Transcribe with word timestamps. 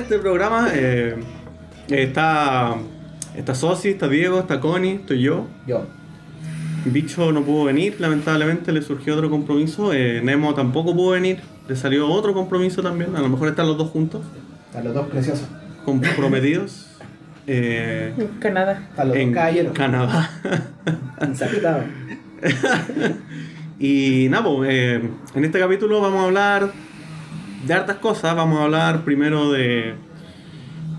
este 0.00 0.18
programa. 0.18 0.68
eh, 0.72 1.16
está, 1.88 2.76
está 3.36 3.54
Sosi, 3.54 3.90
está 3.90 4.08
Diego, 4.08 4.40
está 4.40 4.60
Connie, 4.60 4.94
estoy 4.96 5.22
yo. 5.22 5.46
Yo. 5.66 5.84
Bicho 6.84 7.30
no 7.32 7.42
pudo 7.42 7.64
venir, 7.64 7.96
lamentablemente 7.98 8.72
le 8.72 8.80
surgió 8.82 9.14
otro 9.14 9.28
compromiso. 9.28 9.92
eh, 9.92 10.20
Nemo 10.22 10.54
tampoco 10.54 10.94
pudo 10.94 11.10
venir, 11.12 11.40
le 11.68 11.76
salió 11.76 12.08
otro 12.08 12.32
compromiso 12.32 12.82
también. 12.82 13.14
A 13.16 13.20
lo 13.20 13.28
mejor 13.28 13.48
están 13.48 13.66
los 13.66 13.76
dos 13.76 13.90
juntos, 13.90 14.22
Están 14.68 14.84
los 14.84 14.94
dos 14.94 15.06
preciosos. 15.08 15.46
comprometidos. 15.84 16.86
eh, 17.46 18.14
Canadá. 18.40 18.82
Están 18.90 19.08
los 19.08 19.16
en 19.16 19.28
dos 19.28 19.34
caballeros. 19.34 19.72
Canadá. 19.74 20.30
Ensartado. 21.20 21.84
Y 23.82 24.28
nada, 24.28 24.44
pues, 24.44 24.68
eh, 24.70 25.00
en 25.34 25.44
este 25.46 25.58
capítulo 25.58 26.02
vamos 26.02 26.20
a 26.20 26.24
hablar 26.24 26.70
de 27.66 27.74
hartas 27.74 27.96
cosas. 27.96 28.34
Vamos 28.36 28.60
a 28.60 28.64
hablar 28.64 29.02
primero 29.04 29.50
de. 29.52 29.94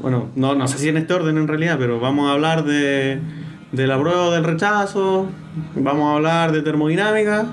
Bueno, 0.02 0.30
no, 0.36 0.56
no 0.56 0.68
sé 0.68 0.78
si 0.80 0.90
en 0.90 0.98
este 0.98 1.14
orden 1.14 1.38
en 1.38 1.48
realidad, 1.48 1.78
pero 1.80 2.00
vamos 2.00 2.30
a 2.30 2.34
hablar 2.34 2.64
de, 2.64 3.20
de 3.72 3.88
la 3.88 4.00
prueba 4.00 4.28
o 4.28 4.32
del 4.32 4.44
rechazo. 4.44 5.28
Vamos 5.76 6.12
a 6.12 6.16
hablar 6.16 6.52
de 6.52 6.62
termodinámica. 6.62 7.46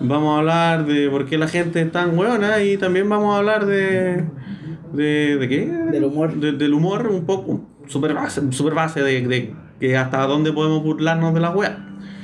Vamos 0.00 0.34
a 0.36 0.38
hablar 0.40 0.84
de 0.86 1.08
por 1.08 1.24
qué 1.24 1.38
la 1.38 1.48
gente 1.48 1.80
es 1.80 1.90
tan 1.90 2.16
hueona. 2.18 2.62
Y 2.62 2.76
también 2.76 3.08
vamos 3.08 3.34
a 3.34 3.38
hablar 3.38 3.64
de. 3.66 4.24
¿De, 4.92 5.36
de 5.38 5.48
qué? 5.48 5.66
Del 5.66 6.04
humor. 6.04 6.34
De- 6.34 6.52
del 6.52 6.74
humor, 6.74 7.06
un 7.08 7.24
poco. 7.24 7.62
Super 7.86 8.14
base, 8.14 8.40
super 8.52 8.74
base 8.74 9.00
de, 9.02 9.26
de 9.26 9.54
que 9.80 9.96
hasta 9.96 10.26
dónde 10.26 10.52
podemos 10.52 10.82
burlarnos 10.82 11.32
de 11.34 11.40
las 11.40 11.54
weas. 11.54 11.72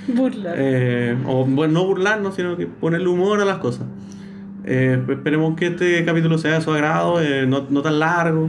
Burla. 0.09 0.53
Eh, 0.57 1.17
o 1.27 1.45
bueno, 1.47 1.75
no 1.75 1.87
burlarnos, 1.87 2.35
sino 2.35 2.57
que 2.57 2.67
ponerle 2.67 3.07
humor 3.09 3.41
a 3.41 3.45
las 3.45 3.59
cosas. 3.59 3.87
Eh, 4.65 5.03
esperemos 5.09 5.57
que 5.57 5.69
este 5.69 6.05
capítulo 6.05 6.39
sea 6.39 6.55
de 6.55 6.61
su 6.61 6.71
agrado, 6.71 7.21
eh, 7.21 7.47
no, 7.47 7.67
no 7.69 7.83
tan 7.83 7.99
largo. 7.99 8.49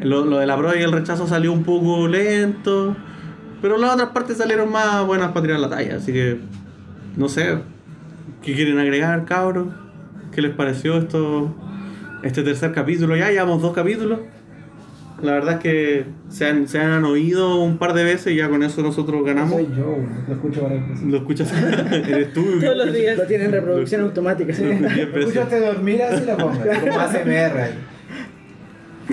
Lo, 0.00 0.24
lo 0.24 0.38
de 0.38 0.46
la 0.46 0.56
prueba 0.56 0.76
y 0.76 0.82
el 0.82 0.90
rechazo 0.90 1.28
salió 1.28 1.52
un 1.52 1.62
poco 1.62 2.08
lento, 2.08 2.96
pero 3.60 3.78
las 3.78 3.94
otras 3.94 4.08
partes 4.10 4.38
salieron 4.38 4.72
más 4.72 5.06
buenas 5.06 5.28
para 5.28 5.42
tirar 5.42 5.60
la 5.60 5.70
talla. 5.70 5.96
Así 5.96 6.12
que, 6.12 6.40
no 7.16 7.28
sé, 7.28 7.58
¿qué 8.42 8.54
quieren 8.54 8.78
agregar, 8.78 9.24
cabros? 9.24 9.68
¿Qué 10.32 10.42
les 10.42 10.54
pareció 10.54 10.96
esto, 10.96 11.54
este 12.22 12.42
tercer 12.42 12.72
capítulo? 12.72 13.14
Ya 13.14 13.30
llevamos 13.30 13.62
dos 13.62 13.72
capítulos. 13.72 14.18
La 15.22 15.32
verdad 15.32 15.54
es 15.54 15.60
que 15.60 16.04
se 16.28 16.46
han, 16.46 16.66
se 16.68 16.80
han 16.80 17.04
oído 17.04 17.60
un 17.60 17.78
par 17.78 17.94
de 17.94 18.02
veces 18.04 18.32
y 18.32 18.36
ya 18.36 18.48
con 18.48 18.62
eso 18.62 18.82
nosotros 18.82 19.24
ganamos. 19.24 19.54
Soy 19.54 19.68
yo, 19.76 19.96
lo 20.28 20.34
escucho 20.34 20.62
varias 20.64 20.88
veces. 20.88 21.04
Lo 21.06 21.16
escuchas, 21.18 21.52
eres 21.92 22.32
tú. 22.32 22.44
Todos 22.60 22.76
los 22.76 22.92
días. 22.92 23.16
Lo 23.16 23.24
tienen 23.26 23.52
reproducción 23.52 24.00
automática. 24.02 24.52
¿sí? 24.52 24.64
Lo 24.64 25.46
de 25.46 25.60
dormir, 25.60 26.02
así 26.02 26.24
la 26.26 26.36
pongo. 26.36 26.58
Como. 26.60 26.68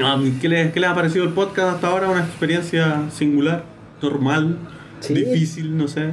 Ah, 0.02 0.20
¿qué, 0.42 0.48
les, 0.50 0.72
¿Qué 0.72 0.80
les 0.80 0.90
ha 0.90 0.96
parecido 0.96 1.26
el 1.26 1.32
podcast 1.34 1.76
hasta 1.76 1.88
ahora? 1.88 2.10
Una 2.10 2.22
experiencia 2.22 3.10
singular, 3.12 3.64
normal, 4.02 4.58
Sí. 5.00 5.14
difícil, 5.14 5.78
no 5.78 5.88
sé. 5.88 6.12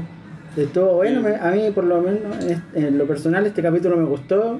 Estuvo 0.56 0.94
bueno, 0.96 1.20
me- 1.20 1.36
a 1.36 1.50
mí 1.52 1.70
por 1.74 1.84
lo 1.84 2.00
menos 2.00 2.36
en, 2.44 2.62
en 2.74 2.98
lo 2.98 3.06
personal 3.06 3.44
este 3.46 3.62
capítulo 3.62 3.96
me 3.96 4.04
gustó. 4.04 4.58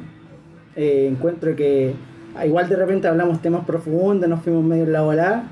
Eh, 0.77 1.09
encuentro 1.11 1.57
que 1.57 1.95
igual 2.45 2.69
de 2.69 2.77
repente 2.77 3.09
hablamos 3.09 3.41
temas 3.41 3.65
profundos, 3.65 4.29
nos 4.29 4.43
fuimos 4.43 4.65
medio 4.65 4.85
en 4.85 4.93
la 4.93 5.03
volada, 5.03 5.45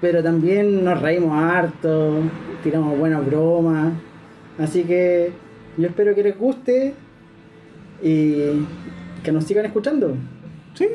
pero 0.00 0.22
también 0.22 0.84
nos 0.84 1.00
reímos 1.00 1.32
harto, 1.36 2.20
tiramos 2.62 2.98
buenas 2.98 3.24
bromas. 3.26 3.92
Así 4.58 4.84
que 4.84 5.32
yo 5.76 5.88
espero 5.88 6.14
que 6.14 6.22
les 6.22 6.38
guste 6.38 6.94
y 8.02 8.66
que 9.22 9.32
nos 9.32 9.44
sigan 9.44 9.66
escuchando. 9.66 10.14
Sí. 10.74 10.88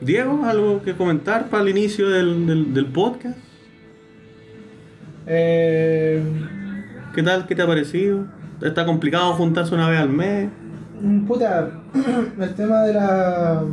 Diego, 0.00 0.44
¿algo 0.44 0.82
que 0.82 0.94
comentar 0.94 1.48
para 1.48 1.62
el 1.62 1.68
inicio 1.68 2.08
del, 2.08 2.46
del, 2.46 2.74
del 2.74 2.86
podcast? 2.86 3.38
Eh, 5.26 6.22
¿Qué 7.14 7.22
tal? 7.22 7.46
¿Qué 7.46 7.54
te 7.54 7.62
ha 7.62 7.66
parecido? 7.66 8.24
¿Está 8.60 8.84
complicado 8.84 9.32
juntarse 9.34 9.74
una 9.74 9.88
vez 9.88 10.00
al 10.00 10.08
mes? 10.08 10.48
puta, 11.26 11.70
el 12.40 12.54
tema 12.54 12.82
de 12.82 12.94
la, 12.94 13.64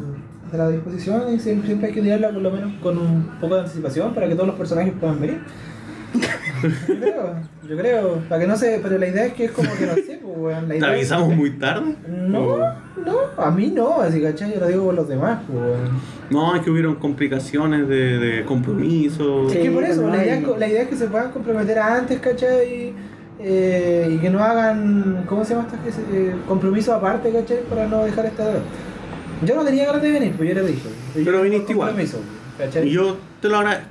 de 0.51 0.57
la 0.57 0.69
disposición 0.69 1.33
y 1.33 1.39
siempre, 1.39 1.67
siempre 1.67 1.87
hay 1.89 1.93
que 1.93 2.01
tirarla 2.01 2.29
por 2.31 2.41
lo 2.41 2.51
menos 2.51 2.71
con 2.81 2.97
un 2.97 3.23
poco 3.39 3.55
de 3.55 3.61
anticipación 3.61 4.13
para 4.13 4.27
que 4.27 4.35
todos 4.35 4.47
los 4.47 4.55
personajes 4.57 4.93
puedan 4.99 5.19
venir. 5.19 5.39
Yo 6.63 6.99
creo, 6.99 7.35
yo 7.69 7.77
creo, 7.77 8.13
para 8.27 8.41
que 8.41 8.47
no 8.47 8.55
se, 8.57 8.79
pero 8.81 8.97
la 8.97 9.07
idea 9.07 9.25
es 9.27 9.33
que 9.33 9.45
es 9.45 9.51
como 9.51 9.69
que 9.75 9.85
no 9.85 9.93
sé, 9.93 10.19
pues, 10.21 10.37
weón, 10.37 10.63
la 10.63 10.67
¿Te 10.69 10.77
idea 10.77 10.87
es- 10.89 10.95
avisamos 11.11 11.35
muy 11.35 11.51
tarde? 11.51 11.95
No, 12.27 12.57
no, 12.57 13.17
a 13.37 13.51
mí 13.51 13.67
no, 13.73 14.01
así 14.01 14.19
cachai, 14.21 14.53
yo 14.55 14.59
lo 14.59 14.67
digo 14.67 14.85
por 14.85 14.95
los 14.95 15.07
demás, 15.07 15.39
pues. 15.47 15.57
weón. 15.59 15.89
No, 16.31 16.55
es 16.55 16.61
que 16.63 16.71
hubieron 16.71 16.95
complicaciones 16.95 17.87
de, 17.87 18.17
de 18.17 18.45
compromiso. 18.45 19.47
Es 19.47 19.53
Sí, 19.53 19.59
que 19.59 19.71
por 19.71 19.83
eso, 19.83 20.01
no 20.01 20.09
la 20.09 20.23
idea, 20.23 20.33
hay- 20.33 20.39
es, 20.41 20.47
co- 20.47 20.57
la 20.57 20.67
idea 20.67 20.81
es 20.81 20.87
que 20.89 20.95
se 20.95 21.07
puedan 21.07 21.31
comprometer 21.31 21.79
antes, 21.79 22.19
¿cachai? 22.19 22.93
Eh, 23.41 24.11
y 24.15 24.17
que 24.17 24.29
no 24.29 24.43
hagan, 24.43 25.23
¿cómo 25.27 25.45
se 25.45 25.53
llama 25.53 25.67
esta? 25.71 25.81
que 25.83 25.91
se- 25.91 26.01
eh, 26.11 26.35
compromiso 26.47 26.93
aparte, 26.93 27.31
¿cachai? 27.31 27.59
Para 27.69 27.87
no 27.87 28.03
dejar 28.03 28.25
esta 28.25 28.43
edad. 28.43 28.59
Yo 29.45 29.55
no 29.55 29.63
tenía 29.63 29.85
ganas 29.85 30.01
de 30.01 30.11
venir, 30.11 30.33
pues 30.35 30.49
yo 30.49 30.55
le 30.55 30.61
dije. 30.67 30.89
Yo 31.15 31.23
Pero 31.25 31.41
viniste 31.41 31.71
igual. 31.71 31.95
¿cachai? 32.57 32.87
Y 32.87 32.91
yo 32.91 33.17
te 33.41 33.47
lo 33.49 33.57
agradezco. 33.57 33.87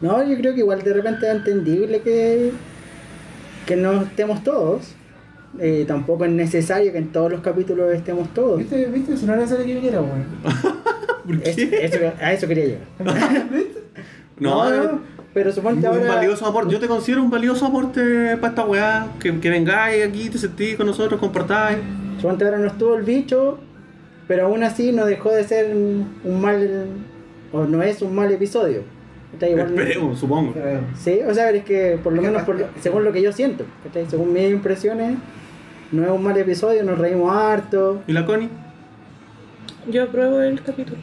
No, 0.00 0.22
yo 0.26 0.36
creo 0.38 0.54
que 0.54 0.60
igual 0.60 0.82
de 0.82 0.92
repente 0.94 1.26
es 1.28 1.34
entendible 1.36 2.00
que, 2.02 2.52
que 3.66 3.76
no 3.76 4.02
estemos 4.02 4.42
todos. 4.44 4.94
Eh, 5.58 5.84
tampoco 5.86 6.24
es 6.24 6.30
necesario 6.30 6.92
que 6.92 6.98
en 6.98 7.08
todos 7.12 7.30
los 7.32 7.40
capítulos 7.40 7.92
estemos 7.92 8.32
todos. 8.32 8.58
¿Viste? 8.58 8.86
¿Viste? 8.86 9.16
Si 9.16 9.26
no 9.26 9.32
era 9.32 9.42
necesario 9.42 9.66
que 9.66 9.74
viniera, 9.74 10.00
weón. 10.00 10.24
¿Por 11.26 11.48
Es- 11.48 11.56
qué? 11.56 11.84
eso- 11.84 11.98
a 12.20 12.32
eso 12.32 12.46
quería 12.48 12.64
llegar. 12.66 12.86
No, 14.38 14.72
eh, 14.72 14.88
pero 15.34 15.52
suponte 15.52 15.86
un 15.86 15.96
ahora. 15.98 16.14
valioso 16.14 16.46
aporte. 16.46 16.72
Yo 16.72 16.80
te 16.80 16.86
considero 16.88 17.22
un 17.22 17.30
valioso 17.30 17.66
aporte 17.66 18.38
para 18.38 18.48
esta 18.48 18.64
weá. 18.64 19.06
Que, 19.20 19.38
que 19.38 19.50
vengáis 19.50 20.02
aquí, 20.02 20.30
te 20.30 20.38
sentís 20.38 20.76
con 20.76 20.86
nosotros, 20.86 21.20
compartáis. 21.20 21.76
Suponte 22.18 22.46
ahora 22.46 22.56
no 22.56 22.68
estuvo 22.68 22.94
el 22.96 23.02
bicho, 23.02 23.58
pero 24.30 24.46
aún 24.46 24.62
así 24.62 24.92
no 24.92 25.06
dejó 25.06 25.32
de 25.32 25.42
ser 25.42 25.74
un 25.74 26.06
un 26.22 26.40
mal. 26.40 26.86
o 27.52 27.64
no 27.64 27.82
es 27.82 28.00
un 28.00 28.14
mal 28.14 28.30
episodio. 28.30 28.82
Igual- 29.40 29.70
Esperemos, 29.70 30.20
supongo. 30.20 30.52
Creo. 30.52 30.80
Sí, 30.96 31.18
o 31.28 31.34
sea, 31.34 31.50
es 31.50 31.64
que 31.64 31.98
por 32.00 32.12
lo 32.12 32.20
¿Qué 32.22 32.28
menos 32.28 32.42
por- 32.44 32.64
según 32.80 33.02
lo 33.04 33.10
que 33.12 33.22
yo 33.22 33.32
siento, 33.32 33.64
¿cachai? 33.82 34.06
según 34.08 34.32
mis 34.32 34.48
impresiones, 34.50 35.16
no 35.90 36.04
es 36.04 36.10
un 36.10 36.22
mal 36.22 36.36
episodio, 36.36 36.84
nos 36.84 36.96
reímos 36.98 37.34
harto. 37.36 38.02
¿Y 38.06 38.12
la 38.12 38.24
Connie? 38.24 38.48
Yo 39.90 40.04
apruebo 40.04 40.40
el 40.42 40.62
capítulo. 40.62 41.00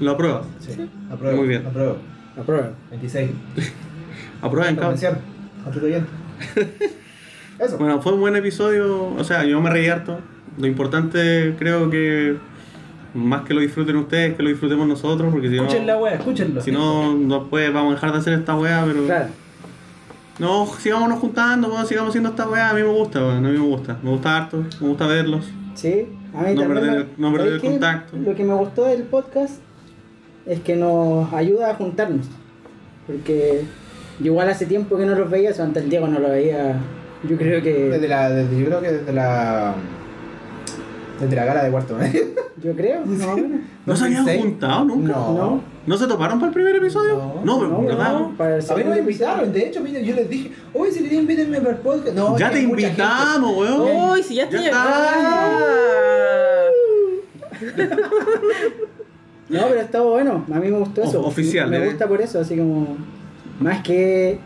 ¿Lo 0.00 0.12
apruebas? 0.12 0.46
Sí, 0.60 0.88
apruebo. 1.10 1.36
Muy 1.36 1.48
bien. 1.48 1.66
Apruebo. 1.66 1.96
Aprueba. 2.38 2.70
26. 2.90 3.30
¿Aprueban, 4.40 4.76
cabrón? 4.76 4.98
Eso. 7.58 7.76
Bueno, 7.76 8.00
fue 8.00 8.14
un 8.14 8.20
buen 8.20 8.36
episodio. 8.36 9.04
O 9.18 9.24
sea, 9.24 9.44
yo 9.44 9.60
me 9.60 9.68
reí 9.68 9.88
harto. 9.88 10.18
Lo 10.58 10.66
importante 10.66 11.54
creo 11.58 11.90
que 11.90 12.36
más 13.14 13.42
que 13.42 13.54
lo 13.54 13.60
disfruten 13.60 13.96
ustedes, 13.96 14.36
que 14.36 14.42
lo 14.42 14.48
disfrutemos 14.50 14.86
nosotros, 14.86 15.32
porque 15.32 15.48
si 15.48 15.56
no, 15.56 15.62
Escuchen 15.64 15.86
la 15.86 15.96
wea, 15.98 16.14
escúchenlo. 16.14 16.60
si 16.60 16.70
no, 16.72 17.16
después 17.38 17.72
vamos 17.72 17.92
a 17.92 17.94
dejar 17.96 18.12
de 18.12 18.18
hacer 18.18 18.32
esta 18.34 18.56
weá, 18.56 18.84
pero 18.86 19.04
Claro. 19.06 19.26
no, 20.38 20.66
sigámonos 20.78 21.18
juntando, 21.18 21.68
weón, 21.72 21.86
sigamos 21.86 22.10
haciendo 22.10 22.30
esta 22.30 22.48
weá, 22.48 22.70
a 22.70 22.74
mí 22.74 22.82
me 22.82 22.88
gusta, 22.88 23.18
weón, 23.20 23.44
a 23.44 23.48
mí 23.48 23.58
me 23.58 23.64
gusta, 23.66 23.98
me 24.02 24.10
gusta 24.10 24.36
harto, 24.36 24.64
me 24.80 24.88
gusta 24.88 25.06
verlos. 25.06 25.44
Sí, 25.74 26.06
a 26.34 26.42
mí 26.42 26.54
No 26.54 26.62
también. 26.62 26.68
perder- 26.84 27.06
me- 27.16 27.26
no 27.28 27.32
perder 27.32 27.48
¿sabes 27.48 27.64
el 27.64 27.70
contacto. 27.70 28.16
Lo 28.16 28.34
que 28.34 28.44
me 28.44 28.54
gustó 28.54 28.84
del 28.84 29.02
podcast 29.04 29.60
es 30.46 30.60
que 30.60 30.76
nos 30.76 31.32
ayuda 31.32 31.70
a 31.70 31.74
juntarnos. 31.74 32.26
Porque 33.06 33.62
yo 34.20 34.26
igual 34.26 34.48
hace 34.50 34.66
tiempo 34.66 34.96
que 34.96 35.04
no 35.06 35.14
los 35.14 35.30
veía, 35.30 35.50
o 35.58 35.62
antes 35.62 35.82
el 35.84 35.90
Diego 35.90 36.06
no 36.06 36.18
lo 36.20 36.28
veía. 36.28 36.76
Yo 37.28 37.36
creo 37.36 37.60
Desde 37.60 38.00
que. 38.00 38.08
la, 38.08 38.30
desde, 38.30 38.58
yo 38.60 38.66
creo 38.66 38.80
que 38.80 38.92
desde 38.92 39.12
la. 39.12 39.74
Desde 41.20 41.36
la 41.36 41.44
gala 41.44 41.64
de 41.64 41.70
cuarto 41.70 41.94
medio. 41.96 42.20
Yo 42.62 42.72
creo, 42.74 43.04
más 43.06 43.26
o 43.26 43.36
menos. 43.36 43.60
¿No 43.86 43.96
se 43.96 44.04
habían 44.04 44.24
2006? 44.24 44.42
juntado 44.50 44.84
nunca? 44.84 45.12
No. 45.12 45.32
No. 45.34 45.60
¿No 45.86 45.96
se 45.96 46.06
toparon 46.06 46.38
para 46.38 46.48
el 46.48 46.54
primer 46.54 46.76
episodio? 46.76 47.16
No. 47.44 47.58
Pero 47.58 47.70
No, 47.70 47.82
¿verdad? 47.84 48.12
no, 48.12 48.34
para 48.36 48.56
el 48.56 48.70
A 48.70 48.74
mí 48.74 48.84
no 48.84 48.90
me 48.90 48.98
invitaron, 48.98 49.52
de 49.52 49.66
hecho, 49.66 49.80
mira, 49.80 50.00
yo 50.00 50.14
les 50.14 50.28
dije, 50.28 50.52
oye, 50.74 50.92
si 50.92 51.02
querían 51.02 51.22
invítenme 51.22 51.58
para 51.58 51.70
el 51.70 51.76
podcast. 51.78 52.14
No, 52.16 52.38
ya 52.38 52.50
te 52.50 52.60
invitamos, 52.60 53.56
weón. 53.56 54.10
Uy, 54.12 54.22
si 54.22 54.34
ya 54.36 54.44
estoy 54.44 54.64
está. 54.66 56.68
No, 59.48 59.62
pero 59.68 59.80
estaba 59.80 60.04
bueno. 60.08 60.44
A 60.52 60.60
mí 60.60 60.70
me 60.70 60.78
gustó 60.78 61.02
eso. 61.02 61.20
O- 61.20 61.26
oficial, 61.26 61.68
Me 61.68 61.78
¿eh? 61.78 61.86
gusta 61.86 62.06
por 62.06 62.20
eso, 62.20 62.38
así 62.40 62.56
como. 62.56 62.96
Más 63.58 63.82
que. 63.82 64.38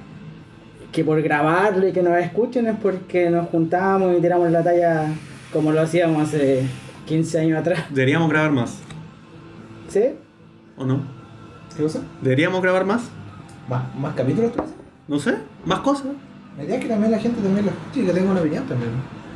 Que 0.92 1.04
por 1.04 1.20
grabarlo 1.20 1.86
y 1.88 1.92
que 1.92 2.02
nos 2.02 2.16
escuchen 2.18 2.66
es 2.68 2.76
porque 2.80 3.28
nos 3.28 3.48
juntamos 3.50 4.16
y 4.16 4.20
tiramos 4.22 4.50
la 4.50 4.62
talla 4.62 5.08
como 5.54 5.72
lo 5.72 5.80
hacíamos 5.80 6.28
hace 6.28 6.66
15 7.06 7.38
años 7.38 7.58
atrás. 7.60 7.84
Deberíamos 7.90 8.28
grabar 8.28 8.50
más, 8.50 8.78
¿Sí? 9.88 10.02
¿o 10.76 10.84
no? 10.84 11.00
¿Qué 11.74 11.82
cosa? 11.82 12.00
¿Deberíamos 12.20 12.60
grabar 12.60 12.84
más? 12.84 13.02
¿Más, 13.68 13.94
más 13.96 14.14
capítulos 14.14 14.52
tú? 14.52 14.62
No 15.08 15.18
sé, 15.18 15.36
más 15.64 15.78
cosas. 15.80 16.08
La 16.58 16.64
idea 16.64 16.76
es 16.76 16.82
que 16.82 16.88
también 16.88 17.12
la 17.12 17.18
gente 17.18 17.40
también 17.40 17.64
lo 17.66 17.70
escuche 17.72 18.00
y 18.02 18.06
que 18.06 18.12
tenga 18.12 18.30
una 18.32 18.40
opinión 18.40 18.66
también. 18.66 18.90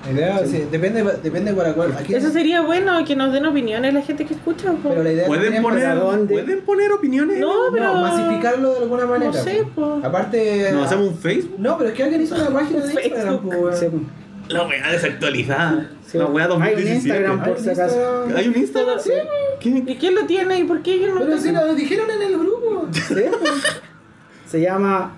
La 0.05 0.13
idea, 0.13 0.47
sí, 0.47 0.65
depende, 0.71 1.05
depende 1.23 1.53
para 1.53 1.75
cuál. 1.75 1.93
Aquí, 1.93 2.15
Eso 2.15 2.31
sería 2.31 2.63
bueno, 2.63 3.05
que 3.05 3.17
nos 3.17 3.33
den 3.33 3.45
opiniones 3.47 3.93
la 3.93 4.03
gente 4.03 4.25
que 4.25 4.35
escucha. 4.35 4.73
po. 4.73 4.91
Pero 4.91 5.03
la 5.03 5.13
idea 5.13 5.27
¿Pueden 5.27 5.63
poner, 5.63 5.83
¿para 5.83 5.95
dónde? 5.97 6.33
¿Pueden 6.35 6.61
poner 6.63 6.93
opiniones? 6.93 7.39
No, 7.41 7.53
pero. 7.73 7.95
No, 7.95 8.01
masificarlo 8.03 8.75
de 8.75 8.79
alguna 8.79 9.07
manera. 9.07 9.33
No 9.33 9.37
sé, 9.37 9.65
po. 9.75 10.01
Aparte. 10.03 10.71
¿Nos 10.73 10.87
hacemos 10.87 11.09
un 11.09 11.17
Facebook? 11.17 11.57
No, 11.59 11.77
pero 11.77 11.91
es 11.91 11.97
que 11.97 12.03
alguien 12.05 12.23
hizo 12.23 12.35
una 12.37 12.49
página 12.61 12.81
de 12.81 12.93
Instagram, 12.93 13.39
Facebook. 13.41 13.61
po. 13.61 13.73
Sí, 13.73 13.87
pues. 13.91 14.03
La 14.49 14.67
weá 14.67 14.91
desactualizada. 14.93 15.91
Sí. 16.07 16.19
La 16.19 16.27
weá 16.27 16.45
Hay 16.47 16.53
un 16.53 16.59
2017. 16.61 16.95
Instagram. 16.97 17.45
Por 17.45 17.59
si 17.61 17.71
acaso. 17.71 18.27
¿Hay 18.37 18.49
un 18.49 18.57
Instagram? 18.57 18.99
Sí. 19.01 19.11
¿Qué? 19.61 19.69
¿Y 19.87 19.97
quién 19.97 20.15
lo 20.15 20.27
tiene 20.27 20.59
y 20.59 20.65
por 20.65 20.83
qué 20.83 20.95
ellos 20.95 21.11
no 21.11 21.21
Pero 21.21 21.31
lo 21.33 21.39
si 21.41 21.53
lo 21.53 21.75
dijeron 21.75 22.11
en 22.11 22.23
el 22.23 22.39
grupo. 22.39 22.89
Pues. 22.91 23.15
Se 24.47 24.61
llama 24.61 25.13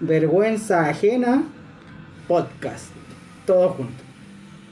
Vergüenza 0.00 0.88
Ajena 0.88 1.42
Podcast. 2.26 2.86
Todo 3.46 3.70
junto. 3.70 4.02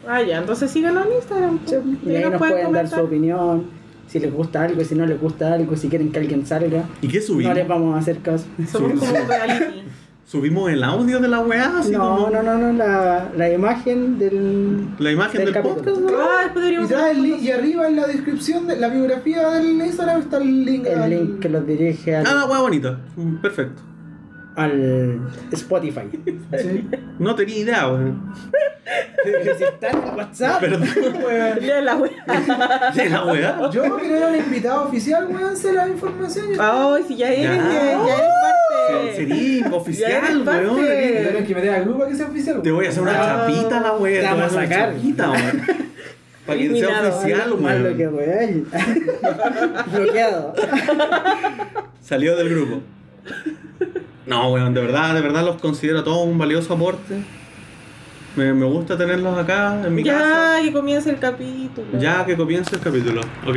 Ah, 0.06 0.22
ya, 0.22 0.38
entonces 0.38 0.70
síganlo 0.70 1.04
en 1.04 1.12
Instagram. 1.16 1.58
po. 1.58 1.72
Y 2.06 2.16
ahí 2.16 2.24
nos 2.24 2.38
pueden 2.38 2.72
dar 2.72 2.88
su 2.88 3.00
opinión. 3.00 3.78
Si 4.06 4.18
les 4.18 4.32
gusta 4.32 4.62
algo, 4.64 4.82
si 4.82 4.94
no 4.96 5.06
les 5.06 5.20
gusta 5.20 5.52
algo, 5.52 5.76
si 5.76 5.88
quieren 5.88 6.10
que 6.10 6.18
alguien 6.18 6.44
salga. 6.44 6.84
¿Y 7.00 7.06
qué 7.08 7.18
No 7.18 7.24
subimos? 7.26 7.54
les 7.54 7.68
vamos 7.68 7.94
a 7.94 7.98
hacer 7.98 8.18
caso. 8.20 8.46
Somos 8.70 8.98
como 8.98 9.12
un 9.12 9.28
reality. 9.28 9.82
¿Subimos 10.30 10.70
el 10.70 10.84
audio 10.84 11.18
de 11.18 11.26
la 11.26 11.40
weá? 11.40 11.78
Así 11.80 11.90
No, 11.90 11.98
como 12.16 12.30
no, 12.30 12.40
no, 12.44 12.56
no, 12.56 12.72
la, 12.72 13.30
la 13.36 13.50
imagen 13.50 14.16
del. 14.16 14.86
La 15.00 15.10
imagen 15.10 15.44
del, 15.44 15.52
capítulo. 15.52 15.82
podcast, 15.82 15.98
¿no? 16.02 16.18
Ah, 16.20 16.42
después 16.44 16.64
Y, 16.70 16.94
el 16.94 17.22
link- 17.24 17.42
y 17.42 17.50
arriba 17.50 17.88
en 17.88 17.96
la 17.96 18.06
descripción 18.06 18.68
de 18.68 18.76
la 18.76 18.88
biografía 18.90 19.48
del 19.50 19.66
Instagram 19.82 20.20
está 20.20 20.36
el 20.36 20.64
link. 20.64 20.86
El 20.86 21.02
al- 21.02 21.10
link 21.10 21.40
que 21.40 21.48
los 21.48 21.66
dirige 21.66 22.14
al, 22.14 22.26
Ah, 22.28 22.34
la 22.34 22.44
weá 22.46 22.60
bonita. 22.60 23.00
Mm, 23.16 23.36
Perfecto. 23.38 23.82
al 24.54 25.20
Spotify. 25.50 26.02
Sí. 26.58 26.88
No 27.18 27.34
tenía 27.34 27.58
idea, 27.58 27.88
weón. 27.88 28.32
Pero 29.24 29.56
si 29.58 29.64
está 29.64 29.90
en 29.90 29.98
WhatsApp. 30.16 30.60
Perdón. 30.60 30.82
Weón. 31.24 31.58
Lea 31.60 31.80
la 31.82 31.96
wea. 31.96 32.10
¿Qué 32.94 33.10
la 33.10 33.24
weá? 33.26 33.70
Yo 33.70 33.82
que 33.82 34.08
no 34.08 34.16
era 34.16 34.28
un 34.28 34.36
invitado 34.36 34.84
oficial, 34.84 35.26
weón, 35.28 35.54
sé 35.56 35.72
la 35.74 35.86
información. 35.88 36.46
Ay, 36.58 37.02
si 37.06 37.16
ya 37.16 37.28
eres, 37.28 37.56
Ya. 37.58 37.62
ya, 37.62 37.72
ya 37.72 38.14
eres 38.14 38.30
parte. 38.42 38.69
Sería 39.14 39.60
Ya 39.68 39.74
oficial, 39.76 40.44
weón. 40.46 40.76
Que 41.46 41.54
meter 41.54 41.70
al 41.74 41.84
grupo 41.84 42.04
a 42.04 42.08
que 42.08 42.14
sea 42.14 42.26
oficial. 42.26 42.62
Te 42.62 42.70
voy 42.70 42.86
a 42.86 42.88
hacer 42.88 43.02
una 43.02 43.12
Ah, 43.12 43.46
chapita 43.48 43.78
a 43.78 43.80
la 43.80 43.92
weá. 43.92 44.20
te 44.20 44.26
vamos 44.26 44.42
a 44.44 44.48
voy 44.48 44.64
hacer 44.64 44.68
una 44.68 44.76
sacar. 44.76 44.94
chapita, 44.94 45.30
weón. 45.30 45.62
Para 46.46 46.58
que 46.58 46.80
sea 46.80 47.08
oficial, 47.08 47.58
Más 47.60 47.78
lo 47.80 47.96
que 47.96 48.08
weón. 48.08 48.66
weón. 48.72 49.84
Bloqueado. 49.94 50.54
Salió 52.00 52.36
del 52.36 52.48
grupo. 52.48 52.80
No, 54.26 54.52
weón, 54.52 54.74
de 54.74 54.80
verdad, 54.80 55.14
de 55.14 55.20
verdad 55.20 55.44
los 55.44 55.60
considero 55.60 56.02
todos 56.04 56.26
un 56.26 56.38
valioso 56.38 56.74
aporte. 56.74 57.20
Me, 58.36 58.52
me 58.54 58.64
gusta 58.64 58.96
tenerlos 58.96 59.36
acá 59.36 59.80
en 59.84 59.92
mi 59.94 60.04
Ya, 60.04 60.18
casa. 60.18 60.58
que 60.62 60.72
comience 60.72 61.10
el 61.10 61.18
capítulo. 61.18 61.86
Ya 61.98 62.24
que 62.24 62.36
comience 62.36 62.76
el 62.76 62.80
capítulo. 62.80 63.20
Ok. 63.46 63.56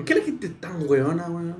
¿Por 0.00 0.04
qué 0.06 0.14
la 0.14 0.24
gente 0.24 0.46
es 0.46 0.60
tan 0.60 0.88
weona, 0.88 1.26
weón? 1.28 1.56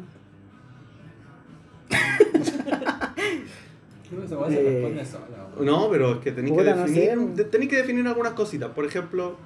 Esa 4.25 4.38
weá 4.38 4.50
se 4.50 4.60
Eh, 4.60 4.72
responde 4.82 5.04
sola, 5.06 5.26
weón. 5.54 5.66
No, 5.66 5.88
pero 5.90 6.12
es 6.14 6.19
que 6.19 6.32
tenéis 6.32 6.54
que 6.56 6.62
Puta, 6.62 6.75
no 6.75 6.82
definir. 6.82 7.10
sé. 7.10 7.16
de- 7.37 7.44
tenéis 7.44 7.70
que 7.70 7.76
definir 7.76 8.06
algunas 8.06 8.32
cositas. 8.32 8.70
Por 8.70 8.84
ejemplo, 8.84 9.37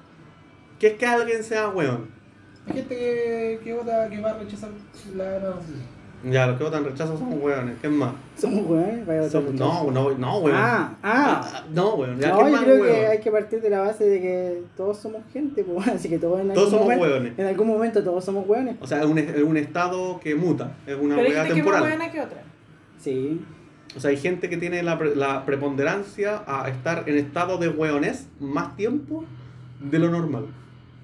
¿qué 0.79 0.87
es 0.87 0.93
que 0.93 1.05
alguien 1.05 1.43
sea 1.43 1.69
weón? 1.69 2.09
Hay 2.67 2.73
gente 2.73 2.95
que, 2.97 3.59
que 3.63 3.73
vota 3.73 4.09
que 4.09 4.19
va 4.21 4.31
a 4.31 4.39
rechazar 4.39 4.71
la 5.15 5.39
no, 5.39 5.55
Ya, 6.31 6.47
los 6.47 6.57
que 6.57 6.63
votan 6.63 6.83
rechazo 6.83 7.17
son 7.17 7.39
weones. 7.41 7.77
¿Qué 7.79 7.87
es 7.87 7.93
más? 7.93 8.13
Somos 8.35 8.65
weones. 8.67 9.05
vaya 9.05 9.29
Son- 9.29 9.45
punto. 9.45 9.63
no, 9.63 9.91
no, 9.91 10.17
no, 10.17 10.37
weón. 10.39 10.57
Ah, 10.59 10.95
ah. 11.03 11.63
No, 11.73 11.95
weón. 11.95 12.19
Ya, 12.19 12.29
No, 12.29 12.37
¿qué 12.39 12.43
yo 12.45 12.49
más 12.51 12.63
creo 12.63 12.83
que 12.83 13.07
hay 13.07 13.19
que 13.19 13.31
partir 13.31 13.61
de 13.61 13.69
la 13.69 13.79
base 13.81 14.05
de 14.05 14.21
que 14.21 14.63
todos 14.75 14.97
somos 14.97 15.21
gente, 15.31 15.63
pues, 15.63 15.87
así 15.87 16.09
que 16.09 16.17
todos 16.17 16.35
en 16.41 16.49
algún 16.49 16.55
Todos 16.55 16.69
somos 16.69 16.85
momento, 16.85 17.03
hueones. 17.05 17.33
En 17.39 17.45
algún 17.45 17.67
momento 17.67 18.03
todos 18.03 18.25
somos 18.25 18.47
hueones. 18.47 18.75
O 18.81 18.87
sea, 18.87 18.99
es 19.01 19.05
un, 19.05 19.17
es 19.19 19.43
un 19.43 19.57
estado 19.57 20.19
que 20.19 20.35
muta. 20.35 20.71
Es 20.87 20.95
una 20.95 21.15
Pero 21.15 21.27
hay 21.27 21.33
weá 21.33 21.43
gente 21.45 21.53
que 21.53 21.59
es 21.59 21.65
más 21.65 21.75
temporal. 21.75 21.97
buena 21.97 22.11
que 22.11 22.21
otra. 22.21 22.41
Sí. 22.99 23.41
O 23.95 23.99
sea, 23.99 24.09
hay 24.09 24.17
gente 24.17 24.49
que 24.49 24.57
tiene 24.57 24.81
la, 24.83 24.97
pre- 24.97 25.15
la 25.15 25.45
preponderancia 25.45 26.41
a 26.47 26.67
estar 26.69 27.07
en 27.07 27.17
estado 27.17 27.57
de 27.57 27.69
hueones 27.69 28.27
más 28.39 28.75
tiempo 28.75 29.23
de 29.79 29.99
lo 29.99 30.09
normal. 30.09 30.47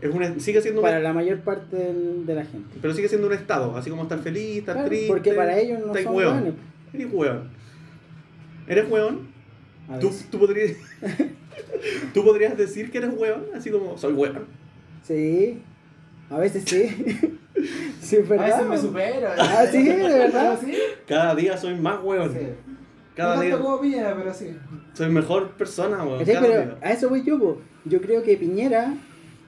Es 0.01 0.13
un, 0.13 0.39
sigue 0.39 0.62
siendo 0.62 0.81
un, 0.81 0.86
Para 0.88 1.00
la 1.00 1.13
mayor 1.13 1.39
parte 1.42 1.75
del- 1.75 2.25
de 2.25 2.36
la 2.36 2.44
gente. 2.45 2.77
pero 2.81 2.94
sigue 2.94 3.07
siendo 3.07 3.27
un 3.27 3.33
estado, 3.33 3.75
así 3.77 3.89
como 3.89 4.03
estar 4.03 4.19
feliz, 4.19 4.57
estar 4.57 4.75
Claro, 4.75 4.89
triste. 4.89 5.07
porque 5.07 5.33
para 5.33 5.57
ellos 5.59 5.80
no 5.80 5.88
estáis 5.88 6.06
son 6.06 6.15
hueón. 6.15 6.56
Eres 6.94 7.07
hueón. 7.12 7.50
¿Eres 8.68 8.89
hueón? 8.89 9.27
¿Tú, 10.00 10.12
tú 10.31 10.39
podrías, 10.39 10.77
¿Tú 12.13 12.24
podrías 12.24 12.57
decir 12.57 12.92
que 12.92 12.98
eres 13.00 13.12
hueón? 13.15 13.44
Así 13.56 13.69
como, 13.69 13.98
soy 13.98 14.13
hueón. 14.13 14.45
Sí. 15.03 15.62
A 16.30 16.38
veces 16.39 16.63
sí. 16.65 16.88
sí, 18.01 18.15
es 18.18 18.25
A 18.25 18.30
verdad. 18.30 18.45
veces 18.45 18.68
me 18.68 18.77
supera. 18.77 19.36
Ah, 19.38 19.65
sí, 19.69 19.83
de 19.83 19.95
verdad. 19.97 20.57
¿Sí? 20.63 20.74
Cada 21.07 21.36
día 21.36 21.57
soy 21.57 21.75
más 21.75 22.01
hueón. 22.01 22.31
Sí. 22.33 22.39
Cada 23.15 23.36
no 23.36 23.42
día 23.42 23.51
tanto 23.51 23.65
como 23.65 23.81
Piñera, 23.81 24.15
pero 24.15 24.33
sí. 24.33 24.56
soy 24.94 25.09
mejor 25.09 25.50
persona, 25.51 26.04
hueón. 26.04 26.75
A 26.81 26.92
eso 26.92 27.09
voy 27.09 27.24
yo, 27.24 27.38
po. 27.38 27.62
Yo 27.83 28.00
creo 28.01 28.24
que 28.24 28.38
Piñera 28.38 28.94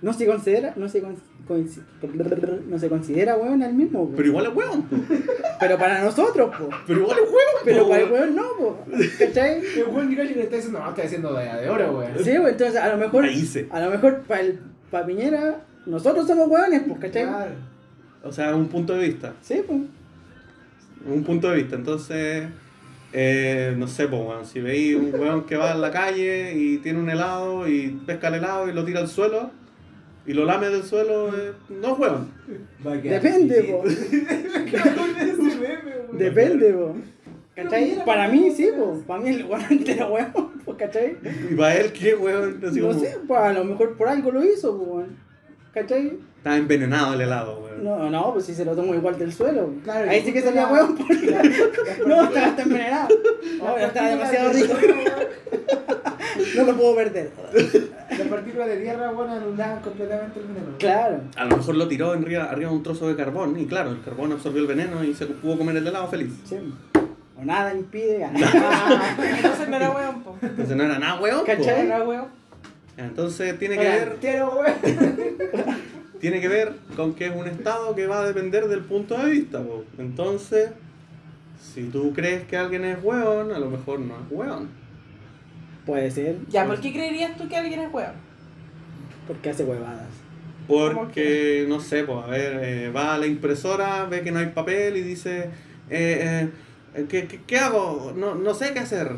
no 0.03 0.13
se 0.13 0.25
considera, 0.27 0.73
no 0.75 0.87
se, 0.89 1.01
con- 1.01 1.15
coinci- 1.47 1.81
no 2.67 2.77
se 2.77 2.89
considera 2.89 3.37
weón 3.37 3.63
al 3.63 3.73
mismo, 3.73 4.09
po. 4.09 4.15
Pero 4.17 4.27
igual 4.27 4.45
es 4.47 4.53
hueón. 4.53 4.81
po. 4.83 4.97
Pero 5.59 5.77
para 5.77 6.03
nosotros, 6.03 6.55
po. 6.55 6.69
Pero 6.85 6.99
igual 6.99 7.17
es 7.23 7.23
hueón. 7.29 7.61
Pero 7.63 7.83
po, 7.85 7.89
para 7.89 8.01
el 8.03 8.11
weón. 8.11 8.21
weón 8.21 8.35
no, 8.35 8.43
po. 8.59 8.79
¿Cachai? 9.17 9.61
El 9.77 9.85
buen 9.85 10.09
Giroli 10.09 10.33
le 10.35 10.43
está 10.43 10.57
diciendo, 10.57 10.79
no, 10.79 10.89
está 10.89 11.01
diciendo 11.03 11.33
de, 11.33 11.45
de 11.45 11.69
oro, 11.69 11.97
weón. 11.97 12.11
Sí, 12.23 12.31
pues 12.37 12.51
entonces 12.51 12.75
a 12.81 12.89
lo 12.89 12.97
mejor, 12.97 13.25
a 13.71 13.79
lo 13.79 13.89
mejor 13.91 14.21
para 14.23 14.41
el 14.41 14.59
pa 14.91 15.05
Piñera, 15.05 15.61
nosotros 15.85 16.27
somos 16.27 16.47
weones, 16.49 16.83
pues, 16.87 16.99
¿cachai? 16.99 17.23
Claro. 17.25 17.51
O 18.23 18.31
sea, 18.31 18.55
un 18.55 18.67
punto 18.67 18.93
de 18.93 19.07
vista. 19.07 19.33
Sí, 19.41 19.61
pues. 19.65 19.79
Un 21.05 21.23
punto 21.23 21.49
de 21.49 21.55
vista. 21.57 21.75
Entonces, 21.75 22.45
eh, 23.13 23.73
no 23.77 23.87
sé, 23.87 24.07
pues, 24.07 24.21
weón, 24.21 24.45
si 24.45 24.59
veis 24.59 24.95
un 24.95 25.13
weón 25.17 25.45
que 25.45 25.55
va 25.55 25.71
en 25.71 25.81
la 25.81 25.91
calle 25.91 26.53
y 26.57 26.77
tiene 26.79 26.99
un 26.99 27.09
helado 27.09 27.67
y 27.67 27.89
pesca 28.05 28.27
el 28.27 28.35
helado 28.35 28.69
y 28.69 28.73
lo 28.73 28.83
tira 28.85 28.99
al 28.99 29.07
suelo 29.07 29.51
y 30.25 30.33
lo 30.33 30.45
lame 30.45 30.69
del 30.69 30.83
suelo, 30.83 31.29
eh, 31.35 31.51
no 31.69 31.97
quedar 31.97 32.19
Depende, 33.21 33.63
po. 33.63 33.83
Depende, 36.13 36.73
po. 36.73 36.95
¿Cachai? 37.55 38.03
Para 38.05 38.27
mí 38.29 38.49
sí, 38.51 38.69
pues. 38.75 39.03
Para 39.05 39.19
mí 39.21 39.29
el 39.29 39.45
weón 39.45 39.61
entero 39.69 40.11
weón, 40.13 40.31
pues, 40.65 40.77
¿cachai? 40.77 41.17
Y 41.51 41.55
para 41.55 41.75
él, 41.75 41.91
¿qué 41.93 42.15
weón? 42.15 42.59
Así 42.67 42.79
No 42.79 42.87
como, 42.87 42.99
sé, 42.99 43.15
pues 43.27 43.39
a 43.39 43.53
lo 43.53 43.63
mejor 43.63 43.95
por 43.95 44.07
algo 44.07 44.31
lo 44.31 44.43
hizo, 44.43 44.73
weón. 44.75 45.17
¿cachai? 45.73 46.17
Está 46.37 46.57
envenenado 46.57 47.13
el 47.13 47.21
helado, 47.21 47.59
weón. 47.61 47.83
No, 47.83 48.09
no, 48.09 48.33
pues 48.33 48.45
si 48.45 48.55
se 48.55 48.65
lo 48.65 48.75
tomo 48.75 48.95
igual 48.95 49.17
del 49.19 49.31
suelo. 49.33 49.69
Claro, 49.83 50.09
Ahí 50.09 50.21
sí 50.23 50.33
que 50.33 50.41
salía 50.41 50.63
la- 50.63 50.71
weón, 50.73 50.97
porque 50.97 51.27
no, 52.07 52.23
está, 52.23 52.47
está 52.47 52.61
envenenado. 52.63 53.07
Pero 53.41 53.77
está 53.87 54.09
demasiado 54.09 54.53
rico. 54.53 54.73
No 56.55 56.63
lo 56.63 56.77
puedo 56.77 56.95
perder. 56.95 57.31
Las 58.09 58.27
partículas 58.29 58.67
de 58.67 58.77
tierra, 58.77 59.11
weón, 59.11 59.29
anulaban 59.29 59.81
completamente 59.81 60.39
el 60.39 60.45
veneno. 60.47 60.77
Claro. 60.77 61.21
A 61.35 61.45
lo 61.45 61.57
mejor 61.57 61.75
lo 61.75 61.87
tiró 61.87 62.13
en 62.13 62.23
arriba, 62.23 62.43
arriba 62.45 62.69
de 62.69 62.75
un 62.75 62.83
trozo 62.83 63.07
de 63.07 63.15
carbón 63.15 63.59
y 63.59 63.65
claro, 63.65 63.91
el 63.91 64.01
carbón 64.01 64.31
absorbió 64.31 64.61
el 64.61 64.67
veneno 64.67 65.03
y 65.03 65.13
se 65.13 65.25
pudo 65.25 65.57
comer 65.57 65.77
el 65.77 65.87
helado 65.87 66.07
feliz. 66.07 66.31
Sí. 66.45 66.57
O 67.39 67.43
nada 67.43 67.73
impide. 67.73 68.23
Ah, 68.23 69.15
entonces 69.35 69.69
no 69.69 69.75
era 69.75 69.91
weón, 69.91 70.23
po. 70.23 70.37
Entonces 70.41 70.75
no 70.75 70.83
era 70.83 70.99
nada 70.99 71.19
weón. 71.19 71.39
po. 71.39 71.45
¿Cachai? 71.45 71.85
Era 71.87 72.03
weón. 72.03 72.27
Entonces 72.97 73.57
tiene 73.57 73.77
que 73.77 73.83
ver 73.83 74.17
tiene 76.19 76.39
que 76.39 76.47
ver 76.47 76.71
con 76.95 77.15
que 77.15 77.25
es 77.25 77.35
un 77.35 77.47
estado 77.47 77.95
que 77.95 78.07
va 78.07 78.21
a 78.21 78.25
depender 78.25 78.67
del 78.69 78.81
punto 78.81 79.17
de 79.17 79.29
vista. 79.29 79.61
po. 79.61 79.83
Entonces, 79.97 80.69
si 81.61 81.83
tú 81.89 82.13
crees 82.13 82.43
que 82.45 82.55
alguien 82.55 82.85
es 82.85 82.97
hueón, 83.03 83.51
a 83.51 83.59
lo 83.59 83.69
mejor 83.69 83.99
no 83.99 84.13
es 84.15 84.21
hueón. 84.31 84.82
Puede 85.85 86.09
ser. 86.11 86.37
Ya, 86.49 86.65
¿por 86.65 86.79
qué 86.79 86.91
creerías 86.93 87.35
tú 87.37 87.47
que 87.49 87.57
alguien 87.57 87.81
es 87.81 87.93
weón? 87.93 88.13
Porque 89.27 89.49
hace 89.49 89.63
huevadas. 89.63 90.07
Porque, 90.67 91.65
no 91.67 91.79
sé, 91.81 92.03
pues, 92.03 92.23
a 92.23 92.27
ver, 92.27 92.59
eh, 92.63 92.89
va 92.89 93.15
a 93.15 93.17
la 93.17 93.27
impresora, 93.27 94.05
ve 94.05 94.21
que 94.21 94.31
no 94.31 94.39
hay 94.39 94.47
papel 94.47 94.95
y 94.95 95.01
dice, 95.01 95.49
eh, 95.89 96.49
eh, 96.95 97.05
¿qué, 97.09 97.27
qué, 97.27 97.41
qué 97.45 97.57
hago? 97.57 98.13
No, 98.15 98.35
no 98.35 98.53
sé 98.53 98.71
qué 98.73 98.79
hacer. 98.79 99.11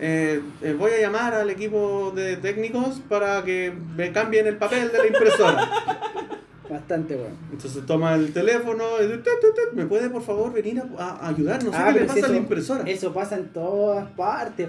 Eh, 0.00 0.40
eh, 0.62 0.74
voy 0.78 0.90
a 0.92 1.00
llamar 1.00 1.34
al 1.34 1.50
equipo 1.50 2.12
de 2.14 2.36
técnicos 2.36 3.00
para 3.08 3.44
que 3.44 3.72
me 3.96 4.10
cambien 4.12 4.46
el 4.48 4.56
papel 4.56 4.90
de 4.92 4.98
la 4.98 5.06
impresora. 5.06 5.70
Bastante 6.68 7.14
weón. 7.16 7.36
Entonces 7.52 7.86
toma 7.86 8.14
el 8.14 8.32
teléfono 8.32 8.84
y 9.00 9.04
dice, 9.06 9.18
"Tut, 9.18 9.40
tut, 9.40 9.54
tut, 9.54 9.72
¿me 9.74 9.86
puede 9.86 10.10
por 10.10 10.22
favor 10.22 10.52
venir 10.52 10.82
a, 10.98 11.02
a- 11.02 11.16
a 11.16 11.28
ayudar? 11.28 11.62
No 11.64 11.70
sé 11.72 11.78
Ah, 11.80 11.90
qué 11.92 12.00
le 12.00 12.06
pasa 12.06 12.18
a 12.18 12.22
la 12.22 12.26
eso- 12.28 12.36
impresora. 12.36 12.84
Eso 12.90 13.14
pasa 13.14 13.36
en 13.36 13.48
todas 13.48 14.08
partes. 14.10 14.68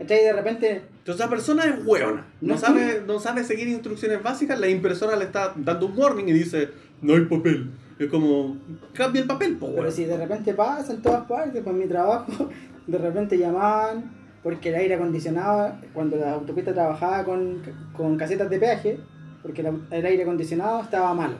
¿Cachai? 0.00 0.24
De 0.24 0.32
repente. 0.32 0.82
Entonces 0.98 1.20
la 1.24 1.28
persona 1.30 1.64
es 1.66 1.84
hueona, 1.84 2.26
no 2.40 2.54
No. 2.54 2.58
sabe, 2.60 3.02
no 3.06 3.18
sabe 3.20 3.44
seguir 3.44 3.68
instrucciones 3.68 4.22
básicas, 4.22 4.58
la 4.58 4.68
impresora 4.68 5.16
le 5.16 5.24
está 5.26 5.52
dando 5.56 5.86
un 5.86 5.98
warning 5.98 6.28
y 6.28 6.32
dice, 6.32 6.70
no 7.02 7.14
hay 7.14 7.20
papel. 7.26 7.70
Es 7.98 8.08
como, 8.08 8.56
cambia 8.94 9.20
el 9.20 9.28
papel, 9.28 9.56
po, 9.56 9.74
Pero 9.74 9.90
si 9.90 10.06
de 10.06 10.16
repente 10.16 10.54
pasa 10.54 10.92
en 10.94 11.02
todas 11.02 11.26
partes, 11.26 11.62
pues 11.62 11.76
mi 11.76 11.86
trabajo, 11.86 12.48
de 12.86 12.96
repente 12.98 13.36
llamaban 13.36 14.10
porque 14.42 14.70
el 14.70 14.76
aire 14.76 14.94
acondicionado, 14.94 15.74
cuando 15.92 16.16
la 16.16 16.32
autopista 16.32 16.72
trabajaba 16.72 17.24
con, 17.24 17.60
con 17.94 18.16
casetas 18.16 18.48
de 18.48 18.58
peaje, 18.58 18.98
porque 19.42 19.62
la- 19.62 19.74
el 19.90 20.06
aire 20.06 20.22
acondicionado 20.22 20.80
estaba 20.80 21.12
malo. 21.12 21.34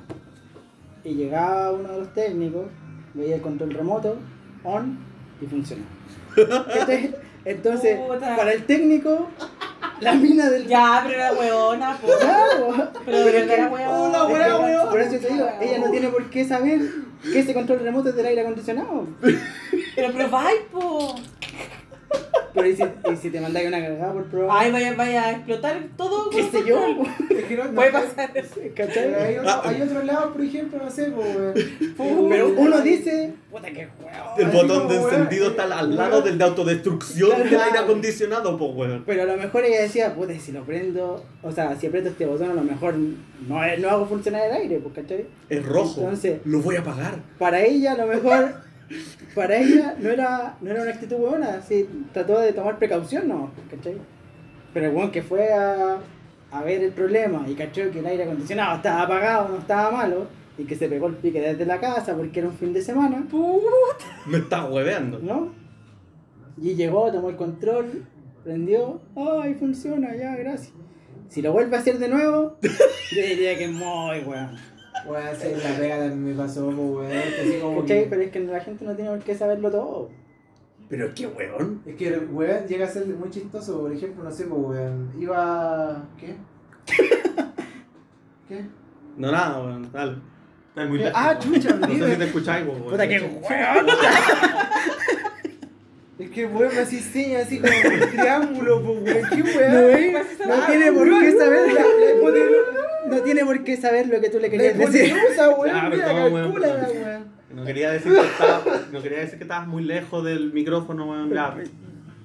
Y 1.02 1.14
llegaba 1.14 1.72
uno 1.72 1.88
de 1.92 1.98
los 2.00 2.12
técnicos, 2.12 2.66
veía 3.14 3.36
el 3.36 3.40
control 3.40 3.70
remoto, 3.70 4.18
on, 4.64 4.98
y 5.40 5.46
funcionaba. 5.46 5.88
¿Cachai? 6.74 7.14
Entonces, 7.44 7.98
Puta. 7.98 8.36
para 8.36 8.52
el 8.52 8.64
técnico, 8.64 9.28
la 10.00 10.14
mina 10.14 10.48
del... 10.50 10.66
Ya, 10.66 11.02
pero 11.06 11.14
era 11.18 11.32
weona, 11.32 11.96
po. 11.98 12.08
Claro, 12.18 12.90
Pero 13.04 13.16
era 13.18 13.68
weona. 13.68 14.18
es 14.28 14.80
que 14.80 14.86
Por 14.90 15.00
eso 15.00 15.18
te 15.18 15.32
digo, 15.32 15.48
ella 15.60 15.78
no 15.78 15.90
tiene 15.90 16.08
por 16.08 16.30
qué 16.30 16.44
saber 16.44 16.80
que 17.22 17.38
ese 17.38 17.54
control 17.54 17.80
remoto 17.80 18.10
es 18.10 18.16
del 18.16 18.26
aire 18.26 18.42
acondicionado. 18.42 19.06
Pero 19.96 20.12
probáis, 20.12 20.60
po. 20.70 21.14
Pero 22.52 22.66
y 22.66 22.74
si, 22.74 22.82
y 22.82 23.16
si 23.16 23.30
te 23.30 23.40
mandáis 23.40 23.68
una 23.68 23.80
cagada 23.80 24.12
por 24.12 24.24
probar, 24.24 24.56
Ay, 24.60 24.72
vaya, 24.72 24.94
vaya 24.96 25.24
a 25.26 25.30
explotar 25.32 25.80
todo. 25.96 26.30
qué 26.30 26.42
sé 26.50 26.64
yo, 26.66 26.80
control. 26.96 27.06
Es 27.38 27.44
que 27.44 27.56
no, 27.56 27.64
no 27.66 27.72
Puede 27.74 27.92
pasar 27.92 28.32
¿cachai? 28.74 29.14
hay, 29.14 29.36
otro- 29.38 29.50
Ah. 29.50 29.62
hay 29.66 29.82
otros 29.82 30.04
lados, 30.04 30.32
por 30.32 30.40
ejemplo, 30.42 30.78
no 30.84 30.90
sé, 30.90 31.12
pues, 31.14 31.36
weón. 31.36 32.28
Pero 32.28 32.48
uno 32.56 32.80
dice, 32.80 33.32
puta 33.52 33.68
que 33.70 33.86
huevo. 34.02 34.34
El 34.36 34.48
botón 34.48 34.88
de 34.88 34.96
encendido 34.96 35.50
está 35.50 35.62
al, 35.78 35.96
lado 35.96 36.22
del 36.22 36.38
de 36.38 36.44
autodestrucción 36.44 37.38
del 37.48 37.60
aire 37.60 37.78
acondicionado, 37.78 38.58
pues, 38.58 38.70
weón. 38.74 39.04
Pero 39.06 39.22
a 39.22 39.26
lo 39.26 39.36
mejor 39.36 39.64
ella 39.64 39.82
decía, 39.82 40.12
puta, 40.16 40.36
si 40.36 40.50
lo 40.50 40.64
prendo, 40.64 41.24
o 41.42 41.52
sea, 41.52 41.76
si 41.78 41.86
aprieto 41.86 42.08
este 42.08 42.26
botón, 42.26 42.50
a 42.50 42.54
lo 42.54 42.64
mejor 42.64 42.94
no, 42.96 43.60
no 43.78 43.88
hago 43.90 44.06
funcionar 44.06 44.42
el 44.50 44.52
aire, 44.56 44.80
pues, 44.80 44.94
¿cachai? 44.96 45.24
Es 45.48 45.64
rojo. 45.64 46.00
Entonces- 46.00 46.40
lo 46.44 46.58
voy 46.60 46.74
a 46.74 46.80
apagar. 46.80 47.14
Para 47.38 47.60
ella, 47.62 47.92
a 47.92 47.96
lo 47.96 48.06
mejor, 48.08 48.54
para 49.34 49.56
ella 49.56 49.94
no 49.98 50.10
era, 50.10 50.56
no 50.60 50.70
era 50.70 50.82
una 50.82 50.90
actitud 50.90 51.16
buena, 51.16 51.54
así, 51.54 51.88
trató 52.12 52.40
de 52.40 52.52
tomar 52.52 52.78
precaución, 52.78 53.28
no, 53.28 53.50
¿cachai? 53.70 53.96
Pero 54.72 54.86
el 54.86 54.94
weón 54.94 55.10
que 55.10 55.22
fue 55.22 55.52
a, 55.52 55.98
a 56.50 56.62
ver 56.62 56.82
el 56.82 56.92
problema 56.92 57.44
y 57.48 57.54
cachó 57.54 57.90
que 57.90 58.00
el 58.00 58.06
aire 58.06 58.24
acondicionado 58.24 58.76
estaba 58.76 59.02
apagado, 59.02 59.48
no 59.48 59.58
estaba 59.58 59.90
malo, 59.90 60.26
y 60.58 60.64
que 60.64 60.76
se 60.76 60.88
pegó 60.88 61.06
el 61.06 61.14
pique 61.14 61.40
desde 61.40 61.64
la 61.64 61.80
casa 61.80 62.14
porque 62.14 62.40
era 62.40 62.48
un 62.48 62.54
fin 62.54 62.72
de 62.72 62.82
semana, 62.82 63.24
Me 64.26 64.38
está 64.38 64.66
hueveando. 64.66 65.18
¿no? 65.20 65.52
Y 66.60 66.74
llegó, 66.74 67.10
tomó 67.10 67.30
el 67.30 67.36
control, 67.36 68.04
prendió, 68.44 69.00
¡ay, 69.16 69.54
funciona! 69.54 70.14
Ya, 70.14 70.36
gracias. 70.36 70.74
Si 71.28 71.40
lo 71.40 71.52
vuelve 71.52 71.76
a 71.76 71.80
hacer 71.80 71.98
de 71.98 72.08
nuevo, 72.08 72.58
yo 72.60 73.22
diría 73.22 73.56
que 73.56 73.64
es 73.64 73.70
muy 73.70 74.18
weón. 74.26 74.56
Weón, 75.06 75.26
hacer 75.26 75.56
la 75.58 75.76
pega 75.78 75.96
también 75.98 76.24
me 76.24 76.34
pasó, 76.34 76.66
pues, 76.66 76.76
weón. 76.76 77.08
que 77.10 77.40
Así 77.40 77.58
como 77.60 77.84
que- 77.84 78.06
Pero 78.10 78.22
es 78.22 78.30
que 78.30 78.40
la 78.40 78.60
gente 78.60 78.84
no 78.84 78.94
tiene 78.94 79.10
por 79.10 79.20
qué 79.20 79.34
saberlo 79.34 79.70
todo. 79.70 80.10
Pero 80.88 81.14
qué 81.14 81.26
weón. 81.26 81.82
Es 81.86 81.94
que, 81.96 82.10
weón, 82.18 82.66
llega 82.66 82.84
a 82.86 82.88
ser 82.88 83.06
muy 83.06 83.30
chistoso. 83.30 83.80
Por 83.80 83.92
ejemplo, 83.92 84.24
no 84.24 84.30
sé, 84.30 84.44
pues, 84.44 84.60
weón. 84.62 85.10
Iba. 85.18 86.02
¿Qué? 86.18 86.34
¿Qué? 88.48 88.64
No, 89.16 89.30
nada, 89.30 89.62
weón. 89.62 89.90
Dale. 89.92 90.16
Está 90.70 90.86
muy. 90.86 91.02
Ah, 91.14 91.36
chucha, 91.38 91.74
No 91.74 91.86
sé 91.88 92.10
si 92.12 92.16
te 92.18 92.24
escucháis, 92.24 92.64
pues, 92.66 92.78
weón. 92.78 92.90
Puta 92.90 93.08
que 93.08 93.20
weón. 93.20 93.86
Es 96.20 96.30
que, 96.30 96.44
weón, 96.46 96.74
me 96.74 96.80
hace 96.80 97.00
señas 97.00 97.46
así 97.46 97.58
como 97.58 97.72
un 97.72 98.10
triángulo, 98.10 98.82
pues, 98.82 98.98
weón. 99.14 99.30
¿Qué 99.30 99.36
No, 99.70 99.86
weón? 99.86 100.12
no 100.46 100.54
Ah, 100.54 100.66
tiene 100.66 100.92
por 100.92 101.08
weón, 101.08 101.20
qué 101.22 101.32
saber 101.32 101.72
la- 101.72 101.80
la 101.80 103.16
No 103.16 103.22
tiene 103.22 103.44
por 103.44 103.64
qué 103.64 103.76
saber 103.76 104.06
lo 104.08 104.20
que 104.20 104.28
tú 104.28 104.36
le 104.38 104.42
La 104.48 104.50
querías 104.50 104.76
decir. 104.78 105.06
hipotenusa, 105.06 105.50
weón. 105.50 105.90
Mira, 105.90 106.06
toma, 106.08 106.26
weón, 106.26 106.52
weón. 106.52 107.40
No 107.54 107.64
quería 107.64 107.90
decir 107.90 108.12
que 108.12 108.20
estaba, 108.20 108.62
no 108.92 109.02
quería 109.02 109.18
decir 109.20 109.38
que 109.38 109.44
estabas 109.44 109.66
muy 109.66 109.82
lejos 109.82 110.24
del 110.24 110.52
micrófono, 110.52 111.10
weón. 111.10 111.30
Ya. 111.30 111.56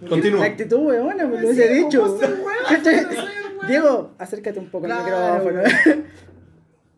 La 0.02 0.10
Continúa. 0.10 0.46
actitud 0.46 0.78
weona, 0.80 1.26
me 1.26 1.34
lo 1.36 1.40
Sí, 1.40 1.46
hubiese 1.46 1.68
pues, 1.68 1.78
dicho. 1.86 2.04
weón, 2.04 2.20
weón. 2.46 3.68
Diego, 3.68 4.14
acércate 4.20 4.60
un 4.60 4.68
poco 4.70 4.86
al 4.86 4.92
Claro, 4.92 5.44
micrófono. 5.46 6.04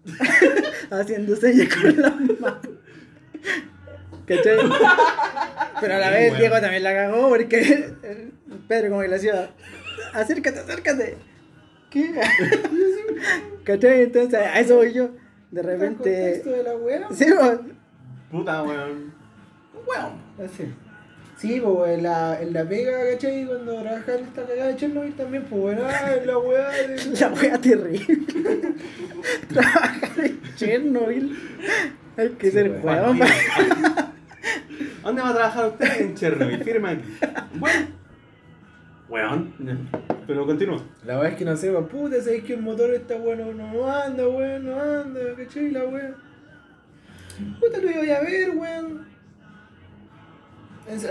Haciendo 1.00 1.36
señas 1.36 1.74
con 1.74 2.02
las 2.02 2.16
manos. 2.40 2.60
¿Cachai? 4.26 4.58
Pero 5.80 5.96
a 5.96 6.00
la 6.00 6.08
Sí, 6.10 6.14
vez 6.14 6.30
weón. 6.30 6.40
Diego 6.40 6.62
también 6.62 6.84
la 6.84 6.94
cagó 6.94 7.30
porque 7.30 7.90
Pedro 8.68 8.90
como 8.90 9.02
que 9.02 9.08
le 9.08 9.16
hacía, 9.16 9.50
acércate, 10.14 10.60
acércate. 10.60 11.18
¿Qué? 11.90 12.14
¿Cachai? 13.64 14.04
Entonces 14.04 14.40
a 14.40 14.60
eso 14.60 14.76
voy 14.78 14.94
yo. 14.94 15.10
De 15.52 15.62
El 15.62 15.68
repente... 15.68 15.96
contexto 16.04 16.50
de 16.52 16.64
la 16.64 16.76
weá. 16.76 17.08
Sí, 17.14 17.26
pues, 17.38 17.60
Puta, 18.32 18.64
weón. 18.64 19.14
Así. 20.44 20.74
Sí, 21.38 21.62
pues 21.64 21.98
en 21.98 22.04
la, 22.04 22.42
en 22.42 22.52
la 22.52 22.68
pega, 22.68 22.92
¿cachai? 23.12 23.46
Cuando 23.46 23.80
trabajaba 23.82 24.18
en 24.18 24.24
esta 24.26 24.44
cagada 24.44 24.68
de 24.68 24.76
Chernobyl 24.76 25.14
también, 25.16 25.44
pues 25.44 25.62
bueno, 25.62 25.84
ah, 25.86 26.14
en 26.16 26.28
la 26.28 26.38
weá 26.40 26.70
de. 26.70 26.98
La 27.20 27.30
wea 27.30 27.58
terrible. 27.60 28.18
Trabajar 29.48 30.26
en 30.26 30.42
Chernobyl. 30.56 31.38
Hay 32.18 32.30
que 32.30 32.52
ser 32.52 32.82
weón. 32.84 33.20
Weón. 35.08 35.16
¿Dónde 35.16 35.22
va 35.22 35.30
a 35.30 35.34
trabajar 35.34 35.68
usted? 35.70 36.02
En 36.02 36.16
Chernobyl. 36.16 36.64
Firma 36.64 36.90
aquí. 36.92 37.04
Bueno. 37.56 37.88
Weón. 39.10 39.54
Pero 40.28 40.46
continúa. 40.46 40.82
La 41.06 41.20
weá 41.20 41.30
es 41.30 41.38
que 41.38 41.46
no 41.46 41.56
sé, 41.56 41.72
pues 41.72 41.86
puta, 41.88 42.22
sabes 42.22 42.44
que 42.44 42.56
el 42.56 42.62
motor 42.62 42.94
está 42.94 43.16
bueno, 43.18 43.54
no 43.54 43.90
anda, 43.90 44.28
weón, 44.28 44.66
no 44.66 44.82
anda, 44.82 45.20
¿cachai? 45.38 45.72
La 45.72 45.86
weá. 45.86 46.14
Puta, 47.60 47.78
lo 47.78 48.04
iba 48.04 48.18
a 48.18 48.22
ver, 48.22 48.50
weón. 48.50 49.08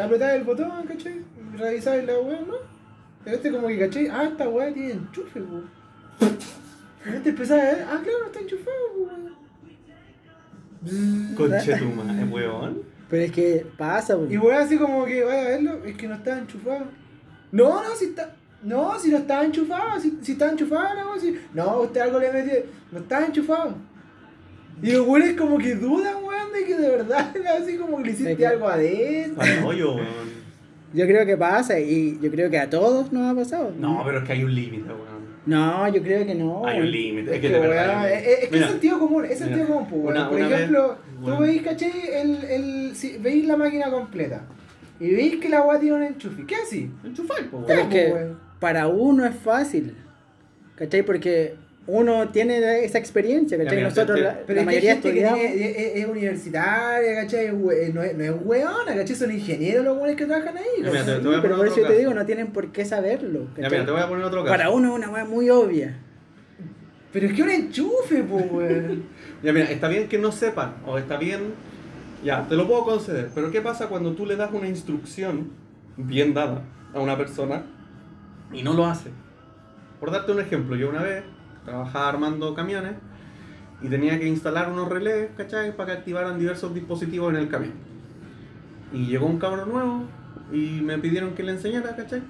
Apretaba 0.03 0.35
el 0.35 0.45
botón, 0.45 0.87
¿cachai? 0.87 1.23
Revisaba 1.57 1.97
la 1.97 2.19
weá, 2.19 2.41
¿no? 2.41 2.55
Pero 3.25 3.37
este 3.37 3.51
como 3.51 3.69
que, 3.69 3.79
¿cachai? 3.79 4.09
Ah, 4.09 4.25
esta 4.25 4.49
weá 4.49 4.73
tiene 4.73 4.93
enchufe, 4.93 5.41
weón. 5.41 5.71
Este 7.07 7.31
empezaba 7.31 7.63
a 7.63 7.65
ver, 7.65 7.87
ah, 7.89 8.01
claro, 8.03 8.27
está 8.27 8.41
enchufado, 8.41 8.93
weón. 8.99 9.35
Conche 11.35 11.77
tu 11.79 12.35
weón. 12.35 12.96
Pero 13.09 13.23
es 13.23 13.33
que 13.33 13.67
pasa, 13.79 14.15
Y 14.15 14.37
weón. 14.37 14.47
weón 14.47 14.63
así 14.63 14.77
como 14.77 15.05
que 15.05 15.23
vaya 15.23 15.41
a 15.41 15.49
verlo, 15.49 15.85
es 15.85 15.97
que 15.97 16.09
no 16.09 16.15
estaba 16.17 16.39
enchufado. 16.39 16.85
No, 17.53 17.83
no, 17.83 17.91
si 17.97 18.07
está. 18.07 18.35
No, 18.63 18.99
si 18.99 19.11
no 19.11 19.19
estaba 19.19 19.45
enchufado, 19.45 20.01
si, 20.01 20.19
si 20.23 20.33
estaba 20.33 20.51
enchufado, 20.51 20.89
no, 21.15 21.21
si. 21.21 21.37
No, 21.55 21.83
usted 21.83 22.01
algo 22.01 22.19
le 22.19 22.33
metió. 22.33 22.55
No 22.91 22.99
estaba 23.01 23.27
enchufado. 23.27 23.75
Y 24.83 24.91
los 24.93 25.07
weones 25.07 25.37
como 25.37 25.57
que 25.59 25.75
dudan, 25.75 26.17
weón, 26.25 26.53
de 26.53 26.65
que 26.65 26.77
de 26.77 26.89
verdad 26.89 27.33
así 27.63 27.77
como 27.77 27.99
que 27.99 28.05
le 28.05 28.11
hiciste 28.11 28.33
Es 28.33 28.39
que- 28.39 28.47
algo 28.47 28.69
adentro. 28.69 29.43
Al 29.43 29.65
hoyo, 29.65 29.95
weón. 29.95 30.37
Yo 30.93 31.05
creo 31.07 31.27
que 31.27 31.37
pasa 31.37 31.79
y 31.79 32.19
yo 32.23 32.31
creo 32.31 32.49
que 32.51 32.59
a 32.59 32.71
todos 32.71 33.13
nos 33.13 33.31
ha 33.31 33.35
pasado. 33.35 33.73
No, 33.79 34.03
pero 34.05 34.19
es 34.19 34.25
que 34.25 34.33
hay 34.33 34.45
un 34.45 34.55
límite, 34.55 34.89
weón. 34.89 35.27
No, 35.47 35.87
yo 35.89 36.03
creo 36.03 36.27
que 36.27 36.35
no. 36.35 36.67
Hay 36.67 36.77
un 36.77 36.83
weón. 36.83 36.91
límite. 36.91 37.31
Es 37.31 37.37
Es 37.37 37.41
que, 37.43 37.49
que 37.49 37.55
de 37.55 37.61
weón, 37.61 37.71
verdad. 37.73 38.11
es, 38.13 38.39
que 38.41 38.49
Mira, 38.53 38.65
es 38.67 38.71
sentido 38.73 38.99
común, 38.99 39.25
es 39.25 39.39
sentido 39.39 39.59
mira, 39.65 39.69
común, 39.69 39.89
pues, 39.89 40.03
weón. 40.03 40.17
una- 40.17 40.29
Por 40.29 40.39
una 40.39 40.49
vez, 40.49 40.57
ejemplo, 40.59 40.99
bueno. 41.21 41.37
tú 41.39 41.43
veis, 41.43 41.63
¿cachai? 41.63 41.93
El, 42.13 42.45
el, 42.45 42.97
si 42.97 43.17
veis 43.19 43.47
la 43.47 43.57
máquina 43.57 43.91
completa 43.91 44.43
y 45.01 45.15
veis 45.15 45.37
que 45.37 45.49
la 45.49 45.63
weá 45.63 45.79
tiene 45.79 45.97
un 45.97 46.03
enchufe, 46.03 46.45
¿qué 46.47 46.57
así? 46.57 46.91
Pero 47.03 47.51
weón. 47.53 47.71
es 47.81 47.87
que 47.89 48.15
para 48.61 48.87
uno 48.89 49.25
es 49.27 49.35
fácil. 49.37 49.95
¿Cachai? 50.77 51.03
Porque 51.03 51.55
uno 51.87 52.29
tiene 52.31 52.85
esa 52.85 52.99
experiencia, 52.99 53.57
¿cachai? 53.57 53.83
Nosotros, 53.83 54.19
la, 54.21 54.41
Pero 54.47 54.57
la 54.57 54.61
es 54.63 54.65
que 54.65 54.65
mayoría 54.67 55.01
que 55.01 55.09
estudiamos. 55.09 55.39
tiene- 55.41 55.71
es, 55.71 55.97
es 56.03 56.07
universitaria, 56.09 57.15
¿cachai? 57.23 57.51
We- 57.53 57.91
No 57.95 58.03
es, 58.03 58.17
no 58.17 58.25
es 58.25 58.33
weona, 58.45 58.95
¿cachai? 58.95 59.15
Son 59.17 59.31
ingenieros 59.31 59.85
los 59.85 59.97
weones 59.97 60.17
que 60.17 60.27
trabajan 60.27 60.57
ahí. 60.57 60.65
Ya, 60.83 60.91
mira, 60.91 61.01
¿cachai? 61.01 61.15
te- 61.17 61.21
te 61.23 61.27
voy 61.29 61.37
a 61.37 61.43
pero 61.43 61.57
por 61.57 61.67
eso 61.67 61.77
yo 61.81 61.87
te 61.87 61.99
digo, 61.99 62.13
no 62.15 62.27
tienen 62.27 62.49
por 62.49 62.73
qué 62.73 62.85
saberlo. 62.85 63.47
Ya, 63.57 63.71
mira, 63.71 63.85
te 63.87 63.91
voy 63.93 64.01
a 64.03 64.09
poner 64.09 64.25
otro 64.25 64.43
caso. 64.45 64.51
Para 64.57 64.71
uno 64.71 64.89
es 64.91 64.95
una 64.97 65.11
weá 65.11 65.25
muy 65.25 65.49
obvia. 65.49 65.97
Pero 67.13 67.27
es 67.29 67.33
que 67.33 67.43
un 67.43 67.51
enchufe, 67.51 68.23
po, 68.25 68.37
weón. 68.37 69.05
Ya, 69.43 69.53
mira, 69.53 69.71
está 69.71 69.89
bien 69.89 70.09
que 70.09 70.19
no 70.19 70.33
sepan, 70.33 70.77
o 70.87 70.97
está 70.97 71.19
bien, 71.19 71.55
ya, 72.25 72.49
te 72.49 72.57
lo 72.57 72.67
puedo 72.67 72.85
conceder, 72.85 73.31
pero 73.35 73.51
¿qué 73.51 73.61
pasa 73.61 73.89
cuando 73.89 74.13
tú 74.13 74.25
le 74.25 74.37
das 74.37 74.51
una 74.53 74.67
instrucción 74.67 75.51
bien 75.97 76.33
dada 76.33 76.63
a 76.95 77.01
una 77.01 77.19
persona 77.19 77.63
y 78.51 78.63
no 78.63 78.73
lo 78.73 78.87
hace? 78.87 79.11
Por 80.01 80.11
darte 80.11 80.33
un 80.33 80.41
ejemplo, 80.41 80.75
yo 80.75 80.89
una 80.89 81.03
vez 81.03 81.23
trabajaba 81.67 82.09
armando 82.09 82.55
camiones 82.55 82.95
y 83.83 83.89
tenía 83.89 84.19
que 84.19 84.27
instalar 84.27 84.73
unos 84.73 84.89
relés, 84.89 85.29
¿cachai? 85.37 85.77
Para 85.77 85.93
que 85.93 85.99
activaran 85.99 86.39
diversos 86.39 86.75
dispositivos 86.75 87.31
en 87.35 87.41
el 87.41 87.49
camión. 87.49 87.75
Y 88.93 89.07
llegó 89.07 89.27
un 89.27 89.39
cabrón 89.39 89.69
nuevo 89.69 90.05
y 90.51 90.81
me 90.81 90.97
pidieron 90.99 91.35
que 91.35 91.43
le 91.43 91.53
enseñara, 91.53 91.95
¿cachai? 91.95 92.23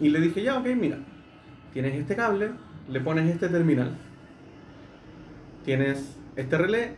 Y 0.00 0.10
le 0.10 0.20
dije, 0.20 0.44
ya, 0.44 0.58
ok, 0.58 0.66
mira, 0.76 0.98
tienes 1.72 1.94
este 1.94 2.14
cable, 2.14 2.50
le 2.88 3.00
pones 3.00 3.28
este 3.32 3.48
terminal 3.48 3.96
tienes 5.64 6.16
este 6.36 6.58
relé 6.58 6.94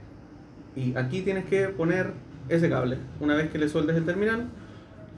y 0.75 0.97
aquí 0.97 1.23
tienes 1.23 1.45
que 1.47 1.69
poner 1.69 2.13
ese 2.49 2.69
cable. 2.69 2.99
Una 3.21 3.35
vez 3.35 3.51
que 3.51 3.59
le 3.59 3.69
sueldes 3.69 3.97
el 3.97 4.05
terminal, 4.05 4.47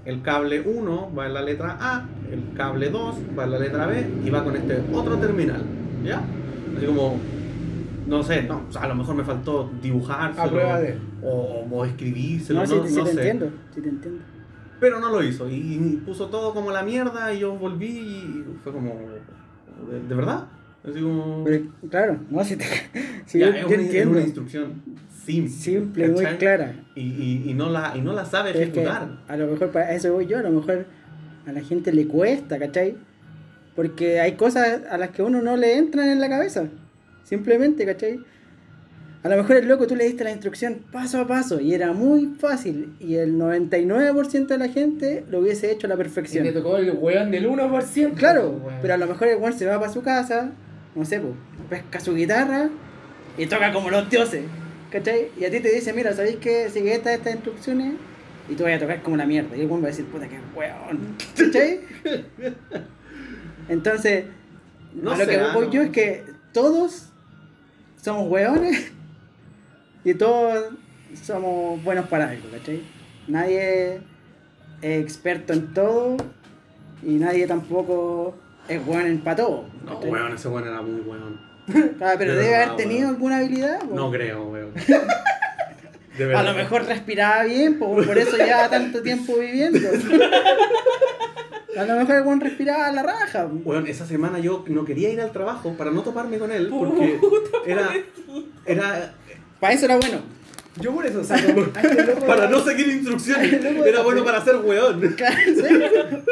el 0.04 0.22
cable 0.22 0.60
1 0.60 1.12
va 1.16 1.26
en 1.26 1.34
la 1.34 1.42
letra 1.42 1.76
A, 1.80 2.06
el 2.30 2.56
cable 2.56 2.90
2 2.90 3.16
va 3.38 3.44
en 3.44 3.50
la 3.50 3.58
letra 3.58 3.86
B 3.86 4.06
y 4.24 4.30
va 4.30 4.44
con 4.44 4.56
este 4.56 4.82
otro 4.92 5.16
terminal. 5.18 5.62
¿Ya? 6.04 6.22
Así 6.76 6.86
como, 6.86 7.18
no 8.06 8.22
sé, 8.22 8.44
no, 8.44 8.62
o 8.68 8.72
sea, 8.72 8.82
a 8.82 8.88
lo 8.88 8.94
mejor 8.94 9.16
me 9.16 9.24
faltó 9.24 9.70
dibujárselo 9.82 10.60
o, 11.22 11.66
o 11.70 11.84
escribírselo, 11.84 12.60
No, 12.64 12.66
no, 12.66 12.76
no 12.76 12.82
te 12.84 12.90
sé. 12.90 13.00
entiendo. 13.10 13.50
Sí 13.74 13.80
te 13.80 13.88
entiendo. 13.88 14.20
Pero 14.80 15.00
no 15.00 15.10
lo 15.10 15.22
hizo. 15.24 15.48
Y 15.50 16.00
puso 16.06 16.26
todo 16.28 16.54
como 16.54 16.70
la 16.70 16.82
mierda 16.84 17.34
y 17.34 17.40
yo 17.40 17.54
volví 17.56 17.86
y 17.88 18.44
fue 18.62 18.72
como... 18.72 18.90
¿De, 19.90 20.00
de 20.08 20.14
verdad? 20.14 20.46
Así 20.90 21.00
como... 21.00 21.44
Pero, 21.44 21.64
claro, 21.90 22.18
no, 22.30 22.44
si, 22.44 22.56
te, 22.56 22.64
si 23.26 23.38
Ya, 23.38 23.50
yo, 23.50 23.56
es, 23.56 23.64
una, 23.66 23.74
es 23.74 23.80
entiendo. 23.80 24.10
una 24.12 24.20
instrucción 24.20 24.82
simple. 25.24 25.50
Simple, 25.50 26.08
muy 26.08 26.24
clara. 26.36 26.74
Y, 26.94 27.02
y, 27.02 27.50
y, 27.50 27.54
no 27.54 27.68
la, 27.70 27.92
y 27.96 28.00
no 28.00 28.12
la 28.12 28.24
sabe 28.24 28.52
Pero 28.52 28.64
es 28.64 28.70
que 28.72 28.80
ejecutar. 28.80 29.18
a 29.28 29.36
lo 29.36 29.46
mejor 29.48 29.70
para 29.70 29.94
eso 29.94 30.12
voy 30.12 30.26
yo, 30.26 30.38
a 30.38 30.42
lo 30.42 30.50
mejor 30.50 30.86
a 31.46 31.52
la 31.52 31.60
gente 31.60 31.92
le 31.92 32.06
cuesta, 32.06 32.58
¿cachai? 32.58 32.96
Porque 33.76 34.20
hay 34.20 34.32
cosas 34.32 34.80
a 34.90 34.98
las 34.98 35.10
que 35.10 35.22
uno 35.22 35.40
no 35.42 35.56
le 35.56 35.76
entran 35.76 36.08
en 36.08 36.20
la 36.20 36.28
cabeza. 36.28 36.68
Simplemente, 37.24 37.84
¿cachai? 37.86 38.20
A 39.22 39.28
lo 39.28 39.36
mejor 39.36 39.56
el 39.56 39.66
loco 39.68 39.86
tú 39.86 39.96
le 39.96 40.04
diste 40.04 40.22
la 40.24 40.30
instrucción 40.30 40.78
paso 40.92 41.20
a 41.20 41.26
paso 41.26 41.60
y 41.60 41.74
era 41.74 41.92
muy 41.92 42.36
fácil 42.38 42.94
y 43.00 43.16
el 43.16 43.34
99% 43.36 44.46
de 44.46 44.58
la 44.58 44.68
gente 44.68 45.24
lo 45.28 45.40
hubiese 45.40 45.70
hecho 45.72 45.86
a 45.88 45.90
la 45.90 45.96
perfección. 45.96 46.44
te 46.44 46.52
tocó 46.52 46.76
el 46.78 46.92
weón 46.92 47.30
del 47.32 47.48
1%. 47.48 48.14
Claro, 48.14 48.52
pues, 48.52 48.64
weón. 48.64 48.78
pero 48.80 48.94
a 48.94 48.96
lo 48.96 49.06
mejor 49.08 49.28
el 49.28 49.36
weón 49.38 49.52
se 49.52 49.66
va 49.66 49.78
para 49.80 49.92
su 49.92 50.02
casa, 50.02 50.52
no 50.94 51.04
sé, 51.04 51.20
pues, 51.20 51.34
pesca 51.68 52.00
su 52.00 52.14
guitarra 52.14 52.68
y 53.36 53.46
toca 53.46 53.72
como 53.72 53.90
los 53.90 54.08
dioses, 54.10 54.44
¿cachai? 54.90 55.28
Y 55.38 55.44
a 55.44 55.50
ti 55.50 55.60
te 55.60 55.72
dice, 55.72 55.92
mira, 55.92 56.12
¿sabéis 56.12 56.36
que 56.36 56.68
sigue 56.70 56.94
estas, 56.94 57.14
estas 57.14 57.34
instrucciones? 57.34 57.94
Y 58.48 58.54
tú 58.54 58.64
vas 58.64 58.74
a 58.74 58.78
tocar 58.78 59.02
como 59.02 59.16
la 59.16 59.26
mierda. 59.26 59.56
Y 59.56 59.60
el 59.60 59.66
weón 59.66 59.82
va 59.82 59.86
a 59.86 59.90
decir, 59.90 60.06
puta, 60.06 60.26
qué 60.28 60.38
weón, 60.56 61.16
¿cachai? 61.36 61.80
Entonces, 63.68 64.24
No 64.94 65.12
a 65.12 65.16
lo 65.16 65.26
que 65.26 65.38
voy 65.54 65.66
¿no? 65.66 65.72
yo 65.72 65.82
es 65.82 65.90
que 65.90 66.24
todos 66.52 67.10
somos 68.00 68.30
weones 68.30 68.90
y 70.04 70.14
todos 70.14 70.72
somos 71.22 71.82
buenos 71.84 72.08
para 72.08 72.30
algo, 72.30 72.48
¿cachai? 72.50 72.82
Nadie 73.26 74.00
es 74.80 75.02
experto 75.02 75.52
en 75.52 75.74
todo 75.74 76.16
y 77.02 77.12
nadie 77.14 77.46
tampoco 77.46 78.34
es 78.68 78.84
bueno 78.84 79.06
en 79.08 79.18
para 79.20 79.36
todo. 79.36 79.64
No, 79.84 79.98
weón, 79.98 80.34
ese 80.34 80.48
weón 80.48 80.66
era 80.68 80.82
muy 80.82 81.00
weón. 81.00 81.48
Ah, 82.00 82.14
pero 82.16 82.34
De 82.34 82.42
debe 82.42 82.56
haber 82.56 82.76
tenido 82.76 83.00
weón. 83.02 83.14
alguna 83.14 83.36
habilidad. 83.38 83.80
po. 83.80 83.94
No 83.94 84.10
creo, 84.10 84.44
weón. 84.48 84.72
A 86.34 86.42
lo 86.42 86.52
mejor 86.54 86.84
respiraba 86.84 87.44
bien, 87.44 87.78
po, 87.78 87.94
por 87.94 88.18
eso 88.18 88.36
lleva 88.36 88.68
tanto 88.68 89.00
tiempo 89.02 89.36
viviendo. 89.36 89.78
A 91.78 91.84
lo 91.84 91.94
mejor 91.96 92.16
el 92.16 92.22
weón 92.22 92.40
respiraba 92.40 92.86
a 92.88 92.92
la 92.92 93.04
raja. 93.04 93.46
Weón, 93.64 93.86
esa 93.86 94.04
semana 94.04 94.40
yo 94.40 94.64
no 94.66 94.84
quería 94.84 95.10
ir 95.10 95.20
al 95.20 95.30
trabajo 95.30 95.74
para 95.78 95.92
no 95.92 96.02
toparme 96.02 96.38
con 96.38 96.50
él 96.50 96.68
porque 96.70 97.20
era, 97.66 97.90
era 98.66 99.14
Para 99.60 99.74
eso 99.74 99.84
era 99.84 99.96
bueno. 99.96 100.18
Yo 100.80 100.92
por 100.94 101.06
eso 101.06 101.24
saco 101.24 101.48
a 101.74 101.80
este 101.80 102.06
loco. 102.06 102.26
para 102.26 102.48
no 102.48 102.60
seguir 102.60 102.88
instrucciones. 102.88 103.52
Era 103.86 104.02
bueno 104.02 104.24
para 104.24 104.44
ser 104.44 104.56
weón. 104.56 105.00
Claro, 105.16 105.36
sí. 105.44 105.62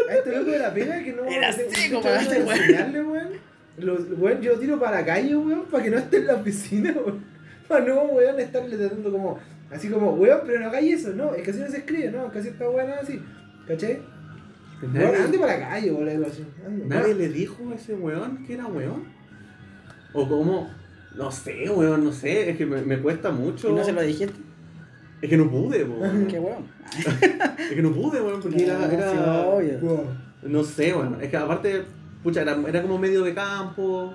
A 0.09 0.15
este 0.15 0.37
loco 0.37 0.51
de 0.51 0.59
la 0.59 0.73
pena 0.75 1.03
que 1.03 1.13
no. 1.13 1.25
Era 1.25 1.55
que- 1.55 1.75
seco 1.75 2.03
que 2.03 2.15
este 2.17 2.43
weón. 2.43 2.59
enseñarle, 2.59 3.03
weón. 3.03 3.29
Los, 3.79 4.01
weón, 4.17 4.41
yo 4.41 4.59
tiro 4.59 4.79
para 4.79 5.01
la 5.01 5.07
calle, 5.07 5.37
weón, 5.37 5.65
para 5.71 5.85
que 5.85 5.91
no 5.91 5.99
esté 5.99 6.19
en 6.19 6.27
la 6.27 6.35
oficina, 6.35 6.93
weón. 6.95 7.25
Para 7.69 7.85
no, 7.85 8.03
weón, 8.03 8.39
estarle 8.41 8.77
tratando 8.77 9.11
como. 9.11 9.39
Así 9.71 9.89
como, 9.89 10.13
weón, 10.15 10.41
pero 10.47 10.61
no 10.61 10.67
hagáis 10.67 11.01
eso, 11.01 11.11
no. 11.15 11.35
Es 11.35 11.43
que 11.43 11.51
así 11.51 11.61
no 11.61 11.69
se 11.69 11.79
escribe, 11.79 12.11
no. 12.11 12.31
Casi 12.31 12.49
está 12.49 12.69
weón 12.71 12.91
así. 12.91 13.21
¿Cachai? 13.67 14.01
Weón, 14.95 15.15
ande 15.23 15.39
para 15.39 15.59
la 15.59 15.69
calle, 15.71 15.91
weón, 15.91 16.09
algo 16.09 16.27
así. 16.27 16.45
Ande. 16.65 16.87
nadie 16.87 17.15
le 17.15 17.29
dijo 17.31 17.71
a 17.71 17.75
ese 17.75 17.95
weón 17.95 18.45
que 18.47 18.55
era 18.55 18.67
weón. 18.67 19.05
O 20.13 20.27
como, 20.29 20.71
no 21.17 21.31
sé, 21.33 21.69
weón, 21.69 22.05
no 22.05 22.13
sé. 22.13 22.51
Es 22.51 22.57
que 22.57 22.65
me, 22.65 22.81
me 22.83 22.99
cuesta 22.99 23.31
mucho. 23.31 23.69
Y 23.71 23.73
no 23.75 23.85
se 23.85 23.93
lo 23.93 24.01
dijiste. 24.03 24.46
Es 25.27 25.31
que 25.31 25.37
no 25.37 25.51
pude, 25.51 25.85
po. 25.85 25.95
Qué 26.29 26.39
weón. 26.39 26.65
Es 27.59 27.75
que 27.75 27.83
no 27.83 27.91
pude, 27.93 28.21
weón, 28.21 28.41
porque 28.41 28.65
era. 28.65 28.79
No, 28.79 28.85
era- 28.87 29.11
sí, 29.11 29.17
obvio. 29.47 29.79
Weón. 29.83 30.27
No 30.43 30.63
sé, 30.63 30.93
bueno, 30.93 31.17
es 31.21 31.29
que 31.29 31.37
aparte, 31.37 31.83
pucha, 32.23 32.43
era, 32.43 32.57
era 32.69 32.83
como 32.83 32.99
medio 32.99 33.25
de 33.25 33.35
campo 33.35 34.15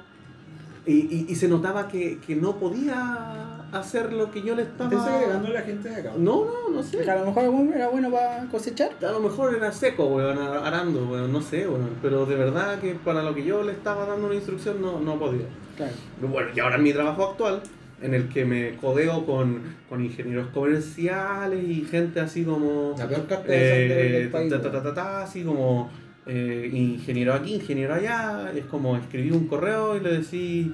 y, 0.85 0.93
y, 0.93 1.25
y 1.29 1.35
se 1.35 1.47
notaba 1.49 1.87
que, 1.89 2.19
que 2.25 2.35
no 2.35 2.55
podía 2.57 3.57
hacer 3.73 4.11
lo 4.13 4.31
que 4.31 4.41
yo 4.41 4.55
le 4.55 4.63
estaba... 4.63 4.89
¿Estás 4.89 5.07
agregando 5.07 5.47
a 5.47 5.51
la 5.51 5.61
gente 5.61 5.89
de 5.89 5.95
acá? 5.95 6.11
No, 6.17 6.45
no, 6.45 6.69
no 6.75 6.83
sé. 6.83 6.99
Que 6.99 7.11
a 7.11 7.15
lo 7.19 7.25
mejor 7.25 7.43
weón 7.49 7.73
era 7.73 7.89
bueno 7.89 8.09
para 8.11 8.45
cosechar. 8.49 8.91
A 9.05 9.11
lo 9.11 9.19
mejor 9.19 9.55
era 9.55 9.71
seco, 9.71 10.05
weón, 10.07 10.37
ar- 10.37 10.65
arando, 10.65 11.05
weón, 11.07 11.31
no 11.33 11.41
sé, 11.41 11.67
weón. 11.67 11.89
Pero 12.01 12.25
de 12.25 12.35
verdad 12.35 12.79
que 12.79 12.95
para 12.95 13.21
lo 13.23 13.35
que 13.35 13.43
yo 13.43 13.61
le 13.63 13.73
estaba 13.73 14.05
dando 14.05 14.27
una 14.27 14.35
instrucción 14.35 14.81
no, 14.81 14.99
no 15.01 15.19
podía. 15.19 15.45
Claro. 15.75 15.93
Bueno, 16.21 16.49
y 16.55 16.59
ahora 16.61 16.75
en 16.77 16.83
mi 16.83 16.93
trabajo 16.93 17.25
actual, 17.31 17.61
en 18.01 18.13
el 18.13 18.29
que 18.29 18.45
me 18.45 18.75
codeo 18.77 19.25
con, 19.25 19.61
con 19.87 20.03
ingenieros 20.03 20.47
comerciales 20.47 21.63
y 21.63 21.81
gente 21.81 22.19
así 22.19 22.43
como... 22.43 22.95
La 22.97 23.07
peor 23.07 23.27
carta 23.27 23.45
eh, 23.47 24.29
ta, 24.31 24.61
ta, 24.61 24.71
ta, 24.71 24.83
ta, 24.83 24.93
ta, 24.93 25.23
así 25.23 25.43
como 25.43 25.89
eh, 26.25 26.69
ingeniero 26.73 27.33
aquí, 27.33 27.55
ingeniero 27.55 27.93
allá, 27.93 28.51
es 28.55 28.65
como 28.65 28.97
escribí 28.97 29.31
un 29.31 29.47
correo 29.47 29.97
y 29.97 29.99
le 29.99 30.17
decís 30.19 30.67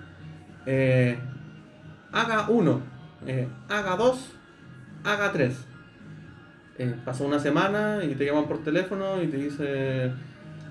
eh, 0.66 1.18
haga 2.12 2.50
uno, 2.50 2.82
eh, 3.26 3.48
haga 3.70 3.96
dos, 3.96 4.32
haga 5.04 5.32
tres. 5.32 5.58
Eh, 6.80 6.94
pasó 7.04 7.26
una 7.26 7.40
semana 7.40 8.04
y 8.04 8.14
te 8.14 8.26
llaman 8.26 8.48
por 8.48 8.64
teléfono 8.64 9.22
y 9.24 9.28
te 9.28 9.38
dice 9.38 10.12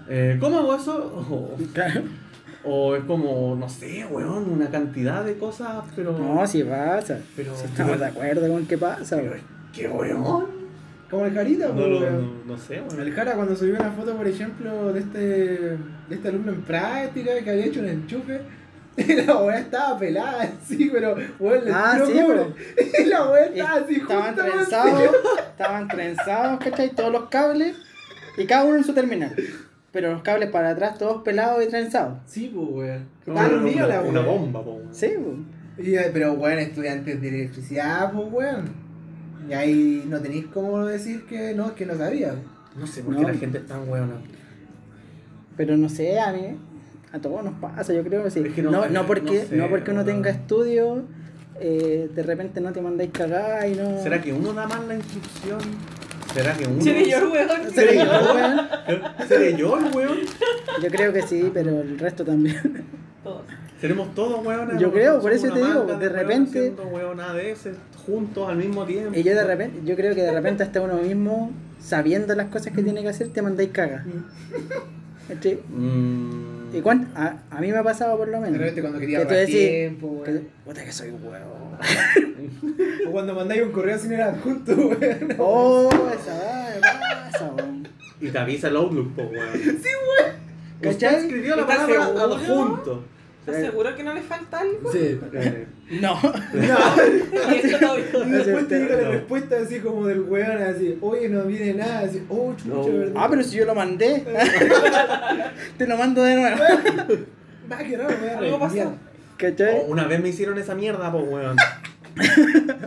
eh, 0.08 0.36
¿cómo 0.38 0.58
hago 0.58 0.76
eso? 0.76 1.26
O, 1.28 1.56
Claro. 1.72 2.02
o 2.66 2.96
es 2.96 3.04
como, 3.04 3.54
no 3.56 3.68
sé, 3.68 4.04
weón, 4.10 4.50
una 4.50 4.68
cantidad 4.70 5.24
de 5.24 5.36
cosas, 5.38 5.84
pero... 5.94 6.12
No, 6.18 6.46
si 6.46 6.62
pasa. 6.64 7.18
pero, 7.36 7.54
Si 7.56 7.64
estamos 7.66 7.98
de 7.98 8.06
acuerdo 8.06 8.48
con 8.48 8.66
qué 8.66 8.76
pasa. 8.78 9.16
pero. 9.16 9.34
¿Qué 9.72 9.88
weón? 9.88 10.46
Como 11.10 11.24
el 11.26 11.34
Jarita, 11.34 11.68
No, 11.68 11.74
pues, 11.74 11.86
lo- 11.88 11.98
weón. 12.00 12.46
no, 12.46 12.54
no 12.54 12.58
sé, 12.58 12.80
weón. 12.80 13.00
El 13.00 13.12
Jara 13.12 13.34
cuando 13.34 13.54
subió 13.54 13.74
una 13.74 13.92
foto, 13.92 14.16
por 14.16 14.26
ejemplo, 14.26 14.92
de 14.92 15.00
este, 15.00 15.18
de 15.20 15.78
este 16.10 16.28
alumno 16.28 16.52
en 16.52 16.62
práctica 16.62 17.30
que 17.44 17.50
había 17.50 17.66
hecho 17.66 17.80
un 17.80 17.88
enchufe, 17.88 18.40
la 19.26 19.36
weá 19.42 19.58
estaba 19.60 19.98
pelada 19.98 20.42
así, 20.62 20.88
pero 20.92 21.14
weón 21.38 21.64
le 21.66 21.70
Ah, 21.72 22.00
sí. 22.04 22.12
Y 23.04 23.04
la 23.08 23.30
weá 23.30 23.44
estaba 23.46 23.76
así 23.76 23.94
Estaban 23.96 24.34
trenzados, 24.34 25.02
estaban 25.50 25.88
trenzados, 25.88 26.58
¿cachai? 26.64 26.90
Todos 26.90 27.12
los 27.12 27.28
cables 27.28 27.76
y 28.38 28.46
cada 28.46 28.64
uno 28.64 28.76
en 28.78 28.84
su 28.84 28.92
terminal. 28.94 29.34
Pero 29.96 30.12
los 30.12 30.20
cables 30.20 30.50
para 30.50 30.68
atrás 30.68 30.98
todos 30.98 31.22
pelados 31.22 31.64
y 31.64 31.68
trenzados. 31.68 32.18
Sí, 32.26 32.52
pues 32.54 32.68
weón. 32.70 33.08
No, 33.24 33.32
Estaba 33.66 34.02
una, 34.02 34.20
bomba, 34.20 34.62
po, 34.62 34.72
weón. 34.72 34.88
Sí, 34.94 35.08
pues. 35.16 35.88
Y, 35.88 35.94
eh, 35.94 36.10
pero 36.12 36.34
weón, 36.34 36.58
estudiantes 36.58 37.18
de 37.18 37.28
electricidad, 37.30 38.12
pues 38.12 38.28
weón. 38.30 38.64
Y 39.48 39.54
ahí 39.54 40.04
no 40.06 40.20
tenéis 40.20 40.48
cómo 40.52 40.84
decir 40.84 41.24
que 41.24 41.54
no, 41.54 41.68
es 41.68 41.72
que 41.72 41.86
no 41.86 41.94
sabía. 41.94 42.34
No 42.78 42.86
sé 42.86 43.04
por 43.04 43.16
qué 43.16 43.22
No. 43.22 43.28
la 43.28 43.34
gente 43.38 43.56
es 43.56 43.66
tan 43.66 43.88
weona. 43.88 44.16
Pero 45.56 45.78
no 45.78 45.88
sé, 45.88 46.20
a 46.20 46.30
mí, 46.30 46.58
a 47.10 47.18
todos 47.18 47.42
nos 47.42 47.54
pasa, 47.54 47.94
yo 47.94 48.04
creo 48.04 48.22
que 48.22 48.30
sí. 48.30 48.40
Es 48.40 48.52
que 48.52 48.62
no, 48.62 48.72
no 48.72 48.84
no, 48.84 48.90
no 48.90 49.06
porque, 49.06 49.46
sé, 49.46 49.56
no 49.56 49.70
porque 49.70 49.92
uno 49.92 50.04
tenga 50.04 50.28
estudio, 50.28 51.04
eh, 51.58 52.10
de 52.14 52.22
repente 52.22 52.60
no 52.60 52.70
te 52.70 52.82
mandáis 52.82 53.12
cagar 53.12 53.66
y 53.66 53.76
no. 53.76 54.02
¿Será 54.02 54.20
que 54.20 54.34
uno 54.34 54.52
da 54.52 54.66
mal 54.68 54.86
la 54.88 54.96
instrucción? 54.96 55.60
¿Será 56.36 56.52
que 56.54 56.66
uno... 56.68 56.82
Seré 56.82 57.08
yo 57.08 57.16
el 57.16 57.26
weón. 57.28 57.48
¿Seré 57.74 57.96
yo, 57.96 58.04
weón? 58.04 58.60
¿Seré 59.26 59.56
yo 59.56 59.78
el 59.78 59.96
weón? 59.96 60.18
Yo 60.82 60.88
creo 60.90 61.10
que 61.10 61.22
sí, 61.22 61.50
pero 61.54 61.80
el 61.80 61.98
resto 61.98 62.26
también. 62.26 62.84
Todos. 63.24 63.40
Seremos 63.80 64.14
todos 64.14 64.44
weones. 64.44 64.78
Yo 64.78 64.92
creo, 64.92 65.18
por 65.20 65.32
eso 65.32 65.50
te 65.50 65.60
digo, 65.64 65.84
de 65.84 66.08
repente- 66.10 66.74
juntos 68.06 68.48
al 68.48 68.56
mismo 68.56 68.84
tiempo. 68.84 69.18
Y 69.18 69.22
yo 69.22 69.34
de 69.34 69.44
repente, 69.44 69.80
yo 69.84 69.96
creo 69.96 70.14
que 70.14 70.22
de 70.22 70.32
repente 70.32 70.62
hasta 70.62 70.82
uno 70.82 70.96
mismo, 70.98 71.52
sabiendo 71.80 72.34
las 72.34 72.48
cosas 72.48 72.74
que 72.74 72.82
tiene 72.82 73.00
que 73.02 73.08
hacer, 73.08 73.28
te 73.28 73.40
mandáis. 73.40 73.70
¿Cachai? 73.70 75.58
Mm, 75.70 76.55
¿Y 76.76 76.80
cuánto? 76.82 77.08
A, 77.18 77.36
a 77.50 77.60
mí 77.60 77.70
me 77.72 77.78
ha 77.78 77.82
pasado 77.82 78.16
por 78.16 78.28
lo 78.28 78.34
De 78.34 78.40
menos. 78.40 78.58
repente 78.58 78.80
cuando 78.82 78.98
quería 79.00 79.18
ahorrar 79.18 79.46
tiempo, 79.46 80.06
weón. 80.08 80.48
puta 80.64 80.84
que 80.84 80.92
soy 80.92 81.10
huevo. 81.10 81.78
O 83.06 83.10
cuando 83.12 83.34
mandáis 83.34 83.62
un 83.62 83.70
correo 83.72 83.98
sin 83.98 84.12
el 84.12 84.20
adjunto, 84.20 84.72
weón. 84.74 85.34
Oh, 85.38 85.88
esa 86.12 86.34
va, 86.38 86.68
me 86.74 86.80
pasa, 87.32 87.52
weón. 87.56 87.88
Y 88.20 88.28
te 88.30 88.38
avisa 88.38 88.68
el 88.68 88.76
Outlook, 88.76 89.14
po, 89.14 89.22
weón. 89.22 89.52
Sí, 89.54 89.68
weón. 89.68 90.36
Usted 90.76 90.90
¿Cachai? 91.06 91.14
escribió 91.26 91.56
la 91.56 91.62
¿Estás 91.62 91.76
palabra 91.78 92.24
adjunto. 92.24 93.04
¿Estás 93.46 93.62
seguro 93.62 93.94
que 93.94 94.02
no 94.02 94.12
le 94.12 94.22
falta 94.22 94.58
algo? 94.60 94.90
Sí. 94.92 95.20
Eh, 95.32 95.66
No. 96.00 96.18
Y 98.26 98.30
después 98.30 98.68
te 98.68 98.78
llega 98.80 98.96
la 98.96 99.02
No. 99.02 99.12
respuesta 99.12 99.56
así 99.64 99.78
como 99.80 100.06
del 100.06 100.20
weón, 100.22 100.62
así, 100.62 100.98
oye, 101.00 101.28
no 101.28 101.44
viene 101.44 101.74
nada, 101.74 102.00
así, 102.00 102.22
oh, 102.28 102.54
chucho, 102.56 102.74
No. 102.74 102.84
¿verdad? 102.98 103.12
Ah, 103.16 103.26
pero 103.30 103.42
si 103.44 103.56
yo 103.56 103.64
lo 103.64 103.74
mandé. 103.74 104.24
Te 105.78 105.86
lo 105.86 105.96
mando 105.96 106.22
de 106.22 106.34
nuevo. 106.36 106.56
Va, 107.70 107.78
que 107.78 107.96
no, 107.96 108.04
a 108.04 108.38
Algo 108.38 108.58
pasó. 108.58 108.94
¿Cachai? 109.36 109.82
Oh, 109.82 109.90
una 109.92 110.06
vez 110.06 110.20
me 110.20 110.30
hicieron 110.30 110.58
esa 110.58 110.74
mierda, 110.74 111.12
po, 111.12 111.18
weón. 111.18 111.56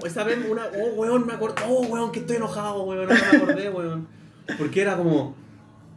Esa 0.05 0.23
vez, 0.23 0.37
una. 0.49 0.63
Oh, 0.77 0.93
weón, 0.95 1.25
me 1.27 1.33
acordé. 1.33 1.61
Oh, 1.67 1.81
weón, 1.83 2.11
que 2.11 2.19
estoy 2.19 2.37
enojado, 2.37 2.83
weón. 2.83 3.09
Ahora 3.09 3.21
me 3.31 3.37
acordé, 3.37 3.69
weón. 3.69 4.07
Porque 4.57 4.81
era 4.81 4.95
como. 4.97 5.35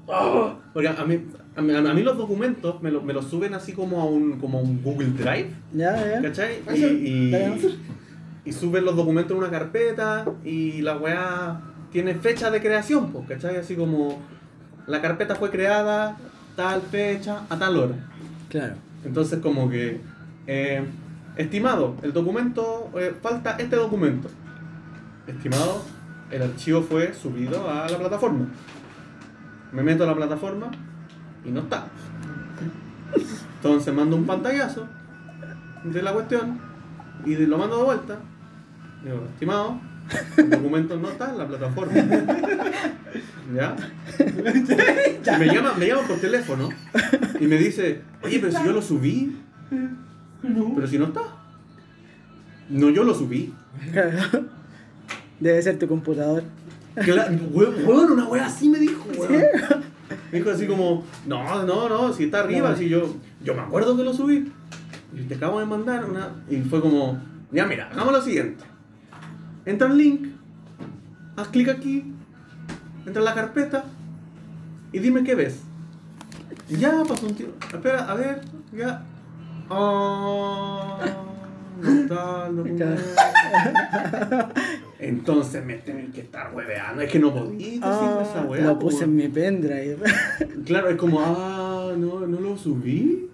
Oh, 0.07 0.55
porque 0.73 0.89
a 0.89 1.05
mí, 1.05 1.21
a 1.57 1.61
mí, 1.63 1.75
a 1.75 1.81
mí 1.95 2.03
los 2.03 2.17
documentos 2.17 2.83
me, 2.83 2.91
lo- 2.91 3.03
me 3.03 3.13
los 3.13 3.27
suben 3.27 3.55
así 3.55 3.73
como 3.73 4.01
a 4.01 4.05
un, 4.05 4.39
como 4.39 4.59
a 4.59 4.63
un 4.63 4.83
Google 4.83 5.11
Drive, 5.11 5.51
Ya, 5.73 5.97
ya. 6.15 6.23
¿cachai? 6.23 6.63
Y 8.45 8.53
suben 8.53 8.85
los 8.85 8.97
documentos 8.97 9.33
en 9.33 9.39
una 9.39 9.51
carpeta 9.51 10.25
y 10.45 10.83
la 10.83 10.97
weá 10.97 11.61
tiene 11.93 12.15
fecha 12.15 12.51
de 12.51 12.61
creación, 12.61 13.13
pues, 13.13 13.29
¿cachai? 13.29 13.57
Así 13.57 13.77
como 13.77 14.19
la 14.87 15.01
carpeta 15.01 15.37
fue 15.37 15.51
creada 15.51 16.17
tal 16.57 16.83
fecha 16.83 17.43
a 17.49 17.57
tal 17.59 17.77
hora. 17.77 17.95
Claro. 18.49 18.75
Entonces 19.05 19.39
como 19.39 19.71
que, 19.71 20.01
eh, 20.49 20.83
estimado, 21.37 21.95
el 22.03 22.13
documento, 22.13 22.91
eh, 22.99 23.15
falta 23.23 23.57
este 23.59 23.77
documento. 23.77 24.29
Estimado, 25.27 25.83
el 26.33 26.43
archivo 26.43 26.83
fue 26.83 27.15
subido 27.15 27.71
a 27.71 27.89
la 27.89 27.97
plataforma. 27.99 28.49
Me 29.73 29.83
meto 29.83 30.05
a 30.05 30.07
la 30.07 30.15
plataforma 30.15 30.71
y 31.45 31.51
no 31.51 31.61
está. 31.61 31.87
Entonces 33.57 33.95
mando 33.95 34.17
un 34.17 34.25
pantallazo 34.25 34.87
de 35.85 36.03
la 36.03 36.13
cuestión 36.13 36.59
y 37.25 37.37
lo 37.37 37.59
mando 37.59 37.79
de 37.79 37.85
vuelta. 37.85 38.19
Digo, 39.05 39.25
estimado, 39.33 39.81
el 40.37 40.51
documento 40.51 40.97
no 40.97 41.11
está 41.11 41.31
en 41.31 41.39
la 41.39 41.49
plataforma. 41.49 41.93
¿Ya? 43.55 43.77
Me 45.39 45.47
llama, 45.47 45.75
me 45.75 45.87
llama 45.87 46.03
por 46.03 46.19
teléfono 46.19 46.69
y 47.39 47.47
me 47.47 47.57
dice, 47.57 48.03
oye, 48.23 48.39
pero 48.41 48.53
si 48.53 48.65
yo 48.65 48.73
lo 48.73 48.83
subí, 48.83 49.37
pero 50.75 50.87
si 50.87 50.99
no 50.99 51.07
está. 51.07 51.23
No, 52.69 52.91
yo 52.91 53.05
lo 53.05 53.15
subí. 53.15 53.53
Debe 55.41 55.63
ser 55.63 55.79
tu 55.79 55.87
computador. 55.87 56.45
Weón, 56.97 58.13
una 58.13 58.29
wea 58.29 58.47
así 58.47 58.69
me 58.69 58.79
dijo, 58.79 59.05
weón. 59.17 59.43
Me 60.31 60.39
dijo 60.39 60.51
así 60.51 60.67
como, 60.67 61.05
no, 61.27 61.65
no, 61.65 61.89
no, 61.89 62.13
si 62.13 62.25
está 62.25 62.41
arriba, 62.41 62.77
si 62.77 62.89
yo, 62.89 63.15
yo 63.43 63.55
me 63.55 63.61
acuerdo 63.63 63.97
que 63.97 64.05
lo 64.05 64.13
subí. 64.13 64.53
Y 65.15 65.23
te 65.23 65.35
acabo 65.35 65.61
de 65.61 65.67
mandar 65.67 66.05
una. 66.05 66.31
Y 66.49 66.57
fue 66.63 66.81
como, 66.81 67.19
ya 67.51 67.67
mira, 67.67 67.89
hagamos 67.93 68.13
lo 68.13 68.23
siguiente. 68.23 68.65
Entra 69.65 69.89
al 69.89 69.97
link, 69.97 70.29
haz 71.37 71.49
clic 71.49 71.69
aquí, 71.69 72.13
entra 73.07 73.21
en 73.21 73.25
la 73.25 73.35
carpeta 73.35 73.85
y 74.93 74.99
dime 74.99 75.23
qué 75.23 75.35
ves. 75.35 75.61
Y 76.69 76.77
Ya 76.77 77.03
pasó 77.07 77.27
un 77.27 77.35
tiempo. 77.35 77.57
Espera, 77.73 78.11
a 78.11 78.15
ver, 78.15 78.41
ya. 78.73 79.03
Ah, 79.69 80.99
no 81.81 81.89
está 81.91 82.47
el 82.49 82.57
documento. 82.57 83.03
Entonces 85.05 85.65
me 85.65 85.75
tienen 85.79 86.13
que 86.13 86.21
estar 86.21 86.55
hueveando. 86.55 87.03
Es 87.03 87.11
que 87.11 87.19
no 87.19 87.33
podía 87.35 87.67
decirme 87.67 87.81
Ah, 87.87 88.23
esa 88.23 88.43
wea. 88.45 88.63
lo 88.65 88.79
puse 88.79 89.05
en 89.05 89.17
mi 89.17 89.29
pendrive. 89.29 89.97
Claro, 90.65 90.89
es 90.89 90.97
como, 90.97 91.21
ah, 91.21 91.93
no, 91.97 92.27
no 92.27 92.41
lo 92.41 92.57
subí. 92.57 93.29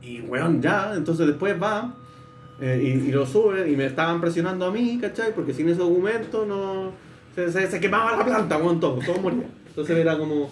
Y 0.00 0.20
weón, 0.20 0.62
ya, 0.62 0.92
entonces 0.94 1.26
después 1.26 1.60
va 1.60 1.94
eh, 2.60 2.80
y, 2.82 3.08
y 3.08 3.12
lo 3.12 3.26
sube 3.26 3.68
y 3.70 3.76
me 3.76 3.86
estaban 3.86 4.20
presionando 4.20 4.64
a 4.66 4.70
mí, 4.70 4.98
¿cachai? 5.00 5.34
Porque 5.34 5.52
sin 5.52 5.68
ese 5.68 5.80
documento 5.80 6.46
no. 6.46 6.92
Se, 7.34 7.50
se, 7.52 7.68
se 7.70 7.80
quemaba 7.80 8.16
la 8.16 8.24
planta, 8.24 8.56
weón, 8.58 8.78
todo, 8.80 8.98
todo 9.04 9.18
moría. 9.20 9.46
Entonces 9.68 9.96
era 9.96 10.16
como. 10.16 10.50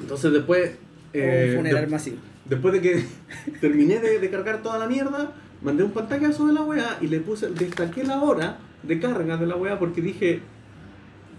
Entonces 0.00 0.32
después. 0.32 0.72
eh, 1.12 1.46
un 1.52 1.56
funeral 1.58 1.84
de- 1.84 1.90
masivo. 1.90 2.16
después 2.44 2.74
de 2.74 2.80
que 2.80 3.04
terminé 3.60 4.00
de, 4.00 4.18
de 4.18 4.30
cargar 4.30 4.62
toda 4.62 4.78
la 4.78 4.86
mierda, 4.88 5.32
mandé 5.62 5.84
un 5.84 5.92
pantallazo 5.92 6.46
de 6.48 6.52
la 6.54 6.62
weá 6.62 6.98
y 7.00 7.06
le 7.06 7.20
puse, 7.20 7.48
destaqué 7.50 8.02
la 8.04 8.20
hora 8.20 8.58
de 8.86 9.00
carga 9.00 9.36
de 9.36 9.46
la 9.46 9.56
weá 9.56 9.78
porque 9.78 10.00
dije, 10.00 10.40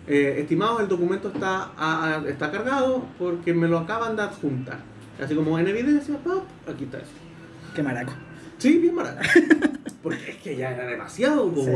eh, 0.08 0.36
estimado, 0.40 0.80
el 0.80 0.88
documento 0.88 1.30
está, 1.30 1.72
a- 1.78 2.16
a- 2.24 2.30
está 2.30 2.52
cargado 2.52 3.06
porque 3.18 3.54
me 3.54 3.68
lo 3.68 3.80
acaban 3.80 4.16
de 4.16 4.24
adjuntar. 4.24 4.80
Así 5.24 5.34
como 5.36 5.58
en 5.58 5.68
evidencia, 5.68 6.18
pap, 6.18 6.44
aquí 6.70 6.84
está 6.86 6.98
eso. 6.98 7.08
Qué 7.76 7.82
maraco. 7.84 8.14
Sí, 8.58 8.78
bien 8.80 8.96
barato. 8.96 9.22
Porque 10.04 10.30
es 10.32 10.36
que 10.38 10.56
ya 10.56 10.72
era 10.72 10.86
demasiado, 10.86 11.52
po, 11.52 11.64
Sí, 11.66 11.72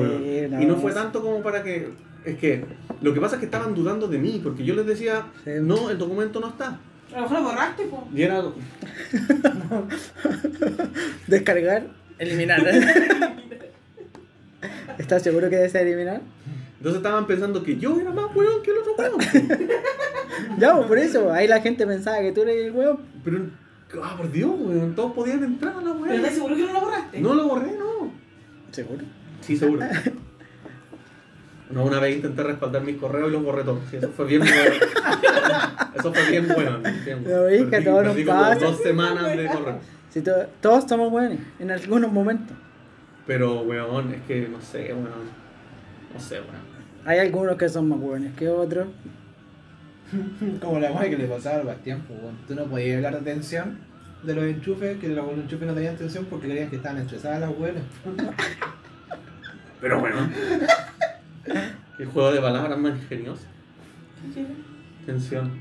no. 0.49 0.61
Y 0.61 0.65
no 0.67 0.75
fue 0.75 0.93
tanto 0.93 1.19
como 1.21 1.41
para 1.41 1.63
que. 1.63 1.89
Es 2.23 2.37
que 2.37 2.63
lo 3.01 3.11
que 3.13 3.19
pasa 3.19 3.35
es 3.35 3.39
que 3.39 3.45
estaban 3.45 3.73
dudando 3.73 4.07
de 4.07 4.19
mí, 4.19 4.39
porque 4.43 4.63
yo 4.63 4.75
les 4.75 4.85
decía, 4.85 5.25
Sí. 5.43 5.51
no, 5.61 5.89
el 5.89 5.97
documento 5.97 6.39
no 6.39 6.49
está. 6.49 6.79
A 7.11 7.15
lo 7.15 7.21
mejor 7.23 7.39
lo 7.39 7.43
borraste, 7.45 7.83
po. 7.85 8.07
Y 8.13 8.21
era, 8.21 8.43
Descargar, 11.27 11.87
eliminar. 12.17 12.63
¿Estás 14.99 15.23
seguro 15.23 15.49
que 15.49 15.55
debes 15.55 15.73
eliminar? 15.73 16.21
Entonces 16.77 16.97
estaban 16.97 17.25
pensando 17.25 17.63
que 17.63 17.77
yo 17.77 17.99
era 17.99 18.11
más 18.11 18.25
weón 18.35 18.61
que 18.61 18.69
el 18.71 18.77
otro 18.77 18.93
weón. 18.97 19.17
Ya, 20.59 20.75
pues, 20.75 20.87
por 20.87 20.97
eso, 20.99 21.33
ahí 21.33 21.47
la 21.47 21.59
gente 21.61 21.85
pensaba 21.87 22.19
que 22.19 22.31
tú 22.31 22.41
eres 22.43 22.67
el 22.67 22.71
weón. 22.71 22.99
Pero, 23.23 23.39
ah, 24.03 24.15
por 24.15 24.31
Dios, 24.31 24.51
weón, 24.57 24.93
todos 24.95 25.13
podían 25.13 25.43
entrar 25.43 25.73
a 25.73 25.77
la 25.81 25.91
¿Pero 25.93 25.95
weón. 25.99 26.15
estás 26.15 26.33
seguro 26.35 26.55
que 26.55 26.61
no 26.65 26.73
lo 26.73 26.81
borraste? 26.81 27.19
No 27.19 27.33
lo 27.33 27.47
borré, 27.47 27.71
no. 27.77 28.11
¿Seguro? 28.71 29.03
Sí, 29.41 29.57
seguro. 29.57 29.81
No, 31.71 31.83
una 31.85 31.99
vez 31.99 32.15
intenté 32.15 32.41
respaldar 32.41 32.81
mis 32.81 32.97
correos 32.97 33.29
y 33.29 33.31
los 33.33 33.43
borré 33.43 33.63
todos. 33.63 33.77
Sí, 33.91 33.97
eso 33.97 34.09
fue 34.09 34.25
bien 34.25 34.41
bueno. 34.41 34.55
Eso 35.95 36.11
fue 36.13 36.31
bien 36.31 36.47
bueno. 36.47 36.79
Lo 36.79 37.45
vi, 37.45 37.57
que 37.57 37.65
Perdí- 37.77 37.83
todo 37.83 38.03
nos 38.03 38.17
pasa. 38.21 38.65
dos 38.65 38.81
semanas 38.81 39.37
de 39.37 39.45
correo. 39.45 39.79
Si 40.09 40.21
to- 40.21 40.47
todos 40.61 40.85
somos 40.89 41.11
buenos 41.11 41.37
en 41.59 41.69
algunos 41.69 42.11
momentos. 42.11 42.57
Pero, 43.29 43.61
weón, 43.61 44.11
es 44.11 44.23
que 44.23 44.47
no 44.47 44.59
sé, 44.59 44.91
weón. 44.91 45.29
No 46.11 46.19
sé, 46.19 46.37
weón. 46.37 46.65
Hay 47.05 47.19
algunos 47.19 47.57
que 47.57 47.69
son 47.69 47.87
más 47.87 47.99
buenos 47.99 48.35
que 48.35 48.49
otros. 48.49 48.87
Como 50.59 50.79
la 50.79 50.91
weá 50.91 51.11
que 51.11 51.15
le 51.15 51.27
pasaba 51.27 51.57
al 51.57 51.67
Bastián, 51.67 52.03
pues, 52.07 52.19
weón. 52.19 52.35
Tú 52.47 52.55
no 52.55 52.65
podías 52.65 52.95
hablar 52.95 53.21
de 53.21 53.31
tensión 53.31 53.77
de 54.23 54.33
los 54.33 54.45
enchufes, 54.45 54.97
que 54.97 55.09
los 55.09 55.31
enchufes 55.31 55.67
no 55.67 55.75
tenían 55.75 55.95
tensión 55.95 56.25
porque 56.25 56.47
creían 56.47 56.71
que 56.71 56.77
estaban 56.77 56.97
estresadas 56.97 57.41
las 57.41 57.51
weonas. 57.51 57.83
Pero 59.79 59.99
bueno. 59.99 60.27
El 61.99 62.05
juego 62.07 62.31
de 62.31 62.41
palabras 62.41 62.79
más 62.79 62.99
ingenioso. 62.99 63.43
Tensión. 65.05 65.51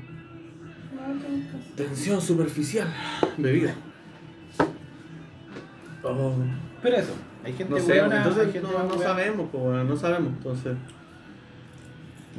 Tensión 1.75 2.19
superficial. 2.19 2.87
Bebida. 3.37 3.75
Oh. 6.01 6.33
Pero 6.81 6.97
eso, 6.97 7.13
hay 7.43 7.53
gente 7.53 7.73
No 7.73 7.79
sé, 7.79 7.93
weona, 7.93 8.17
entonces 8.17 8.45
hay 8.45 8.51
gente 8.51 8.67
no, 8.71 8.83
no 8.83 9.01
sabemos, 9.01 9.47
pues, 9.51 9.63
weón, 9.63 9.87
no 9.87 9.95
sabemos, 9.95 10.33
entonces. 10.37 10.77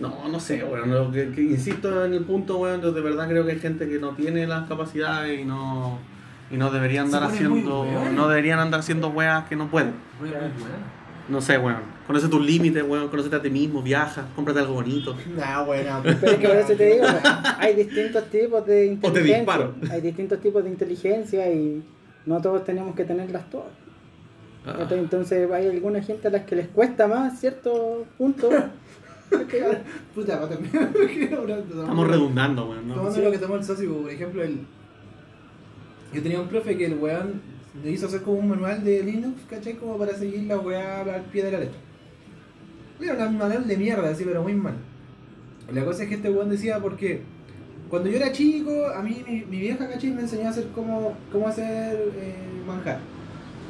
No, 0.00 0.28
no 0.28 0.40
sé, 0.40 0.64
weón, 0.64 0.90
lo 0.90 1.10
que, 1.10 1.30
que 1.32 1.42
insisto 1.42 2.04
en 2.04 2.14
el 2.14 2.24
punto, 2.24 2.58
weón, 2.58 2.80
yo 2.80 2.92
de 2.92 3.00
verdad 3.00 3.28
creo 3.28 3.44
que 3.44 3.52
hay 3.52 3.58
gente 3.58 3.88
que 3.88 3.98
no 3.98 4.10
tiene 4.10 4.46
las 4.46 4.68
capacidades 4.68 5.40
y 5.40 5.44
no 5.44 5.98
y 6.50 6.56
no 6.56 6.70
deberían 6.70 7.06
andar 7.06 7.24
haciendo, 7.24 7.82
weón. 7.82 8.16
no 8.16 8.28
deberían 8.28 8.58
andar 8.58 8.80
haciendo 8.80 9.08
weas 9.08 9.48
que 9.48 9.56
no 9.56 9.70
pueden. 9.70 9.94
Buena. 10.18 10.50
No 11.28 11.40
sé, 11.40 11.58
weón, 11.58 11.78
conoce 12.08 12.28
tus 12.28 12.44
límites, 12.44 12.82
weón, 12.82 13.08
conócete 13.08 13.36
a 13.36 13.42
ti 13.42 13.50
mismo, 13.50 13.82
viaja, 13.82 14.26
cómprate 14.34 14.58
algo 14.58 14.74
bonito. 14.74 15.16
Nah, 15.36 15.62
buena. 15.62 16.00
Pero 16.02 16.32
es 16.32 16.38
que 16.38 16.48
por 16.48 16.56
eso 16.56 16.72
te 16.74 16.86
digo, 16.86 17.06
hay 17.58 17.76
distintos 17.76 18.24
tipos 18.30 18.66
de 18.66 18.86
inteligencia. 18.86 19.36
disparo. 19.36 19.74
Hay 19.90 20.00
distintos 20.00 20.40
tipos 20.40 20.64
de 20.64 20.70
inteligencia 20.70 21.52
y 21.52 21.84
no 22.26 22.40
todos 22.40 22.64
tenemos 22.64 22.96
que 22.96 23.04
tenerlas 23.04 23.48
todas. 23.48 23.68
Ah, 24.66 24.86
Entonces 24.90 25.50
hay 25.50 25.68
alguna 25.68 26.02
gente 26.02 26.28
a 26.28 26.30
las 26.30 26.44
que 26.44 26.56
les 26.56 26.68
cuesta 26.68 27.06
más 27.06 27.40
cierto 27.40 28.06
punto. 28.18 28.50
Puta, 30.14 30.48
terminar. 30.48 30.90
estamos 31.70 32.08
redundando, 32.08 32.68
weón, 32.68 32.88
¿no? 32.88 32.94
Tomando 32.96 33.20
lo 33.20 33.30
que 33.30 33.38
tomó 33.38 33.56
el 33.56 33.64
socio, 33.64 34.02
por 34.02 34.10
ejemplo, 34.10 34.42
el... 34.42 34.58
yo 36.12 36.22
tenía 36.22 36.40
un 36.40 36.48
profe 36.48 36.76
que 36.76 36.86
el 36.86 36.94
weón 36.94 37.40
le 37.82 37.90
hizo 37.92 38.06
hacer 38.06 38.22
como 38.22 38.38
un 38.38 38.48
manual 38.48 38.84
de 38.84 39.02
Linux, 39.02 39.40
¿cachai? 39.48 39.74
Como 39.74 39.96
para 39.96 40.14
seguir 40.14 40.42
la 40.44 40.58
weá 40.58 41.02
al 41.02 41.22
pie 41.26 41.44
de 41.44 41.52
la 41.52 41.60
letra. 41.60 41.78
Era 43.00 43.28
un 43.28 43.38
manual 43.38 43.66
de 43.66 43.76
mierda, 43.76 44.10
así, 44.10 44.24
pero 44.24 44.42
muy 44.42 44.54
mal. 44.54 44.74
La 45.72 45.84
cosa 45.84 46.02
es 46.02 46.08
que 46.08 46.16
este 46.16 46.28
weón 46.28 46.50
decía 46.50 46.80
porque 46.80 47.22
cuando 47.88 48.10
yo 48.10 48.16
era 48.16 48.32
chico, 48.32 48.88
a 48.94 49.00
mí 49.02 49.22
mi, 49.26 49.44
mi 49.44 49.60
vieja, 49.60 49.88
¿cachai? 49.88 50.10
Me 50.10 50.22
enseñó 50.22 50.48
a 50.48 50.50
hacer 50.50 50.66
cómo, 50.74 51.16
cómo 51.30 51.48
hacer 51.48 51.96
eh, 52.16 52.34
manjar. 52.66 52.98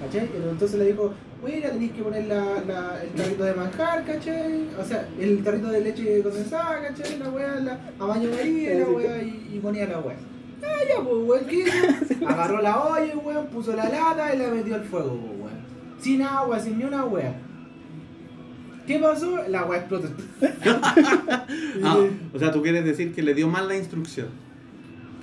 ¿Cachai? 0.00 0.30
Entonces 0.50 0.78
le 0.78 0.86
dijo, 0.86 1.12
bueno, 1.42 1.68
tenéis 1.70 1.92
que 1.92 2.02
poner 2.02 2.26
la, 2.26 2.42
la- 2.66 3.02
el 3.02 3.10
tarrito 3.10 3.44
de 3.44 3.54
manjar, 3.54 4.04
¿cachai? 4.04 4.68
O 4.80 4.84
sea, 4.84 5.06
el 5.18 5.42
tarrito 5.44 5.68
de 5.68 5.80
leche 5.82 6.22
condensada, 6.22 6.80
¿cachai? 6.88 7.18
La 7.18 7.28
weá, 7.30 7.56
la, 7.60 7.78
a 7.98 8.04
baño 8.06 8.30
María, 8.30 8.74
la 8.78 8.86
weá, 8.88 9.22
y, 9.22 9.50
y 9.54 9.58
ponía 9.60 9.86
la 9.86 9.98
weá. 10.00 10.16
Ah, 10.62 10.78
ya, 10.88 11.02
pues, 11.02 11.16
weón, 11.26 11.44
¿qué 11.46 11.56
hizo? 11.60 12.26
Agarró 12.28 12.62
la 12.62 12.80
olla, 12.82 13.16
weón, 13.18 13.46
puso 13.48 13.74
la 13.76 13.88
lata 13.88 14.34
y 14.34 14.38
la 14.38 14.48
metió 14.48 14.74
al 14.74 14.84
fuego, 14.84 15.10
pues, 15.18 15.38
weón. 15.40 15.60
Sin 16.00 16.22
agua, 16.22 16.58
sin 16.60 16.78
ni 16.78 16.84
una 16.84 17.04
weá. 17.04 17.34
¿Qué 18.86 18.98
pasó? 18.98 19.38
La 19.48 19.64
weá 19.64 19.80
explotó. 19.80 20.08
Ah, 21.82 21.96
o 22.34 22.38
sea, 22.38 22.52
tú 22.52 22.62
quieres 22.62 22.84
decir 22.84 23.14
que 23.14 23.22
le 23.22 23.34
dio 23.34 23.48
mal 23.48 23.68
la 23.68 23.76
instrucción. 23.76 24.28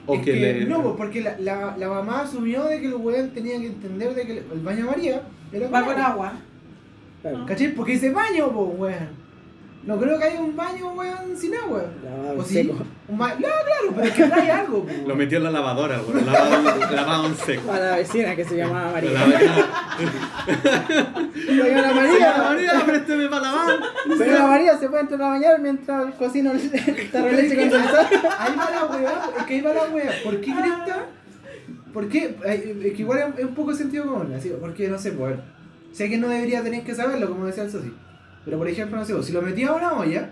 O 0.07 0.15
Es 0.15 0.21
que, 0.21 0.33
que 0.33 0.39
le 0.39 0.65
No, 0.65 0.81
pues 0.81 0.95
porque 0.97 1.21
la, 1.21 1.37
la, 1.39 1.75
la 1.77 1.89
mamá 1.89 2.21
asumió 2.21 2.63
de 2.63 2.79
que 2.79 2.87
el 2.87 2.95
weón 2.95 3.29
tenía 3.31 3.59
que 3.59 3.67
entender 3.67 4.15
de 4.15 4.25
que 4.25 4.37
el 4.39 4.61
baño 4.61 4.85
María 4.85 5.21
era 5.51 5.69
Va 5.69 5.85
con 5.85 5.99
agua. 5.99 6.33
Claro. 7.21 7.45
¿Cachai? 7.45 7.73
Porque 7.75 7.93
ese 7.93 8.11
baño, 8.11 8.51
pues, 8.51 8.79
weón. 8.79 9.09
No 9.87 9.97
creo 9.97 10.19
que 10.19 10.25
haya 10.25 10.39
un 10.41 10.53
baño, 10.55 10.91
weón, 10.91 11.37
sin 11.37 11.55
agua. 11.55 11.85
Lavado 12.03 12.29
¿O 12.31 12.41
en 12.41 12.45
sí? 12.45 12.53
seco. 12.55 12.75
Un 13.07 13.17
ba- 13.17 13.33
No, 13.35 13.39
claro, 13.39 13.93
pero 13.95 14.03
es 14.03 14.11
que 14.13 14.23
trae 14.25 14.51
algo, 14.51 14.83
po. 14.85 15.07
Lo 15.07 15.15
metió 15.15 15.37
en 15.37 15.45
la 15.45 15.51
lavadora, 15.51 16.01
weón. 16.01 16.25
Lavado, 16.25 16.91
lavado 16.93 17.27
en 17.27 17.35
seco. 17.37 17.71
A 17.71 17.79
la 17.79 17.95
vecina 17.95 18.35
que 18.35 18.43
se 18.43 18.57
llamaba 18.57 18.91
María. 18.91 19.11
La 19.13 19.19
María, 19.25 19.65
Señora 21.45 21.93
María, 21.93 21.93
María, 21.93 22.37
María, 22.43 22.85
présteme 22.85 23.27
para 23.29 23.41
lavar. 23.43 23.79
señora 24.17 24.47
María 24.47 24.77
se 24.77 24.89
puede 24.89 25.01
entrar 25.03 25.21
a 25.21 25.29
bañar 25.29 25.59
mientras 25.61 26.13
cocino 26.15 26.51
el 26.51 27.11
tarro 27.11 27.25
de 27.27 27.33
leche 27.43 27.55
condensada. 27.55 28.09
Ahí 28.39 28.55
va 28.57 28.71
la 28.71 28.85
weá, 28.85 29.29
es 29.39 29.43
que 29.45 29.53
ahí 29.55 29.61
va 29.61 29.73
la 29.73 29.83
weá. 29.85 30.11
¿Por 30.23 30.41
qué 30.41 30.51
cresta? 30.53 31.05
¿Por 31.93 32.09
qué? 32.09 32.35
Es 32.45 32.93
que 32.93 33.01
igual 33.01 33.19
es- 33.33 33.39
es 33.39 33.45
un 33.45 33.55
poco 33.55 33.73
sentido 33.73 34.05
común, 34.05 34.33
así, 34.37 34.51
porque 34.59 34.87
no 34.89 34.97
sé, 34.99 35.11
pues. 35.11 35.35
Sé 35.93 36.09
que 36.09 36.17
no 36.17 36.27
debería 36.27 36.61
tener 36.61 36.83
que 36.83 36.93
saberlo, 36.93 37.29
como 37.29 37.45
decía 37.45 37.63
el 37.63 37.71
socio. 37.71 37.91
Pero 38.47 38.57
por 38.59 38.69
ejemplo, 38.69 38.97
no 38.97 39.03
sé, 39.03 39.21
si 39.23 39.33
lo 39.33 39.41
metía 39.41 39.67
a 39.67 39.73
una 39.73 39.91
olla, 39.91 40.29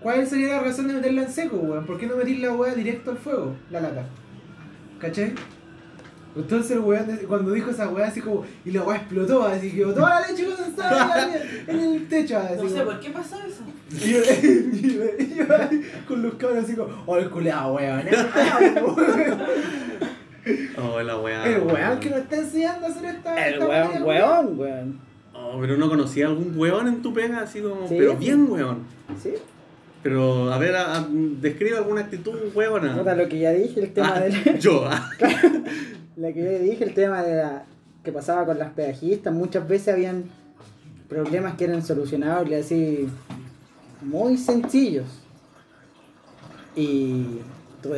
¿cuál 0.00 0.26
sería 0.26 0.56
la 0.56 0.60
razón 0.62 0.88
de 0.88 0.94
meterla 0.94 1.24
en 1.24 1.30
seco, 1.30 1.56
weón? 1.58 1.84
¿Por 1.84 1.98
qué 1.98 2.06
no 2.06 2.16
meter 2.16 2.38
la 2.38 2.54
weá 2.54 2.74
directo 2.74 3.10
al 3.10 3.18
fuego, 3.18 3.54
la 3.70 3.82
lata? 3.82 4.06
¿Cachai? 4.98 5.34
Entonces 6.34 6.70
el 6.70 6.78
weón, 6.78 7.04
cuando 7.28 7.52
dijo 7.52 7.70
esa 7.72 7.90
weá, 7.90 8.06
así 8.06 8.22
como, 8.22 8.46
y 8.64 8.70
la 8.70 8.84
weá 8.84 8.96
explotó, 8.96 9.44
así 9.44 9.70
que 9.70 9.82
toda 9.82 10.20
la 10.20 10.28
leche 10.28 10.46
condensada 10.46 11.28
en, 11.68 11.68
en 11.76 11.80
el 11.94 12.08
techo, 12.08 12.38
así 12.38 12.54
No 12.62 12.68
sé 12.70 12.74
como- 12.78 12.84
por 12.86 13.00
qué 13.00 13.10
pasó 13.10 13.36
eso. 13.46 13.64
y 13.90 14.12
yo, 14.12 14.20
y 14.72 14.94
yo- 14.94 15.04
y 15.18 15.34
yo 15.34 15.44
ahí 15.54 15.82
con 16.08 16.22
los 16.22 16.34
cabros 16.36 16.64
así 16.64 16.74
como, 16.74 17.02
oh, 17.04 17.18
el 17.18 17.28
culeado, 17.28 17.74
weón. 17.74 18.02
Oh, 20.82 21.00
la 21.02 21.18
weá. 21.18 21.44
El 21.46 21.60
weón 21.62 22.00
que 22.00 22.08
nos 22.08 22.20
está 22.20 22.36
enseñando 22.36 22.86
a 22.86 22.90
hacer 22.90 23.04
esta. 23.04 23.46
El 23.46 23.54
esta 23.54 23.68
weón, 23.68 24.02
weón, 24.04 24.58
weón. 24.58 25.09
Pero 25.60 25.76
no 25.76 25.88
conocía 25.88 26.26
algún 26.26 26.54
weón 26.58 26.88
en 26.88 27.02
tu 27.02 27.12
pega, 27.14 27.40
así 27.40 27.60
como. 27.60 27.88
Sí. 27.88 27.96
Pero 27.98 28.16
bien 28.16 28.50
weón. 28.50 28.78
Sí. 29.22 29.32
Pero, 30.02 30.52
a 30.52 30.58
ver, 30.58 30.76
a- 30.76 30.96
a- 30.98 31.08
describe 31.10 31.76
alguna 31.76 32.02
actitud 32.02 32.34
weona. 32.54 32.96
Puta, 32.96 33.14
lo 33.14 33.28
que 33.28 33.38
ya 33.38 33.52
dije, 33.52 33.80
el 33.80 33.92
tema 33.92 34.14
Ah, 34.16 34.20
de 34.20 34.30
la, 34.30 34.58
Yo, 34.58 34.84
ah. 34.86 35.10
lo 36.16 36.32
que 36.32 36.42
ya 36.42 36.50
dije, 36.58 36.84
el 36.84 36.94
tema 36.94 37.22
de 37.22 37.36
la 37.36 37.64
que 38.02 38.12
pasaba 38.12 38.46
con 38.46 38.58
las 38.58 38.70
pedajistas, 38.72 39.32
muchas 39.34 39.68
veces 39.68 39.92
habían 39.94 40.24
problemas 41.08 41.54
que 41.56 41.64
eran 41.64 41.84
solucionables 41.84 42.64
así 42.66 43.08
muy 44.00 44.36
sencillos. 44.38 45.06
Y 46.76 47.40
tú 47.82 47.90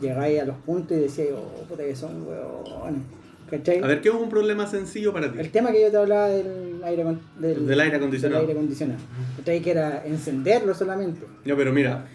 llegabas 0.00 0.30
a 0.40 0.44
los 0.44 0.56
puntos 0.58 0.96
y 0.96 1.00
decías, 1.00 1.28
oh, 1.36 1.64
puta 1.64 1.84
que 1.84 1.96
son 1.96 2.24
weones. 2.26 3.02
¿Cachai? 3.50 3.78
A 3.82 3.86
ver, 3.86 4.00
¿qué 4.00 4.08
es 4.08 4.14
un 4.14 4.28
problema 4.28 4.66
sencillo 4.66 5.12
para 5.12 5.32
ti? 5.32 5.38
El 5.38 5.50
tema 5.50 5.72
que 5.72 5.80
yo 5.82 5.90
te 5.90 5.96
hablaba 5.96 6.28
del 6.28 6.80
aire, 6.84 7.04
del, 7.38 7.66
Del 7.66 7.80
aire 7.80 7.96
acondicionado. 7.96 8.40
del 8.42 8.48
aire 8.50 8.58
acondicionado. 8.58 9.00
¿Cachai? 9.38 9.60
Que 9.62 9.70
era 9.70 10.04
encenderlo 10.04 10.74
solamente. 10.74 11.20
No, 11.44 11.56
pero 11.56 11.72
mira, 11.72 12.06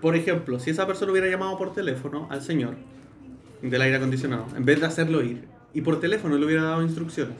por 0.00 0.14
ejemplo, 0.14 0.58
si 0.60 0.70
esa 0.70 0.86
persona 0.86 1.10
hubiera 1.12 1.28
llamado 1.28 1.56
por 1.58 1.72
teléfono 1.74 2.28
al 2.30 2.42
señor 2.42 2.74
del 3.62 3.82
aire 3.82 3.96
acondicionado, 3.96 4.46
en 4.56 4.64
vez 4.64 4.80
de 4.80 4.86
hacerlo 4.86 5.22
ir, 5.22 5.44
y 5.74 5.80
por 5.80 6.00
teléfono 6.00 6.36
le 6.38 6.46
hubiera 6.46 6.62
dado 6.62 6.82
instrucciones. 6.82 7.34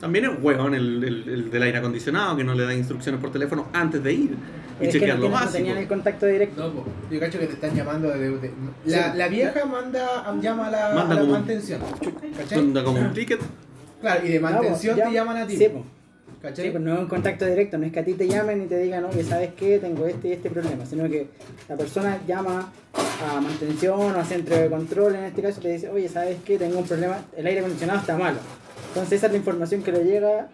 También 0.00 0.26
es 0.26 0.30
huevón 0.42 0.74
el, 0.74 1.02
el- 1.02 1.28
el 1.28 1.50
del 1.50 1.62
aire 1.62 1.78
acondicionado 1.78 2.36
que 2.36 2.44
no 2.44 2.54
le 2.54 2.64
da 2.64 2.74
instrucciones 2.74 3.20
por 3.20 3.32
teléfono 3.32 3.68
antes 3.72 4.02
de 4.04 4.12
ir 4.12 4.30
y 4.78 4.84
es 4.84 4.92
que 4.92 4.98
chequear 5.00 5.16
no, 5.16 5.22
lo 5.24 5.28
no 5.30 5.34
básico. 5.36 5.52
tenían 5.54 5.78
el 5.78 5.88
contacto 5.88 6.26
directo. 6.26 6.68
No, 6.68 6.84
yo 7.10 7.18
cacho 7.20 7.38
que 7.38 7.46
te 7.46 7.54
están 7.54 7.74
llamando 7.74 8.08
de. 8.10 8.18
de- 8.30 8.50
la, 8.84 9.12
Sí. 9.12 9.18
la 9.18 9.28
vieja 9.28 9.64
manda, 9.64 10.34
llama 10.42 10.66
a 10.66 10.70
la, 10.70 10.94
Manda 10.94 11.14
a 11.16 11.22
la. 11.22 12.58
Onda 12.58 12.84
como 12.84 13.00
un 13.00 13.12
ticket. 13.14 13.40
Claro, 14.00 14.26
y 14.26 14.28
de 14.28 14.40
No, 14.40 14.50
mantención 14.50 14.98
po, 14.98 15.04
te 15.04 15.12
llaman 15.12 15.36
a 15.38 15.46
ti. 15.46 15.56
Sí. 15.56 15.68
¿Cachai? 16.42 16.66
Sí, 16.66 16.70
pues 16.70 16.82
no 16.84 16.92
es 16.92 16.98
un 17.00 17.06
contacto 17.08 17.46
directo, 17.46 17.78
no 17.78 17.86
es 17.86 17.92
que 17.92 18.00
a 18.00 18.04
ti 18.04 18.12
te 18.12 18.28
llamen 18.28 18.62
y 18.62 18.66
te 18.66 18.78
digan, 18.78 19.04
oye, 19.06 19.24
¿sabes 19.24 19.50
qué? 19.56 19.78
Tengo 19.78 20.06
este 20.06 20.28
y 20.28 20.32
este 20.32 20.50
problema, 20.50 20.84
sino 20.84 21.08
que 21.08 21.28
la 21.68 21.76
persona 21.76 22.18
llama 22.28 22.70
a 22.94 23.40
mantención 23.40 23.98
o 23.98 24.10
a 24.20 24.24
centro 24.24 24.54
de 24.54 24.68
control, 24.68 25.14
en 25.16 25.24
este 25.24 25.40
caso, 25.40 25.58
y 25.60 25.62
te 25.62 25.72
dice, 25.72 25.88
oye, 25.88 26.08
¿sabes 26.10 26.36
qué? 26.44 26.58
Tengo 26.58 26.78
un 26.78 26.86
problema, 26.86 27.16
el 27.36 27.46
aire 27.46 27.60
acondicionado 27.60 28.00
está 28.00 28.18
malo. 28.18 28.36
Entonces 28.96 29.18
esa 29.18 29.26
es 29.26 29.32
la 29.32 29.38
información 29.38 29.82
que 29.82 29.92
le 29.92 30.04
llega 30.04 30.48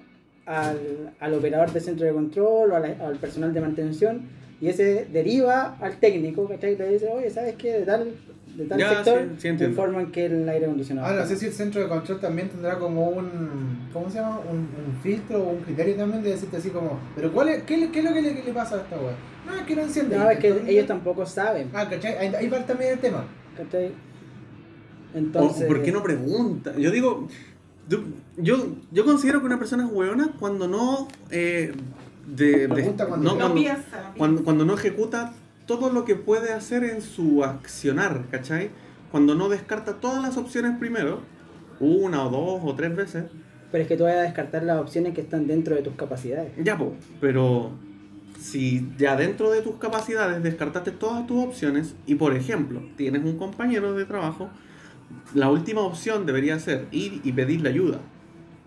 al, 0.47 1.15
al 1.21 1.35
operador 1.35 1.73
de 1.73 1.81
centro 1.81 2.05
de 2.07 2.13
control 2.13 2.73
o 2.73 2.79
la- 2.79 3.07
al 3.07 3.17
personal 3.17 3.55
de 3.55 3.61
mantención 3.61 4.23
y 4.61 4.69
ese 4.69 5.07
deriva 5.13 5.77
al 5.81 5.97
técnico, 5.99 6.49
¿cachai? 6.49 6.75
Y 6.75 6.77
le 6.77 6.89
dice, 6.91 7.09
oye, 7.09 7.31
¿sabes 7.31 7.55
qué? 7.57 7.73
De 7.79 7.83
tal, 7.87 8.13
de 8.57 8.65
tal 8.67 8.79
Ya, 8.79 8.95
sector 8.97 9.29
sí, 9.39 9.49
informan 9.49 10.11
que 10.13 10.27
el 10.27 10.49
aire 10.49 10.67
acondicionado 10.67 11.07
Ahora, 11.09 11.23
no 11.23 11.29
sé 11.29 11.37
si 11.37 11.47
el 11.47 11.53
centro 11.53 11.81
de 11.81 11.89
control 11.89 12.21
también 12.21 12.49
tendrá 12.49 12.79
como 12.79 13.09
un. 13.11 13.89
¿Cómo 13.93 14.11
se 14.11 14.19
llama? 14.19 14.41
Un, 14.51 14.59
un 14.59 15.01
filtro 15.03 15.43
o 15.43 15.51
un 15.51 15.61
criterio 15.61 15.95
también 15.97 16.23
de 16.23 16.31
decirte 16.31 16.57
así 16.57 16.71
como. 16.71 16.99
¿Pero 17.17 17.33
cuál 17.33 17.49
es, 17.51 17.63
qué, 17.63 17.75
es 17.75 17.81
lo 18.05 18.13
que 18.13 18.23
le, 18.23 18.35
que 18.35 18.43
le 18.45 18.53
pasa 18.53 18.77
a 18.77 18.81
esta 18.83 18.97
weá? 18.97 19.15
No, 19.47 19.57
es 19.57 19.63
que 19.63 19.75
no 19.77 19.83
enciende. 19.83 20.17
No, 20.19 20.31
es 20.31 20.39
que 20.39 20.49
Entonces- 20.49 20.71
ellos 20.75 20.87
tampoco 20.87 21.27
saben, 21.27 21.69
Ah, 21.73 21.87
¿cachai? 21.89 22.17
Ahí, 22.19 22.35
ahí 22.35 22.49
va 22.49 22.59
también 22.67 22.93
el 22.93 22.99
tema. 22.99 23.25
¿cachai? 23.57 23.87
O, 25.15 25.19
Entonces... 25.19 25.65
¿Por 25.67 25.83
qué 25.83 25.91
no 25.93 26.03
pregunta? 26.03 26.73
Yo 26.79 26.91
digo, 26.91 27.27
yo, 27.89 27.99
yo, 28.37 28.77
yo 28.91 29.05
considero 29.05 29.41
que 29.41 29.47
una 29.47 29.59
persona 29.59 29.85
es 29.87 29.91
hueona 29.93 30.33
cuando 30.39 30.69
no... 30.69 31.09
eh, 31.31 31.73
de, 32.27 32.69
de- 32.69 32.93
cuando 32.97 33.17
no, 33.17 33.37
cuando, 33.37 33.55
piensa. 33.55 34.13
cuando, 34.17 34.45
cuando 34.45 34.65
no 34.65 34.75
ejecuta 34.75 35.35
todo 35.67 35.91
lo 35.93 36.05
que 36.05 36.15
puede 36.15 36.53
hacer 36.53 36.85
en 36.85 37.03
su 37.03 37.43
accionar, 37.45 38.23
¿cachai? 38.31 38.71
Cuando 39.11 39.35
no 39.35 39.49
descarta 39.49 39.95
todas 40.01 40.23
las 40.23 40.37
opciones 40.37 40.79
primero, 40.79 41.21
una 41.81 42.25
o 42.25 42.31
dos 42.31 42.61
o 42.65 42.75
tres 42.77 42.95
veces, 42.95 43.25
Pero 43.73 43.83
es 43.83 43.89
que 43.89 43.97
tú 43.97 44.05
vas 44.05 44.15
a 44.15 44.23
descartar 44.23 44.63
las 44.63 44.81
opciones 44.81 45.15
que 45.15 45.21
están 45.21 45.47
dentro 45.49 45.75
de 45.75 45.83
tus 45.83 45.95
capacidades. 45.95 46.53
ya, 46.63 46.79
po, 46.79 46.95
pero 47.21 47.73
si 48.39 48.89
ya 48.99 49.17
dentro 49.17 49.51
de 49.51 49.63
tus 49.63 49.77
capacidades 49.77 50.43
descartaste 50.43 50.91
todas 50.93 51.27
tus 51.27 51.45
opciones 51.45 51.95
y, 52.07 52.15
por 52.15 52.35
ejemplo, 52.37 52.81
tienes 52.97 53.25
un 53.25 53.37
compañero 53.37 53.95
de 53.95 54.05
trabajo, 54.05 54.49
la 55.35 55.51
última 55.51 55.81
opción 55.83 56.27
debería 56.27 56.59
ser 56.59 56.87
ir 56.91 57.21
y 57.25 57.33
pedirle 57.33 57.69
ayuda. 57.71 57.99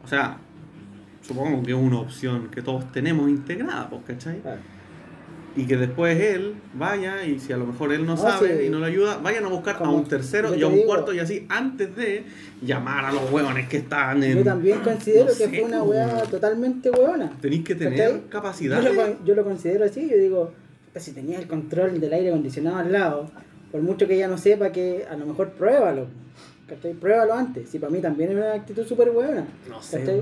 O 0.03 0.07
sea, 0.07 0.37
supongo 1.21 1.63
que 1.63 1.71
es 1.71 1.77
una 1.77 1.99
opción 1.99 2.49
que 2.49 2.61
todos 2.61 2.91
tenemos 2.91 3.29
integrada, 3.29 3.89
pues, 3.89 4.01
¿cachai? 4.05 4.41
Y 5.57 5.65
que 5.65 5.77
después 5.77 6.19
él 6.19 6.55
vaya 6.73 7.23
y 7.23 7.39
si 7.39 7.53
a 7.53 7.57
lo 7.57 7.65
mejor 7.65 7.93
él 7.93 8.05
no 8.05 8.15
No, 8.15 8.17
sabe 8.21 8.59
sí. 8.59 8.65
y 8.65 8.69
no 8.69 8.79
le 8.79 8.87
ayuda, 8.87 9.19
vayan 9.19 9.45
a 9.45 9.47
buscar 9.47 9.75
a 9.75 9.79
Como 9.79 9.95
un 9.95 10.03
tercero 10.03 10.49
yo 10.53 10.55
y 10.59 10.63
a 10.63 10.67
un 10.67 10.73
digo- 10.75 10.85
cuarto 10.87 11.13
y 11.13 11.19
así 11.19 11.45
antes 11.47 11.95
de 11.95 12.25
llamar 12.61 13.05
a 13.05 13.13
los 13.13 13.31
hueones 13.31 13.69
que 13.69 13.77
están 13.77 14.21
en... 14.21 14.39
Yo 14.39 14.43
también 14.43 14.79
considero 14.81 15.23
no 15.23 15.29
que 15.29 15.33
sé, 15.35 15.47
fue 15.49 15.61
una 15.61 15.81
pues, 15.81 16.07
weón. 16.11 16.29
totalmente 16.29 16.89
weona. 16.91 17.31
Tenéis 17.39 17.63
que 17.63 17.75
tener 17.75 17.97
¿Cachai? 17.97 18.13
Yo 18.21 18.29
capacidad. 18.29 18.83
lo, 18.83 18.95
con- 18.95 19.25
yo 19.25 19.33
lo 19.33 19.43
considero 19.45 19.85
así, 19.85 20.09
yo 20.09 20.17
digo, 20.17 20.51
puta, 20.87 20.99
si 20.99 21.13
tenías 21.13 21.41
el 21.41 21.47
control 21.47 22.01
del 22.01 22.11
aire 22.11 22.29
acondicionado 22.29 22.75
al 22.75 22.91
lado, 22.91 23.31
por 23.75 23.83
mucho 23.83 24.07
que 24.07 24.15
ella 24.15 24.29
no 24.29 24.37
sepa 24.37 24.71
que 24.71 25.05
a 25.09 25.17
lo 25.17 25.25
mejor 25.25 25.49
pruébalo. 25.51 26.07
¿Cachai? 26.65 26.93
Pruébalo 26.93 27.33
antes. 27.33 27.67
Si 27.67 27.77
para 27.77 27.91
mí 27.91 27.99
también 27.99 28.31
es 28.31 28.37
una 28.37 28.53
actitud 28.53 28.85
súper 28.87 29.11
buena. 29.11 29.45
No 29.69 29.81
sé. 29.81 29.99
¿Cachai? 29.99 30.21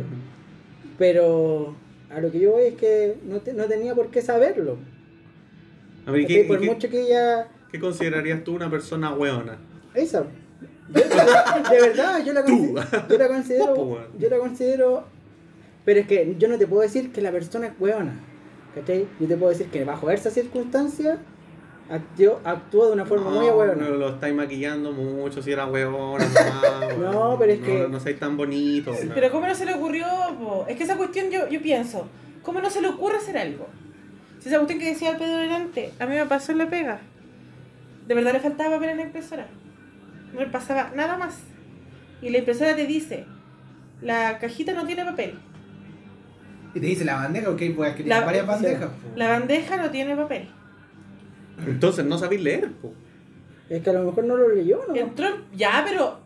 Pero 0.98 1.76
a 2.10 2.20
lo 2.20 2.32
que 2.32 2.40
yo 2.40 2.52
voy 2.54 2.64
es 2.64 2.74
que 2.76 3.18
no, 3.28 3.38
te- 3.42 3.54
no 3.54 3.66
tenía 3.66 3.94
por 3.96 4.10
qué 4.10 4.22
saberlo. 4.24 4.78
A 6.08 6.12
ver, 6.12 6.22
¿y 6.22 6.24
¿cachai? 6.24 6.42
¿qué, 6.42 6.48
por 6.48 6.58
y 6.58 6.62
qué- 6.62 6.74
mucho 6.74 6.90
que 6.90 7.02
ella... 7.02 7.48
qué 7.72 7.80
considerarías 7.80 8.44
tú 8.44 8.56
una 8.56 8.70
persona 8.70 9.14
hueona? 9.14 9.58
Esa. 9.94 10.26
Yo- 10.90 11.02
de 11.72 11.82
verdad, 11.82 12.26
yo 12.26 12.34
la, 12.34 12.44
Tú. 12.46 12.74
consi- 12.76 13.08
yo 13.10 13.18
la 13.18 13.28
considero. 13.28 14.08
Yo 14.20 14.30
la 14.30 14.38
considero. 14.38 15.04
Pero 15.86 16.00
es 16.00 16.08
que 16.08 16.36
yo 16.40 16.48
no 16.48 16.58
te 16.58 16.66
puedo 16.66 16.82
decir 16.82 17.12
que 17.12 17.22
la 17.22 17.32
persona 17.32 17.68
es 17.68 17.74
hueona. 17.80 18.20
¿Cachai? 18.76 19.06
Yo 19.20 19.28
te 19.28 19.38
puedo 19.38 19.52
decir 19.52 19.68
que 19.68 19.84
bajo 19.86 20.10
esas 20.10 20.34
circunstancias 20.34 21.20
actuó, 21.90 22.40
actuó 22.44 22.88
de 22.88 22.94
una 22.94 23.06
forma 23.06 23.30
muy 23.30 23.48
no, 23.48 23.56
hueona. 23.58 23.76
no 23.88 23.96
lo 23.96 24.10
estáis 24.10 24.34
maquillando 24.36 24.92
mucho, 24.92 25.42
si 25.42 25.52
era 25.52 25.66
hueona, 25.66 26.26
mamá, 26.26 26.94
No, 27.00 27.10
weón. 27.30 27.40
pero 27.40 27.52
es 27.54 27.60
No, 27.60 27.66
que- 27.66 27.88
No, 27.90 28.00
seáis 28.00 28.20
tan 28.20 28.38
bonito. 28.38 28.92
weón. 28.92 29.12
Pero 29.14 29.32
¿cómo 29.32 29.48
no 29.48 29.56
se 29.56 29.66
le 29.66 29.74
ocurrió? 29.74 30.06
po? 30.40 30.66
Es 30.68 30.78
que 30.78 30.84
esa 30.84 30.98
cuestión 30.98 31.30
yo, 31.30 31.48
yo 31.50 31.62
pienso, 31.62 32.08
¿cómo 32.42 32.62
no 32.62 32.70
se 32.70 32.82
le 32.82 32.88
ocurre 32.90 33.18
hacer 33.18 33.38
algo? 33.38 33.68
Si 34.40 34.50
esa 34.50 34.58
cuestión 34.58 34.80
que 34.80 34.88
decía 34.88 35.12
el 35.12 35.18
Pedro 35.18 35.38
delante, 35.38 35.94
a 36.00 36.06
mí 36.06 36.16
me 36.16 36.26
pasó 36.26 36.52
en 36.52 36.58
la 36.58 36.70
pega. 36.70 37.00
De 38.08 38.14
verdad 38.16 38.34
le 38.34 38.40
faltaba 38.42 38.76
papel 38.76 38.90
en 38.90 38.98
la 38.98 39.04
impresora. 39.04 39.48
No 40.34 40.40
le 40.42 40.48
pasaba 40.48 40.92
nada 40.96 41.18
más. 41.18 41.40
Y 42.22 42.30
la 42.30 42.40
impresora 42.40 42.76
te 42.76 42.86
dice, 42.86 43.26
la 44.02 44.40
cajita 44.40 44.74
no 44.74 44.86
tiene 44.86 45.06
papel. 45.06 45.36
Y 46.76 46.80
te 46.80 46.86
dice 46.88 47.06
la 47.06 47.16
bandeja, 47.16 47.50
ok, 47.52 47.62
pues 47.76 47.96
que 47.96 48.04
tiene 48.04 48.20
varias 48.20 48.48
bandejas. 48.48 48.90
po. 48.90 49.10
La 49.16 49.30
bandeja 49.30 49.78
no 49.78 49.90
tiene 49.92 50.16
papel. 50.16 50.50
Entonces 51.66 52.06
no 52.06 52.18
sabéis 52.18 52.42
leer, 52.42 52.72
po. 52.74 52.92
Es 53.70 53.82
que 53.82 53.90
a 53.90 53.94
lo 53.94 54.04
mejor 54.04 54.24
no 54.26 54.36
lo 54.36 54.50
leyó, 54.50 54.82
¿no? 54.88 54.96
Entró, 54.96 55.28
ya, 55.56 55.84
pero 55.88 56.20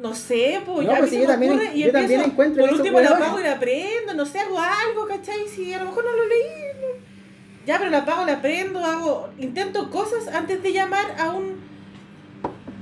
no 0.00 0.14
sé, 0.14 0.60
pues 0.64 0.86
No, 0.86 0.92
ya 0.92 0.98
pues 0.98 1.10
si 1.10 1.20
yo 1.20 1.26
también- 1.26 1.52
yo 1.52 1.58
también 1.60 1.96
empiezo, 1.96 2.24
encuentro 2.24 2.64
por 2.64 2.74
último 2.74 3.00
la 3.00 3.10
apago 3.10 3.40
y 3.40 3.42
la 3.44 3.58
prendo, 3.60 4.14
no 4.14 4.26
sé, 4.26 4.38
hago 4.40 4.58
algo, 4.58 5.06
¿cachai? 5.06 5.48
Si 5.48 5.72
a 5.72 5.78
lo 5.80 5.86
mejor 5.86 6.04
no 6.04 6.12
lo 6.12 6.26
leí. 6.26 6.42
no. 6.80 7.14
Ya, 7.66 7.78
pero 7.78 7.90
la 7.90 7.98
apago, 7.98 8.26
la 8.26 8.42
prendo, 8.42 8.78
hago, 8.84 9.30
intento 9.38 9.90
cosas 9.90 10.28
antes 10.28 10.62
de 10.62 10.72
llamar 10.72 11.14
a 11.18 11.30
un 11.30 11.54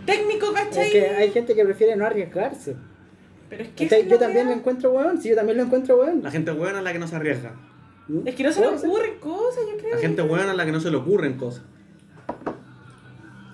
técnico, 0.07 0.53
¿cachai? 0.53 0.87
Es 0.87 0.93
que 0.93 1.07
hay 1.09 1.31
gente 1.31 1.55
que 1.55 1.65
prefiere 1.65 1.97
no 1.97 2.05
arriesgarse. 2.07 2.77
Pero 3.49 3.63
es 3.65 3.69
que 3.71 3.85
¿Cachai? 3.85 3.87
esa 3.87 3.97
es 3.99 4.05
Yo 4.07 4.15
la 4.17 4.21
también 4.21 4.47
lo 4.47 4.53
encuentro 4.55 4.91
hueón, 4.93 5.21
sí, 5.21 5.29
yo 5.29 5.37
también 5.37 5.59
lo 5.59 5.65
encuentro 5.65 5.97
hueón. 6.01 6.23
La 6.23 6.31
gente 6.31 6.51
hueona 6.53 6.79
es 6.79 6.85
la 6.85 6.93
que 6.93 6.99
no 6.99 7.07
se 7.07 7.17
arriesga. 7.17 7.55
Es 8.25 8.35
que 8.35 8.43
no 8.43 8.53
se 8.53 8.61
le 8.61 8.67
ocurren 8.69 9.19
cosas, 9.21 9.63
yo 9.71 9.77
creo. 9.79 9.95
La 9.95 10.01
gente 10.01 10.23
hueona 10.23 10.51
a 10.51 10.55
la 10.55 10.65
que 10.67 10.73
no 10.73 10.81
se 10.81 10.91
le 10.91 10.97
ocurren 10.97 11.35
cosas. 11.35 11.63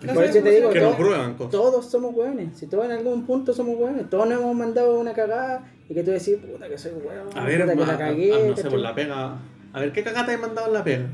No 0.03 0.15
Por 0.15 0.25
eso 0.25 0.41
te 0.43 0.51
digo 0.51 0.71
Que 0.71 0.79
todo- 0.81 0.91
no 0.91 0.97
prueban 0.97 1.35
cosas. 1.35 1.51
Todos 1.51 1.91
somos 1.91 2.15
hueones. 2.15 2.57
Si 2.57 2.67
todos 2.67 2.85
en 2.85 2.93
algún 2.93 3.27
punto 3.27 3.53
somos 3.53 3.77
hueones. 3.77 4.09
Todos 4.09 4.29
nos 4.29 4.41
hemos 4.41 4.55
mandado 4.57 4.99
una 5.01 5.13
cagada 5.13 5.65
y 5.89 5.95
que 5.95 6.03
tú 6.05 6.13
decís, 6.13 6.37
puta 6.37 6.69
que 6.69 6.79
soy 6.79 6.93
hueón. 6.93 7.27
A 7.35 7.45
ver, 7.45 7.63
puta 7.63 7.75
que 7.77 7.83
a- 7.83 7.87
la 7.87 7.93
a- 7.95 7.99
cagué. 7.99 8.33
a- 8.33 8.49
no 8.49 8.57
sé, 8.57 8.71
por 8.71 8.79
la 8.79 8.95
pega. 8.95 9.39
A 9.73 9.81
ver, 9.81 9.93
¿qué 9.93 10.03
cagata 10.03 10.33
he 10.33 10.39
mandado 10.39 10.69
en 10.69 10.75
la 10.75 10.85
pega? 10.85 11.07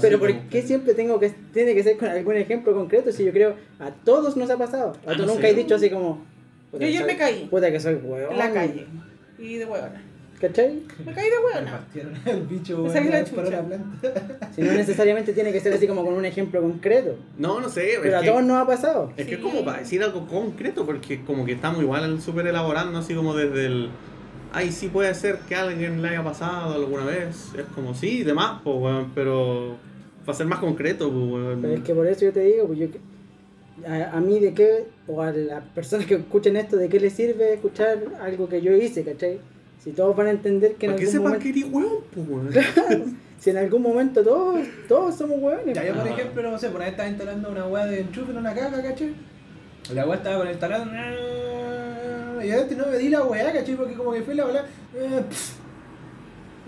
Pero 0.00 0.18
¿por 0.18 0.32
qué 0.48 0.62
siempre 0.62 0.94
tengo 0.94 1.18
que 1.20 1.30
tiene 1.52 1.74
que 1.74 1.82
ser 1.82 1.96
con 1.96 2.08
algún 2.08 2.36
ejemplo 2.36 2.74
concreto? 2.74 3.10
Si 3.12 3.24
yo 3.24 3.32
creo 3.32 3.54
a 3.78 3.90
todos 3.90 4.36
nos 4.36 4.50
ha 4.50 4.56
pasado. 4.58 4.92
A 5.06 5.12
Ah, 5.12 5.16
tú 5.16 5.22
no 5.22 5.28
nunca 5.28 5.42
sé. 5.42 5.48
has 5.50 5.56
dicho 5.56 5.74
así 5.76 5.88
como. 5.90 6.24
Yo 6.72 6.78
soy- 6.78 7.04
me 7.04 7.16
caí. 7.16 7.46
Puta 7.50 7.70
que 7.70 7.78
soy 7.80 7.94
hueón. 7.94 8.32
En 8.32 8.38
la 8.38 8.52
calle. 8.52 8.86
Y 9.38 9.54
de 9.56 9.64
huevona. 9.64 10.02
¿Cachai? 10.42 10.82
Me 11.06 11.12
caí 11.12 11.26
de 11.30 11.70
partieron 11.70 12.14
el 12.26 12.40
bicho, 12.42 12.84
la 12.88 13.24
chucha. 13.24 13.64
Si 14.52 14.60
no 14.60 14.72
necesariamente 14.72 15.32
tiene 15.32 15.52
que 15.52 15.60
ser 15.60 15.72
así 15.72 15.86
como 15.86 16.04
con 16.04 16.14
un 16.14 16.24
ejemplo 16.24 16.60
concreto. 16.60 17.14
No, 17.38 17.60
no 17.60 17.68
sé. 17.68 17.92
Pero 18.02 18.18
a 18.18 18.22
que- 18.22 18.26
todos 18.28 18.42
nos 18.42 18.60
ha 18.60 18.66
pasado. 18.66 19.12
Es 19.16 19.24
que 19.26 19.34
es 19.34 19.38
Sí. 19.38 19.44
como 19.44 19.64
para 19.64 19.78
decir 19.78 20.02
algo 20.02 20.26
concreto, 20.26 20.84
porque 20.84 21.22
como 21.24 21.44
que 21.46 21.52
estamos 21.52 21.80
igual 21.80 22.20
súper 22.20 22.48
elaborando, 22.48 22.98
así 22.98 23.14
como 23.14 23.36
desde 23.36 23.66
el. 23.66 23.88
Ay, 24.52 24.72
sí 24.72 24.88
puede 24.88 25.14
ser 25.14 25.38
que 25.48 25.54
a 25.54 25.62
alguien 25.62 26.02
le 26.02 26.08
haya 26.08 26.24
pasado 26.24 26.74
alguna 26.74 27.04
vez. 27.04 27.52
Es 27.56 27.64
como, 27.76 27.94
sí, 27.94 28.24
demás, 28.24 28.60
pues, 28.64 28.76
weón, 28.76 29.12
pero. 29.14 29.76
Para 30.26 30.36
ser 30.38 30.46
más 30.48 30.58
concreto, 30.58 31.08
pues, 31.08 31.24
weón. 31.24 31.62
Pero 31.62 31.74
es 31.74 31.80
que 31.82 31.94
por 31.94 32.06
eso 32.08 32.24
yo 32.24 32.32
te 32.32 32.40
digo, 32.40 32.66
pues 32.66 32.80
yo. 32.80 32.86
A, 33.88 34.16
a 34.16 34.20
mí 34.20 34.40
de 34.40 34.52
qué, 34.54 34.86
o 35.06 35.22
a 35.22 35.30
las 35.30 35.62
personas 35.66 36.04
que 36.06 36.14
escuchen 36.14 36.56
esto, 36.56 36.76
¿de 36.76 36.88
qué 36.88 36.98
les 36.98 37.12
sirve 37.12 37.54
escuchar 37.54 37.98
algo 38.20 38.48
que 38.48 38.60
yo 38.60 38.72
hice, 38.76 39.04
cachai? 39.04 39.38
Si 39.82 39.90
todos 39.92 40.14
van 40.16 40.28
a 40.28 40.30
entender 40.30 40.74
que 40.76 40.86
en 40.86 40.92
algún 40.92 41.06
sepan 41.06 41.22
momento. 41.24 41.42
que 41.42 41.48
eres 41.50 41.64
weón, 41.72 41.92
pues, 42.14 42.28
weón. 42.28 43.16
Si 43.42 43.50
en 43.50 43.56
algún 43.56 43.82
momento 43.82 44.22
todos, 44.22 44.60
todos 44.86 45.16
somos 45.16 45.36
hueones. 45.40 45.74
Ya, 45.74 45.84
yo 45.84 45.94
por 45.94 46.06
Ah. 46.06 46.10
ejemplo, 46.10 46.42
no 46.48 46.56
sé, 46.58 46.68
por 46.70 46.80
ahí 46.80 46.90
estaba 46.90 47.08
instalando 47.08 47.50
una 47.50 47.66
weá 47.66 47.86
de 47.86 48.00
enchufe 48.02 48.30
en 48.30 48.38
una 48.38 48.54
caja, 48.54 48.80
¿cachai? 48.80 49.14
La 49.92 50.06
weá 50.06 50.16
estaba 50.18 50.38
con 50.38 50.46
el 50.46 50.58
taladro. 50.58 50.92
Y 52.44 52.50
antes 52.52 52.76
no 52.78 52.86
me 52.86 52.98
di 52.98 53.08
la 53.08 53.24
weá, 53.24 53.52
¿cachai? 53.52 53.74
Porque 53.74 53.94
como 53.94 54.12
que 54.12 54.22
fue 54.22 54.36
la 54.36 54.46
weá. 54.46 54.64
Eh. 54.94 55.22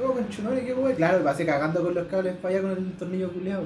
Oh, 0.03 0.11
conchonore, 0.13 0.65
qué 0.65 0.75
weá. 0.75 0.95
Claro, 0.97 1.23
pasé 1.23 1.47
cagando 1.47 1.81
con 1.81 1.95
los 1.95 2.09
cables 2.09 2.35
para 2.43 2.55
allá 2.59 2.63
con 2.63 2.71
el 2.73 2.93
tornillo 2.95 3.33
culeado. 3.33 3.63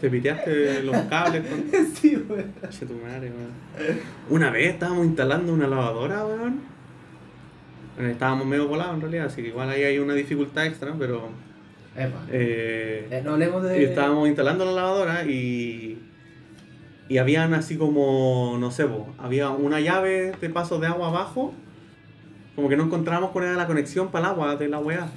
Te 0.00 0.10
piteaste 0.10 0.82
los 0.82 0.96
cables 1.02 1.44
con. 1.46 1.86
sí, 1.94 2.16
weón. 2.28 2.52
Che, 2.68 2.84
tu 2.84 2.94
madre, 2.94 3.30
weón. 3.30 4.00
Una 4.28 4.50
vez 4.50 4.72
estábamos 4.74 5.06
instalando 5.06 5.52
una 5.52 5.68
lavadora, 5.68 6.26
weón. 6.26 6.77
Eh, 7.98 8.10
Estábamos 8.12 8.46
medio 8.46 8.68
volados 8.68 8.94
en 8.94 9.00
realidad, 9.00 9.26
así 9.26 9.42
que 9.42 9.48
igual 9.48 9.68
ahí 9.70 9.82
hay 9.84 9.98
una 9.98 10.14
dificultad 10.14 10.66
extra, 10.66 10.94
pero. 10.98 11.28
Eh, 11.96 13.06
Eh, 13.10 13.22
no 13.24 13.32
hablemos 13.32 13.62
de. 13.62 13.84
Estábamos 13.84 14.28
instalando 14.28 14.64
la 14.64 14.72
lavadora 14.72 15.24
y. 15.24 15.98
Y 17.08 17.16
habían 17.18 17.54
así 17.54 17.76
como, 17.78 18.56
no 18.60 18.70
sé, 18.70 18.84
po, 18.84 19.08
había 19.18 19.48
una 19.48 19.80
llave 19.80 20.32
de 20.38 20.50
paso 20.50 20.78
de 20.78 20.86
agua 20.88 21.08
abajo. 21.08 21.54
Como 22.54 22.68
que 22.68 22.76
no 22.76 22.84
encontrábamos 22.84 23.30
cuál 23.30 23.46
era 23.46 23.54
la 23.54 23.66
conexión 23.66 24.08
para 24.08 24.26
el 24.26 24.30
agua 24.32 24.56
de 24.56 24.68
la 24.68 24.78
weá. 24.78 25.08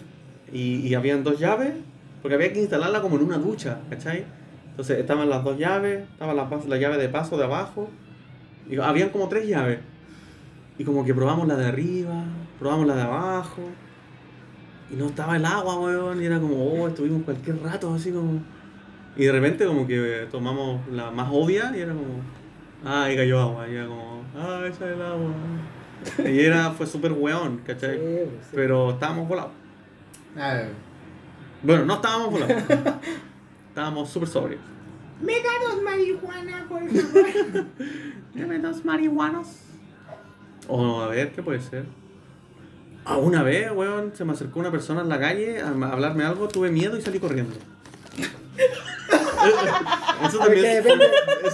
Y, 0.53 0.87
y 0.87 0.95
habían 0.95 1.23
dos 1.23 1.37
llaves, 1.39 1.73
porque 2.21 2.35
había 2.35 2.53
que 2.53 2.59
instalarla 2.61 3.01
como 3.01 3.17
en 3.17 3.23
una 3.23 3.37
ducha, 3.37 3.79
¿cachai? 3.89 4.23
Entonces 4.69 4.99
estaban 4.99 5.29
las 5.29 5.43
dos 5.43 5.57
llaves, 5.57 6.03
estaba 6.13 6.33
la, 6.33 6.47
la 6.67 6.77
llave 6.77 6.97
de 6.97 7.09
paso 7.09 7.37
de 7.37 7.43
abajo. 7.43 7.89
Y 8.69 8.77
habían 8.77 9.09
como 9.09 9.27
tres 9.27 9.47
llaves. 9.47 9.79
Y 10.81 10.83
como 10.83 11.05
que 11.05 11.13
probamos 11.13 11.47
la 11.47 11.55
de 11.57 11.67
arriba, 11.67 12.23
probamos 12.57 12.87
la 12.87 12.95
de 12.95 13.03
abajo. 13.03 13.61
Y 14.89 14.95
no 14.95 15.05
estaba 15.05 15.35
el 15.35 15.45
agua, 15.45 15.79
weón. 15.79 16.19
Y 16.19 16.25
era 16.25 16.39
como, 16.39 16.55
oh, 16.55 16.87
estuvimos 16.87 17.21
cualquier 17.21 17.61
rato 17.61 17.93
así 17.93 18.11
como. 18.11 18.41
Y 19.15 19.25
de 19.25 19.31
repente 19.31 19.67
como 19.67 19.85
que 19.85 20.27
tomamos 20.31 20.81
la 20.89 21.11
más 21.11 21.29
obvia 21.31 21.71
y 21.77 21.81
era 21.81 21.93
como, 21.93 22.15
ah, 22.83 23.03
ahí 23.03 23.15
cayó 23.15 23.39
agua. 23.39 23.69
Y 23.69 23.75
era 23.75 23.85
como, 23.85 24.23
ah, 24.35 24.63
esa 24.67 24.89
es 24.89 24.95
el 24.95 25.01
agua. 25.03 25.31
Y 26.25 26.39
era, 26.39 26.71
fue 26.71 26.87
súper 26.87 27.11
weón, 27.11 27.59
¿cachai? 27.59 27.99
pues, 27.99 28.29
sí. 28.41 28.51
Pero 28.55 28.89
estábamos 28.89 29.27
volados. 29.27 29.51
A 30.35 30.53
ver. 30.55 30.69
Bueno, 31.61 31.85
no 31.85 31.93
estábamos 31.93 32.31
volados. 32.31 32.63
estábamos 33.69 34.09
súper 34.09 34.29
sobrios. 34.29 34.61
Me 35.21 35.33
da 35.33 35.49
dos 35.69 35.83
marihuana, 35.83 36.65
por 36.67 36.89
favor. 36.89 37.65
Deme 38.33 38.57
dos 38.57 38.83
marihuanos. 38.83 39.70
O 40.67 41.01
a 41.01 41.07
ver, 41.07 41.31
¿qué 41.31 41.41
puede 41.43 41.59
ser? 41.61 41.83
Ah, 43.05 43.17
una 43.17 43.43
vez, 43.43 43.71
weón, 43.71 44.11
se 44.15 44.25
me 44.25 44.33
acercó 44.33 44.59
una 44.59 44.71
persona 44.71 45.01
en 45.01 45.09
la 45.09 45.19
calle 45.19 45.61
a 45.61 45.67
a 45.69 45.91
hablarme 45.91 46.23
algo, 46.23 46.47
tuve 46.47 46.69
miedo 46.69 46.97
y 46.97 47.01
salí 47.01 47.19
corriendo. 47.19 47.55
eso 50.27 50.37
también 50.39 50.83
depende. 50.83 51.05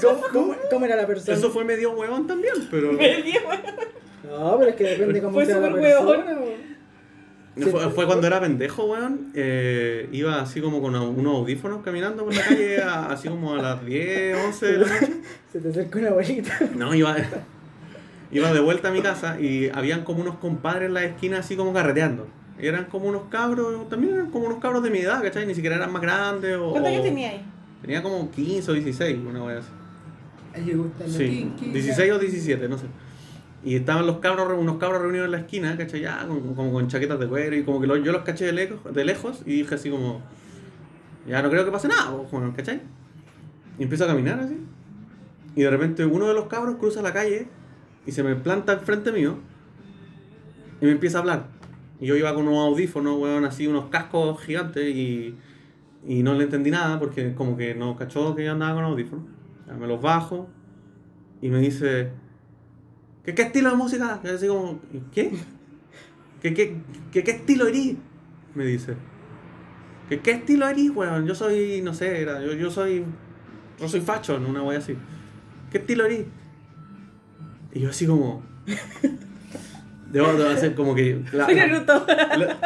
¿Cómo, 0.02 0.22
cómo, 0.34 0.56
cómo 0.70 0.86
era 0.86 0.96
la 0.96 1.08
persona? 1.08 1.38
eso 1.38 1.50
fue 1.50 1.63
medio 1.63 1.91
weón 1.91 2.28
también, 2.28 2.54
pero 2.70 2.91
Me 2.93 3.22
di 3.22 3.34
huevona. 3.38 3.74
No, 4.30 4.58
pero 4.58 4.70
es 4.72 4.76
que 4.76 4.84
depende 4.84 5.22
cómo 5.22 5.34
Fue 5.34 5.46
sea 5.46 5.60
la 5.60 5.72
persona. 5.72 6.06
hueón. 6.06 6.43
o- 6.43 6.67
fue, 7.72 7.89
fue 7.89 8.06
cuando 8.06 8.28
era 8.28 8.39
pendejo, 8.41 8.86
weón. 8.86 9.32
eh, 9.34 10.10
iba 10.12 10.41
así 10.41 10.62
como 10.62 10.82
con 10.82 10.96
unos 10.96 11.36
audífonos 11.38 11.82
caminando 11.84 12.26
por 12.26 12.36
la 12.36 12.43
calle, 12.43 12.82
a- 12.82 13.06
así 13.08 13.30
como 13.30 13.54
a 13.56 13.62
las 13.62 13.86
10, 13.86 14.38
11 14.48 14.65
de 14.65 14.78
la 14.78 14.88
noche. 14.88 15.13
Se 15.52 15.60
te 15.60 15.70
acerca 15.70 16.00
una 16.00 16.10
abuelita. 16.10 16.60
No, 16.76 16.93
iba, 16.93 17.15
iba 18.31 18.51
de 18.53 18.59
vuelta 18.59 18.89
a 18.89 18.91
mi 18.91 19.01
casa 19.01 19.39
y 19.39 19.69
habían 19.73 20.03
como 20.03 20.21
unos 20.21 20.35
compadres 20.37 20.87
en 20.87 20.93
la 20.93 21.03
esquina 21.03 21.39
así 21.39 21.55
como 21.55 21.73
carreteando. 21.73 22.27
Y 22.59 22.65
eran 22.67 22.85
como 22.85 23.07
unos 23.07 23.23
cabros, 23.29 23.87
también 23.89 24.13
eran 24.15 24.31
como 24.31 24.47
unos 24.47 24.59
cabros 24.59 24.81
de 24.83 24.89
mi 24.89 24.99
edad, 24.99 25.21
¿cachai? 25.21 25.45
Ni 25.45 25.53
siquiera 25.55 25.75
eran 25.75 25.91
más 25.91 26.01
grandes 26.01 26.57
o... 26.57 26.71
¿Cuántos 26.71 26.91
años 26.91 27.03
tenía 27.03 27.29
ahí? 27.29 27.45
Tenía 27.81 28.01
como 28.01 28.31
15 28.31 28.71
o 28.71 28.73
16, 28.73 29.17
una 29.29 29.43
wea 29.43 29.59
así. 29.59 29.67
Sí, 31.07 31.51
kinky, 31.57 31.71
16 31.71 32.11
o 32.13 32.19
17, 32.19 32.67
no 32.67 32.77
sé. 32.77 32.85
Y 33.63 33.75
estaban 33.75 34.07
los 34.07 34.17
cabros, 34.19 34.47
unos 34.57 34.77
cabros 34.77 35.01
reunidos 35.01 35.25
en 35.25 35.31
la 35.31 35.37
esquina, 35.39 35.77
¿cachai? 35.77 36.01
Ya, 36.01 36.25
con- 36.27 36.55
como 36.55 36.71
con 36.71 36.87
chaquetas 36.87 37.19
de 37.19 37.27
cuero 37.27 37.55
y 37.55 37.63
como 37.63 37.79
que 37.79 37.87
los- 37.87 38.03
yo 38.03 38.11
los 38.11 38.23
caché 38.23 38.45
de 38.45 38.53
lejos, 38.53 38.79
de 38.93 39.05
lejos 39.05 39.41
y 39.45 39.51
dije 39.57 39.75
así 39.75 39.89
como... 39.89 40.21
Ya 41.27 41.41
no 41.41 41.49
creo 41.49 41.65
que 41.65 41.71
pase 41.71 41.87
nada, 41.87 42.11
pues, 42.29 42.43
¿cachai? 42.55 42.81
Y 43.77 43.83
empiezo 43.83 44.05
a 44.05 44.07
caminar 44.07 44.39
así. 44.39 44.57
Y 45.55 45.61
de 45.61 45.69
repente 45.69 46.05
uno 46.05 46.27
de 46.27 46.33
los 46.33 46.45
cabros 46.47 46.75
cruza 46.77 47.01
la 47.01 47.13
calle 47.13 47.47
y 48.08 48.13
se 48.13 48.24
me 48.24 48.36
planta 48.36 48.74
enfrente 48.74 49.12
mío 49.12 49.38
y 50.82 50.86
me 50.86 50.91
empieza 50.91 51.17
a 51.17 51.22
hablar. 51.22 51.48
Y 52.00 52.08
yo 52.08 52.15
iba 52.15 52.34
con 52.34 52.48
unos 52.48 52.67
audífonos, 52.67 53.20
weón, 53.20 53.46
así, 53.46 53.67
unos 53.67 53.89
cascos 53.89 54.41
gigantes 54.41 54.96
y, 54.96 55.36
y 56.08 56.24
no 56.24 56.34
le 56.34 56.46
entendí 56.46 56.72
nada 56.72 57.00
porque 57.00 57.34
como 57.36 57.58
que 57.58 57.76
no 57.76 57.96
cachó 57.98 58.34
que 58.34 58.46
yo 58.46 58.54
andaba 58.54 58.76
con 58.76 58.86
audífonos. 58.86 59.26
Me 59.78 59.86
los 59.86 60.02
bajo 60.02 60.48
y 61.41 61.50
me 61.50 61.60
dice, 61.60 62.12
¿qué, 63.26 63.36
qué 63.36 63.41
estilo 63.41 63.70
de 63.70 63.76
música? 63.76 64.22
Y 64.24 64.28
así 64.28 64.48
como, 64.48 64.80
¿qué? 65.12 65.34
¿Qué, 66.41 66.54
qué, 66.54 66.78
qué, 67.12 67.32
estilo 67.32 67.67
eres? 67.67 67.96
Me 68.56 68.63
dice. 68.63 68.96
¿Qué, 70.08 70.20
qué 70.20 70.32
estilo 70.32 70.67
eres, 70.67 70.91
weón? 70.96 71.26
Yo 71.26 71.36
soy, 71.36 71.82
no 71.84 71.93
sé, 71.93 72.22
era, 72.22 72.41
yo, 72.41 72.54
yo 72.54 72.72
soy, 72.72 73.04
yo 73.78 73.89
soy 73.89 74.00
fashion, 74.00 74.46
una 74.46 74.63
wea 74.63 74.78
así. 74.78 74.96
¿Qué 75.72 75.80
estilo 75.80 76.06
eres? 76.06 76.28
Y 77.77 77.81
yo 77.81 77.89
así 77.91 78.05
como... 78.07 78.43
Debo, 80.11 80.27
hacer 80.47 80.73
como 80.73 80.95
que... 80.95 81.21
la- 81.33 81.47
Naruto. 81.47 82.05
la- 82.07 82.57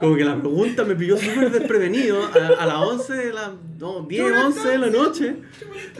como 0.00 0.16
que 0.16 0.24
la 0.24 0.38
pregunta 0.40 0.84
me 0.84 0.94
pilló 0.96 1.16
súper 1.18 1.50
desprevenido 1.52 2.22
a, 2.24 2.62
a 2.62 2.66
las 2.66 2.76
11 2.76 3.12
de 3.12 3.32
la. 3.34 3.52
No, 3.78 4.00
10, 4.08 4.32
11 4.46 4.68
de 4.68 4.78
la 4.78 4.86
noche. 4.88 5.36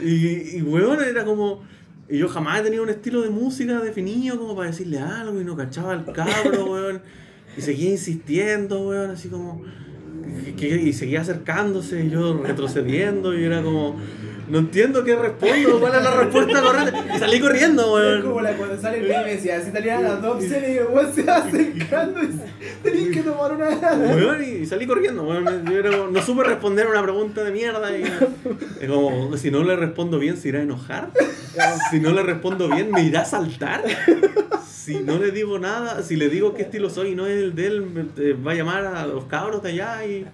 Y, 0.01 0.57
y 0.57 0.61
weón, 0.63 1.03
era 1.03 1.23
como. 1.23 1.63
Y 2.09 2.17
yo 2.17 2.27
jamás 2.27 2.59
he 2.59 2.63
tenido 2.63 2.81
un 2.83 2.89
estilo 2.89 3.21
de 3.21 3.29
música 3.29 3.79
definido 3.79 4.37
como 4.39 4.55
para 4.55 4.69
decirle 4.71 4.99
algo 4.99 5.39
y 5.39 5.43
no 5.43 5.55
cachaba 5.55 5.93
al 5.93 6.05
cabro, 6.11 6.65
weón. 6.71 7.01
Y 7.55 7.61
seguía 7.61 7.91
insistiendo, 7.91 8.87
weón, 8.87 9.11
así 9.11 9.27
como. 9.29 9.61
que- 10.45 10.55
que- 10.55 10.81
y 10.81 10.93
seguía 10.93 11.21
acercándose 11.21 12.03
y 12.05 12.09
yo 12.09 12.41
retrocediendo 12.43 13.37
y 13.37 13.43
era 13.43 13.61
como. 13.61 13.97
No 14.51 14.59
entiendo 14.59 15.01
qué 15.05 15.15
respondo, 15.15 15.79
cuál 15.79 15.95
es 15.95 16.03
la 16.03 16.11
respuesta 16.11 16.61
correcta. 16.61 17.15
Y 17.15 17.19
salí 17.19 17.39
corriendo, 17.39 17.97
Es 17.97 18.05
weón. 18.05 18.21
como 18.23 18.41
la, 18.41 18.51
cuando 18.57 18.77
sale 18.81 18.97
el 18.97 19.07
meme, 19.07 19.39
si 19.39 19.47
salían 19.47 20.05
a 20.05 20.09
las 20.09 20.21
12 20.21 20.73
y 20.73 20.77
el 20.77 20.87
weón 20.87 21.13
se 21.13 21.23
va 21.23 21.37
acercando 21.37 22.19
y 22.21 23.11
que 23.11 23.21
tomar 23.21 23.53
una. 23.53 23.69
Weón, 23.69 24.43
y 24.43 24.65
salí 24.65 24.85
corriendo, 24.85 25.23
weón. 25.23 25.65
Yo 25.65 26.07
no 26.09 26.21
supe 26.21 26.43
responder 26.43 26.87
una 26.87 27.01
pregunta 27.01 27.45
de 27.45 27.51
mierda. 27.51 27.97
Y, 27.97 28.03
es 28.81 28.89
como, 28.89 29.37
si 29.37 29.51
no 29.51 29.63
le 29.63 29.77
respondo 29.77 30.19
bien, 30.19 30.35
¿se 30.35 30.49
irá 30.49 30.59
a 30.59 30.63
enojar? 30.63 31.11
Si 31.89 32.01
no 32.01 32.11
le 32.11 32.21
respondo 32.21 32.67
bien, 32.67 32.91
¿me 32.91 33.03
irá 33.03 33.21
a 33.21 33.25
saltar? 33.25 33.83
Si 34.67 34.95
no 34.99 35.17
le 35.17 35.31
digo 35.31 35.59
nada, 35.59 36.03
si 36.03 36.17
le 36.17 36.27
digo 36.27 36.55
qué 36.55 36.63
estilo 36.63 36.89
soy 36.89 37.11
y 37.11 37.15
no 37.15 37.25
es 37.25 37.41
el 37.41 37.55
de 37.55 37.67
él, 37.67 38.43
va 38.45 38.51
a 38.51 38.55
llamar 38.55 38.85
a 38.85 39.05
los 39.07 39.25
cabros 39.25 39.63
de 39.63 39.69
allá 39.69 40.05
y. 40.05 40.25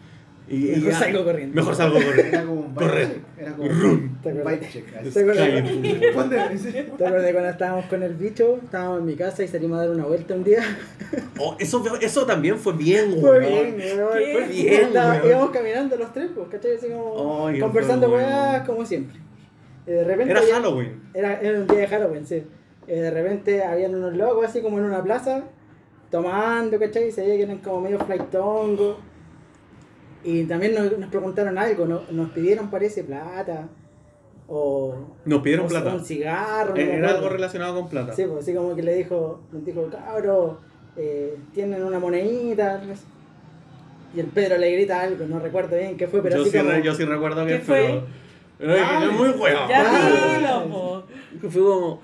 y- 0.49 0.55
Mejor 0.75 0.91
ya. 0.91 0.99
salgo 0.99 1.23
corriendo. 1.25 1.55
Mejor 1.55 1.75
salgo 1.75 1.95
corriendo. 1.95 2.23
Era 2.37 2.41
como 2.45 2.53
un 2.61 2.73
Corre. 2.73 2.87
baile, 3.05 3.15
Era 3.37 3.51
como. 3.53 3.69
¿Te 3.69 4.29
Un 4.31 4.59
check. 4.71 4.85
¿Te 5.13 5.19
acuerdas? 5.19 5.37
Cállate. 5.37 6.11
Ponte- 6.13 6.57
sí. 6.57 6.71
¿Te 6.71 7.05
acuerdas 7.05 7.31
cuando 7.31 7.49
estábamos 7.49 7.85
con 7.85 8.03
el 8.03 8.13
bicho? 8.15 8.59
Estábamos 8.63 8.99
en 8.99 9.05
mi 9.05 9.15
casa 9.15 9.43
y 9.43 9.47
salimos 9.47 9.77
a 9.77 9.81
dar 9.81 9.91
una 9.91 10.05
vuelta 10.05 10.33
un 10.35 10.43
día. 10.43 10.59
Oh, 11.39 11.55
eso, 11.59 11.83
eso 12.01 12.25
también 12.25 12.57
fue 12.57 12.73
bien, 12.73 13.15
Fue 13.21 13.39
weón. 13.39 13.77
bien. 13.77 13.77
¿Qué? 13.77 14.33
Fue 14.33 14.47
bien, 14.47 14.83
Estaba- 14.87 15.13
weón. 15.15 15.27
íbamos 15.29 15.49
caminando 15.51 15.95
los 15.95 16.11
tres, 16.11 16.29
pues, 16.35 16.47
¿cachai? 16.49 16.75
Así 16.77 16.87
como 16.87 17.47
Ay, 17.47 17.59
conversando 17.59 18.07
fue 18.09 18.17
bueno. 18.21 18.35
weas 18.35 18.65
como 18.67 18.85
siempre. 18.85 19.17
Y 19.85 19.91
de 19.91 20.03
repente. 20.03 20.31
Era 20.31 20.41
ya- 20.43 20.55
Halloween. 20.55 21.01
Era, 21.13 21.39
era 21.39 21.59
un 21.59 21.67
día 21.67 21.79
de 21.79 21.87
Halloween, 21.87 22.25
sí. 22.25 22.43
Y 22.87 22.91
de 22.91 23.11
repente 23.11 23.63
habían 23.63 23.93
unos 23.95 24.15
locos 24.15 24.45
así 24.47 24.61
como 24.61 24.79
en 24.79 24.85
una 24.85 25.03
plaza, 25.03 25.43
tomando, 26.09 26.79
¿cachai? 26.79 27.09
Y 27.09 27.11
se 27.11 27.21
veía 27.21 27.35
que 27.37 27.43
eran 27.43 27.57
como 27.59 27.81
medio 27.81 27.99
flightongos. 27.99 28.97
Y 30.23 30.43
también 30.45 30.73
nos, 30.75 30.97
nos 30.97 31.09
preguntaron 31.09 31.57
algo, 31.57 31.85
¿no? 31.85 32.01
nos 32.11 32.29
pidieron, 32.31 32.69
parece, 32.69 33.03
plata. 33.03 33.67
O. 34.47 34.95
Nos 35.25 35.41
pidieron 35.41 35.65
o 35.65 35.69
plata. 35.69 35.93
Un 35.93 36.03
cigarro. 36.05 36.73
me 36.73 36.95
Era 36.97 37.11
algo 37.11 37.29
relacionado 37.29 37.75
con 37.79 37.89
plata. 37.89 38.13
Sí, 38.13 38.23
pues 38.25 38.43
así 38.43 38.53
como 38.53 38.75
que 38.75 38.83
le 38.83 38.95
dijo, 38.95 39.41
nos 39.51 39.65
dijo, 39.65 39.87
cabro, 39.89 40.59
eh, 40.95 41.37
tienen 41.53 41.83
una 41.83 41.99
monedita. 41.99 42.81
no 42.85 42.95
sé. 42.95 43.03
Y 44.15 44.19
el 44.21 44.27
Pedro 44.27 44.57
le 44.57 44.71
grita 44.71 45.01
algo, 45.01 45.25
no 45.27 45.39
recuerdo 45.39 45.75
bien 45.77 45.97
qué 45.97 46.07
fue, 46.07 46.21
pero 46.23 46.37
yo, 46.37 46.41
así 46.43 46.51
sí, 46.51 46.57
como. 46.57 46.69
re- 46.71 46.81
yo 46.81 46.95
sí 46.95 47.03
recuerdo 47.03 47.45
que 47.45 47.53
¿Qué 47.57 47.59
fue? 47.59 48.01
pero- 48.57 48.73
es 49.05 49.11
muy 49.11 49.29
weón. 49.29 49.69
Ya 49.69 50.37
dilo, 50.37 50.69
po. 50.69 51.03
Fue 51.49 51.61
como. 51.61 52.01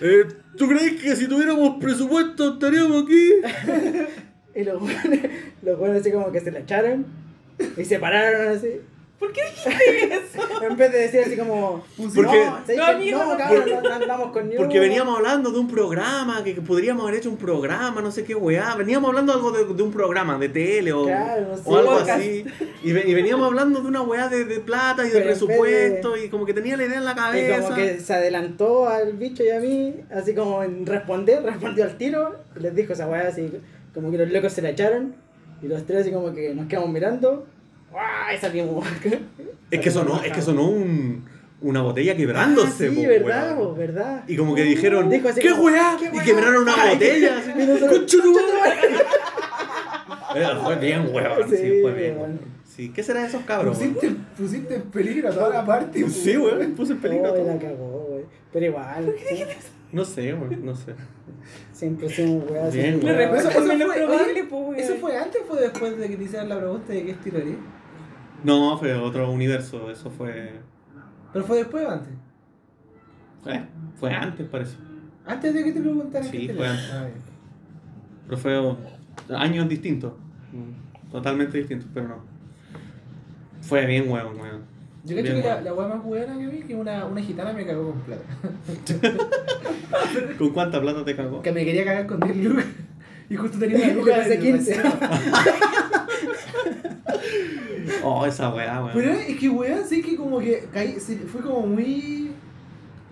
eh, 0.00 0.24
¿Tú 0.56 0.66
crees 0.66 1.00
que 1.00 1.14
si 1.16 1.28
tuviéramos 1.28 1.76
presupuesto 1.80 2.54
estaríamos 2.54 3.04
aquí? 3.04 3.30
Y 4.54 4.64
los 4.64 4.80
buenos, 4.80 5.02
los 5.62 5.78
buenos 5.78 6.00
así 6.00 6.10
como 6.10 6.32
que 6.32 6.40
se 6.40 6.50
la 6.50 6.58
echaron 6.58 7.06
y 7.76 7.84
se 7.84 7.98
pararon 7.98 8.48
así. 8.56 8.68
¿Por 9.18 9.32
qué 9.32 9.40
dijiste 9.50 10.14
eso? 10.14 10.46
En 10.62 10.76
vez 10.76 10.92
de 10.92 10.98
decir 10.98 11.20
así 11.26 11.36
como. 11.36 11.84
Porque- 11.96 12.44
no, 12.44 12.58
¿sabes 12.60 12.76
No, 12.76 12.84
amigo, 12.84 13.18
no, 13.18 13.32
no. 13.32 13.36
cabrón, 13.36 13.64
no, 13.68 13.80
no 13.80 13.94
andamos 13.94 14.32
con 14.32 14.48
ni 14.48 14.54
Porque 14.56 14.74
uno". 14.78 14.82
veníamos 14.82 15.16
hablando 15.16 15.50
de 15.50 15.58
un 15.58 15.66
programa, 15.68 16.44
que, 16.44 16.54
que 16.54 16.60
podríamos 16.60 17.02
haber 17.04 17.16
hecho 17.18 17.28
un 17.30 17.36
programa, 17.36 18.00
no 18.00 18.12
sé 18.12 18.22
qué 18.22 18.36
weá. 18.36 18.76
Veníamos 18.76 19.08
hablando 19.08 19.32
algo 19.32 19.50
de, 19.50 19.64
de 19.74 19.82
un 19.82 19.90
programa, 19.92 20.38
de 20.38 20.48
tele 20.50 20.92
o, 20.92 21.04
Claro, 21.06 21.46
o 21.64 21.76
algo 21.78 21.90
Podcast. 21.98 22.20
así. 22.20 22.44
Y, 22.84 22.90
y 22.90 23.14
veníamos 23.14 23.44
hablando 23.48 23.80
de 23.80 23.88
una 23.88 24.02
weá 24.02 24.28
de, 24.28 24.44
de 24.44 24.60
plata 24.60 25.02
y 25.04 25.08
de 25.08 25.14
Pero 25.14 25.26
presupuesto 25.26 26.16
y 26.16 26.28
como 26.28 26.46
que 26.46 26.54
tenía 26.54 26.76
la 26.76 26.84
idea 26.84 26.98
en 26.98 27.04
la 27.04 27.12
Y 27.12 27.16
cabeza. 27.16 27.62
como 27.62 27.74
que 27.74 27.98
se 27.98 28.14
adelantó 28.14 28.88
al 28.88 29.14
bicho 29.14 29.42
y 29.42 29.50
a 29.50 29.58
mí, 29.58 29.96
así 30.12 30.32
como 30.32 30.62
en 30.62 30.86
responder, 30.86 31.42
respondió 31.44 31.82
al 31.84 31.96
tiro, 31.98 32.36
y 32.56 32.60
les 32.60 32.72
dijo 32.72 32.92
esa 32.92 33.08
weá 33.08 33.26
así, 33.26 33.50
como 33.94 34.12
que 34.12 34.18
los 34.18 34.30
locos 34.30 34.52
se 34.52 34.62
la 34.62 34.70
echaron, 34.70 35.16
y 35.62 35.66
los 35.68 35.84
tres 35.86 36.02
así 36.02 36.10
como 36.12 36.32
que 36.34 36.54
nos 36.54 36.66
quedamos 36.66 36.90
mirando, 36.90 37.46
¡guau! 37.90 38.04
y 38.34 38.38
salimos. 38.38 38.86
Es 39.70 39.80
que 39.80 39.90
sonó, 39.90 40.22
es 40.22 40.32
que 40.32 40.40
sonó 40.40 40.66
un, 40.70 41.24
una 41.60 41.82
botella 41.82 42.16
quebrándose. 42.16 42.86
Ah, 42.86 42.90
sí, 42.90 43.02
po, 43.02 43.08
verdad, 43.08 43.56
po, 43.56 43.74
verdad. 43.74 44.24
Y 44.26 44.34
como 44.36 44.54
que 44.54 44.62
dijeron, 44.62 45.10
Dijo 45.10 45.28
así 45.28 45.40
¿qué 45.42 45.52
weá? 45.52 45.94
¿qué 45.98 46.10
Y 46.16 46.20
quebraron 46.24 46.62
una 46.62 46.74
Ay. 46.78 46.94
botella. 46.94 47.42
Eh, 50.34 50.44
Fue 50.62 50.76
bien, 50.76 51.08
weón. 51.12 51.48
Sí, 51.50 51.56
Sí, 51.56 51.78
fue 51.82 51.92
bien. 51.94 52.16
weón. 52.18 52.40
Sí, 52.64 52.90
¿qué 52.94 53.02
será 53.02 53.22
de 53.22 53.28
esos 53.28 53.42
cabros? 53.42 53.76
Pusiste, 53.76 54.10
pusiste 54.36 54.74
en 54.76 54.82
peligro 54.82 55.28
a 55.30 55.32
toda 55.32 55.48
la 55.50 55.64
parte. 55.66 56.08
Sí, 56.10 56.36
weón, 56.36 56.72
puse 56.72 56.92
en 56.92 56.98
peligro. 57.00 57.32
Oh, 57.32 57.34
todo. 57.34 57.46
la 57.46 57.58
cagó, 57.58 58.06
güey. 58.10 58.24
Pero 58.52 58.66
igual, 58.66 59.14
No 59.92 60.04
sé, 60.04 60.34
weón, 60.34 60.64
no 60.64 60.74
sé. 60.74 60.94
siempre 61.72 62.06
hacemos 62.08 62.50
weá 62.50 62.66
así. 62.66 62.78
Bien, 62.78 62.98
Me 62.98 63.04
weón. 63.06 63.16
recuerdo 63.16 63.48
Eso- 63.48 63.60
fue- 63.62 63.76
probable, 63.78 64.42
weón. 64.50 64.76
¿Eso 64.76 64.94
fue 64.96 65.16
antes 65.16 65.40
o 65.42 65.44
fue 65.46 65.60
después 65.62 65.98
de 65.98 66.08
que 66.08 66.16
te 66.16 66.24
hicieran 66.24 66.48
la 66.48 66.58
pregunta 66.58 66.92
de 66.92 67.04
qué 67.04 67.10
es 67.12 67.20
tiraría? 67.20 67.56
No, 68.44 68.76
fue 68.78 68.94
otro 68.94 69.30
universo, 69.30 69.90
eso 69.90 70.10
fue. 70.10 70.60
¿Pero 71.32 71.44
fue 71.44 71.56
después 71.58 71.84
o 71.86 71.90
antes? 71.90 72.12
eh, 73.46 73.64
fue 73.98 74.12
antes, 74.12 74.46
parece. 74.48 74.76
Antes 75.26 75.54
de 75.54 75.64
que 75.64 75.72
te 75.72 75.80
preguntaran 75.80 76.28
Sí, 76.28 76.46
qué 76.46 76.54
fue 76.54 76.66
antes. 76.66 76.90
Ah. 76.92 77.06
Pero 78.26 78.36
fue 78.38 78.76
años 79.36 79.68
distintos. 79.68 80.12
mm, 80.52 81.10
Totalmente 81.10 81.56
distintos, 81.58 81.88
pero 81.94 82.08
no. 82.08 82.16
Fue 83.62 83.86
bien, 83.86 84.10
weón, 84.10 84.38
weón. 84.38 84.62
Yo 85.08 85.16
creo 85.16 85.42
que 85.42 85.48
la, 85.48 85.60
la 85.62 85.74
weá 85.74 85.88
más 85.88 86.02
buena 86.02 86.38
que 86.38 86.46
vi 86.46 86.58
que 86.62 86.74
una, 86.74 87.06
una 87.06 87.22
gitana 87.22 87.52
me 87.52 87.64
cagó 87.66 87.90
con 87.92 88.00
plata. 88.02 88.24
¿Con 90.38 90.50
cuánta 90.50 90.80
plata 90.80 91.04
te 91.04 91.16
cagó? 91.16 91.42
Que 91.42 91.52
me 91.52 91.64
quería 91.64 91.84
cagar 91.84 92.06
con 92.06 92.20
10 92.20 92.36
lucas. 92.36 92.64
Y 93.30 93.36
justo 93.36 93.58
tenía 93.58 93.76
una 93.78 93.94
luca 93.94 94.16
hace 94.16 94.30
de 94.30 94.38
15. 94.38 94.82
Oh, 98.02 98.24
esa 98.26 98.52
weá, 98.54 98.80
weón. 98.84 98.92
Pero 98.94 99.12
es 99.12 99.36
que 99.38 99.48
weón, 99.48 99.80
sí 99.88 100.02
que 100.02 100.16
como 100.16 100.38
que 100.38 100.68
caí, 100.72 100.96
fue 101.30 101.40
como 101.40 101.66
muy. 101.66 102.30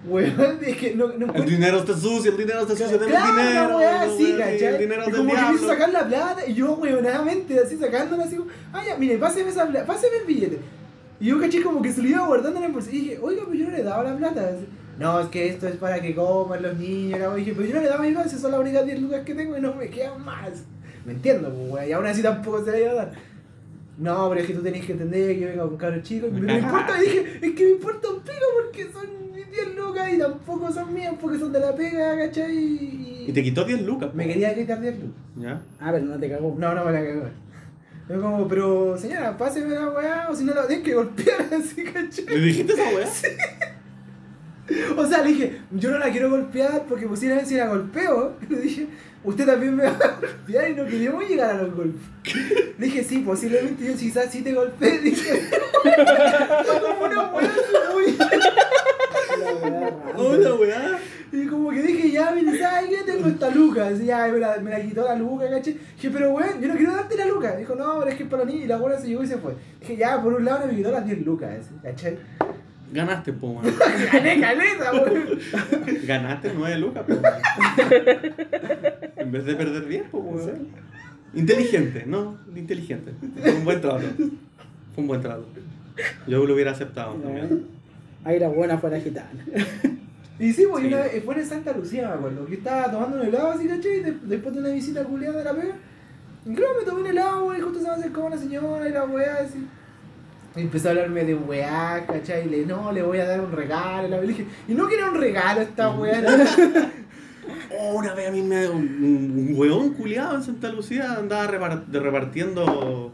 Weón, 0.07 0.59
es 0.65 0.77
que 0.77 0.95
no, 0.95 1.09
no 1.09 1.35
El 1.35 1.45
dinero 1.47 1.79
está 1.79 1.95
sucio, 1.97 2.31
el 2.31 2.37
dinero 2.37 2.61
está 2.61 2.77
sucio, 2.77 2.99
tengo 2.99 3.11
Claro, 3.11 3.37
dinero. 3.43 3.67
una 3.67 3.77
weá 3.79 4.07
no, 4.07 4.13
así, 4.13 4.25
weón, 4.25 4.39
¿cachai? 4.39 4.65
El 4.65 4.79
dinero 4.79 5.03
y 5.07 5.11
como 5.11 5.25
que 5.25 5.31
quiso 5.37 5.51
diablo. 5.53 5.69
sacar 5.69 5.89
la 5.91 6.07
plata 6.07 6.47
y 6.47 6.55
yo, 6.55 6.75
weonadamente, 6.75 7.59
así 7.59 7.77
sacándola, 7.77 8.25
así 8.25 8.37
como, 8.37 8.51
ah, 8.73 8.83
ya, 8.87 8.97
mire, 8.97 9.19
páseme 9.19 9.51
esa 9.51 9.67
páseme 9.87 10.19
el 10.19 10.27
billete. 10.27 10.61
Y 11.21 11.27
yo 11.27 11.41
caché 11.41 11.63
como 11.63 11.81
que 11.83 11.93
se 11.93 12.03
lo 12.03 12.09
iba 12.09 12.27
guardando 12.27 12.59
en 12.59 12.67
el 12.67 12.73
bolsillo 12.73 12.97
y 12.99 13.01
dije, 13.01 13.19
oiga, 13.23 13.43
pues 13.47 13.59
yo 13.59 13.65
no 13.67 13.71
le 13.71 13.83
daba 13.83 14.05
la 14.05 14.17
plata. 14.17 14.51
No, 14.99 15.21
es 15.21 15.29
que 15.29 15.49
esto 15.49 15.69
es 15.69 15.77
para 15.77 16.01
que 16.01 16.15
coman 16.15 16.63
los 16.63 16.77
niños. 16.77 17.19
Y 17.37 17.39
dije, 17.41 17.53
pero 17.57 17.69
yo 17.69 17.75
no 17.77 17.81
le 17.83 17.89
daba 17.89 18.03
mi 18.03 18.13
plata, 18.13 18.29
si 18.29 18.39
son 18.39 18.51
las 18.53 18.61
únicas 18.61 18.85
10 18.87 19.01
lucas 19.03 19.21
que 19.25 19.35
tengo 19.35 19.57
y 19.57 19.61
no 19.61 19.75
me 19.75 19.89
quedan 19.89 20.25
más. 20.25 20.65
Me 21.05 21.13
entiendo, 21.13 21.51
pues, 21.53 21.71
weón, 21.73 21.89
y 21.89 21.93
aún 21.93 22.07
así 22.07 22.23
tampoco 22.23 22.65
se 22.65 22.73
la 22.73 22.81
iba 22.81 22.91
a 22.91 22.95
dar. 22.95 23.13
No, 23.99 24.29
pero 24.29 24.41
es 24.43 24.47
que 24.47 24.53
tú 24.55 24.63
tenés 24.63 24.85
que 24.85 24.93
entender 24.93 25.35
que 25.35 25.41
yo 25.41 25.49
vengo 25.49 25.69
con 25.69 25.77
cabros 25.79 26.03
chicos. 26.03 26.29
Pero 26.33 26.45
me 26.47 26.59
importa, 26.59 26.99
y 26.99 27.01
dije, 27.07 27.39
es 27.43 27.55
que 27.55 27.65
me 27.65 27.71
importa 27.71 28.09
un 28.11 28.21
pico 28.21 28.47
porque 28.63 28.93
son 28.93 29.07
mis 29.35 29.51
10 29.51 29.75
lucas 29.77 30.13
y 30.13 30.19
tampoco 30.19 30.71
son 30.73 30.93
mías 30.93 31.15
porque 31.21 31.39
son 31.39 31.53
de 31.53 31.61
la 31.61 31.75
pega, 31.75 32.17
¿cachai? 32.17 32.55
Y, 32.57 33.25
Y 33.29 33.33
te 33.33 33.43
quitó 33.43 33.65
10 33.65 33.83
lucas. 33.83 34.13
me 34.15 34.25
po. 34.25 34.29
quería 34.33 34.55
quitar 34.55 34.81
10 34.81 34.95
lucas. 34.99 35.15
¿Ya? 35.37 35.63
Ah, 35.81 35.91
pero 35.93 36.05
no 36.05 36.19
te 36.19 36.29
cagó. 36.29 36.55
No, 36.59 36.75
no 36.75 36.85
me 36.85 36.93
la 36.93 37.05
cagó. 37.05 37.23
Yo 38.09 38.21
como, 38.21 38.47
pero 38.47 38.97
señora, 38.97 39.37
páseme 39.37 39.75
la 39.75 39.89
weá, 39.91 40.29
o 40.31 40.37
si 40.37 40.45
no 40.45 40.55
la 40.55 40.67
tienes 40.67 40.85
que 40.85 40.95
golpear 40.95 41.41
así, 41.53 41.83
¿cachai? 41.85 42.27
¿Le 42.27 42.39
dijiste 42.39 42.73
esa 42.73 42.89
weá? 42.95 43.07
O 44.97 45.07
sea, 45.07 45.23
le 45.23 45.31
dije, 45.31 45.61
yo 45.73 45.91
no 45.91 45.99
la 45.99 46.11
quiero 46.11 46.31
golpear 46.31 46.85
porque 46.89 47.07
posiblemente 47.07 47.51
si 47.51 47.57
la 47.57 47.67
golpeo, 47.67 48.37
le 48.49 48.61
dije, 48.61 48.87
usted 49.25 49.47
también 49.47 49.75
me 49.75 49.85
va 49.85 49.91
a 49.91 50.21
golpear 50.21 50.71
y 50.71 50.75
no 50.75 50.85
queríamos 50.87 51.29
llegar 51.29 51.51
a 51.51 51.63
los 51.63 51.75
golpes. 51.75 52.03
Le 52.79 52.87
dije, 52.87 53.03
sí, 53.03 53.19
posiblemente 53.19 53.85
yo 53.85 53.97
quizás 53.97 54.31
sí 54.31 54.43
te 54.43 54.53
golpeé, 54.53 55.01
dije, 55.01 55.49
como 56.83 57.07
una 57.07 57.33
weá. 57.33 57.53
Hola, 60.17 60.55
weá. 60.55 60.99
Y 61.33 61.47
como 61.47 61.71
que 61.71 61.83
dije, 61.83 62.11
ya, 62.13 62.31
mire, 62.31 62.59
¿sabes 62.59 62.89
qué? 62.89 63.13
Tengo 63.13 63.29
esta 63.29 63.51
luca. 63.51 63.89
Así, 63.89 64.07
ya, 64.07 64.29
me 64.29 64.39
la, 64.39 64.59
me 64.59 64.71
la 64.71 64.81
quitó 64.81 65.05
la 65.05 65.17
luca, 65.17 65.49
¿cachai? 65.51 65.75
Dije, 65.97 66.11
pero 66.11 66.33
weón, 66.33 66.61
yo 66.61 66.69
no 66.69 66.75
quiero 66.75 66.93
darte 66.95 67.17
la 67.17 67.27
luca. 67.27 67.57
Dijo, 67.57 67.75
no, 67.75 67.99
pero 67.99 68.11
es 68.11 68.17
que 68.17 68.23
es 68.23 68.29
para 68.29 68.45
mí. 68.45 68.55
Y 68.55 68.67
la 68.67 68.77
buena 68.77 68.99
se 68.99 69.09
llegó 69.09 69.23
y 69.23 69.27
se 69.27 69.39
fue. 69.39 69.55
Dije, 69.81 69.97
ya, 69.97 70.23
por 70.23 70.35
un 70.35 70.45
lado 70.45 70.67
me 70.67 70.77
quitó 70.77 70.91
las 70.91 71.05
10 71.05 71.25
lucas, 71.25 71.71
¿cachai? 71.83 72.19
Ganaste, 72.93 73.33
po, 73.33 73.49
weón. 73.49 73.75
Gané 74.13 74.41
caleta, 74.41 74.93
weón. 74.93 75.39
Ganaste 76.07 76.53
9 76.55 76.79
lucas, 76.79 77.05
po. 77.07 77.15
En 79.17 79.33
vez 79.33 79.45
de 79.45 79.55
perder 79.55 79.89
10, 79.89 80.11
po, 80.11 80.19
weón. 80.19 80.69
Inteligente, 81.35 82.05
¿no? 82.07 82.39
Inteligente. 82.55 83.13
Fue 83.43 83.53
un 83.53 83.65
buen 83.65 83.81
trato. 83.81 84.05
Fue 84.95 85.03
un 85.03 85.09
buen 85.09 85.21
trato. 85.21 85.47
Yo 86.27 86.45
lo 86.47 86.55
hubiera 86.55 86.71
aceptado 86.71 87.15
también. 87.15 87.67
Ahí 88.25 88.39
la 88.39 88.49
buena 88.49 88.79
fue 88.79 88.91
la 88.91 89.01
gitana. 89.01 89.45
Y 90.39 90.53
sí, 90.53 90.65
pues 90.71 90.83
Sí. 90.83 90.89
una 90.89 90.99
vez, 91.03 91.25
fue 91.25 91.35
en 91.41 91.47
Santa 91.47 91.73
Lucía, 91.73 92.09
me 92.09 92.15
acuerdo, 92.15 92.47
que 92.47 92.55
estaba 92.55 92.91
tomando 92.91 93.21
un 93.21 93.27
helado 93.27 93.53
así, 93.53 93.67
¿cachai? 93.67 94.01
De- 94.03 94.19
después 94.25 94.55
de 94.55 94.61
una 94.61 94.69
visita 94.71 95.05
culiada 95.05 95.39
de 95.39 95.45
la 95.45 95.53
pega. 95.55 95.75
Y 96.45 96.55
claro, 96.55 96.73
me 96.79 96.85
tomé 96.85 97.01
un 97.01 97.07
helado, 97.07 97.45
weón, 97.47 97.59
y 97.59 97.61
justo 97.63 97.79
se 97.81 97.85
me 97.87 97.91
acercó 97.95 98.25
una 98.27 98.37
señora 98.37 98.89
y 98.89 98.93
la 98.93 99.05
weá 99.05 99.37
así. 99.43 99.67
Y 100.55 100.61
empezó 100.61 100.89
a 100.89 100.91
hablarme 100.93 101.25
de 101.25 101.35
weá, 101.35 102.05
¿cachai? 102.07 102.47
Y 102.47 102.51
le, 102.51 102.67
no, 102.67 102.93
le 102.93 103.03
voy 103.03 103.19
a 103.19 103.27
dar 103.27 103.41
un 103.41 103.53
regalo. 103.53 104.09
La- 104.09 104.21
le 104.21 104.27
dije, 104.29 104.47
y 104.69 104.75
no 104.75 104.87
quiero 104.89 105.11
un 105.11 105.19
regalo 105.19 105.61
esta 105.63 105.91
weá. 105.91 106.23
Oh, 107.79 107.95
una 107.95 108.13
vez 108.15 108.29
a 108.29 108.33
mí 108.33 108.43
me. 108.43 108.69
Un, 108.69 108.81
un 108.81 109.55
weón 109.57 109.91
culiado 109.95 110.35
en 110.37 110.43
Santa 110.43 110.69
Lucía 110.71 111.15
andaba 111.15 111.47
repartiendo 111.47 113.13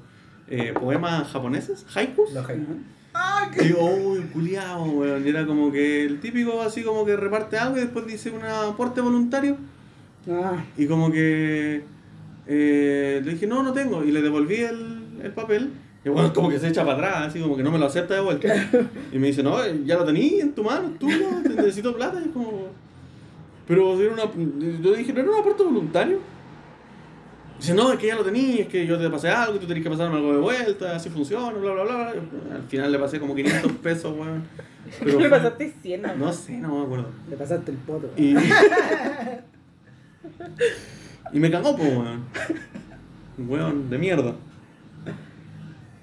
eh, 0.49 0.73
poemas 0.73 1.29
japoneses, 1.29 1.85
haikus. 1.95 2.33
Los 2.33 2.47
jaikus. 2.47 2.77
Ah. 3.15 3.51
Y 3.61 3.69
yo, 3.69 3.85
uy, 3.85 4.21
culiado, 4.33 4.85
weón. 4.85 5.27
Y 5.27 5.29
era 5.29 5.47
como 5.47 5.71
que 5.71 6.05
el 6.05 6.21
típico 6.21 6.61
así 6.63 6.83
como 6.83 7.05
que 7.05 7.17
reparte 7.17 7.59
algo 7.59 7.77
y 7.77 7.81
después 7.81 8.07
dice 8.07 8.31
un 8.31 8.45
aporte 8.45 9.01
voluntario. 9.01 9.57
Ah, 10.31 10.65
Y 10.77 10.87
como 10.87 11.11
que 11.11 11.85
eh, 12.47 13.21
le 13.25 13.33
dije, 13.33 13.47
no, 13.47 13.63
no 13.63 13.73
tengo. 13.73 14.05
Y 14.05 14.13
le 14.13 14.23
devolví 14.23 14.57
el, 14.57 15.21
el 15.23 15.33
papel. 15.33 15.71
Y 16.05 16.09
bueno, 16.09 16.33
como 16.33 16.49
que 16.49 16.59
se 16.59 16.69
echa 16.69 16.85
para 16.85 16.95
atrás, 16.95 17.29
así 17.29 17.41
como 17.41 17.57
que 17.57 17.63
no 17.63 17.71
me 17.71 17.79
lo 17.79 17.87
acepta 17.87 18.15
de 18.15 18.21
vuelta. 18.21 18.49
Y 19.13 19.19
me 19.19 19.29
dice, 19.29 19.43
no, 19.43 19.65
ya 19.85 19.97
lo 19.97 20.05
tení 20.05 20.41
en 20.41 20.53
tu 20.53 20.65
mano, 20.65 20.93
tú, 20.99 21.09
no, 21.09 21.43
te 21.43 21.51
necesito 21.51 21.95
plata. 21.95 22.19
Y 22.21 22.29
es 22.29 22.33
como, 22.33 22.69
pero 23.69 24.01
era 24.01 24.13
una, 24.13 24.25
yo 24.81 24.95
dije, 24.95 25.13
¿no 25.13 25.21
era 25.21 25.31
un 25.31 25.39
aporte 25.41 25.63
voluntario? 25.63 26.19
Dice, 27.63 27.75
no, 27.75 27.93
es 27.93 27.99
que 28.01 28.09
ya 28.09 28.17
lo 28.17 28.25
tenías, 28.25 28.59
es 28.61 28.67
que 28.67 28.85
yo 28.85 28.99
te 28.99 29.09
pasé 29.09 29.29
algo 29.29 29.55
y 29.55 29.61
tú 29.61 29.67
tenés 29.69 29.85
que 29.85 29.91
pasarme 29.91 30.17
algo 30.17 30.33
de 30.33 30.41
vuelta, 30.41 30.97
así 30.97 31.09
funciona, 31.11 31.57
bla, 31.57 31.73
bla, 31.75 31.85
bla. 31.85 32.09
Al 32.57 32.63
final 32.69 32.91
le 32.91 32.99
pasé 32.99 33.21
como 33.21 33.37
500 33.37 33.71
pesos, 33.75 34.13
weón. 34.19 34.43
Pero 34.99 35.21
Le 35.21 35.31
pasaste 35.31 35.73
100, 35.81 36.03
¿no? 36.03 36.17
No 36.17 36.33
sé, 36.33 36.59
no 36.59 36.79
me 36.79 36.85
acuerdo. 36.85 37.07
Le 37.31 37.37
pasaste 37.37 37.71
el 37.71 37.77
poto. 37.77 38.11
Y, 38.17 38.35
y 41.33 41.39
me 41.41 41.51
cagó, 41.53 41.77
po, 41.77 41.85
weón. 41.85 42.25
Un 43.39 43.49
Weón, 43.49 43.89
de 43.91 43.99
mierda. 43.99 44.35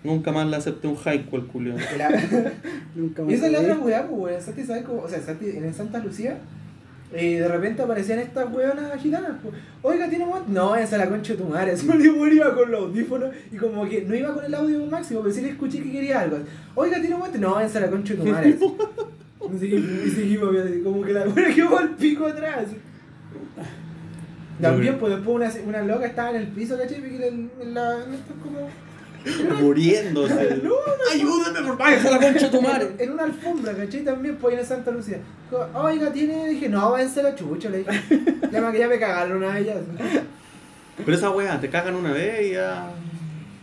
Nunca 0.01 0.31
más 0.31 0.47
le 0.47 0.55
acepté 0.55 0.87
un 0.87 0.95
haiku 1.03 1.35
al 1.35 1.45
culio. 1.47 1.73
Nunca 2.95 3.21
Y 3.21 3.25
más. 3.25 3.33
esa 3.33 3.47
es 3.47 3.51
la 3.51 3.59
otra 3.59 3.77
weá, 3.79 4.07
pues 4.07 4.21
weón. 4.21 4.41
Santi, 4.41 4.63
¿sabes 4.63 4.83
cómo? 4.85 5.01
O 5.01 5.09
sea, 5.09 5.19
Santi, 5.21 5.49
en 5.49 5.73
Santa 5.73 5.99
Lucía, 5.99 6.37
eh, 7.11 7.39
de 7.39 7.47
repente 7.47 7.81
aparecían 7.81 8.19
estas 8.19 8.51
weonas 8.53 9.01
gitanas. 9.01 9.31
Oiga, 9.81 10.07
¿tiene 10.09 10.25
un? 10.25 10.53
No, 10.53 10.75
esa 10.75 10.95
es 10.95 11.01
la 11.01 11.09
concha 11.09 11.33
de 11.33 11.39
tu 11.39 11.45
madre. 11.45 11.75
Me 11.87 12.33
iba 12.33 12.53
con 12.53 12.71
los 12.71 12.81
audífonos 12.81 13.33
y 13.51 13.57
como 13.57 13.87
que 13.89 14.01
no 14.01 14.15
iba 14.15 14.33
con 14.33 14.45
el 14.45 14.53
audio 14.53 14.85
máximo, 14.85 15.21
pero 15.21 15.33
sí 15.33 15.41
le 15.41 15.49
escuché 15.49 15.81
que 15.81 15.91
quería 15.91 16.21
algo. 16.21 16.37
Oiga, 16.75 16.99
¿tiene 16.99 17.15
un? 17.15 17.41
No, 17.41 17.59
esa 17.59 17.79
es 17.79 17.85
la 17.85 17.89
concha 17.89 18.13
de 18.13 18.19
tu 18.19 18.25
madre. 18.25 18.57
Y 19.51 20.09
seguimos, 20.11 20.53
y 20.69 20.81
como 20.83 21.01
que 21.01 21.13
la 21.13 21.21
weona 21.21 21.55
quedó 21.55 21.79
al 21.79 21.95
pico 21.95 22.27
atrás. 22.27 22.65
También, 24.61 24.99
pues 24.99 25.15
después 25.15 25.35
una, 25.35 25.67
una 25.67 25.81
loca 25.81 26.05
estaba 26.05 26.31
en 26.31 26.35
el 26.35 26.47
piso, 26.47 26.77
¿cachai? 26.77 26.99
Y 26.99 27.17
que 27.17 27.27
en, 27.27 27.49
en 27.61 27.73
la. 27.73 28.03
En 28.03 28.11
Muriéndose. 29.61 30.61
Ayúdame, 31.13 31.67
por 31.67 31.77
favor, 31.77 31.93
esa 31.93 32.11
la 32.11 32.19
concha 32.19 32.49
de 32.49 32.49
tu 32.49 32.61
madre. 32.61 32.95
En 32.99 33.11
una 33.11 33.23
alfombra, 33.23 33.73
¿cachai? 33.73 34.03
También, 34.03 34.37
pues 34.37 34.59
en 34.59 34.65
Santa 34.65 34.91
Lucía. 34.91 35.19
Oiga, 35.73 36.11
tiene. 36.11 36.49
Dije, 36.49 36.69
no, 36.69 36.91
váyanse 36.91 37.23
la 37.23 37.35
chucha, 37.35 37.69
le 37.69 37.79
dije. 37.79 37.91
Ya 38.51 38.61
me, 38.61 38.77
ya 38.77 38.87
me 38.87 38.99
cagaron 38.99 39.43
a 39.43 39.59
ellas. 39.59 39.77
Pero 40.97 41.13
esa 41.15 41.29
weá, 41.29 41.59
te 41.61 41.69
cagan 41.69 41.95
una 41.95 42.11
vez 42.11 42.47
y 42.47 42.53
ya. 42.53 42.91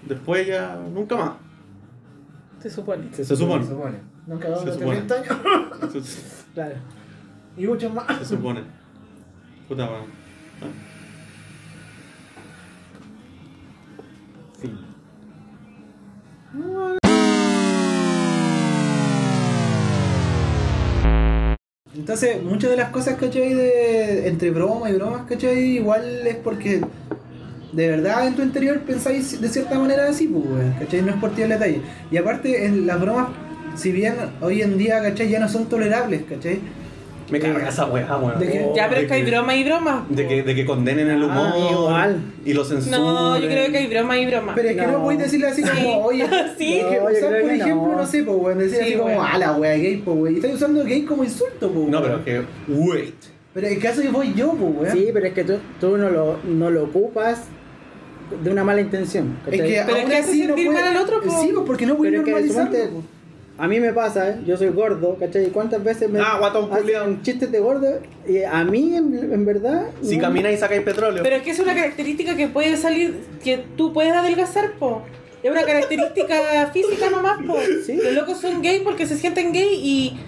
Después 0.07 0.47
ya. 0.47 0.77
Nunca 0.93 1.17
más. 1.17 1.33
Se 2.63 2.71
supone. 2.71 3.13
Se 3.13 3.25
supone. 3.25 3.65
Se 3.65 3.71
supone. 3.71 3.99
Nunca 4.27 4.45
cagaron 4.49 4.61
Se 4.65 4.67
los 4.67 4.79
supone. 4.79 5.01
30 5.03 5.15
años. 5.15 6.23
Claro. 6.55 6.75
Y 7.59 7.67
muchos 7.67 7.93
más. 7.93 8.19
se 8.19 8.25
supone. 8.25 8.63
Puta 9.69 9.85
weón. 9.85 10.05
¿Ah? 10.63 10.96
Entonces, 21.95 22.43
muchas 22.43 22.71
de 22.71 22.77
las 22.77 22.91
cosas, 22.91 23.17
¿cachai? 23.17 23.55
De, 23.55 24.29
entre 24.29 24.51
broma 24.51 24.89
y 24.91 24.95
bromas, 24.95 25.23
¿cachai? 25.29 25.59
Igual 25.77 26.27
es 26.27 26.37
porque 26.37 26.83
de 27.73 27.89
verdad 27.89 28.29
en 28.29 28.37
tu 28.37 28.43
interior 28.43 28.81
pensáis 28.81 29.41
de 29.41 29.49
cierta 29.49 29.79
manera 29.79 30.09
así, 30.09 30.29
pues, 30.29 30.45
¿cachai? 30.79 31.03
No 31.03 31.11
es 31.11 31.17
por 31.17 31.35
tirar 31.35 31.59
detalle. 31.59 31.81
Y 32.11 32.17
aparte, 32.17 32.65
en 32.65 32.87
las 32.87 33.01
bromas, 33.01 33.31
si 33.75 33.93
bien 33.93 34.15
hoy 34.41 34.63
en 34.63 34.79
día, 34.79 35.03
¿cachai? 35.03 35.29
Ya 35.31 35.41
no 35.41 35.49
son 35.49 35.69
tolerables, 35.69 36.23
¿cachai? 36.29 36.61
Me 37.31 37.41
caga 37.41 37.69
esa 37.69 37.87
weá, 37.87 38.17
weón. 38.17 38.39
¿De 38.39 38.47
qué? 38.49 38.71
Ya, 38.75 38.89
pero 38.89 39.01
De 39.01 39.07
es 39.07 39.09
que 39.09 39.15
hay 39.15 39.25
que- 39.25 39.31
broma 39.31 39.57
y 39.57 39.65
broma. 39.65 40.07
De 40.09 40.29
que, 40.29 40.43
de 40.43 40.55
que 40.55 40.65
condenen 40.65 41.09
el 41.11 41.23
humor 41.23 41.51
Ah, 41.55 41.69
igual. 41.73 42.21
y 42.45 42.53
lo 42.53 42.65
censuren. 42.65 43.01
No, 43.01 43.39
yo 43.39 43.49
creo 43.49 43.71
que 43.73 43.79
hay 43.79 43.87
broma 43.89 44.19
y 44.19 44.27
broma. 44.27 44.53
Pero 44.55 44.69
es 44.69 44.77
que 44.77 44.87
no, 44.87 44.93
No. 44.93 45.03
podéis 45.03 45.21
decirle 45.21 45.47
así 45.49 45.63
como, 45.63 46.05
oye, 46.05 46.27
Sí. 46.59 46.81
no, 46.83 46.89
No, 46.91 46.93
yo 46.95 47.03
usar, 47.05 47.29
creo 47.31 47.41
por 47.41 47.51
que 47.51 47.57
ejemplo, 47.57 47.89
no, 47.89 47.97
no. 47.97 48.07
sé, 48.07 48.23
pues, 48.23 48.37
weón, 48.39 48.59
decir 48.59 48.77
Sí, 48.79 48.83
así 48.85 48.93
como, 48.95 49.07
weón. 49.09 49.27
ah, 49.29 49.39
la 49.39 49.53
wea 49.57 49.75
gay, 49.77 49.97
pues, 50.05 50.17
weón. 50.17 50.33
Y 50.35 50.37
estáis 50.37 50.55
usando 50.55 50.85
gay 50.85 51.03
como 51.03 51.25
insulto, 51.25 51.71
pues, 51.71 51.89
No, 51.89 52.01
weón. 52.01 52.21
pero 52.25 52.39
es 52.41 52.47
que. 52.47 52.73
Wait. 52.73 53.15
Pero 53.55 53.67
el 53.69 53.79
caso 53.81 54.03
yo 54.03 54.13
voy 54.13 54.35
yo, 54.35 54.53
pues, 54.53 54.73
weón. 54.77 54.93
Sí, 54.97 55.09
pero 55.13 55.27
es 55.27 55.33
que 55.33 55.45
tú, 55.45 55.55
tú 55.81 55.97
no, 55.97 56.09
lo, 56.11 56.39
no 56.45 56.71
lo 56.71 56.85
ocupas 56.85 57.45
de 58.43 58.51
una 58.51 58.65
mala 58.65 58.81
intención. 58.81 59.37
Es 59.47 59.53
¿cachai? 59.53 59.69
que 59.69 59.83
Pero 59.87 59.97
es 59.99 60.05
que 60.05 60.17
hace 60.17 60.31
así 60.31 60.41
no 60.43 60.47
sentir 60.49 60.67
puede- 60.67 60.81
mal 60.81 60.97
al 60.97 61.03
otro, 61.03 61.23
po. 61.23 61.41
Sí, 61.43 61.51
pues, 61.55 61.67
porque 61.67 61.87
no 61.87 61.95
voy 61.97 62.09
a 62.09 62.11
Pero 62.11 62.21
es 62.23 62.25
que 62.27 62.31
normalizarlo. 62.33 62.71
suponte- 62.73 62.89
pues. 62.93 63.05
A 63.59 63.67
mí 63.67 63.81
me 63.81 63.93
pasa, 63.95 64.29
¿eh? 64.31 64.37
yo 64.47 64.57
soy 64.59 64.69
gordo, 64.69 65.17
¿cachai? 65.19 65.47
¿Cuántas 65.49 65.83
veces 65.83 66.11
me 66.11 66.21
Ah, 66.21 66.37
guatón 66.39 66.69
hacen 66.73 67.23
chistes 67.23 67.51
de 67.51 67.59
gordo? 67.59 68.01
Y 68.29 68.43
a 68.43 68.63
mí, 68.65 68.95
en, 68.95 69.33
en 69.33 69.45
verdad... 69.47 69.87
Si 70.03 70.17
no- 70.19 70.23
camináis 70.25 70.59
y 70.59 70.61
sacáis 70.61 70.83
petróleo. 70.83 71.23
Pero 71.23 71.37
es 71.37 71.43
que 71.43 71.51
es 71.53 71.59
una 71.59 71.75
característica 71.75 72.37
que 72.37 72.49
puede 72.49 72.77
salir, 72.77 73.15
que 73.43 73.65
tú 73.77 73.93
puedes 73.95 74.13
adelgazar, 74.13 74.73
po. 74.79 75.03
Es 75.43 75.51
una 75.51 75.63
característica 75.63 76.67
física 76.73 77.09
nomás, 77.11 77.39
po. 77.47 77.57
Sí. 77.87 77.97
Los 77.97 78.13
locos 78.13 78.39
son 78.41 78.61
gay 78.61 78.81
porque 78.85 79.07
se 79.07 79.17
sienten 79.17 79.53
gay 79.55 79.75
y 79.83 80.21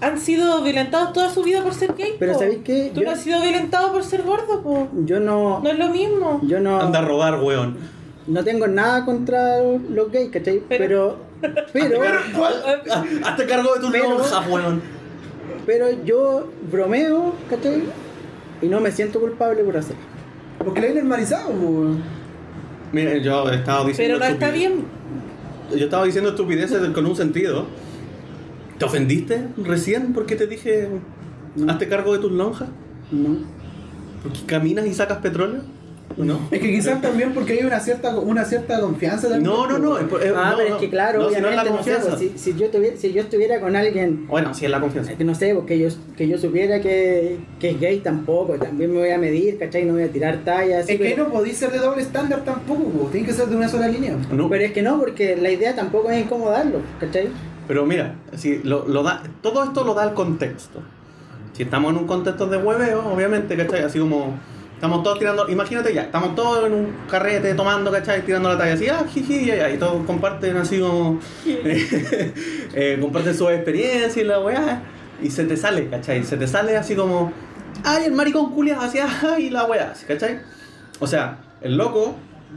han 0.00 0.18
sido 0.18 0.62
violentados 0.62 1.12
toda 1.12 1.28
su 1.28 1.42
vida 1.42 1.62
por 1.62 1.74
ser 1.74 1.94
gay, 1.94 2.14
Pero 2.18 2.32
po. 2.32 2.38
¿sabéis 2.38 2.60
qué? 2.64 2.90
Tú 2.94 3.00
Yo- 3.00 3.06
no 3.06 3.12
has 3.12 3.20
sido 3.20 3.42
violentado 3.42 3.92
por 3.92 4.02
ser 4.04 4.22
gordo, 4.22 4.62
po. 4.62 4.88
Yo 5.04 5.20
no... 5.20 5.60
No 5.60 5.68
es 5.68 5.78
lo 5.78 5.90
mismo. 5.90 6.40
Yo 6.44 6.60
no... 6.60 6.80
Anda 6.80 7.00
a 7.00 7.02
robar, 7.04 7.42
weón. 7.42 7.76
No 8.26 8.42
tengo 8.42 8.66
nada 8.68 9.04
contra 9.04 9.58
los 9.62 10.10
gays, 10.10 10.30
¿cachai? 10.30 10.62
Pero... 10.66 10.78
Pero... 10.86 11.29
Ah, 11.42 13.04
Hazte 13.24 13.46
cargo 13.46 13.74
de 13.74 13.80
tus 13.80 13.90
Pero- 13.90 14.10
lonjas, 14.10 14.48
weón. 14.48 14.82
Pero 15.66 15.86
yo 16.04 16.50
bromeo, 16.70 17.34
¿cachai? 17.48 17.82
Y 18.62 18.66
no 18.66 18.80
me 18.80 18.90
siento 18.90 19.20
culpable 19.20 19.62
por 19.64 19.76
hacerlo. 19.76 20.02
Porque 20.58 20.80
lo 20.80 20.86
hay 20.88 20.94
normalizado, 20.94 21.48
pues, 21.50 21.62
weón. 21.62 22.02
Miren, 22.92 23.22
yo 23.22 23.48
he 23.50 23.56
estado 23.56 23.84
diciendo. 23.86 24.18
Pero 24.18 24.28
no 24.28 24.34
está 24.34 24.50
bien. 24.50 24.84
Yo 25.70 25.84
estaba 25.84 26.04
diciendo 26.04 26.30
estupideces 26.30 26.80
con 26.90 27.06
un 27.06 27.14
sentido. 27.16 27.66
¿Te 28.78 28.84
ofendiste 28.84 29.46
recién 29.58 30.12
porque 30.12 30.36
te 30.36 30.46
dije. 30.46 30.88
Hazte 31.68 31.88
cargo 31.88 32.12
de 32.14 32.18
tus 32.20 32.32
lonjas? 32.32 32.68
No. 33.10 33.38
¿Porque 34.22 34.40
caminas 34.46 34.86
y 34.86 34.94
sacas 34.94 35.18
petróleo? 35.18 35.62
¿No? 36.16 36.40
Es 36.50 36.60
que 36.60 36.70
quizás 36.70 37.00
también 37.00 37.32
porque 37.32 37.52
hay 37.54 37.64
una 37.64 37.78
cierta, 37.80 38.16
una 38.18 38.44
cierta 38.44 38.80
confianza 38.80 39.28
también. 39.28 39.44
No, 39.44 39.66
no, 39.66 39.78
no. 39.78 39.96
es 39.98 40.04
por- 40.08 40.22
es- 40.22 40.32
Ah, 40.36 40.50
no, 40.50 40.56
pero 40.56 40.68
no. 40.70 40.74
es 40.74 40.80
que 40.80 40.90
claro, 40.90 41.20
No, 41.22 41.28
si 41.28 41.40
no 41.40 41.48
es 41.48 41.58
obviamente, 41.58 41.70
no 41.70 41.82
sé, 42.00 42.08
pues, 42.08 42.18
si, 42.18 42.32
si 42.52 42.58
yo 42.58 42.68
tuviera, 42.68 42.96
si 42.96 43.12
yo 43.12 43.22
estuviera 43.22 43.60
con 43.60 43.76
alguien 43.76 44.26
Bueno, 44.26 44.52
sí 44.52 44.64
es 44.64 44.70
la 44.70 44.80
confianza. 44.80 45.14
que 45.16 45.24
no 45.24 45.34
sé, 45.36 45.54
porque 45.54 45.78
yo, 45.78 45.88
que 46.16 46.26
yo 46.28 46.36
supiera 46.36 46.80
que, 46.80 47.38
que 47.60 47.70
es 47.70 47.80
gay 47.80 47.98
tampoco, 48.00 48.54
también 48.54 48.92
me 48.92 48.98
voy 48.98 49.10
a 49.10 49.18
medir, 49.18 49.56
¿cachai? 49.58 49.84
No 49.84 49.92
voy 49.94 50.02
a 50.02 50.08
tirar 50.12 50.38
tallas. 50.44 50.88
Es 50.88 50.98
que 51.00 51.16
no 51.16 51.28
podéis 51.28 51.56
ser 51.56 51.70
de 51.70 51.78
doble 51.78 52.02
estándar 52.02 52.44
tampoco, 52.44 52.82
pues. 52.84 53.12
Tiene 53.12 53.26
que 53.28 53.32
ser 53.32 53.46
de 53.46 53.56
una 53.56 53.68
sola 53.68 53.86
línea. 53.88 54.16
No, 54.32 54.48
pero 54.48 54.64
es 54.64 54.72
que 54.72 54.82
no, 54.82 54.98
porque 54.98 55.36
la 55.36 55.50
idea 55.50 55.74
tampoco 55.76 56.10
es 56.10 56.20
incomodarlo, 56.24 56.80
¿cachai? 56.98 57.28
Pero 57.68 57.86
mira, 57.86 58.16
si 58.36 58.58
lo, 58.64 58.86
lo 58.88 59.04
da, 59.04 59.22
todo 59.42 59.62
esto 59.62 59.84
lo 59.84 59.94
da 59.94 60.04
el 60.08 60.14
contexto. 60.14 60.80
Si 61.52 61.62
estamos 61.62 61.92
en 61.92 61.98
un 61.98 62.06
contexto 62.08 62.46
de 62.46 62.56
hueveo, 62.56 63.06
obviamente, 63.14 63.56
¿cachai? 63.56 63.84
Así 63.84 63.98
como 64.00 64.34
estamos 64.80 65.02
todos 65.02 65.18
tirando, 65.18 65.46
imagínate 65.50 65.92
ya, 65.92 66.02
estamos 66.04 66.34
todos 66.34 66.64
en 66.66 66.72
un 66.72 66.94
carrete 67.10 67.52
tomando, 67.52 67.90
¿cachai? 67.92 68.24
Tirando 68.24 68.48
la 68.48 68.56
talla 68.56 68.72
así, 68.72 68.88
ah, 68.88 69.04
jiji, 69.06 69.44
ya, 69.44 69.56
ya, 69.56 69.70
y 69.70 69.76
todos 69.76 70.06
comparten 70.06 70.56
así 70.56 70.80
como, 70.80 71.20
eh, 71.46 72.98
comparten 72.98 73.34
su 73.36 73.48
experiencia 73.50 74.22
y 74.22 74.24
la 74.24 74.40
weá, 74.40 74.82
y 75.22 75.30
se 75.30 75.44
te 75.44 75.56
sale, 75.58 75.88
¿cachai? 75.90 76.24
Se 76.24 76.38
te 76.38 76.46
sale 76.46 76.78
así 76.78 76.94
como, 76.94 77.30
ay, 77.84 78.04
el 78.06 78.12
maricón 78.12 78.52
culiado, 78.52 78.80
así, 78.80 78.98
ay, 79.22 79.50
la 79.50 79.64
weá, 79.66 79.92
¿cachai? 80.08 80.40
O 80.98 81.06
sea, 81.06 81.38
el 81.60 81.76
loco, 81.76 82.14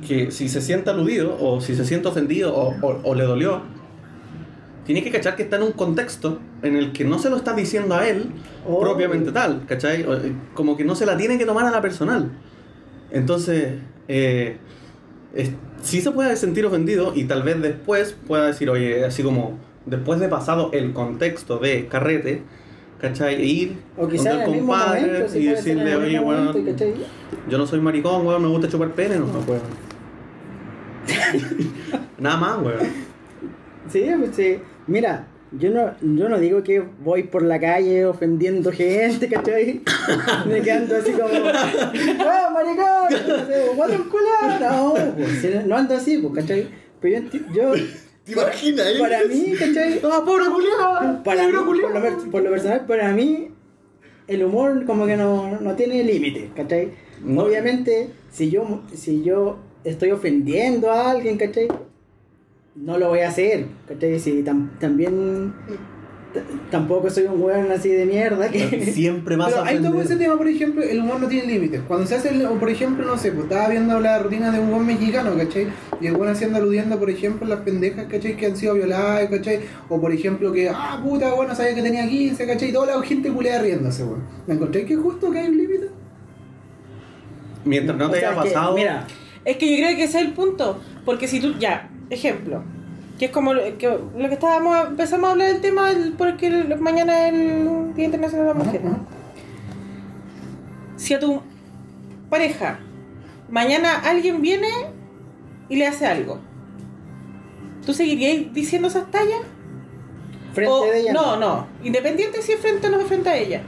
que 0.07 0.31
si 0.31 0.47
se 0.47 0.61
siente 0.61 0.89
aludido, 0.91 1.37
o 1.39 1.59
si 1.59 1.75
se 1.75 1.83
siente 1.85 2.07
ofendido, 2.07 2.55
o, 2.55 2.73
o- 2.81 3.01
o 3.03 3.15
le 3.15 3.25
dolió, 3.25 3.61
tiene 4.85 5.03
que 5.03 5.11
cachar 5.11 5.35
que 5.35 5.43
está 5.43 5.55
en 5.57 5.63
un 5.63 5.71
contexto 5.71 6.39
en 6.61 6.75
el 6.75 6.91
que 6.91 7.05
no 7.05 7.17
se 7.19 7.29
lo 7.29 7.37
está 7.37 7.53
diciendo 7.53 7.95
a 7.95 8.07
él 8.07 8.25
Oh. 8.67 8.79
propiamente 8.81 9.31
tal, 9.31 9.63
¿cachai? 9.67 10.01
Eh, 10.01 10.33
Como 10.53 10.75
que 10.77 10.83
no 10.83 10.95
se 10.95 11.05
la 11.05 11.15
tiene 11.17 11.37
que 11.37 11.45
tomar 11.45 11.65
a 11.65 11.71
la 11.71 11.81
personal. 11.81 12.31
Entonces, 13.11 13.75
eh, 14.07 14.57
es- 15.33 15.51
sí 15.81 16.01
se 16.01 16.11
puede 16.11 16.35
sentir 16.35 16.65
ofendido 16.65 17.13
y 17.15 17.25
tal 17.25 17.43
vez 17.43 17.61
después 17.61 18.15
pueda 18.27 18.47
decir, 18.47 18.69
oye, 18.69 19.03
así 19.05 19.21
como 19.23 19.57
después 19.85 20.19
de 20.19 20.29
pasado 20.29 20.69
el 20.73 20.93
contexto 20.93 21.57
de 21.59 21.87
carrete, 21.87 22.41
¿cachai? 22.99 23.35
E 23.35 23.45
ir 23.45 23.77
O 23.97 24.01
donde 24.07 24.17
el 24.29 24.43
compadre 24.59 25.01
momento, 25.13 25.37
y 25.39 25.45
decirle, 25.45 25.95
oye, 25.95 26.19
weón, 26.19 26.65
¿cachai? 26.65 26.93
yo 27.49 27.57
no 27.57 27.67
soy 27.67 27.81
maricón, 27.81 28.25
weón, 28.25 28.41
me 28.41 28.47
gusta 28.47 28.67
chupar 28.69 28.89
pene, 28.91 29.17
no, 29.19 29.25
no. 29.27 29.41
Nada 32.19 32.37
más, 32.37 32.57
weón. 32.61 32.79
Sí, 33.89 34.05
pues 34.17 34.35
sí. 34.35 34.59
Mira, 34.87 35.27
yo 35.51 35.69
no, 35.69 35.91
yo 36.01 36.29
no 36.29 36.39
digo 36.39 36.63
que 36.63 36.79
voy 36.79 37.23
por 37.23 37.43
la 37.43 37.59
calle 37.59 38.05
ofendiendo 38.05 38.71
gente, 38.71 39.27
¿cachai? 39.29 39.81
Me 40.47 40.61
quedando 40.61 40.95
así 40.97 41.11
como, 41.11 41.27
¡ah, 41.27 42.49
maricón! 42.53 43.37
No 43.97 44.09
culiao. 44.09 44.59
No, 44.59 44.93
pues, 45.15 45.29
sí, 45.41 45.49
no 45.65 45.75
ando 45.75 45.95
así, 45.95 46.17
pues, 46.17 46.33
¿cachai? 46.43 46.67
Pero 46.99 47.21
yo, 47.53 47.75
yo 47.75 47.83
¿Te 48.25 48.31
imaginas? 48.31 48.87
para 48.99 49.23
mí, 49.25 49.53
¿cachai? 49.59 49.99
¡Ah, 50.03 50.21
pobre 50.25 50.45
culiao! 50.45 51.23
Para 51.23 51.43
mí, 51.47 51.51
¡Pobre 51.51 51.57
por, 51.57 51.65
culiao! 51.65 51.89
lo, 51.89 52.01
per- 52.01 52.29
por 52.31 52.41
lo 52.43 52.49
personal, 52.49 52.85
para 52.85 53.11
mí, 53.11 53.49
el 54.27 54.43
humor 54.43 54.85
como 54.85 55.05
que 55.05 55.17
no, 55.17 55.59
no 55.59 55.75
tiene 55.75 56.03
límite, 56.03 56.49
¿cachai? 56.55 56.91
No. 57.23 57.43
Obviamente, 57.43 58.09
si 58.31 58.49
yo, 58.49 58.81
si 58.93 59.21
yo 59.23 59.59
estoy 59.83 60.11
ofendiendo 60.11 60.89
a 60.91 61.11
alguien, 61.11 61.37
¿cachai? 61.37 61.67
No 62.75 62.97
lo 62.97 63.09
voy 63.09 63.19
a 63.19 63.29
hacer, 63.29 63.67
¿cachai? 63.87 64.19
Si 64.19 64.41
tam- 64.43 64.69
también 64.79 65.53
tampoco 66.71 67.07
soy 67.11 67.25
un 67.25 67.39
weón 67.39 67.71
así 67.71 67.89
de 67.89 68.07
mierda 68.07 68.49
que. 68.49 68.85
Siempre 68.91 69.37
Pero 69.37 69.63
ahí 69.63 69.75
toco 69.75 69.89
ofender. 69.89 70.05
ese 70.05 70.15
tema, 70.15 70.35
por 70.37 70.47
ejemplo, 70.47 70.81
el 70.81 70.99
humor 70.99 71.21
no 71.21 71.27
tiene 71.27 71.45
límites. 71.53 71.81
Cuando 71.87 72.07
se 72.07 72.15
hace, 72.15 72.29
el- 72.29 72.45
o 72.47 72.55
por 72.55 72.71
ejemplo, 72.71 73.05
no 73.05 73.15
sé, 73.15 73.31
pues 73.31 73.43
estaba 73.43 73.69
viendo 73.69 73.99
la 73.99 74.17
rutina 74.17 74.49
de 74.51 74.59
un 74.59 74.71
buen 74.71 74.87
mexicano, 74.87 75.35
¿cachai? 75.37 75.67
Y 76.01 76.07
el 76.07 76.13
buen 76.17 76.31
haciendo 76.31 76.57
aludiendo, 76.57 76.97
por 76.97 77.11
ejemplo, 77.11 77.47
las 77.47 77.59
pendejas, 77.59 78.07
¿cachai? 78.07 78.35
Que 78.35 78.47
han 78.47 78.57
sido 78.57 78.73
violadas, 78.73 79.29
¿cachai? 79.29 79.59
O 79.89 80.01
por 80.01 80.11
ejemplo, 80.11 80.51
que, 80.51 80.69
ah, 80.69 80.99
puta, 81.03 81.31
bueno, 81.35 81.53
sabía 81.53 81.75
que 81.75 81.83
tenía 81.83 82.07
15, 82.07 82.47
¿cachai? 82.47 82.69
Y 82.69 82.73
toda 82.73 82.97
la 82.97 83.05
gente 83.05 83.29
culea 83.31 83.61
riéndose, 83.61 84.03
weón. 84.03 84.23
¿Me 84.47 84.55
encontré 84.55 84.83
que 84.85 84.95
es 84.95 84.99
justo 84.99 85.29
que 85.31 85.37
hay 85.37 85.49
un 85.49 85.57
límite? 85.57 85.89
Mientras 87.65 87.97
no 87.97 88.07
O 88.07 88.09
te 88.09 88.19
sea, 88.19 88.31
haya 88.31 88.41
que, 88.41 88.49
pasado. 88.49 88.75
Mira, 88.75 89.05
Es 89.45 89.57
que 89.57 89.69
yo 89.69 89.77
creo 89.83 89.95
que 89.95 90.03
ese 90.05 90.19
es 90.19 90.25
el 90.25 90.33
punto. 90.33 90.81
Porque 91.05 91.27
si 91.27 91.39
tú, 91.39 91.53
ya, 91.59 91.89
ejemplo, 92.09 92.63
que 93.19 93.25
es 93.25 93.31
como 93.31 93.53
lo 93.53 93.61
que, 93.77 93.87
lo 93.87 94.27
que 94.27 94.33
estábamos, 94.33 94.87
empezamos 94.89 95.27
a 95.27 95.31
hablar 95.31 95.47
del 95.49 95.61
tema 95.61 95.89
porque 96.17 96.47
el- 96.47 96.79
mañana 96.79 97.27
es 97.27 97.33
el 97.33 97.93
Día 97.95 98.05
Internacional 98.05 98.47
de 98.47 98.53
la 98.53 98.59
Mujer. 98.65 98.81
Si 100.97 101.13
a 101.13 101.19
tu 101.19 101.41
pareja 102.29 102.79
mañana 103.49 103.99
alguien 104.03 104.41
viene 104.41 104.67
y 105.69 105.75
le 105.75 105.87
hace 105.87 106.05
algo, 106.05 106.39
¿tú 107.85 107.93
seguirías 107.93 108.53
diciendo 108.53 108.87
esas 108.87 109.09
tallas? 109.11 109.41
frente 110.53 110.71
O- 110.71 110.85
de 110.85 110.99
ella. 110.99 111.13
no, 111.13 111.35
no, 111.37 111.67
independiente 111.83 112.41
si 112.43 112.51
es 112.51 112.59
frente 112.59 112.87
o 112.87 112.91
no 112.91 112.99
es 112.99 113.07
frente 113.07 113.27
a 113.29 113.35
ella. 113.37 113.61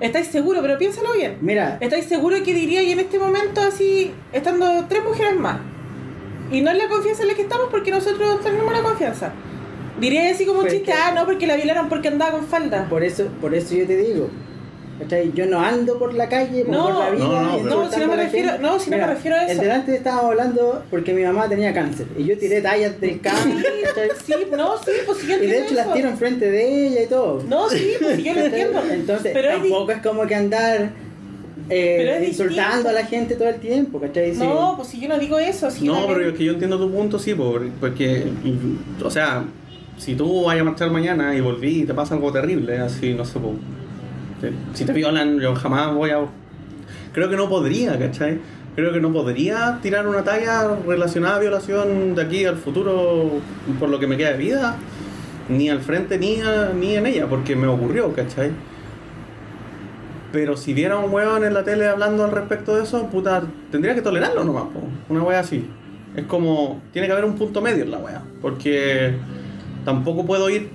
¿Estáis 0.00 0.28
seguros? 0.28 0.62
Pero 0.62 0.78
piénsalo 0.78 1.12
bien. 1.14 1.38
Mira, 1.40 1.78
¿Estáis 1.80 2.06
seguros 2.06 2.40
que 2.42 2.54
diría 2.54 2.82
y 2.82 2.90
en 2.92 3.00
este 3.00 3.18
momento 3.18 3.60
así, 3.60 4.12
estando 4.32 4.84
tres 4.88 5.04
mujeres 5.04 5.36
más? 5.38 5.58
Y 6.52 6.60
no 6.60 6.70
es 6.70 6.76
la 6.78 6.88
confianza 6.88 7.22
en 7.22 7.28
la 7.28 7.34
que 7.34 7.42
estamos 7.42 7.68
porque 7.70 7.90
nosotros 7.90 8.40
tenemos 8.42 8.72
la 8.72 8.82
confianza. 8.82 9.32
Diría 10.00 10.30
así 10.30 10.44
como 10.46 10.60
un 10.60 10.64
Pero 10.64 10.76
es 10.76 10.82
chiste, 10.82 10.92
que- 10.96 10.98
ah, 10.98 11.12
no, 11.14 11.24
porque 11.26 11.46
la 11.46 11.56
violaron 11.56 11.88
porque 11.88 12.08
andaba 12.08 12.32
con 12.32 12.46
falda. 12.46 12.88
por 12.88 13.02
eso, 13.04 13.26
por 13.40 13.54
eso 13.54 13.74
yo 13.74 13.86
te 13.86 13.96
digo. 13.96 14.28
¿cachai? 15.00 15.32
Yo 15.32 15.46
no 15.46 15.58
ando 15.58 15.98
por 15.98 16.14
la 16.14 16.28
calle, 16.28 16.64
No, 16.68 16.84
por 16.84 16.94
la 16.98 17.10
vida. 17.10 17.24
no, 17.24 17.58
no, 17.62 17.90
si 17.90 17.98
no 18.00 18.06
me 18.06 18.16
refiero- 18.16 18.58
no, 18.60 18.78
si 18.78 18.88
no 18.90 18.98
me 18.98 19.06
refiero 19.06 19.36
a 19.36 19.42
eso. 19.44 19.52
El 19.52 19.58
delante 19.58 19.96
estábamos 19.96 20.26
hablando 20.26 20.84
porque 20.90 21.12
mi 21.12 21.24
mamá 21.24 21.48
tenía 21.48 21.72
cáncer. 21.74 22.06
Y 22.16 22.24
yo 22.24 22.38
tiré 22.38 22.60
tallas 22.60 23.00
del 23.00 23.20
cáncer. 23.20 23.64
¿cachai? 23.84 24.10
Sí, 24.24 24.34
no, 24.56 24.76
sí, 24.78 24.90
pues 25.04 25.18
si 25.18 25.26
yo 25.26 25.36
Y 25.36 25.38
de 25.40 25.44
entiendo 25.46 25.66
hecho 25.66 25.74
las 25.74 25.86
eso. 25.86 25.94
tiro 25.94 26.08
enfrente 26.08 26.50
de 26.50 26.86
ella 26.86 27.02
y 27.02 27.06
todo. 27.06 27.42
No, 27.48 27.68
sí, 27.68 27.94
pues 28.00 28.16
si 28.16 28.22
yo 28.22 28.32
lo 28.34 28.40
entiendo. 28.42 28.80
Entonces, 28.90 29.32
pero 29.34 29.48
tampoco 29.48 29.90
es 29.92 30.02
como 30.02 30.26
que 30.26 30.34
andar 30.36 30.90
eh, 31.74 32.24
insultando 32.28 32.62
distinto. 32.76 32.88
a 32.88 32.92
la 32.92 33.06
gente 33.06 33.34
todo 33.36 33.48
el 33.48 33.56
tiempo, 33.60 34.00
¿cachai? 34.00 34.34
Sí. 34.34 34.40
No, 34.40 34.74
pues 34.76 34.88
si 34.88 35.00
yo 35.00 35.08
no 35.08 35.18
digo 35.18 35.38
eso. 35.38 35.70
Si 35.70 35.84
No, 35.86 36.06
pero 36.06 36.28
es 36.28 36.34
que 36.34 36.44
yo 36.44 36.52
entiendo 36.52 36.78
tu 36.78 36.90
punto, 36.90 37.18
sí, 37.18 37.34
por- 37.34 37.68
porque, 37.80 38.24
o 39.02 39.10
sea, 39.10 39.44
si 39.96 40.14
tú 40.14 40.44
vas 40.44 40.58
a 40.60 40.64
marchar 40.64 40.90
mañana 40.90 41.34
y 41.34 41.40
volví 41.40 41.82
y 41.82 41.84
te 41.84 41.94
pasa 41.94 42.14
algo 42.14 42.32
terrible, 42.32 42.78
así, 42.78 43.14
no 43.14 43.24
sé, 43.24 43.38
te- 44.40 44.52
si 44.74 44.84
te 44.84 44.92
violan, 44.92 45.38
yo 45.40 45.54
jamás 45.54 45.94
voy 45.94 46.10
a... 46.10 46.20
Creo 47.12 47.28
que 47.28 47.36
no 47.36 47.48
podría, 47.48 47.98
¿cachai? 47.98 48.38
Creo 48.74 48.92
que 48.92 49.00
no 49.00 49.12
podría 49.12 49.78
tirar 49.82 50.08
una 50.08 50.24
talla 50.24 50.76
relacionada 50.86 51.36
a 51.36 51.38
violación 51.40 52.14
de 52.14 52.22
aquí 52.22 52.44
al 52.46 52.56
futuro 52.56 53.30
por 53.78 53.90
lo 53.90 53.98
que 54.00 54.06
me 54.06 54.16
queda 54.16 54.32
de 54.32 54.38
vida, 54.38 54.76
ni 55.48 55.68
al 55.68 55.80
frente 55.80 56.18
ni, 56.18 56.40
a- 56.40 56.72
ni 56.74 56.96
en 56.96 57.06
ella, 57.06 57.26
porque 57.28 57.54
me 57.54 57.66
ocurrió, 57.66 58.12
¿cachai? 58.14 58.50
Pero 60.32 60.56
si 60.56 60.72
viera 60.72 60.96
un 60.98 61.12
weón 61.12 61.44
en 61.44 61.52
la 61.54 61.62
tele 61.62 61.86
hablando 61.86 62.24
al 62.24 62.30
respecto 62.30 62.74
de 62.76 62.84
eso, 62.84 63.06
puta, 63.06 63.42
tendría 63.70 63.94
que 63.94 64.00
tolerarlo 64.02 64.44
nomás, 64.44 64.64
po. 64.64 64.80
Una 65.10 65.22
wea 65.22 65.40
así. 65.40 65.66
Es 66.16 66.24
como, 66.24 66.80
tiene 66.92 67.06
que 67.06 67.12
haber 67.12 67.24
un 67.26 67.34
punto 67.34 67.60
medio 67.60 67.84
en 67.84 67.90
la 67.90 67.98
wea. 67.98 68.22
Porque 68.40 69.14
tampoco 69.84 70.24
puedo 70.24 70.48
ir 70.50 70.70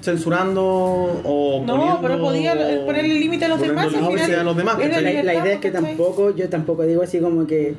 censurando 0.00 0.64
o 0.64 1.64
No, 1.66 1.74
poniendo- 1.74 2.00
pero 2.02 2.18
podía 2.20 2.54
ponerle 2.86 3.14
límite 3.14 3.44
a 3.44 3.48
los 3.48 3.60
demás, 3.60 3.86
al 3.86 3.92
límite 3.92 4.24
final 4.24 4.40
a 4.40 4.44
los 4.44 4.56
demás. 4.56 4.78
La, 4.78 5.00
la 5.00 5.34
idea 5.34 5.52
es 5.54 5.60
que 5.60 5.70
tampoco, 5.70 6.34
yo 6.34 6.48
tampoco 6.48 6.84
digo 6.84 7.02
así 7.02 7.18
como 7.18 7.46
que 7.46 7.74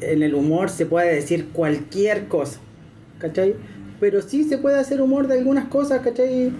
en 0.00 0.22
el 0.22 0.34
humor 0.34 0.68
se 0.70 0.86
puede 0.86 1.14
decir 1.14 1.48
cualquier 1.52 2.28
cosa, 2.28 2.60
¿cachai? 3.18 3.54
Pero 4.00 4.22
sí 4.22 4.44
se 4.44 4.58
puede 4.58 4.78
hacer 4.78 5.00
humor 5.02 5.26
de 5.28 5.38
algunas 5.38 5.66
cosas, 5.68 6.00
¿cachai? 6.00 6.52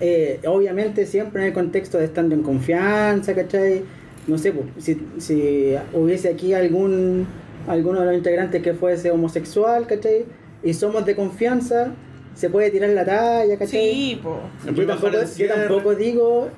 Eh, 0.00 0.40
obviamente 0.46 1.06
siempre 1.06 1.42
en 1.42 1.48
el 1.48 1.54
contexto 1.54 1.98
de 1.98 2.04
estando 2.04 2.34
en 2.34 2.42
confianza, 2.42 3.34
¿cachai? 3.34 3.82
No 4.26 4.36
sé, 4.38 4.52
pues, 4.52 4.66
si, 4.78 5.00
si 5.18 5.74
hubiese 5.92 6.28
aquí 6.28 6.52
algún 6.52 7.26
alguno 7.66 8.00
de 8.00 8.06
los 8.06 8.14
integrantes 8.14 8.62
que 8.62 8.74
fuese 8.74 9.10
homosexual, 9.10 9.86
¿cachai? 9.86 10.26
Y 10.62 10.74
somos 10.74 11.04
de 11.06 11.16
confianza, 11.16 11.92
se 12.34 12.50
puede 12.50 12.70
tirar 12.70 12.90
la 12.90 13.04
talla, 13.04 13.58
¿cachai? 13.58 13.92
Sí, 13.92 14.20
po. 14.22 14.40
Yo 14.74 14.86
tampoco, 14.86 15.92
yo 15.92 15.94
digo 15.94 16.50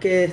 que. 0.00 0.32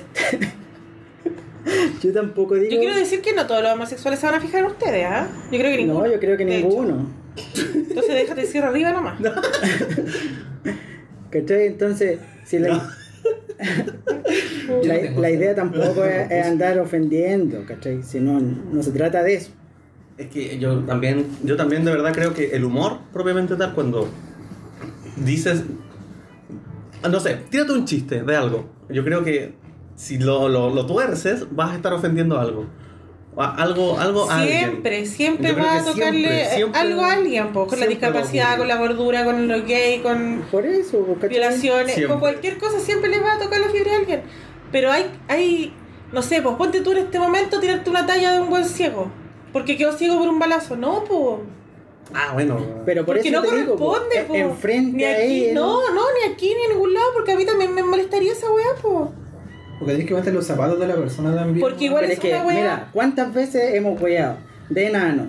yo 2.02 2.12
tampoco 2.12 2.54
digo. 2.56 2.72
Yo 2.72 2.78
quiero 2.78 2.96
decir 2.96 3.20
que 3.22 3.32
no 3.32 3.46
todos 3.46 3.62
los 3.62 3.72
homosexuales 3.72 4.20
se 4.20 4.26
van 4.26 4.34
a 4.34 4.40
fijar 4.40 4.60
en 4.60 4.66
ustedes, 4.66 5.06
¿ah? 5.06 5.28
Yo 5.50 5.58
creo 5.58 5.70
que 5.70 5.78
ninguno. 5.78 6.00
No, 6.00 6.12
yo 6.12 6.20
creo 6.20 6.36
que 6.36 6.42
hecho. 6.44 6.68
ninguno. 6.68 7.06
Entonces 7.56 8.14
déjate 8.14 8.44
cierre 8.46 8.68
arriba 8.68 8.92
nomás. 8.92 9.18
¿Cachai? 11.30 11.66
Entonces, 11.66 12.18
si 12.44 12.58
la, 12.58 12.68
No. 12.68 12.82
La, 14.84 15.10
la 15.10 15.30
idea 15.30 15.54
tampoco 15.54 16.04
es, 16.04 16.30
es 16.30 16.46
andar 16.46 16.78
ofendiendo, 16.78 17.64
¿cachai? 17.66 18.02
Si 18.02 18.20
no, 18.20 18.40
no 18.40 18.82
se 18.82 18.92
trata 18.92 19.22
de 19.22 19.34
eso. 19.34 19.50
Es 20.16 20.28
que 20.28 20.58
yo 20.58 20.80
también, 20.80 21.26
yo 21.42 21.56
también 21.56 21.84
de 21.84 21.90
verdad 21.90 22.12
creo 22.12 22.34
que 22.34 22.54
el 22.54 22.64
humor 22.64 22.98
propiamente 23.12 23.56
tal 23.56 23.74
cuando 23.74 24.08
dices, 25.16 25.64
ah, 27.02 27.08
no 27.08 27.20
sé, 27.20 27.38
tírate 27.50 27.72
un 27.72 27.84
chiste 27.84 28.22
de 28.22 28.36
algo. 28.36 28.68
Yo 28.88 29.04
creo 29.04 29.24
que 29.24 29.54
si 29.96 30.18
lo, 30.18 30.48
lo, 30.48 30.70
lo 30.70 30.86
tuerces 30.86 31.46
vas 31.50 31.72
a 31.72 31.76
estar 31.76 31.92
ofendiendo 31.92 32.38
algo. 32.38 32.66
A- 33.36 33.54
Algo, 33.62 33.98
algo 33.98 34.30
a 34.30 34.40
alguien. 34.40 34.58
Siempre, 34.58 35.06
siempre 35.06 35.52
va 35.52 35.76
a 35.78 35.84
tocarle 35.84 35.94
siempre, 36.28 36.50
siempre- 36.56 36.80
algo 36.80 37.02
a 37.02 37.12
alguien, 37.12 37.52
po, 37.52 37.66
con 37.66 37.78
la 37.78 37.86
a 37.86 37.88
discapacidad, 37.88 38.58
con 38.58 38.68
la 38.68 38.76
gordura, 38.76 39.24
con 39.24 39.46
los 39.48 39.64
gay, 39.66 40.00
con 40.00 40.44
Por 40.50 40.66
eso, 40.66 41.06
¿cachai? 41.14 41.28
violaciones, 41.30 41.94
Siempre. 41.94 42.08
con 42.08 42.20
cualquier 42.20 42.58
cosa, 42.58 42.80
siempre 42.80 43.08
les 43.08 43.22
va 43.22 43.34
a 43.34 43.38
tocar 43.38 43.60
la 43.60 43.68
fibra 43.70 43.92
a 43.92 43.96
alguien. 43.98 44.22
Pero 44.72 44.90
hay, 44.92 45.06
hay, 45.28 45.72
no 46.12 46.22
sé, 46.22 46.42
pues 46.42 46.56
ponte 46.56 46.80
tú 46.80 46.92
en 46.92 46.98
este 46.98 47.18
momento 47.18 47.60
tirarte 47.60 47.88
una 47.88 48.04
talla 48.04 48.32
de 48.32 48.40
un 48.40 48.50
buen 48.50 48.64
ciego. 48.64 49.10
Porque 49.52 49.76
quedó 49.76 49.92
ciego 49.92 50.18
por 50.18 50.28
un 50.28 50.38
balazo. 50.38 50.76
No, 50.76 51.04
pues. 51.04 51.36
Ah, 52.12 52.30
bueno. 52.34 52.58
Pero 52.84 53.06
por 53.06 53.14
Porque 53.16 53.28
eso 53.28 53.40
no 53.40 53.48
te 53.48 53.56
digo, 53.56 53.76
po, 53.76 53.86
corresponde, 53.92 54.18
en- 54.18 54.26
po. 54.26 54.34
enfrente 54.34 54.96
Ni 54.96 55.04
a 55.04 55.12
aquí, 55.12 55.44
él. 55.46 55.54
no, 55.54 55.90
no, 55.94 56.00
ni 56.20 56.32
aquí 56.32 56.52
ni 56.54 56.62
en 56.64 56.70
ningún 56.72 56.92
lado, 56.94 57.06
porque 57.14 57.32
a 57.32 57.36
mí 57.36 57.44
también 57.46 57.72
me 57.74 57.82
molestaría 57.84 58.32
esa 58.32 58.50
weá, 58.50 58.74
po. 58.82 59.12
Porque 59.80 59.94
tienes 59.94 60.06
que 60.08 60.14
meter 60.14 60.32
los 60.34 60.46
zapatos 60.46 60.78
de 60.78 60.86
la 60.86 60.94
persona 60.94 61.34
también. 61.34 61.58
Porque 61.60 61.86
igual 61.86 62.02
Pero 62.02 62.12
es 62.12 62.18
es 62.18 62.22
que, 62.22 62.32
wea- 62.36 62.54
mira, 62.54 62.88
¿cuántas 62.92 63.34
veces 63.34 63.74
hemos 63.74 64.00
weyado? 64.00 64.36
De 64.68 64.86
enanos, 64.86 65.26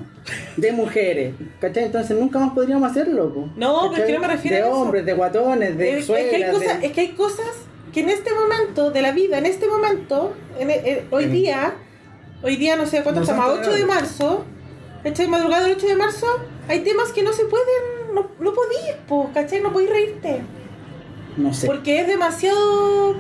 de 0.56 0.72
mujeres, 0.72 1.34
¿cachai? 1.60 1.86
Entonces 1.86 2.16
nunca 2.16 2.38
más 2.38 2.54
podríamos 2.54 2.92
hacerlo, 2.92 3.34
po, 3.34 3.50
No, 3.56 3.90
pero 3.90 4.04
es 4.04 4.08
que 4.08 4.14
no 4.14 4.20
me 4.20 4.28
refiero 4.28 4.58
De 4.58 4.62
a 4.62 4.68
eso. 4.68 4.76
hombres, 4.82 5.06
de 5.06 5.14
guatones, 5.14 5.78
de 5.80 5.98
Es, 5.98 6.08
es 6.10 6.30
que 6.30 6.36
hay 6.36 6.52
cosas, 6.52 6.80
de- 6.82 6.86
es 6.88 6.94
que 6.94 7.02
hay 7.02 7.08
cosas 7.14 7.48
que 7.92 8.02
en 8.02 8.10
este 8.10 8.30
momento 8.36 8.92
de 8.92 9.02
la 9.02 9.12
vida, 9.14 9.40
en 9.40 9.48
este 9.48 9.68
momento, 9.68 10.34
en, 10.60 10.70
en- 10.70 11.08
hoy 11.10 11.24
En- 11.24 11.32
día, 11.32 11.74
hoy 12.44 12.56
día 12.58 12.76
no 12.76 12.86
sé 12.86 13.02
cuánto 13.02 13.22
No 13.22 13.26
estamos, 13.26 13.46
a 13.46 13.50
son 13.50 13.60
8 13.62 13.74
de 13.74 13.86
marzo, 13.86 14.46
¿cachai? 15.02 15.28
Madrugada 15.28 15.64
del 15.64 15.76
8 15.78 15.88
de 15.88 15.96
marzo, 15.96 16.28
hay 16.68 16.82
temas 16.82 17.12
que 17.12 17.24
no 17.24 17.34
se 17.34 17.46
pueden, 17.46 18.14
no, 18.14 18.28
no 18.40 18.54
podís, 18.54 18.96
po, 19.08 19.32
¿cachai? 19.34 19.62
No 19.62 19.74
podís 19.74 19.90
reírte. 19.90 20.42
No 21.38 21.52
sé. 21.54 21.66
Porque 21.66 22.02
es 22.02 22.08
demasiado. 22.08 23.16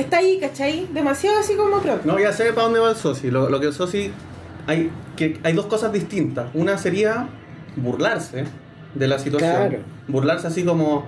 Está 0.00 0.18
ahí, 0.18 0.38
¿cachai? 0.40 0.88
Demasiado 0.92 1.38
así 1.38 1.54
como 1.54 1.78
pronto. 1.80 2.02
No, 2.04 2.18
ya 2.18 2.32
sé 2.32 2.52
para 2.52 2.64
dónde 2.64 2.80
va 2.80 2.90
el 2.90 2.96
soci. 2.96 3.30
Lo, 3.30 3.48
lo 3.50 3.60
que 3.60 3.66
el 3.66 3.72
soci. 3.72 4.10
Hay, 4.66 4.90
que 5.16 5.38
hay 5.42 5.52
dos 5.52 5.66
cosas 5.66 5.92
distintas. 5.92 6.48
Una 6.54 6.78
sería 6.78 7.28
burlarse 7.76 8.44
de 8.94 9.08
la 9.08 9.18
situación. 9.18 9.50
Claro. 9.68 9.78
Burlarse 10.08 10.46
así 10.46 10.64
como. 10.64 11.06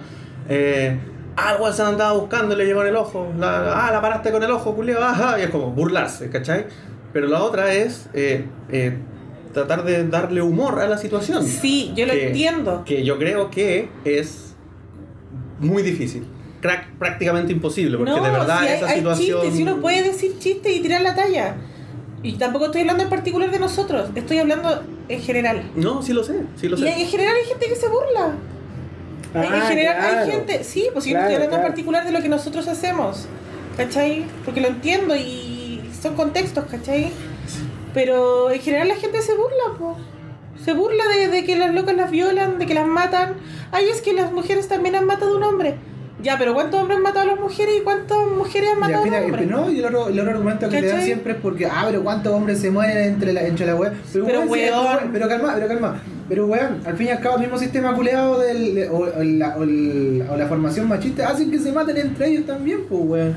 Eh, 0.48 0.98
ah, 1.36 1.56
el 1.66 1.72
se 1.72 1.82
andaba 1.82 2.12
buscando 2.12 2.54
y 2.54 2.58
le 2.58 2.66
llegó 2.66 2.82
en 2.82 2.88
el 2.88 2.96
ojo. 2.96 3.32
La, 3.38 3.86
ah, 3.88 3.92
la 3.92 4.00
paraste 4.00 4.30
con 4.32 4.42
el 4.42 4.50
ojo, 4.50 4.74
culiao. 4.74 5.02
Ajá. 5.02 5.38
Y 5.38 5.42
es 5.42 5.50
como 5.50 5.70
burlarse, 5.70 6.28
¿cachai? 6.30 6.66
Pero 7.12 7.26
la 7.28 7.42
otra 7.42 7.72
es 7.74 8.08
eh, 8.14 8.46
eh, 8.70 8.96
tratar 9.52 9.84
de 9.84 10.06
darle 10.08 10.40
humor 10.42 10.80
a 10.80 10.88
la 10.88 10.98
situación. 10.98 11.44
Sí, 11.44 11.92
yo 11.94 12.06
lo 12.06 12.12
Que- 12.12 12.28
entiendo. 12.28 12.82
Que 12.84 13.04
yo 13.04 13.18
creo 13.18 13.50
que 13.50 13.88
es 14.04 14.54
muy 15.60 15.82
difícil. 15.82 16.26
Crack- 16.62 16.96
prácticamente 16.98 17.52
imposible. 17.52 17.98
Porque 17.98 18.12
no, 18.12 18.22
de 18.24 18.30
verdad 18.30 18.60
si 18.60 18.66
hay, 18.68 18.76
esa 18.76 18.86
hay 18.88 18.96
situación. 18.98 19.40
chistes, 19.40 19.56
si 19.56 19.62
uno 19.64 19.80
puede 19.80 20.02
decir 20.02 20.38
chistes 20.38 20.72
y 20.76 20.80
tirar 20.80 21.02
la 21.02 21.14
talla. 21.14 21.56
Y 22.22 22.34
tampoco 22.34 22.66
estoy 22.66 22.82
hablando 22.82 23.02
en 23.02 23.08
particular 23.10 23.50
de 23.50 23.58
nosotros, 23.58 24.10
estoy 24.14 24.38
hablando 24.38 24.82
en 25.08 25.20
general. 25.20 25.64
No, 25.74 26.02
sí 26.02 26.12
lo 26.12 26.22
sé, 26.22 26.36
sí 26.56 26.68
lo 26.68 26.76
Y 26.76 26.80
sé. 26.82 26.88
en 27.02 27.08
general 27.08 27.34
hay 27.36 27.44
gente 27.48 27.66
que 27.66 27.74
se 27.74 27.88
burla. 27.88 28.34
en 29.34 29.40
Ah, 29.52 29.66
general 29.66 29.96
hay 30.00 30.12
claro. 30.12 30.30
gente, 30.30 30.62
sí, 30.62 30.86
pues 30.92 31.04
yo 31.06 31.12
no 31.14 31.18
Claro, 31.18 31.22
estoy 31.24 31.34
hablando 31.34 31.50
claro. 31.56 31.62
en 31.66 31.68
particular 31.72 32.04
de 32.06 32.12
lo 32.12 32.22
que 32.22 32.28
nosotros 32.28 32.68
hacemos, 32.68 33.26
¿cachai? 33.76 34.24
Porque 34.44 34.60
lo 34.60 34.68
entiendo 34.68 35.16
y 35.16 35.80
son 36.00 36.14
contextos, 36.14 36.64
¿cachai? 36.70 37.10
Pero 37.94 38.50
en 38.52 38.60
general 38.60 38.88
la 38.88 38.96
gente 38.96 39.20
se 39.20 39.34
burla, 39.34 39.78
po. 39.78 39.96
Se 40.64 40.74
burla 40.74 41.08
de, 41.08 41.28
de 41.28 41.44
que 41.44 41.56
las 41.56 41.74
locas 41.74 41.96
las 41.96 42.10
violan, 42.10 42.58
de 42.58 42.66
que 42.66 42.74
las 42.74 42.86
matan. 42.86 43.34
Ay, 43.72 43.86
es 43.90 44.00
que 44.00 44.12
las 44.12 44.30
mujeres 44.32 44.68
también 44.68 44.94
han 44.94 45.06
matado 45.06 45.34
a 45.34 45.36
un 45.38 45.42
hombre. 45.42 45.74
Ya, 46.22 46.38
pero 46.38 46.54
¿cuántos 46.54 46.80
hombres 46.80 46.98
han 46.98 47.02
matado 47.02 47.20
a 47.30 47.32
las 47.34 47.40
mujeres 47.40 47.74
y 47.80 47.82
cuántas 47.82 48.18
mujeres 48.36 48.70
han 48.72 48.78
matado 48.80 49.02
a 49.02 49.06
los 49.06 49.24
hombres? 49.24 49.50
no, 49.50 49.70
y 49.70 49.78
el 49.80 49.84
otro, 49.86 50.08
el 50.08 50.20
otro 50.20 50.30
argumento 50.32 50.68
que 50.68 50.76
te 50.80 50.86
dan 50.86 50.90
¿Cachai? 50.90 51.04
siempre 51.06 51.32
es 51.32 51.38
porque, 51.40 51.66
ah, 51.66 51.82
pero 51.86 52.02
cuántos 52.04 52.32
hombres 52.32 52.60
se 52.60 52.70
mueren 52.70 52.96
entre 52.98 53.32
la, 53.32 53.42
entre 53.46 53.66
la 53.66 53.74
web. 53.74 53.92
Pero, 54.12 54.26
Pero, 54.26 54.40
weón, 54.42 54.98
sí, 55.02 55.08
pero 55.12 55.28
calma, 55.28 55.52
pero 55.56 55.68
calma. 55.68 56.00
Pero 56.28 56.46
weón, 56.46 56.80
al 56.86 56.96
fin 56.96 57.08
y 57.08 57.10
al 57.10 57.20
cabo, 57.20 57.34
el 57.36 57.40
mismo 57.42 57.58
sistema 57.58 57.92
culeado 57.94 58.38
del, 58.38 58.74
de- 58.74 58.88
o, 58.88 58.98
o 58.98 59.22
la, 59.24 59.56
o, 59.56 59.62
el- 59.64 60.24
o 60.30 60.36
la 60.36 60.46
formación 60.46 60.88
machista 60.88 61.28
hacen 61.28 61.50
que 61.50 61.58
se 61.58 61.72
maten 61.72 61.96
entre 61.96 62.28
ellos 62.28 62.46
también, 62.46 62.82
pues 62.88 63.00
weón. 63.04 63.34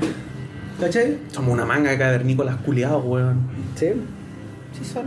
¿Cachai? 0.80 1.18
Somos 1.32 1.54
una 1.54 1.64
manga 1.64 1.90
de 1.90 1.98
cavernícolas 1.98 2.56
culiados, 2.58 3.04
weón. 3.04 3.40
Sí. 3.74 3.86
Sí, 4.78 4.84
son. 4.84 5.04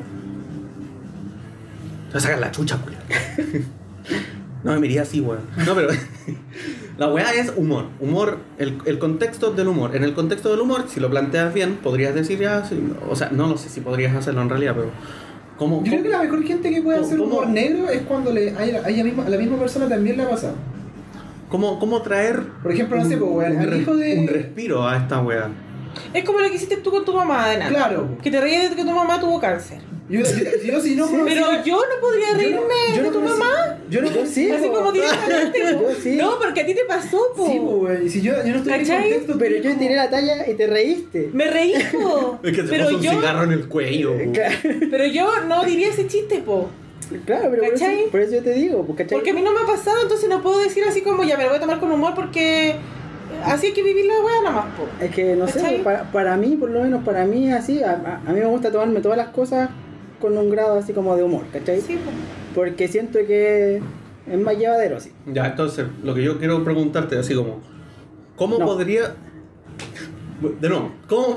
Te 2.12 2.20
sacan 2.20 2.42
la 2.42 2.52
chucha, 2.52 2.78
culiado. 2.78 3.04
no 4.64 4.74
me 4.74 4.80
miría 4.80 5.04
así, 5.04 5.22
weón. 5.22 5.42
No, 5.66 5.76
pero. 5.76 5.90
La 7.00 7.08
weá 7.08 7.32
es 7.34 7.54
humor. 7.56 7.86
Humor, 8.00 8.38
el, 8.58 8.78
el 8.86 9.00
contexto 9.00 9.52
del 9.52 9.70
humor. 9.70 9.95
En 9.95 10.04
el 10.04 10.14
contexto 10.14 10.50
del 10.52 10.60
humor, 10.60 10.84
si 10.88 11.00
lo 11.00 11.10
planteas 11.10 11.54
bien, 11.54 11.78
podrías 11.78 12.14
decir 12.14 12.39
ya. 12.39 12.64
sí, 12.66 12.78
o 13.10 13.16
sea, 13.16 13.30
no 13.32 13.47
lo 13.47 13.58
sé 13.58 13.70
si 13.70 13.80
podrías 13.82 14.14
hacerlo 14.16 14.41
en 14.41 14.50
realidad, 14.50 14.74
pero. 14.76 14.89
¿Cómo? 15.58 15.84
Yo 15.84 15.91
creo 15.91 16.04
que 16.04 16.10
la 16.10 16.20
mejor 16.24 16.43
gente 16.43 16.70
que 16.70 16.82
puede 16.82 16.97
¿Cómo- 17.00 17.08
hacer 17.08 17.18
cómo? 17.20 17.32
humor 17.32 17.47
negro 17.50 17.89
es 17.89 18.02
cuando 18.04 18.32
le, 18.32 18.52
a, 18.52 18.64
ella- 18.66 18.82
a 18.86 18.89
ella 18.89 19.04
misma, 19.04 19.26
a 19.26 19.30
la 19.30 19.38
misma 19.38 19.58
persona 19.58 19.88
también 19.89 20.16
le 20.18 20.24
ha 20.24 20.30
pasado. 20.30 20.56
¿Cómo, 21.50 21.80
cómo 21.80 22.02
traer. 22.02 22.43
Por 22.62 22.72
ejemplo, 22.72 22.97
no 22.97 23.06
sé, 23.06 23.18
pues, 23.18 23.32
un, 23.32 23.43
al 23.60 23.70
re- 23.70 23.78
hijo 23.80 23.95
de- 23.95 24.20
un 24.20 24.28
respiro 24.28 24.88
a 24.88 24.97
esta 24.97 25.20
weá? 25.22 25.50
Es 26.14 26.24
como 26.24 26.39
lo 26.39 26.50
que 26.50 26.56
hiciste 26.56 26.78
tú 26.78 26.91
con 26.91 27.04
tu 27.04 27.14
mamá, 27.14 27.45
Adena. 27.45 27.68
Claro. 27.70 28.18
Que 28.22 28.30
te 28.30 28.39
reías 28.39 28.70
de 28.70 28.76
que 28.76 28.84
tu 28.84 28.91
mamá 28.91 29.20
tuvo 29.20 29.39
cáncer. 29.39 29.80
Yo, 30.10 30.22
yo, 30.22 30.64
yo 30.64 30.82
si 30.82 30.95
no 30.95 31.07
Pero 31.24 31.64
yo 31.64 31.76
no 31.78 32.01
podría 32.01 32.28
yo 32.30 32.34
no- 32.34 32.39
reírme 32.39 32.95
yo 32.95 33.01
no 33.03 33.03
de 33.03 33.12
tu 33.12 33.20
conocí- 33.20 33.38
mamá. 33.39 33.78
Yo 33.91 34.01
no 34.01 34.07
Así 34.10 34.49
po. 34.68 34.74
como 34.74 34.91
directamente. 34.91 35.60
po. 35.74 35.82
Yo 35.89 35.95
sí. 36.01 36.16
No, 36.16 36.39
porque 36.39 36.62
a 36.62 36.66
ti 36.66 36.74
te 36.74 36.86
pasó, 36.86 37.20
po. 37.36 37.45
Sí, 37.47 37.60
pues, 37.60 37.76
weón. 37.91 38.05
Y 38.05 38.10
si 38.10 38.22
yo, 38.22 38.34
yo 38.43 38.53
no 38.53 38.57
estoy 38.57 38.74
en 38.74 38.86
contexto. 38.88 39.36
Pero 39.38 39.55
yo 39.62 39.78
tiré 39.78 39.95
la 39.95 40.10
talla 40.10 40.49
y 40.49 40.53
te 40.55 40.68
reíste. 40.68 41.30
Me 41.34 41.45
reí, 41.49 41.74
po. 41.91 42.39
Es 42.43 42.55
que 42.55 42.64
te 42.64 42.70
pero 42.70 42.86
puso 42.86 42.97
un 42.97 43.01
yo, 43.03 43.12
cigarro 43.12 43.43
en 43.43 43.51
el 43.51 43.68
cuello. 43.68 44.14
po. 44.18 44.32
Pero 44.91 45.05
yo 45.05 45.41
no 45.47 45.64
diría 45.66 45.89
ese 45.89 46.07
chiste, 46.07 46.39
po. 46.39 46.70
claro, 47.26 47.47
pero 47.51 47.64
por 47.64 47.74
eso, 47.74 47.86
por 48.12 48.20
eso 48.22 48.34
yo 48.36 48.43
te 48.43 48.53
digo, 48.53 48.88
¿cachai? 48.95 49.07
Porque 49.16 49.30
a 49.32 49.34
mí 49.34 49.41
no 49.41 49.51
me 49.53 49.62
ha 49.62 49.66
pasado, 49.66 49.97
entonces 50.01 50.28
no 50.30 50.41
puedo 50.41 50.60
decir 50.60 50.84
así 50.88 51.01
como 51.01 51.24
ya 51.24 51.38
me 51.38 51.43
lo 51.43 51.49
voy 51.49 51.57
a 51.57 51.62
tomar 51.62 51.80
con 51.80 51.91
humor 51.91 52.14
porque 52.16 52.76
así 53.45 53.68
hay 53.68 53.74
que 53.74 53.82
vivir 53.84 54.05
la 54.05 54.14
wea 54.22 54.41
nada 54.43 54.55
más, 54.55 54.66
po. 54.76 54.88
Es 55.03 55.12
que 55.12 55.36
no 55.36 55.47
sé, 55.47 55.82
para, 55.84 56.12
para 56.12 56.36
mí, 56.38 56.55
por 56.60 56.70
lo 56.70 56.82
menos 56.82 57.03
para 57.03 57.26
mí, 57.26 57.51
así, 57.51 57.82
a, 57.84 57.91
a- 57.91 58.22
a 58.30 58.34
mí 58.34 58.39
me 58.39 58.45
gusta 58.45 58.72
tomarme 58.72 59.01
todas 59.01 59.18
las 59.18 59.30
cosas 59.30 59.70
con 60.20 60.38
un 60.38 60.50
grado 60.50 60.78
así 60.78 60.94
como 60.94 61.16
de 61.16 61.24
humor, 61.24 61.44
¿cachai? 61.52 61.82
Sí, 61.82 61.96
po. 61.96 62.12
Porque 62.56 62.88
siento 62.88 63.20
que 63.26 63.82
es 64.30 64.38
más 64.40 64.58
llevadero 64.58 64.98
así. 64.98 65.12
Ya, 65.28 65.48
entonces, 65.48 65.86
lo 66.04 66.14
que 66.14 66.24
yo 66.24 66.38
quiero 66.40 66.64
preguntarte, 66.64 67.18
así 67.18 67.34
como, 67.36 67.60
¿cómo 68.36 68.58
No. 68.60 68.66
podría... 68.66 69.16
De 70.62 70.70
nuevo, 70.70 70.92
¿cómo, 71.08 71.36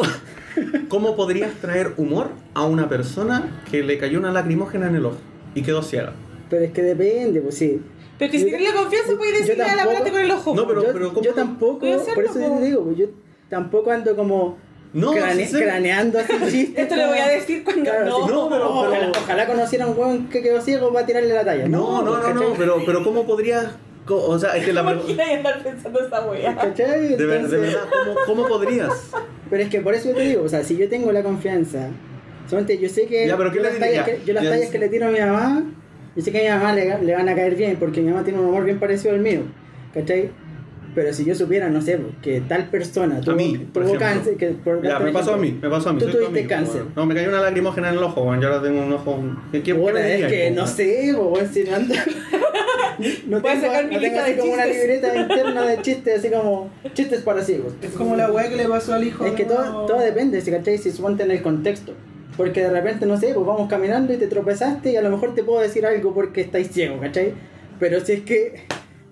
¿cómo 0.89 1.16
podrías 1.16 1.53
traer 1.55 1.93
humor 1.97 2.28
a 2.55 2.64
una 2.64 2.89
persona 2.89 3.62
que 3.70 3.83
le 3.83 3.99
cayó 3.99 4.18
una 4.18 4.30
lacrimógena 4.30 4.87
en 4.89 4.95
el 4.97 5.07
ojo 5.07 5.16
y 5.55 5.62
quedó 5.62 5.83
ciega? 5.83 6.12
Pero 6.49 6.64
es 6.64 6.72
que 6.72 6.83
depende, 6.83 7.41
pues 7.41 7.57
sí. 7.57 7.80
Pero 8.18 8.30
que 8.30 8.39
si 8.39 8.45
tienes 8.45 8.72
la 8.72 8.80
confianza 8.80 9.16
puedes 9.16 9.41
decirle 9.41 9.64
a 9.64 9.68
la 9.74 9.83
tampoco- 9.83 9.93
parate 9.95 10.11
con 10.12 10.20
el 10.20 10.30
ojo. 10.30 10.55
No, 10.55 10.66
pero- 10.68 10.83
yo, 10.85 10.93
pero 10.93 11.09
¿cómo 11.09 11.22
yo 11.22 11.30
no? 11.30 11.37
tampoco, 11.37 11.78
por 11.80 11.89
eso 12.24 12.41
yo 12.41 12.59
te 12.59 12.64
digo, 12.64 12.85
pues 12.85 12.97
yo 12.99 13.07
tampoco 13.49 13.91
ando 13.91 14.14
como 14.14 14.57
No, 14.95 15.12
crane- 15.12 15.47
sí 15.47 15.57
craneando 15.57 16.18
así 16.18 16.32
chistes. 16.51 16.78
Esto 16.84 16.97
le 16.97 17.07
voy 17.07 17.18
a 17.18 17.28
decir 17.28 17.64
cuando 17.64 17.82
Claro, 17.84 18.05
no. 18.07 18.16
sí, 18.26 18.32
no, 18.32 18.49
pero- 18.51 18.68
ojalá, 18.70 18.99
pero- 18.99 19.12
ojalá 19.24 19.47
conociera 19.47 19.86
un 19.86 19.99
weón 19.99 20.28
que 20.28 20.43
quedó 20.43 20.61
ciego 20.61 20.93
para 20.93 21.07
tirarle 21.07 21.32
la 21.34 21.45
talla. 21.45 21.66
No, 21.68 22.03
no, 22.03 22.16
no, 22.16 22.20
¿cachai? 22.20 22.34
no, 22.34 22.55
pero, 22.59 22.82
pero 22.84 23.03
¿cómo 23.05 23.24
podrías... 23.26 23.66
O 24.09 24.36
sea, 24.38 24.57
es 24.57 24.64
que 24.64 24.72
la 24.72 24.82
¿Por 24.82 24.99
pregunta... 24.99 25.24
qué 25.24 25.32
andar 25.34 25.62
pensando 25.62 26.01
esa 26.01 26.26
wea? 26.28 26.55
¿Cachai? 26.57 27.09
De, 27.09 27.16
ver- 27.16 27.18
de 27.18 27.36
Entonces- 27.36 27.61
verdad, 27.61 27.84
¿cómo, 28.05 28.16
¿cómo 28.43 28.49
podrías? 28.49 28.90
Pero 29.49 29.62
es 29.62 29.68
que 29.70 29.80
por 29.80 29.95
eso 29.95 30.09
yo 30.11 30.14
te 30.16 30.22
digo, 30.22 30.43
o 30.43 30.49
sea, 30.49 30.62
si 30.64 30.76
yo 30.76 30.88
tengo 30.88 31.12
la 31.12 31.22
confianza, 31.22 31.88
solamente 32.49 32.78
yo 32.78 32.88
sé 32.88 33.07
que, 33.07 33.26
Ya, 33.28 33.36
pero 33.36 33.51
¿qué 33.51 33.59
yo, 33.59 33.62
las 33.62 33.78
tallas 33.78 34.05
que 34.05 34.20
yo 34.26 34.34
las 34.34 34.45
tallas 34.45 34.70
que 34.70 34.78
le 34.78 34.88
tiro 34.88 35.07
a 35.07 35.11
mi 35.11 35.20
mamá, 35.20 35.62
yo 36.16 36.22
sé 36.22 36.32
que 36.32 36.49
a 36.49 36.55
mi 36.57 36.61
mamá 36.61 36.74
le, 36.74 36.99
le 37.03 37.14
van 37.14 37.28
a 37.28 37.34
caer 37.34 37.55
bien, 37.55 37.76
porque 37.78 38.01
mi 38.03 38.11
mamá 38.11 38.24
tiene 38.24 38.40
un 38.40 38.47
humor 38.47 38.64
bien 38.64 38.78
parecido 38.80 39.14
al 39.14 39.20
mío, 39.20 39.43
¿cachai? 39.95 40.30
Pero 40.95 41.12
si 41.14 41.24
yo 41.24 41.34
supiera, 41.34 41.70
no 41.70 41.80
sé, 41.80 41.99
que 42.20 42.43
tal 42.43 42.68
persona 42.68 43.20
tuvo, 43.20 43.34
mí, 43.34 43.66
por 43.72 43.84
tuvo 43.84 43.99
cáncer, 43.99 44.36
que 44.36 44.49
por 44.49 44.82
Ya, 44.82 44.99
me 44.99 45.11
pasó 45.11 45.34
a 45.34 45.36
mí, 45.38 45.59
me 45.61 45.70
pasó 45.70 45.88
a 45.88 45.93
mí. 45.95 45.99
Tú 46.01 46.07
tuviste 46.07 46.26
amigo, 46.26 46.49
cáncer. 46.49 46.82
weón. 46.82 46.93
No, 46.95 47.07
me 47.07 47.14
cayó 47.14 47.28
una 47.30 47.40
lacrimógena 47.40 47.88
en 47.88 47.97
el 47.97 48.03
ojo, 48.03 48.22
weón. 48.22 48.40
Yo 48.43 48.49
ahora 48.49 48.62
tengo 48.62 48.82
un 48.84 48.93
ojo... 48.93 49.18
¿Qué, 49.53 49.62
qué, 49.62 49.72
Bueno, 49.72 49.99
es 49.99 50.26
que 50.26 50.51
no 50.51 50.66
sé, 50.66 51.12
po, 51.16 51.28
weón, 51.28 51.49
si 51.53 51.64
no 51.64 51.76
anda. 51.76 51.95
No 53.26 53.40
Voy 53.40 53.51
a 53.51 53.55
tengo, 53.55 53.66
sacar 53.66 53.88
mi 53.88 53.95
no 53.95 54.01
lista 54.01 54.24
de 54.24 54.36
como 54.36 54.53
una 54.53 54.66
libreta 54.66 55.16
interna 55.16 55.62
de 55.66 55.82
chistes, 55.82 56.18
así 56.18 56.30
como 56.30 56.70
chistes 56.93 57.22
para 57.22 57.43
ciegos. 57.43 57.72
Es 57.80 57.93
como 57.93 58.16
la 58.16 58.30
weá 58.30 58.49
que 58.51 58.57
le 58.57 58.68
pasó 58.68 58.93
al 58.93 59.03
hijo 59.03 59.24
Es 59.24 59.32
que 59.32 59.45
todo, 59.45 59.86
todo 59.86 59.99
depende, 59.99 60.40
si 60.43 60.51
cachai, 60.51 60.76
si 60.78 60.90
suponte 60.93 61.22
en 61.22 61.30
el 61.30 61.43
contexto. 61.43 61.95
Porque 62.36 62.61
de 62.61 62.70
repente, 62.70 63.07
no 63.07 63.18
sé, 63.18 63.32
pues 63.34 63.47
vamos 63.47 63.68
caminando 63.68 64.12
y 64.12 64.18
te 64.18 64.26
tropezaste 64.26 64.93
y 64.93 64.97
a 64.97 65.03
lo 65.03 65.11
mejor 65.11 65.34
te 65.34 65.43
puedo 65.43 65.61
decir 65.61 65.84
algo 65.86 66.14
porque 66.14 66.43
estáis 66.43 66.68
ciego, 66.70 67.01
¿cachai? 67.01 67.32
Pero 67.80 68.01
si 68.01 68.12
es 68.12 68.20
que 68.20 68.64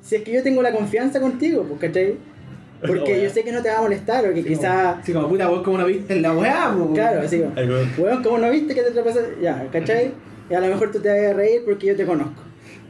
si 0.02 0.16
es 0.16 0.22
que 0.22 0.32
yo 0.32 0.42
tengo 0.42 0.62
la 0.62 0.72
confianza 0.72 1.20
contigo, 1.20 1.64
pues, 1.64 1.80
¿cachai? 1.80 2.16
Porque 2.80 3.16
No, 3.16 3.22
yo 3.24 3.30
sé 3.30 3.44
que 3.44 3.52
no 3.52 3.62
te 3.62 3.68
va 3.68 3.78
a 3.78 3.82
molestar 3.82 4.26
o 4.26 4.32
que 4.32 4.42
quizá... 4.42 5.00
Sí, 5.04 5.12
como 5.12 5.28
puta, 5.28 5.48
vos 5.48 5.62
como 5.62 5.76
no 5.76 5.84
viste 5.86 6.14
en 6.14 6.22
la 6.22 6.32
weá, 6.32 6.74
po. 6.74 6.94
Claro, 6.94 7.20
así 7.20 7.38
como, 7.38 7.52
weón. 7.54 7.88
weón, 7.98 8.22
como 8.22 8.38
no 8.38 8.50
viste 8.50 8.74
que 8.74 8.82
te 8.82 8.90
tropezaste? 8.90 9.36
Ya, 9.42 9.66
¿cachai? 9.70 10.12
Y 10.48 10.54
a 10.54 10.60
lo 10.60 10.66
mejor 10.68 10.90
tú 10.90 10.98
te 10.98 11.08
vas 11.08 11.18
a 11.18 11.34
reír 11.34 11.62
porque 11.64 11.88
yo 11.88 11.96
te 11.96 12.06
conozco. 12.06 12.42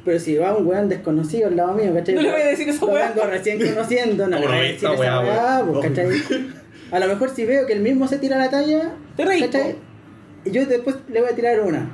Pero 0.04 0.18
si 0.20 0.36
va 0.36 0.56
un 0.56 0.66
weón 0.66 0.88
desconocido 0.88 1.48
al 1.48 1.56
lado 1.56 1.74
mío, 1.74 1.92
¿cachai? 1.92 2.14
No 2.14 2.22
le 2.22 2.30
voy 2.30 2.40
a 2.40 2.46
decir 2.46 2.72
weá. 2.80 3.12
vengo 3.12 3.26
recién 3.26 3.58
conociendo, 3.58 4.28
no 4.28 4.38
le 4.38 4.46
voy 4.46 4.56
a 4.56 4.60
decir 4.60 4.76
esa 4.76 4.92
weá, 4.92 5.20
weá, 5.20 5.64
weón. 5.64 5.80
pues, 5.80 5.88
¿cachai? 5.88 6.46
A 6.92 6.98
lo 6.98 7.06
mejor 7.06 7.30
si 7.30 7.44
veo 7.44 7.66
que 7.66 7.72
el 7.72 7.80
mismo 7.80 8.08
se 8.08 8.18
tira 8.18 8.36
la 8.36 8.50
talla, 8.50 8.92
Te 9.16 9.24
reís, 9.24 9.44
¿cachai? 9.44 9.76
Y 10.44 10.50
yo 10.50 10.66
después 10.66 10.96
le 11.08 11.20
voy 11.20 11.30
a 11.30 11.34
tirar 11.34 11.60
una. 11.60 11.88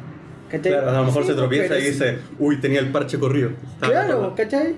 ¿Cachai? 0.51 0.73
Claro, 0.73 0.91
a 0.91 0.93
lo 0.93 1.05
mejor 1.05 1.23
Sí, 1.25 1.31
se 1.31 1.35
tropieza 1.35 1.79
y 1.79 1.83
dice, 1.83 2.19
uy, 2.39 2.61
tenía 2.61 2.81
el 2.81 2.93
parche 2.93 3.19
corrido. 3.19 3.51
Claro. 3.81 4.35
¿cachai? 4.37 4.77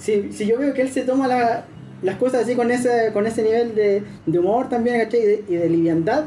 Si, 0.00 0.32
si 0.32 0.46
yo 0.46 0.58
veo 0.58 0.72
que 0.74 0.82
él 0.82 0.90
se 0.90 1.02
toma 1.02 1.28
la- 1.28 1.64
las 2.02 2.16
cosas 2.16 2.42
así 2.44 2.54
con 2.56 2.70
ese, 2.70 3.10
con 3.12 3.26
ese 3.26 3.42
nivel 3.42 3.74
de, 3.74 4.02
de 4.26 4.38
humor 4.38 4.68
también, 4.70 4.98
¿cachai? 5.00 5.20
Y 5.20 5.24
de, 5.26 5.44
y 5.48 5.54
de 5.56 5.68
liviandad, 5.68 6.24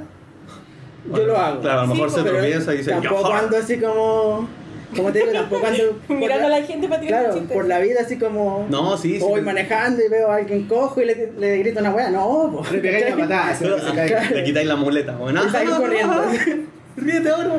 yo 1.06 1.12
Bueno, 1.12 1.26
lo 1.28 1.38
hago. 1.38 1.62
Claro, 1.62 1.80
a 1.82 1.86
lo 1.86 1.88
Sí, 1.88 1.94
mejor 1.94 2.10
se 2.12 2.22
Pero 2.24 2.36
tropieza 2.38 2.74
y 2.74 2.78
dice, 2.78 2.92
Tampoco 2.92 3.22
"Yaja". 3.30 3.40
ando 3.40 3.58
así 3.58 3.78
como. 3.80 4.48
Como 4.96 5.12
te 5.12 5.20
digo, 5.20 5.32
tampoco 5.32 5.66
ando. 5.66 6.00
Mirando 6.10 6.46
a 6.46 6.50
la- 6.50 6.60
la 6.60 6.66
gente 6.68 6.88
para 6.88 7.02
tirar 7.02 7.22
Claro, 7.24 7.40
chistes. 7.40 7.52
por 7.58 7.66
la 7.68 7.80
vida 7.80 8.00
así 8.02 8.18
como. 8.20 8.68
No, 8.70 8.96
sí, 8.96 9.14
sí. 9.16 9.20
Voy 9.20 9.42
manejando 9.42 10.04
y 10.06 10.10
veo 10.10 10.30
a 10.30 10.36
alguien 10.36 10.68
cojo 10.68 11.02
y 11.02 11.06
le, 11.06 11.32
le 11.40 11.58
grito 11.58 11.80
una 11.80 11.90
weá. 11.92 12.12
No, 12.12 12.52
po, 12.56 12.64
Le 12.72 12.78
pegáis 12.78 13.10
la 13.10 13.18
patada, 13.18 13.56
se 13.56 13.66
cae. 13.96 14.08
Claro. 14.08 14.36
Le 14.36 14.44
quitáis 14.44 14.68
la 14.68 14.76
muleta, 14.76 15.18
salgo 15.52 15.74
Ah, 15.74 15.78
corriendo. 15.82 16.24
Ríete 16.96 17.30
ahora. 17.30 17.56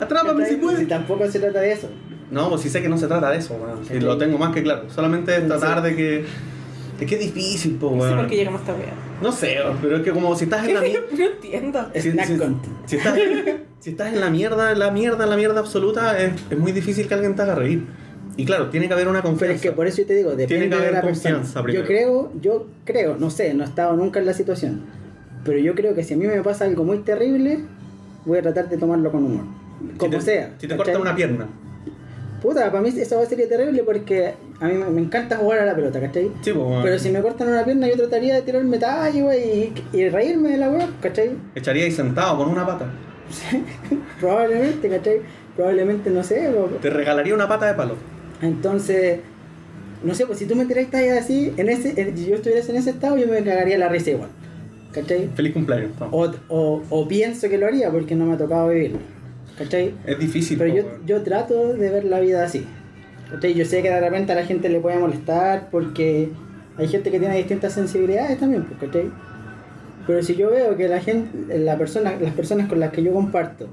Atrápame 0.00 0.46
si 0.46 0.56
puedes. 0.56 0.80
Si 0.80 0.86
tampoco 0.86 1.30
se 1.30 1.38
trata 1.38 1.60
de 1.60 1.72
eso. 1.72 1.90
No, 2.32 2.48
pues 2.48 2.62
sí 2.62 2.70
sé 2.70 2.82
que 2.82 2.88
no 2.88 2.96
se 2.98 3.06
trata 3.06 3.30
de 3.30 3.38
eso, 3.38 3.54
weón. 3.54 3.84
Sí, 3.86 4.00
lo 4.00 4.16
tengo 4.18 4.38
más 4.38 4.52
que 4.54 4.62
claro. 4.62 4.88
Solamente 4.90 5.36
es 5.36 5.46
tratar 5.46 5.82
Sí. 5.82 5.90
de 5.90 5.96
que. 5.96 6.24
Es 7.00 7.08
que 7.08 7.14
es 7.16 7.20
difícil, 7.20 7.76
po, 7.76 7.90
No 7.90 8.02
sé 8.02 8.08
weón. 8.08 8.16
por 8.18 8.26
qué 8.28 8.36
llegamos 8.36 8.60
a 8.60 8.64
esta 8.64 8.74
wea. 8.74 8.92
No 9.22 9.32
sé, 9.32 9.56
weón, 9.64 9.78
pero 9.82 9.96
es 9.98 10.02
que 10.02 10.10
como 10.12 10.34
si 10.36 10.44
estás 10.44 10.66
en 10.66 10.74
la 10.74 10.80
mierda. 10.82 11.06
No 11.16 11.24
entiendo. 11.24 11.86
Si, 11.94 12.10
Snack 12.10 12.26
si- 12.26 12.38
si 12.86 12.96
estás, 12.96 13.18
si 13.80 13.90
estás 13.90 14.12
en 14.12 14.20
la 14.20 14.30
mierda, 14.30 14.72
en 14.72 14.78
la 14.78 14.90
mierda, 14.90 15.24
en 15.24 15.30
la 15.30 15.36
mierda 15.36 15.60
absoluta, 15.60 16.18
es, 16.22 16.32
es 16.50 16.58
muy 16.58 16.72
difícil 16.72 17.06
que 17.06 17.14
alguien 17.14 17.34
te 17.36 17.42
haga 17.42 17.54
reír. 17.54 17.84
Y 18.36 18.46
claro, 18.46 18.70
tiene 18.70 18.86
que 18.88 18.94
haber 18.94 19.08
una 19.08 19.20
Pero 19.20 19.30
confianza. 19.32 19.54
es 19.56 19.60
que 19.60 19.72
por 19.72 19.86
eso 19.86 19.98
yo 19.98 20.06
te 20.06 20.14
digo, 20.14 20.30
depende 20.30 20.46
Tiene 20.46 20.64
que 20.70 20.74
de 20.76 20.80
haber 20.80 20.92
la 20.94 21.02
confianza. 21.02 21.62
Yo 21.70 21.84
creo, 21.84 22.32
yo 22.40 22.66
creo, 22.86 23.16
no 23.18 23.28
sé, 23.28 23.52
no 23.52 23.62
he 23.62 23.66
estado 23.66 23.94
nunca 23.94 24.20
en 24.20 24.26
la 24.26 24.32
situación. 24.32 24.80
Pero 25.44 25.58
yo 25.58 25.74
creo 25.74 25.94
que 25.94 26.02
si 26.02 26.14
a 26.14 26.16
mí 26.16 26.26
me 26.26 26.40
pasa 26.42 26.64
algo 26.64 26.82
muy 26.84 26.98
terrible, 27.00 27.58
voy 28.24 28.38
a 28.38 28.42
tratar 28.42 28.70
de 28.70 28.78
tomarlo 28.78 29.10
con 29.12 29.24
humor. 29.24 29.44
Como 29.98 30.12
si 30.12 30.18
te, 30.18 30.24
sea. 30.24 30.54
Si 30.58 30.66
te 30.66 30.76
cortan 30.76 31.00
una 31.00 31.14
pierna. 31.14 31.46
Puta, 32.42 32.72
para 32.72 32.82
mí 32.82 32.88
eso 32.88 33.16
va 33.16 33.22
a 33.22 33.26
ser 33.26 33.48
terrible 33.48 33.84
porque 33.84 34.34
a 34.60 34.66
mí 34.66 34.74
me, 34.74 35.00
encanta 35.00 35.36
jugar 35.36 35.60
a 35.60 35.64
la 35.64 35.76
pelota, 35.76 36.00
¿cachai? 36.00 36.30
Sí, 36.42 36.52
pues. 36.52 36.80
Pero 36.82 36.98
si 36.98 37.10
me 37.10 37.22
cortan 37.22 37.48
una 37.48 37.64
pierna, 37.64 37.86
yo 37.88 37.96
trataría 37.96 38.34
de 38.34 38.42
tirarme 38.42 38.78
talla, 38.78 39.22
güey, 39.22 39.72
y, 39.92 39.96
y 39.96 40.08
reírme 40.08 40.50
de 40.50 40.56
la 40.58 40.68
weá, 40.68 40.88
¿cachai? 41.00 41.30
Echaría 41.54 41.84
ahí 41.84 41.92
sentado 41.92 42.38
con 42.38 42.48
una 42.48 42.66
pata. 42.66 42.86
Probablemente, 44.20 44.88
¿cachai? 44.88 45.20
Probablemente, 45.54 46.10
no 46.10 46.24
sé. 46.24 46.50
Te 46.80 46.90
regalaría 46.90 47.32
una 47.34 47.46
pata 47.46 47.66
de 47.66 47.74
palo. 47.74 47.94
Entonces, 48.40 49.20
no 50.02 50.14
sé, 50.14 50.26
pues 50.26 50.38
si 50.40 50.46
tú 50.46 50.56
me 50.56 50.66
tiras 50.66 50.90
talla 50.90 51.18
así, 51.18 51.52
en 51.56 51.68
ese, 51.68 52.00
en- 52.00 52.16
si 52.16 52.26
yo 52.26 52.34
estuviera 52.36 52.64
en 52.66 52.76
ese 52.76 52.90
estado, 52.90 53.16
yo 53.18 53.28
me 53.28 53.42
cagaría 53.44 53.78
la 53.78 53.88
risa 53.88 54.10
igual. 54.10 54.30
¿Cachai? 54.90 55.30
Feliz 55.34 55.52
cumpleaños. 55.52 55.92
O, 56.10 56.30
o, 56.48 56.82
o 56.90 57.08
pienso 57.08 57.48
que 57.48 57.56
lo 57.56 57.66
haría 57.66 57.90
porque 57.90 58.14
no 58.14 58.26
me 58.26 58.34
ha 58.34 58.36
tocado 58.36 58.68
vivirlo. 58.68 58.98
¿Cachai? 59.62 59.94
Es 60.06 60.18
difícil, 60.18 60.58
Pero 60.58 60.74
yo, 60.74 60.82
yo 61.06 61.22
trato 61.22 61.74
de 61.74 61.90
ver 61.90 62.04
la 62.04 62.20
vida 62.20 62.44
así. 62.44 62.64
¿Cachai? 63.30 63.54
Yo 63.54 63.64
sé 63.64 63.82
que 63.82 63.90
de 63.90 64.00
repente 64.00 64.32
a 64.32 64.34
la 64.34 64.44
gente 64.44 64.68
le 64.68 64.80
puede 64.80 64.98
molestar 64.98 65.68
porque 65.70 66.30
hay 66.76 66.88
gente 66.88 67.10
que 67.10 67.18
tiene 67.18 67.36
distintas 67.36 67.72
sensibilidades 67.72 68.38
también, 68.38 68.64
pues, 68.64 68.80
¿cachai? 68.80 69.10
Pero 70.06 70.22
si 70.22 70.34
yo 70.34 70.50
veo 70.50 70.76
que 70.76 70.88
la 70.88 71.00
gente, 71.00 71.58
la 71.58 71.78
persona, 71.78 72.14
las 72.20 72.34
personas 72.34 72.68
con 72.68 72.80
las 72.80 72.90
que 72.90 73.02
yo 73.02 73.12
comparto 73.12 73.68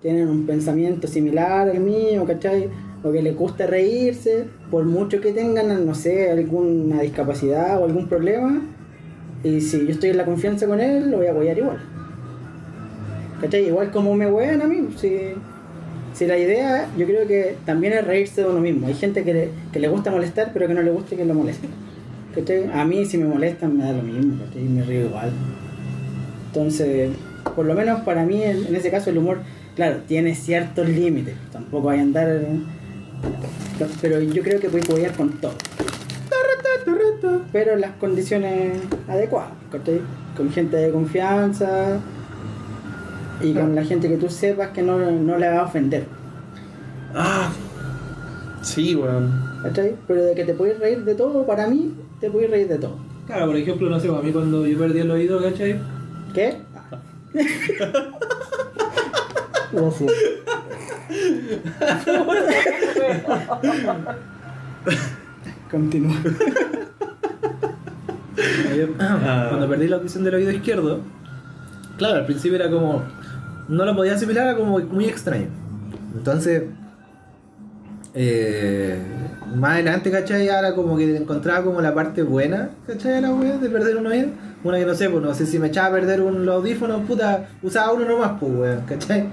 tienen 0.00 0.28
un 0.28 0.46
pensamiento 0.46 1.06
similar 1.06 1.68
al 1.68 1.80
mío, 1.80 2.24
¿cachai? 2.24 2.70
o 3.02 3.12
que 3.12 3.22
les 3.22 3.36
gusta 3.36 3.66
reírse, 3.66 4.46
por 4.70 4.84
mucho 4.84 5.20
que 5.20 5.32
tengan, 5.32 5.86
no 5.86 5.94
sé, 5.94 6.30
alguna 6.30 7.02
discapacidad 7.02 7.80
o 7.80 7.84
algún 7.84 8.08
problema, 8.08 8.62
y 9.44 9.60
si 9.60 9.86
yo 9.86 9.92
estoy 9.92 10.10
en 10.10 10.16
la 10.16 10.24
confianza 10.24 10.66
con 10.66 10.80
él, 10.80 11.10
lo 11.10 11.18
voy 11.18 11.26
a 11.26 11.30
apoyar 11.30 11.56
igual. 11.56 11.78
Igual 13.52 13.90
como 13.90 14.14
me 14.14 14.26
wean 14.26 14.62
a 14.62 14.66
mí, 14.66 14.88
si, 14.96 15.18
si 16.14 16.26
la 16.26 16.38
idea 16.38 16.88
yo 16.96 17.06
creo 17.06 17.26
que 17.26 17.56
también 17.64 17.92
es 17.92 18.04
reírse 18.04 18.42
de 18.42 18.48
uno 18.48 18.60
mismo. 18.60 18.86
Hay 18.86 18.94
gente 18.94 19.24
que 19.24 19.34
le, 19.34 19.50
que 19.72 19.78
le 19.78 19.88
gusta 19.88 20.10
molestar, 20.10 20.50
pero 20.52 20.66
que 20.66 20.74
no 20.74 20.82
le 20.82 20.90
gusta 20.90 21.16
que 21.16 21.24
lo 21.24 21.34
molesten. 21.34 21.70
¿Cachai? 22.34 22.70
A 22.72 22.84
mí 22.84 23.04
si 23.06 23.18
me 23.18 23.26
molestan 23.26 23.76
me 23.76 23.84
da 23.84 23.92
lo 23.92 24.02
mismo, 24.02 24.44
¿cachai? 24.44 24.62
Me 24.62 24.82
río 24.82 25.06
igual. 25.06 25.30
Entonces, 26.48 27.10
por 27.54 27.66
lo 27.66 27.74
menos 27.74 28.00
para 28.00 28.24
mí 28.24 28.42
en, 28.42 28.66
en 28.66 28.76
ese 28.76 28.90
caso 28.90 29.10
el 29.10 29.18
humor, 29.18 29.38
claro, 29.74 29.98
tiene 30.06 30.34
ciertos 30.34 30.88
límites. 30.88 31.34
Tampoco 31.52 31.90
hay 31.90 32.00
andar... 32.00 32.40
Pero 34.00 34.20
yo 34.20 34.42
creo 34.42 34.58
que 34.58 34.68
puedes 34.68 34.88
apoyar 34.88 35.12
con 35.12 35.32
todo. 35.40 35.54
Pero 37.52 37.72
en 37.72 37.80
las 37.80 37.92
condiciones 37.92 38.78
adecuadas, 39.08 39.52
¿cachai? 39.70 40.00
Con 40.36 40.50
gente 40.50 40.76
de 40.76 40.90
confianza 40.90 42.00
y 43.40 43.52
con 43.54 43.74
la 43.74 43.84
gente 43.84 44.08
que 44.08 44.16
tú 44.16 44.28
sepas 44.28 44.70
que 44.70 44.82
no, 44.82 44.98
no 45.10 45.38
le 45.38 45.48
va 45.48 45.60
a 45.60 45.64
ofender. 45.64 46.04
Ah, 47.14 47.50
sí, 48.62 48.94
weón. 48.94 49.44
¿Cachai? 49.62 49.96
Pero 50.06 50.24
de 50.24 50.34
que 50.34 50.44
te 50.44 50.54
puedes 50.54 50.78
reír 50.78 51.04
de 51.04 51.14
todo, 51.14 51.46
para 51.46 51.66
mí, 51.66 51.94
te 52.20 52.30
puedes 52.30 52.50
reír 52.50 52.68
de 52.68 52.78
todo. 52.78 52.96
Claro, 53.26 53.46
por 53.46 53.56
ejemplo, 53.56 53.90
no 53.90 53.98
sé, 53.98 54.08
a 54.08 54.22
mí 54.22 54.32
cuando 54.32 54.66
yo 54.66 54.78
perdí 54.78 55.00
el 55.00 55.10
oído, 55.10 55.42
¿cachai? 55.42 55.80
¿Qué? 56.32 56.58
Gracias. 59.72 60.12
Continúa. 65.70 66.14
Yo, 68.76 68.92
Cuando 68.96 69.68
perdí 69.68 69.88
la 69.88 69.96
audición 69.96 70.24
del 70.24 70.34
oído 70.34 70.50
izquierdo, 70.50 71.00
claro, 71.96 72.16
al 72.16 72.26
principio 72.26 72.56
era 72.56 72.70
como. 72.70 73.02
No 73.68 73.84
lo 73.84 73.96
podía 73.96 74.14
asimilar, 74.14 74.46
era 74.48 74.56
como 74.56 74.78
muy 74.78 75.04
extraño. 75.06 75.46
Entonces, 76.14 76.62
eh, 78.14 78.98
más 79.54 79.72
adelante, 79.74 80.10
¿cachai? 80.10 80.48
Ahora 80.48 80.74
como 80.74 80.96
que 80.96 81.16
encontraba 81.16 81.64
como 81.64 81.80
la 81.80 81.94
parte 81.94 82.22
buena, 82.22 82.70
¿cachai? 82.86 83.20
La 83.20 83.32
wea 83.34 83.58
de 83.58 83.68
perder 83.68 83.96
un 83.96 84.06
oído. 84.06 84.28
Una 84.64 84.78
que 84.78 84.86
no 84.86 84.94
sé, 84.94 85.08
pues 85.10 85.22
no 85.22 85.34
sé 85.34 85.46
si 85.46 85.58
me 85.58 85.68
echaba 85.68 85.88
a 85.88 85.92
perder 85.92 86.20
un 86.22 86.44
los 86.46 86.56
audífonos, 86.56 87.02
puta, 87.06 87.46
usaba 87.62 87.92
uno 87.92 88.04
nomás, 88.06 88.32
pues 88.40 88.52
weón, 88.52 88.80
¿cachai? 88.86 89.28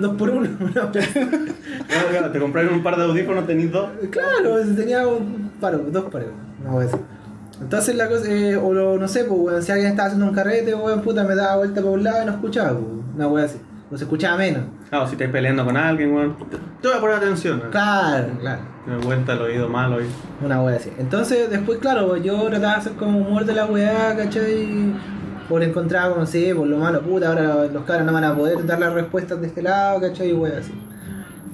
Dos 0.00 0.16
por 0.16 0.30
uno, 0.30 0.48
no. 0.60 0.90
Claro, 0.90 2.08
claro, 2.10 2.32
te 2.32 2.38
compraron 2.40 2.74
un 2.74 2.82
par 2.82 2.96
de 2.96 3.04
audífonos, 3.04 3.46
tenís 3.46 3.70
dos. 3.70 3.88
Claro, 4.10 4.56
tenía 4.76 5.06
un 5.06 5.50
paro, 5.60 5.78
dos 5.90 6.04
pares, 6.10 6.28
no 6.64 6.80
decir. 6.80 6.98
Entonces 7.60 7.94
la 7.94 8.08
cosa, 8.08 8.28
eh, 8.28 8.56
o 8.56 8.74
lo- 8.74 8.98
no 8.98 9.06
sé, 9.08 9.24
pues 9.24 9.40
weón, 9.40 9.62
si 9.62 9.70
alguien 9.72 9.90
estaba 9.90 10.06
haciendo 10.08 10.26
un 10.26 10.34
carrete, 10.34 10.74
weón, 10.74 11.00
puta, 11.02 11.22
me 11.24 11.34
daba 11.36 11.56
vuelta 11.58 11.80
para 11.80 11.92
un 11.92 12.02
lado 12.04 12.22
y 12.22 12.26
no 12.26 12.32
escuchaba, 12.32 12.70
pues, 12.72 12.84
una 13.14 13.28
wea 13.28 13.44
así. 13.44 13.58
O 13.94 13.96
se 13.96 14.04
escuchaba 14.04 14.36
menos. 14.36 14.62
Claro, 14.88 15.06
si 15.06 15.12
estáis 15.12 15.30
peleando 15.30 15.64
con 15.64 15.76
alguien, 15.76 16.12
weón. 16.12 16.36
Te 16.50 16.56
te 16.56 16.88
voy 16.88 16.96
a 16.96 17.00
poner 17.00 17.16
atención. 17.16 17.62
¿no? 17.62 17.70
Claro, 17.70 18.26
claro. 18.40 18.62
Me 18.86 18.96
vuelta 18.96 19.34
el 19.34 19.42
oído 19.42 19.68
malo 19.68 20.02
y. 20.02 20.06
Una 20.44 20.60
wea 20.62 20.74
así. 20.74 20.90
Entonces, 20.98 21.48
después, 21.48 21.78
claro, 21.78 22.08
pues, 22.08 22.24
yo 22.24 22.42
trataba 22.48 22.72
de 22.72 22.78
hacer 22.80 22.92
como 22.94 23.20
humor 23.20 23.44
de 23.44 23.52
la 23.52 23.66
weá, 23.66 24.16
¿cachai? 24.16 24.92
Por 25.48 25.62
encontrar, 25.62 26.08
como 26.08 26.22
no 26.22 26.26
sé, 26.26 26.52
por 26.56 26.66
lo 26.66 26.78
malo, 26.78 27.02
puta, 27.02 27.28
ahora 27.28 27.66
los 27.66 27.84
caras 27.84 28.04
no 28.04 28.12
van 28.12 28.24
a 28.24 28.34
poder 28.34 28.66
dar 28.66 28.80
las 28.80 28.92
respuestas 28.94 29.40
de 29.40 29.46
este 29.46 29.62
lado, 29.62 30.00
¿cachai? 30.00 30.30
Y 30.30 30.32
wea 30.32 30.58
así. 30.58 30.72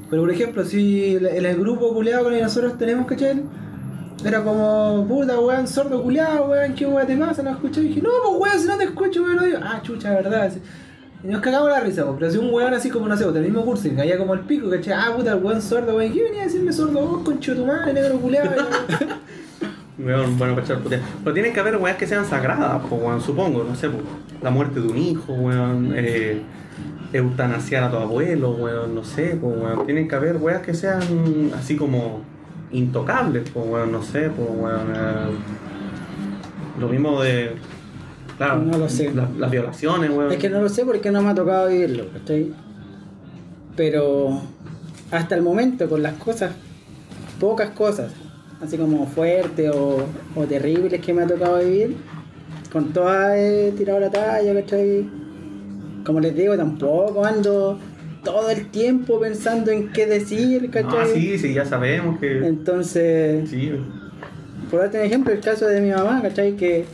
Pero, 0.09 0.23
por 0.23 0.31
ejemplo, 0.31 0.65
si 0.65 1.17
en 1.17 1.45
el 1.45 1.61
grupo 1.61 1.93
culeado 1.93 2.25
con 2.25 2.33
el 2.33 2.39
que 2.39 2.45
nosotros 2.45 2.79
tenemos, 2.79 3.07
¿cachai? 3.07 3.43
Era 4.25 4.43
como, 4.43 5.05
puta, 5.07 5.39
weón, 5.39 5.69
sordo 5.69 6.03
culeado, 6.03 6.47
weón, 6.47 6.75
¿qué 6.75 6.87
weá 6.87 7.05
te 7.07 7.19
pasa? 7.19 7.43
¿No 7.43 7.51
escuché? 7.51 7.83
Y 7.83 7.89
dije, 7.89 8.01
no, 8.01 8.09
pues 8.27 8.41
weón, 8.41 8.59
si 8.61 8.67
no 8.67 8.79
te 8.79 8.85
escucho, 8.85 9.23
weón, 9.25 9.37
no 9.37 9.43
digo, 9.45 9.59
ah, 9.63 9.81
chucha, 9.83 10.11
verdad. 10.13 10.45
así. 10.45 10.63
Y 11.23 11.29
nos 11.29 11.43
cagamos 11.43 11.69
la 11.69 11.81
risa, 11.81 12.07
pero 12.19 12.31
si 12.31 12.39
un 12.39 12.53
weón 12.53 12.73
así 12.73 12.89
como, 12.89 13.07
no 13.07 13.17
sé, 13.17 13.31
del 13.31 13.45
mismo 13.45 13.63
curso 13.65 13.89
caía 13.95 14.17
como 14.17 14.33
el 14.35 14.41
pico, 14.41 14.71
¿cachai? 14.71 14.95
Ah, 14.95 15.13
puta, 15.15 15.33
el 15.33 15.45
weón 15.45 15.61
sordo, 15.61 15.97
weón, 15.97 16.13
¿qué 16.13 16.23
venía 16.23 16.43
a 16.43 16.45
decirme 16.45 16.73
sordo 16.73 17.01
vos, 17.07 17.23
concho 17.23 17.55
tu 17.55 17.67
negro 17.67 18.19
culeado? 18.19 18.51
Weón, 20.03 20.39
bueno, 20.39 20.55
para 20.55 20.65
echar 20.65 20.79
putear. 20.79 21.03
Pero 21.23 21.35
tienen 21.35 21.53
que 21.53 21.61
haber 21.61 21.77
weas 21.77 21.97
que 21.99 22.07
sean 22.07 22.25
sagradas, 22.25 22.81
pues, 22.89 23.03
weón, 23.03 23.21
supongo, 23.21 23.65
no 23.65 23.75
sé, 23.75 23.91
pues. 23.91 24.03
La 24.41 24.51
muerte 24.51 24.81
de 24.81 24.89
un 24.89 24.97
hijo, 24.97 25.35
weón. 25.35 25.93
Eh, 25.95 26.41
eutanasiar 27.13 27.85
a 27.85 27.91
tu 27.91 27.97
abuelo, 27.97 28.53
weón, 28.53 28.95
no 28.95 29.05
sé, 29.05 29.37
pues, 29.39 29.55
weón. 29.59 29.85
Tienen 29.85 30.09
que 30.09 30.15
haber 30.15 30.37
weas 30.37 30.63
que 30.63 30.73
sean 30.73 31.03
así 31.55 31.77
como 31.77 32.23
intocables, 32.73 33.51
pues, 33.53 33.67
weón, 33.69 33.93
no 33.93 34.03
sé, 34.03 34.31
pues, 34.31 34.49
weón. 34.51 34.93
eh, 34.95 35.37
lo 36.79 36.89
mismo 36.89 37.23
de. 37.23 37.57
Claro, 38.41 38.63
No 38.63 38.79
lo 38.79 38.89
sé. 38.89 39.13
Las, 39.13 39.31
las 39.37 39.51
violaciones, 39.51 40.09
weón. 40.09 40.33
Es 40.33 40.39
que 40.39 40.49
no 40.49 40.63
lo 40.63 40.71
sé 40.71 40.87
porque 40.87 41.11
no 41.11 41.21
me 41.21 41.29
ha 41.29 41.35
tocado 41.35 41.69
vivirlo, 41.69 42.05
¿cachai? 42.11 42.51
Pero 43.77 44.41
hasta 45.11 45.35
el 45.35 45.43
momento, 45.43 45.87
con 45.91 46.03
las 46.03 46.15
cosas, 46.15 46.53
pocas 47.39 47.69
cosas, 47.73 48.13
así 48.63 48.79
como 48.79 49.07
fuertes 49.07 49.71
o, 49.75 50.05
o 50.35 50.45
terribles 50.45 51.03
que 51.03 51.13
me 51.13 51.25
ha 51.25 51.27
tocado 51.27 51.59
vivir, 51.59 51.99
con 52.73 52.95
todas 52.95 53.37
he 53.37 53.75
tirado 53.77 54.01
la 54.01 54.09
talla, 54.09 54.55
¿cachai? 54.55 55.07
Como 56.03 56.21
les 56.21 56.35
digo, 56.35 56.57
tampoco 56.57 57.23
ando 57.23 57.79
todo 58.25 58.49
el 58.49 58.71
tiempo 58.71 59.21
pensando 59.21 59.71
en 59.71 59.93
qué 59.93 60.07
decir, 60.07 60.71
¿cachai? 60.71 60.99
Ah, 60.99 61.07
sí, 61.13 61.39
sí, 61.39 61.53
ya 61.53 61.67
sabemos 61.67 62.19
que. 62.19 62.39
Entonces, 62.47 63.51
Sí, 63.51 63.71
por 64.71 64.81
darte 64.81 64.99
un 64.99 65.05
ejemplo, 65.05 65.31
el 65.31 65.41
caso 65.41 65.67
de 65.67 65.83
mi 65.83 65.91
mamá, 65.91 66.23
¿cachai? 66.23 66.57
Que, 66.57 66.87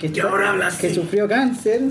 que, 0.00 0.10
Que 0.10 0.20
ahora 0.22 0.50
habla 0.50 0.70
que 0.80 0.92
sufrió 0.92 1.28
cáncer, 1.28 1.82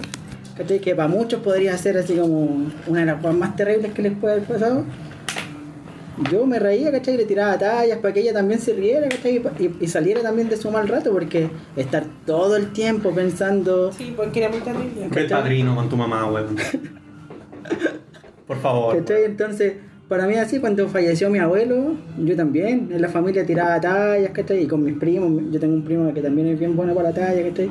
¿cachai? 0.58 0.80
Que 0.80 0.96
para 0.96 1.08
muchos 1.08 1.42
podría 1.42 1.78
ser 1.78 1.98
así 1.98 2.16
como 2.16 2.68
una 2.88 3.00
de 3.02 3.06
las 3.06 3.22
cosas 3.22 3.36
más 3.38 3.56
terribles 3.56 3.94
que 3.94 4.02
les 4.02 4.14
puede 4.18 4.34
haber 4.36 4.46
pasado. 4.48 4.84
Yo 6.30 6.46
me 6.46 6.60
reía, 6.60 6.92
¿cachai? 6.92 7.14
Y 7.14 7.18
le 7.18 7.26
tiraba 7.26 7.58
tallas 7.58 8.00
para 8.00 8.14
que 8.14 8.20
ella 8.20 8.34
también 8.34 8.60
se 8.60 8.74
riera, 8.74 9.08
¿cachai? 9.08 9.42
Y, 9.60 9.84
y- 9.86 9.88
saliera 9.88 10.22
también 10.22 10.50
de 10.50 10.58
su 10.58 10.70
mal 10.70 10.88
rato, 10.88 11.12
porque 11.14 11.50
estar 11.78 12.04
todo 12.26 12.58
el 12.58 12.74
tiempo 12.74 13.12
pensando, 13.12 13.94
Sí, 13.94 14.14
porque 14.18 14.40
era 14.40 14.50
muy 14.50 14.60
terrible. 14.60 15.10
El 15.16 15.28
padrino 15.30 15.76
con 15.76 15.88
tu 15.88 15.96
mamá, 15.96 16.26
weón. 16.30 16.58
Por 18.48 18.58
favor. 18.60 18.98
¿cachai? 18.98 19.24
Entonces, 19.26 19.74
para 20.10 20.26
mí 20.28 20.36
así, 20.36 20.60
cuando 20.60 20.90
falleció 20.90 21.30
mi 21.30 21.40
abuelo, 21.40 21.94
yo 22.18 22.36
también, 22.36 22.90
en 22.92 23.02
la 23.02 23.08
familia 23.08 23.46
tiraba 23.46 23.80
tallas, 23.80 24.32
¿cachai? 24.32 24.64
Y 24.64 24.68
con 24.68 24.84
mis 24.84 24.98
primos, 24.98 25.42
yo 25.52 25.60
tengo 25.60 25.76
un 25.76 25.86
primo 25.86 26.14
que 26.14 26.22
también 26.22 26.48
es 26.48 26.60
bien 26.60 26.76
bueno 26.76 26.94
para 26.96 27.10
la 27.10 27.16
talla, 27.16 27.48
¿cachai? 27.50 27.70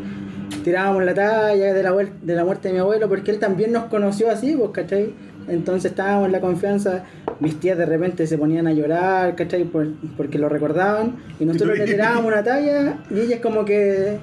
Tirábamos 0.65 1.05
la 1.05 1.15
talla 1.15 1.73
de 1.73 1.83
la, 1.83 1.93
de 1.95 2.35
la 2.35 2.45
muerte 2.45 2.69
de 2.69 2.75
mi 2.75 2.81
abuelo, 2.81 3.09
porque 3.09 3.31
él 3.31 3.39
también 3.39 3.73
nos 3.73 3.85
conoció 3.85 4.31
así, 4.31 4.55
pues, 4.57 4.71
¿cachai? 4.73 5.15
Entonces 5.47 5.93
estábamos 5.93 6.27
en 6.27 6.33
la 6.33 6.41
confianza, 6.41 7.05
mis 7.41 7.59
tías 7.59 7.79
de 7.79 7.87
repente 7.87 8.27
se 8.27 8.37
ponían 8.37 8.67
a 8.67 8.73
llorar, 8.73 9.35
¿cachai? 9.35 9.65
Por- 9.65 9.93
porque 10.17 10.39
lo 10.39 10.49
recordaban, 10.49 11.17
y 11.41 11.45
nosotros 11.45 11.79
le 11.79 11.85
tirábamos 11.87 12.27
una 12.27 12.43
talla, 12.43 12.99
y 13.11 13.21
ellas 13.21 13.41
como 13.41 13.65
que, 13.65 14.19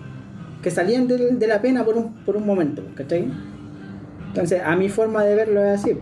que 0.61 0.71
salían 0.71 1.07
de, 1.07 1.47
la 1.47 1.61
pena 1.61 1.84
por 1.84 1.95
un, 1.95 2.13
por 2.26 2.36
un 2.36 2.45
momento, 2.45 2.84
¿cachai? 2.95 3.28
Entonces, 4.28 4.61
a 4.63 4.76
mi 4.76 4.89
forma 4.89 5.23
de 5.23 5.36
verlo 5.36 5.63
es 5.63 5.80
así. 5.80 5.97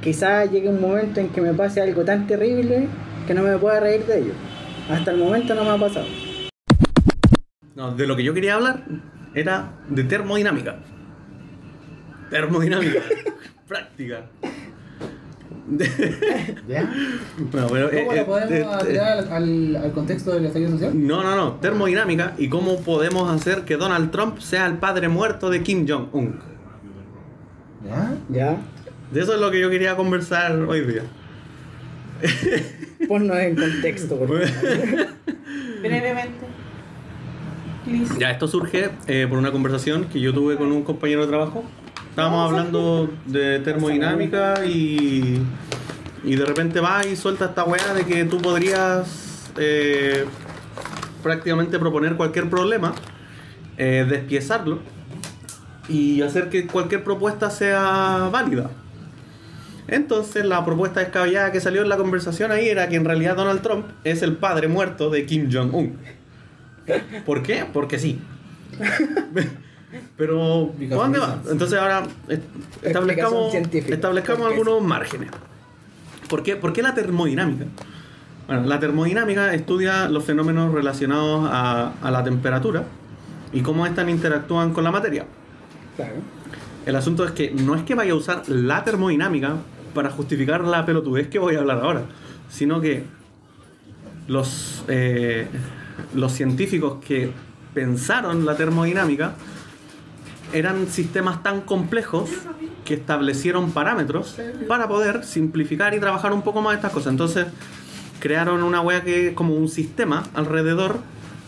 Quizás 0.00 0.50
llegue 0.50 0.68
un 0.68 0.80
momento 0.80 1.20
en 1.20 1.28
que 1.30 1.40
me 1.40 1.52
pase 1.52 1.80
algo 1.80 2.04
tan 2.04 2.26
terrible 2.26 2.86
que 3.26 3.34
no 3.34 3.42
me 3.42 3.58
pueda 3.58 3.80
reír 3.80 4.06
de 4.06 4.18
ello. 4.20 4.32
Hasta 4.88 5.10
el 5.10 5.18
momento 5.18 5.54
no 5.54 5.64
me 5.64 5.70
ha 5.70 5.76
pasado. 5.76 6.06
No, 7.74 7.94
de 7.94 8.06
lo 8.06 8.16
que 8.16 8.22
yo 8.24 8.32
quería 8.32 8.54
hablar 8.54 8.84
era 9.38 9.72
de 9.88 10.04
termodinámica. 10.04 10.76
Termodinámica. 12.30 13.00
Práctica. 13.68 14.24
¿Ya? 16.68 16.82
No, 17.52 17.66
pero, 17.68 17.92
eh, 17.92 18.04
¿Cómo 18.04 18.12
eh, 18.12 18.16
lo 18.16 18.26
podemos 18.26 18.88
eh, 18.88 18.98
al, 18.98 19.32
al, 19.32 19.76
al 19.76 19.92
contexto 19.92 20.32
del 20.32 20.46
estallido 20.46 20.70
social? 20.72 20.92
No, 21.06 21.22
no, 21.22 21.36
no. 21.36 21.52
Termodinámica 21.56 22.34
y 22.38 22.48
cómo 22.48 22.80
podemos 22.80 23.30
hacer 23.30 23.62
que 23.64 23.76
Donald 23.76 24.10
Trump 24.10 24.38
sea 24.38 24.66
el 24.66 24.78
padre 24.78 25.08
muerto 25.08 25.50
de 25.50 25.62
Kim 25.62 25.86
Jong-un. 25.86 26.40
¿Ya? 27.84 28.14
¿Ya? 28.30 28.56
De 29.12 29.20
eso 29.20 29.34
es 29.34 29.40
lo 29.40 29.50
que 29.50 29.60
yo 29.60 29.68
quería 29.70 29.94
conversar 29.96 30.52
hoy 30.52 30.86
día. 30.86 31.02
Ponnos 33.06 33.36
en 33.36 33.56
contexto, 33.56 34.18
por 34.18 34.28
favor. 34.48 35.06
Brevemente. 35.80 36.57
Please. 37.88 38.14
Ya, 38.18 38.30
esto 38.30 38.46
surge 38.46 38.90
eh, 39.06 39.26
por 39.28 39.38
una 39.38 39.50
conversación 39.50 40.04
que 40.04 40.20
yo 40.20 40.34
tuve 40.34 40.56
con 40.56 40.70
un 40.72 40.82
compañero 40.82 41.22
de 41.22 41.28
trabajo. 41.28 41.64
Estábamos 42.10 42.50
hablando 42.50 43.08
de 43.24 43.60
termodinámica 43.60 44.66
y, 44.66 45.40
y 46.22 46.36
de 46.36 46.44
repente 46.44 46.80
va 46.80 47.06
y 47.06 47.16
suelta 47.16 47.46
esta 47.46 47.64
weá 47.64 47.94
de 47.94 48.04
que 48.04 48.24
tú 48.26 48.38
podrías 48.38 49.50
eh, 49.56 50.26
prácticamente 51.22 51.78
proponer 51.78 52.16
cualquier 52.16 52.50
problema, 52.50 52.92
eh, 53.78 54.04
despiezarlo 54.08 54.80
y 55.88 56.20
hacer 56.20 56.50
que 56.50 56.66
cualquier 56.66 57.02
propuesta 57.04 57.48
sea 57.48 58.28
válida. 58.30 58.70
Entonces 59.86 60.44
la 60.44 60.62
propuesta 60.66 61.00
descabellada 61.00 61.50
que 61.52 61.62
salió 61.62 61.80
en 61.80 61.88
la 61.88 61.96
conversación 61.96 62.52
ahí 62.52 62.68
era 62.68 62.88
que 62.90 62.96
en 62.96 63.06
realidad 63.06 63.36
Donald 63.36 63.62
Trump 63.62 63.86
es 64.04 64.22
el 64.22 64.36
padre 64.36 64.68
muerto 64.68 65.08
de 65.08 65.24
Kim 65.24 65.48
Jong-un. 65.50 66.17
¿Por 67.24 67.42
qué? 67.42 67.64
Porque 67.72 67.98
sí. 67.98 68.18
Pero, 70.16 70.72
Because 70.78 70.96
¿por 70.96 71.04
dónde 71.04 71.18
va? 71.18 71.38
Entonces 71.50 71.78
ahora 71.78 72.02
est- 72.28 72.42
establezcamos, 72.82 73.54
establezcamos 73.54 74.40
¿Por 74.42 74.50
qué 74.52 74.54
algunos 74.60 74.82
márgenes. 74.82 75.30
¿Por 76.28 76.42
qué? 76.42 76.56
¿Por 76.56 76.72
qué 76.72 76.82
la 76.82 76.94
termodinámica? 76.94 77.64
Bueno, 78.46 78.64
la 78.66 78.78
termodinámica 78.78 79.54
estudia 79.54 80.08
los 80.08 80.24
fenómenos 80.24 80.72
relacionados 80.74 81.48
a, 81.50 81.92
a 82.02 82.10
la 82.10 82.22
temperatura 82.22 82.84
y 83.52 83.60
cómo 83.62 83.86
éstas 83.86 84.08
interactúan 84.08 84.72
con 84.72 84.84
la 84.84 84.90
materia. 84.90 85.24
Claro. 85.96 86.14
El 86.84 86.96
asunto 86.96 87.24
es 87.24 87.32
que 87.32 87.50
no 87.50 87.74
es 87.74 87.82
que 87.82 87.94
vaya 87.94 88.12
a 88.12 88.16
usar 88.16 88.42
la 88.48 88.84
termodinámica 88.84 89.54
para 89.94 90.10
justificar 90.10 90.62
la 90.64 90.84
pelotudez 90.84 91.28
que 91.28 91.38
voy 91.38 91.56
a 91.56 91.60
hablar 91.60 91.80
ahora, 91.82 92.02
sino 92.50 92.80
que 92.80 93.04
los, 94.26 94.84
eh, 94.88 95.48
los 96.14 96.32
científicos 96.32 96.98
que 97.04 97.30
pensaron 97.74 98.46
la 98.46 98.56
termodinámica 98.56 99.34
eran 100.52 100.88
sistemas 100.88 101.42
tan 101.42 101.60
complejos 101.60 102.30
que 102.84 102.94
establecieron 102.94 103.72
parámetros 103.72 104.36
para 104.66 104.88
poder 104.88 105.24
simplificar 105.24 105.94
y 105.94 106.00
trabajar 106.00 106.32
un 106.32 106.42
poco 106.42 106.62
más 106.62 106.76
estas 106.76 106.92
cosas. 106.92 107.12
Entonces 107.12 107.46
crearon 108.20 108.62
una 108.62 108.80
wea 108.80 109.04
que 109.04 109.28
es 109.28 109.34
como 109.34 109.54
un 109.54 109.68
sistema 109.68 110.24
alrededor 110.34 111.00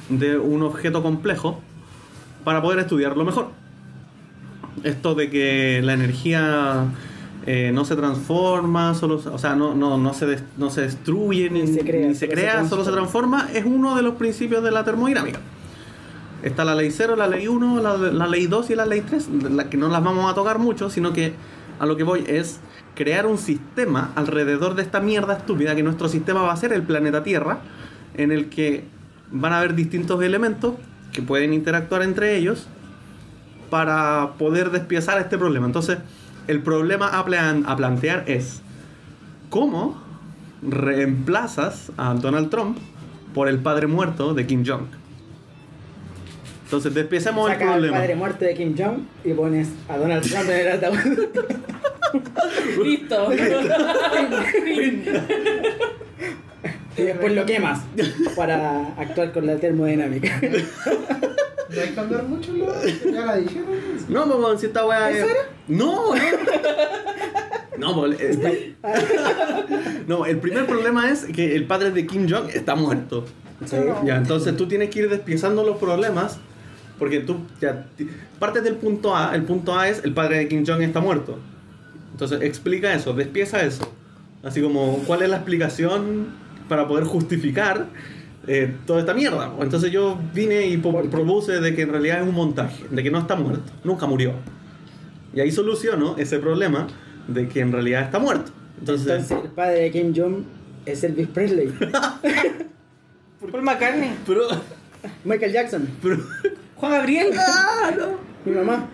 de 0.08 0.38
un 0.38 0.62
objeto 0.62 1.02
complejo 1.02 1.60
para 2.44 2.60
poder 2.60 2.80
estudiarlo 2.80 3.24
mejor 3.24 3.60
esto 4.84 5.14
de 5.14 5.30
que 5.30 5.80
la 5.82 5.92
energía 5.92 6.86
eh, 7.46 7.70
no 7.72 7.84
se 7.84 7.96
transforma, 7.96 8.94
solo, 8.94 9.20
o 9.32 9.38
sea, 9.38 9.54
no, 9.54 9.74
no, 9.74 9.96
no, 9.98 10.12
se, 10.14 10.26
des- 10.26 10.44
no 10.58 10.70
se 10.70 10.82
destruye 10.82 11.48
ni, 11.50 11.62
Ni 11.62 11.74
se 11.74 11.80
crea, 11.80 12.08
ni 12.08 12.14
se 12.14 12.26
solo 12.26 12.36
se 12.36 12.40
crea, 12.40 12.68
solo 12.68 12.84
se 12.84 12.90
transforma. 12.92 13.38
transforma, 13.46 13.58
es 13.58 13.64
uno 13.64 13.96
de 13.96 14.02
los 14.02 14.14
principios 14.14 14.62
de 14.62 14.70
la 14.70 14.84
termodinámica. 14.84 15.40
Está 16.42 16.64
la 16.64 16.74
ley 16.74 16.90
0, 16.90 17.16
la 17.16 17.26
ley 17.26 17.48
1, 17.48 17.80
la, 17.82 17.96
la 17.96 18.26
ley 18.26 18.46
2 18.46 18.70
y 18.70 18.74
la 18.74 18.86
ley 18.86 19.02
3, 19.02 19.28
la 19.50 19.68
que 19.68 19.76
no 19.76 19.88
las 19.88 20.02
vamos 20.02 20.30
a 20.30 20.34
tocar 20.34 20.58
mucho, 20.58 20.88
sino 20.90 21.12
que 21.12 21.34
a 21.78 21.86
lo 21.86 21.96
que 21.96 22.02
voy 22.02 22.24
es 22.26 22.60
crear 22.94 23.26
un 23.26 23.38
sistema 23.38 24.12
alrededor 24.16 24.74
de 24.74 24.82
esta 24.82 25.00
mierda 25.00 25.34
estúpida 25.36 25.74
que 25.76 25.82
nuestro 25.82 26.08
sistema 26.08 26.42
va 26.42 26.52
a 26.52 26.56
ser 26.56 26.72
el 26.72 26.82
planeta 26.82 27.22
Tierra, 27.22 27.60
en 28.16 28.32
el 28.32 28.48
que 28.48 28.84
van 29.30 29.52
a 29.52 29.58
haber 29.58 29.74
distintos 29.74 30.22
elementos 30.22 30.74
que 31.12 31.22
pueden 31.22 31.52
interactuar 31.54 32.02
entre 32.02 32.36
ellos 32.36 32.66
para 33.70 34.32
poder 34.38 34.70
despiezar 34.70 35.18
este 35.20 35.38
problema. 35.38 35.66
Entonces, 35.66 35.98
el 36.50 36.62
problema 36.62 37.08
a, 37.18 37.24
plan- 37.24 37.64
a 37.66 37.76
plantear 37.76 38.24
es 38.26 38.60
cómo 39.50 40.02
reemplazas 40.62 41.90
a 41.96 42.12
Donald 42.14 42.50
Trump 42.50 42.76
por 43.34 43.48
el 43.48 43.58
padre 43.58 43.86
muerto 43.86 44.34
de 44.34 44.46
Kim 44.46 44.64
Jong. 44.66 44.86
Entonces, 46.64 46.92
despiecemos 46.94 47.48
el 47.48 47.54
Saca 47.54 47.66
al 47.68 47.72
problema. 47.78 47.96
padre 47.98 48.14
muerto 48.16 48.44
de 48.44 48.54
Kim 48.54 48.74
Jong 48.76 48.98
y 49.24 49.32
pones 49.32 49.68
a 49.88 49.96
Donald 49.96 50.22
Trump 50.28 50.48
en 50.50 50.56
el 50.60 50.68
ataúd. 50.72 50.96
Listo. 52.84 53.28
y 56.96 57.02
después 57.02 57.32
lo 57.34 57.46
quemas 57.46 57.80
para 58.36 58.88
actuar 58.98 59.32
con 59.32 59.46
la 59.46 59.56
termodinámica. 59.56 60.40
No 61.74 61.80
hay 61.80 61.88
que 61.90 62.00
andar 62.00 62.24
mucho, 62.24 62.52
¿no? 62.52 62.66
Ya 63.12 63.26
la 63.26 63.36
dijeron. 63.36 63.68
No, 64.08 64.24
weón, 64.24 64.58
si 64.58 64.66
esta 64.66 64.86
weá 64.86 65.10
es. 65.10 65.26
No, 65.68 66.14
no. 66.14 66.16
No, 67.78 68.06
no, 70.06 70.26
el 70.26 70.38
primer 70.38 70.66
problema 70.66 71.10
es 71.10 71.24
que 71.24 71.56
el 71.56 71.64
padre 71.64 71.90
de 71.92 72.06
Kim 72.06 72.28
Jong 72.28 72.50
está 72.52 72.74
muerto. 72.74 73.24
Sí. 73.64 73.76
Ya, 74.04 74.16
entonces 74.16 74.56
tú 74.56 74.68
tienes 74.68 74.90
que 74.90 75.00
ir 75.00 75.08
despiezando 75.08 75.64
los 75.64 75.78
problemas 75.78 76.38
porque 76.98 77.20
tú 77.20 77.38
ya 77.60 77.86
partes 78.38 78.64
del 78.64 78.74
punto 78.76 79.16
A, 79.16 79.34
el 79.34 79.44
punto 79.44 79.78
A 79.78 79.88
es 79.88 80.04
el 80.04 80.12
padre 80.12 80.38
de 80.38 80.48
Kim 80.48 80.64
Jong 80.66 80.82
está 80.82 81.00
muerto. 81.00 81.38
Entonces 82.12 82.42
explica 82.42 82.92
eso, 82.92 83.14
despieza 83.14 83.62
eso. 83.62 83.90
Así 84.42 84.60
como 84.60 84.98
cuál 85.06 85.22
es 85.22 85.30
la 85.30 85.36
explicación 85.36 86.28
para 86.68 86.86
poder 86.86 87.04
justificar 87.04 87.86
eh, 88.52 88.74
toda 88.84 88.98
esta 88.98 89.14
mierda. 89.14 89.54
Entonces 89.60 89.92
yo 89.92 90.18
vine 90.34 90.66
y 90.66 90.76
propuse 90.76 91.60
de 91.60 91.72
que 91.72 91.82
en 91.82 91.90
realidad 91.90 92.20
es 92.20 92.28
un 92.28 92.34
montaje, 92.34 92.84
de 92.90 93.00
que 93.00 93.08
no 93.08 93.20
está 93.20 93.36
muerto, 93.36 93.70
nunca 93.84 94.06
murió. 94.06 94.32
Y 95.32 95.38
ahí 95.38 95.52
soluciono 95.52 96.16
ese 96.18 96.40
problema 96.40 96.88
de 97.28 97.46
que 97.46 97.60
en 97.60 97.70
realidad 97.70 98.02
está 98.02 98.18
muerto. 98.18 98.50
Entonces, 98.80 99.06
Entonces 99.06 99.38
el 99.44 99.50
padre 99.52 99.82
de 99.82 99.90
Kim 99.92 100.12
Jong 100.16 100.42
es 100.84 101.04
Elvis 101.04 101.28
Presley. 101.28 101.68
Paul 103.52 103.62
McCartney. 103.62 104.16
pero, 104.26 104.42
Michael 105.22 105.52
Jackson. 105.52 105.88
pero 106.02 106.16
Juan 106.74 106.92
Gabriel. 106.92 107.28
Mi 108.44 108.52
mamá. 108.52 108.88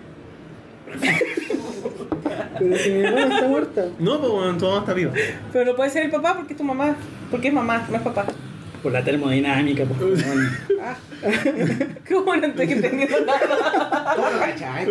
Pero 2.59 2.76
si 2.76 2.90
mi 2.90 3.02
mamá 3.04 3.26
no 3.26 3.34
está 3.34 3.48
muerta. 3.48 3.86
no, 3.98 4.20
pues 4.20 4.32
bueno, 4.32 4.59
tu 4.59 4.66
mamá 4.66 4.78
está 4.80 4.92
viva. 4.92 5.12
Pero 5.52 5.64
no 5.64 5.76
puede 5.76 5.90
ser 5.90 6.02
el 6.04 6.11
papá 6.11 6.34
porque 6.36 6.52
es 6.52 6.59
tu 6.59 6.64
mamá. 6.64 6.94
Porque 7.30 7.48
es 7.48 7.54
mamá, 7.54 7.86
no 7.90 7.96
es 7.96 8.02
papá. 8.02 8.26
Por 8.87 8.93
la 8.93 9.03
termodinámica, 9.03 9.84
por 9.84 9.97
favor. 9.97 10.16
Ah. 10.80 10.95
¿Cómo 12.09 12.37
no 12.37 12.47
estoy 12.47 12.70
entendiendo 12.70 13.16
nada? 13.26 14.14
¿Cómo 14.14 14.30
lo 14.30 14.39
cachai? 14.39 14.87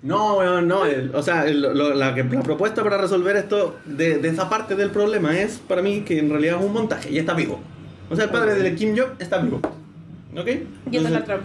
No, 0.00 0.36
weón, 0.36 0.68
no. 0.68 0.86
el- 0.86 1.10
o 1.12 1.20
sea, 1.24 1.44
el- 1.44 1.60
lo- 1.60 1.92
la, 1.92 2.12
la 2.14 2.42
propuesta 2.44 2.84
para 2.84 2.98
resolver 2.98 3.34
esto 3.34 3.78
de, 3.84 4.18
de 4.18 4.28
esa 4.28 4.48
parte 4.48 4.76
del 4.76 4.90
problema 4.90 5.36
es 5.36 5.58
para 5.58 5.82
mí 5.82 6.02
que 6.02 6.20
en 6.20 6.30
realidad 6.30 6.60
es 6.60 6.64
un 6.64 6.72
montaje 6.72 7.10
y 7.10 7.18
está 7.18 7.34
vivo. 7.34 7.58
O 8.08 8.14
sea, 8.14 8.26
el 8.26 8.30
padre 8.30 8.54
de 8.54 8.74
Kim 8.76 8.96
Jong 8.96 9.14
está 9.18 9.38
vivo. 9.38 9.60
¿Ok? 10.36 10.46
Y 10.92 10.96
es 10.98 11.04
Entonces, 11.04 11.40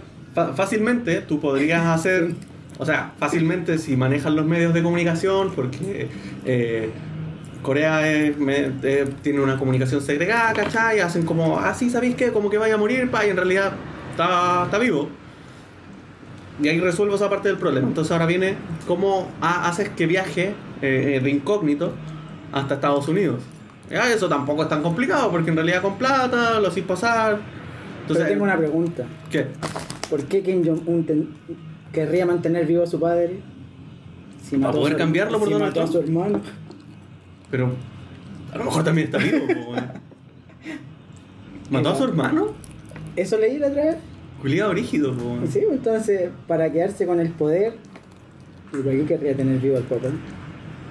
fácilmente 0.54 1.20
tú 1.22 1.40
podrías 1.40 1.84
hacer. 1.84 2.30
O 2.78 2.86
sea, 2.86 3.12
fácilmente 3.18 3.76
si 3.78 3.96
manejas 3.96 4.32
los 4.32 4.46
medios 4.46 4.72
de 4.72 4.84
comunicación, 4.84 5.50
porque 5.52 6.06
eh, 6.46 6.90
Corea 7.62 8.10
es- 8.10 8.36
me- 8.38 8.70
eh, 8.82 9.08
tiene 9.22 9.40
una 9.40 9.58
comunicación 9.58 10.00
segregada, 10.00 10.52
¿cachai? 10.52 11.00
Hacen 11.00 11.24
como, 11.24 11.58
ah, 11.58 11.74
sí, 11.74 11.90
¿sabéis 11.90 12.14
qué? 12.14 12.32
Como 12.32 12.48
que 12.50 12.58
vaya 12.58 12.74
a 12.74 12.78
morir, 12.78 13.10
pa, 13.10 13.26
y 13.26 13.30
en 13.30 13.36
realidad 13.36 13.72
está, 14.12 14.64
está 14.64 14.78
vivo. 14.78 15.08
Y 16.62 16.68
ahí 16.68 16.78
resuelvo 16.80 17.14
esa 17.16 17.28
parte 17.30 17.48
del 17.48 17.56
problema. 17.58 17.88
Entonces 17.88 18.10
ahora 18.12 18.26
viene 18.26 18.54
cómo 18.86 19.28
ha- 19.40 19.68
haces 19.68 19.88
que 19.90 20.06
viaje 20.06 20.54
eh, 20.82 21.16
eh, 21.16 21.20
de 21.20 21.30
incógnito 21.30 21.92
hasta 22.52 22.74
Estados 22.74 23.06
Unidos. 23.08 23.42
Ya, 23.90 24.10
eso 24.12 24.28
tampoco 24.28 24.62
es 24.62 24.68
tan 24.68 24.82
complicado, 24.82 25.30
porque 25.30 25.50
en 25.50 25.56
realidad 25.56 25.82
con 25.82 25.98
plata 25.98 26.60
lo 26.60 26.68
hacís 26.68 26.84
pasar. 26.84 27.38
Entonces, 28.02 28.24
Pero 28.24 28.28
tengo 28.28 28.44
una 28.44 28.56
pregunta. 28.56 29.04
¿Qué? 29.30 29.46
¿Por 30.08 30.24
qué 30.24 30.42
Kim 30.42 30.64
Jong-un 30.64 31.34
querría 31.92 32.24
mantener 32.26 32.66
vivo 32.66 32.82
a 32.82 32.86
su 32.86 32.98
padre? 33.00 33.40
Si 34.42 34.56
Para 34.56 34.72
poder 34.72 34.92
su- 34.94 34.98
cambiarlo 34.98 35.38
por 35.38 35.48
si 35.48 35.52
Donald 35.54 35.76
mató 35.76 35.82
a 35.88 35.92
su 35.92 35.98
hermano. 35.98 36.40
Pero 37.50 37.74
a 38.52 38.58
lo 38.58 38.64
mejor 38.64 38.84
también 38.84 39.06
está 39.06 39.18
vivo. 39.18 39.46
¿Mató 41.70 41.90
a 41.90 41.96
su 41.96 42.04
hermano? 42.04 42.54
¿Eso 43.16 43.38
leí 43.38 43.58
la 43.58 43.68
otra 43.68 43.84
vez? 43.84 43.96
Culiado 44.40 44.70
brígido, 44.70 45.14
po, 45.14 45.24
weón. 45.24 45.46
Sí, 45.46 45.60
entonces, 45.70 46.30
para 46.46 46.70
quedarse 46.72 47.06
con 47.06 47.20
el 47.20 47.30
poder, 47.30 47.74
¿y 48.72 48.76
por 48.76 48.92
qué 48.92 49.04
querría 49.04 49.36
tener 49.36 49.58
vivo 49.58 49.76
al 49.76 49.82
papá? 49.84 50.08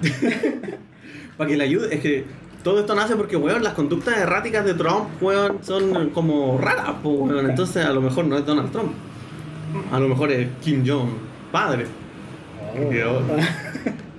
Para 1.36 1.50
que 1.50 1.56
le 1.56 1.64
ayude. 1.64 1.94
Es 1.94 2.00
que 2.00 2.24
todo 2.62 2.80
esto 2.80 2.94
nace 2.94 3.16
porque, 3.16 3.36
weón, 3.36 3.62
las 3.62 3.74
conductas 3.74 4.18
erráticas 4.18 4.64
de 4.64 4.74
Trump, 4.74 5.08
weón, 5.20 5.58
son 5.62 6.10
como 6.10 6.58
raras, 6.58 6.96
po, 7.02 7.10
weón. 7.10 7.50
Entonces 7.50 7.84
a 7.84 7.92
lo 7.92 8.00
mejor 8.00 8.26
no 8.26 8.38
es 8.38 8.46
Donald 8.46 8.70
Trump. 8.70 8.92
A 9.92 9.98
lo 9.98 10.08
mejor 10.08 10.30
es 10.30 10.48
Kim 10.62 10.84
Jong, 10.86 11.10
padre. 11.52 11.86
Oh. 12.76 13.20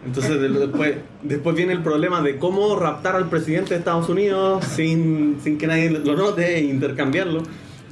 Entonces 0.06 0.42
de- 0.42 0.50
después, 0.50 0.96
después 1.22 1.56
viene 1.56 1.74
el 1.74 1.84
problema 1.84 2.22
de 2.22 2.38
cómo 2.38 2.76
raptar 2.78 3.16
al 3.16 3.30
presidente 3.30 3.72
de 3.76 3.80
Estados 3.80 4.10
Unidos 4.10 4.66
sin, 4.66 5.38
sin 5.44 5.58
que 5.58 5.68
nadie 5.68 5.90
lo 5.92 6.16
note 6.16 6.56
e 6.58 6.62
intercambiarlo. 6.62 7.44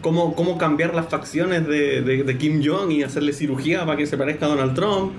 Cómo, 0.02 0.34
cómo 0.34 0.58
cambiar 0.58 0.96
las 0.96 1.08
facciones 1.10 1.68
de, 1.68 2.02
de, 2.02 2.24
de 2.24 2.38
Kim 2.38 2.62
Jong 2.66 2.90
y 2.92 3.04
hacerle 3.04 3.34
cirugía 3.34 3.86
para 3.86 3.98
que 3.98 4.06
se 4.06 4.18
parezca 4.18 4.46
a 4.46 4.50
Donald 4.50 4.74
Trump. 4.74 5.12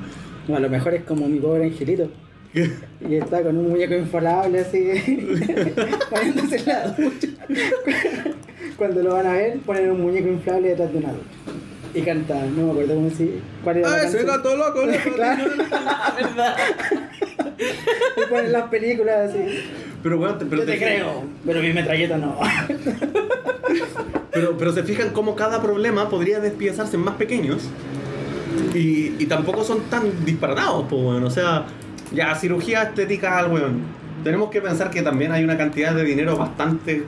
A 0.53 0.59
lo 0.59 0.69
mejor 0.71 0.95
es 0.95 1.05
como 1.05 1.29
mi 1.29 1.39
pobre 1.39 1.65
angelito. 1.65 2.09
Y 3.09 3.15
está 3.15 3.43
con 3.43 3.57
un 3.57 3.71
muñeco 3.71 3.95
infalable 3.95 4.59
así, 4.61 4.79
poniéndose 6.11 6.65
la 6.67 6.89
ducha. 6.89 7.29
Cuando 8.77 9.03
lo 9.03 9.15
van 9.15 9.27
a 9.27 9.33
ver, 9.33 9.59
ponen 9.61 9.91
un 9.91 10.01
muñeco 10.03 10.29
inflable 10.29 10.69
detrás 10.71 10.93
de 10.93 10.99
una 10.99 11.13
ducha. 11.13 11.25
Y 11.93 12.03
canta, 12.03 12.35
no 12.57 12.67
me 12.67 12.71
acuerdo 12.71 12.95
cómo 12.95 13.11
se. 13.11 13.31
¿Cuál 13.65 13.79
era 13.79 13.89
la 13.91 13.95
¡Ay, 13.97 14.07
ese 14.07 14.19
canción? 14.19 14.37
gato 14.37 14.57
loco! 14.57 14.81
Claro. 15.17 15.45
¿Verdad? 16.17 16.57
Y 18.17 18.31
ponen 18.31 18.53
las 18.53 18.65
películas 18.69 19.31
así. 19.31 19.39
Pero, 20.03 20.19
weón, 20.19 20.39
te- 20.39 20.47
pero 20.47 20.63
Yo 20.63 20.67
te 20.67 20.79
creo, 20.79 21.25
pero 21.45 21.61
mi 21.61 21.73
metralleta 21.73 22.17
no. 22.17 22.39
Pero, 24.33 24.57
pero 24.57 24.73
se 24.73 24.83
fijan 24.85 25.11
cómo 25.11 25.35
cada 25.35 25.61
problema 25.61 26.09
podría 26.09 26.39
despiezarse 26.41 26.97
en 26.97 27.03
más 27.03 27.17
pequeños 27.17 27.69
y, 28.75 29.15
y 29.19 29.27
tampoco 29.27 29.65
son 29.65 29.81
tan 29.91 30.25
disparatados, 30.25 30.87
pues 30.89 31.03
bueno. 31.03 31.27
O 31.27 31.31
sea, 31.31 31.67
Ya, 32.13 32.35
cirugía 32.37 32.83
estética 32.85 33.39
al 33.39 33.51
weón. 33.53 33.81
Tenemos 34.25 34.51
que 34.51 34.61
pensar 34.63 34.91
que 34.91 35.03
también 35.03 35.33
hay 35.33 35.43
una 35.45 35.57
cantidad 35.57 35.95
de 35.95 36.05
dinero 36.05 36.37
bastante. 36.37 37.05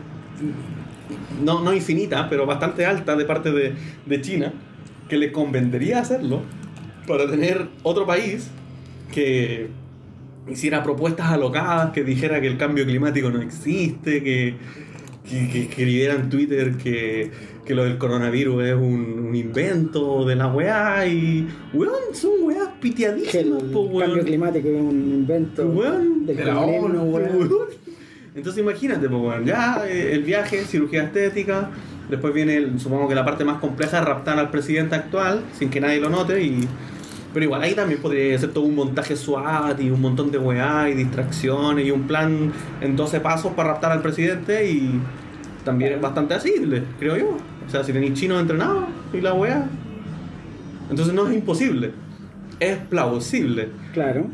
No, 1.42 1.60
no 1.62 1.72
infinita, 1.72 2.28
pero 2.28 2.44
bastante 2.46 2.84
alta 2.86 3.14
de 3.16 3.24
parte 3.24 3.50
de, 3.52 3.74
de 4.06 4.20
China 4.20 4.52
que 5.12 5.18
le 5.18 5.30
convendría 5.30 5.98
hacerlo 5.98 6.40
para 7.06 7.28
tener 7.28 7.68
otro 7.82 8.06
país 8.06 8.48
que 9.12 9.66
hiciera 10.48 10.82
propuestas 10.82 11.26
alocadas, 11.26 11.92
que 11.92 12.02
dijera 12.02 12.40
que 12.40 12.46
el 12.46 12.56
cambio 12.56 12.86
climático 12.86 13.30
no 13.30 13.42
existe, 13.42 14.22
que, 14.22 14.54
que, 15.28 15.50
que 15.50 15.62
escribiera 15.64 16.14
en 16.14 16.30
Twitter 16.30 16.78
que, 16.78 17.30
que 17.66 17.74
lo 17.74 17.84
del 17.84 17.98
coronavirus 17.98 18.64
es 18.64 18.74
un, 18.74 19.26
un 19.28 19.36
invento 19.36 20.24
de 20.24 20.34
la 20.34 20.46
weá 20.46 21.06
y. 21.06 21.46
Weón, 21.74 22.14
son 22.14 22.30
weás 22.44 22.68
el 22.68 22.80
piteadísimas, 22.80 23.64
po, 23.64 23.80
weón. 23.82 24.06
cambio 24.06 24.24
climático 24.24 24.66
es 24.66 24.80
un 24.80 25.12
invento 25.12 25.66
Weón, 25.66 26.24
del 26.24 26.38
de 26.38 26.44
la 26.46 26.58
ONU, 26.58 27.02
weón. 27.02 27.36
Weón. 27.36 27.66
Entonces 28.34 28.62
imagínate, 28.62 29.10
pues, 29.10 29.20
weón, 29.20 29.44
ya 29.44 29.84
eh, 29.86 30.14
el 30.14 30.22
viaje, 30.22 30.64
cirugía 30.64 31.02
estética, 31.02 31.68
después 32.12 32.32
viene, 32.32 32.56
el- 32.56 32.78
supongo 32.78 33.08
que 33.08 33.14
la 33.16 33.24
parte 33.24 33.44
más 33.44 33.58
compleja, 33.58 34.00
raptar 34.00 34.38
al 34.38 34.50
presidente 34.50 34.94
actual, 34.94 35.42
sin 35.58 35.68
que 35.70 35.80
nadie 35.80 35.98
lo 36.00 36.08
note, 36.08 36.40
y... 36.42 36.68
Pero 37.34 37.44
igual 37.46 37.62
ahí 37.62 37.74
también 37.74 38.00
podría 38.00 38.38
ser 38.38 38.50
todo 38.52 38.64
un 38.64 38.74
montaje 38.74 39.16
SWAT 39.16 39.80
y 39.80 39.90
un 39.90 40.00
montón 40.02 40.30
de 40.30 40.36
weá 40.38 40.90
y 40.90 40.94
distracciones 40.94 41.86
y 41.86 41.90
un 41.90 42.02
plan 42.02 42.52
en 42.82 42.94
12 42.94 43.20
pasos 43.20 43.52
para 43.54 43.70
raptar 43.72 43.90
al 43.90 44.02
presidente 44.02 44.70
y 44.70 45.00
también 45.64 45.94
es 45.94 46.00
bastante 46.02 46.34
asible, 46.34 46.82
creo 46.98 47.16
yo. 47.16 47.36
O 47.66 47.70
sea, 47.70 47.82
si 47.84 47.92
tenéis 47.94 48.12
chinos 48.20 48.38
entrenados 48.38 48.84
y 49.14 49.22
la 49.22 49.32
weá. 49.32 49.66
Entonces 50.90 51.14
no 51.14 51.26
es 51.26 51.32
imposible, 51.34 51.92
es 52.60 52.76
plausible. 52.90 53.70
Claro. 53.94 54.26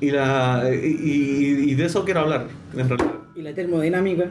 Y, 0.00 0.10
la, 0.10 0.64
y, 0.70 0.76
y- 0.86 1.70
y 1.70 1.74
de 1.76 1.84
eso 1.86 2.04
quiero 2.04 2.20
hablar, 2.20 2.46
en 2.76 2.88
realidad. 2.90 3.12
Y 3.34 3.40
la 3.40 3.54
termodinámica. 3.54 4.24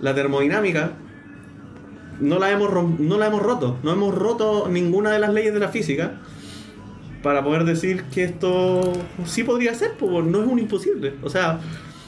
La 0.00 0.12
termodinámica 0.12 0.90
no 2.22 2.38
la, 2.38 2.50
hemos, 2.50 2.70
rom- 2.70 2.98
no 2.98 3.18
la 3.18 3.26
hemos 3.26 3.42
roto. 3.42 3.78
No 3.82 3.92
hemos 3.92 4.14
roto 4.14 4.68
ninguna 4.70 5.10
de 5.10 5.18
las 5.18 5.32
leyes 5.32 5.52
de 5.52 5.60
la 5.60 5.68
física 5.68 6.20
para 7.22 7.44
poder 7.44 7.64
decir 7.64 8.04
que 8.04 8.24
esto 8.24 8.92
sí 9.26 9.42
podría 9.44 9.74
ser, 9.74 9.92
pues 9.98 10.24
no 10.24 10.42
es 10.42 10.48
un 10.48 10.58
imposible. 10.58 11.14
O 11.22 11.30
sea, 11.30 11.54
la, 11.54 11.60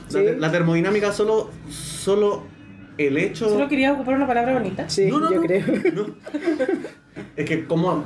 Sí. 0.08 0.18
la 0.38 0.50
termodinámica 0.50 1.12
solo, 1.12 1.50
solo 1.68 2.42
el 2.98 3.16
hecho... 3.18 3.48
Solo 3.48 3.68
quería 3.68 3.92
ocupar 3.92 4.14
una 4.16 4.26
palabra 4.26 4.52
bonita. 4.54 4.88
Sí, 4.88 5.06
No, 5.06 5.18
no, 5.20 5.30
yo 5.30 5.36
no. 5.36 5.42
creo. 5.42 5.64
No. 5.94 6.06
Es 7.36 7.44
que 7.46 7.64
como 7.66 8.04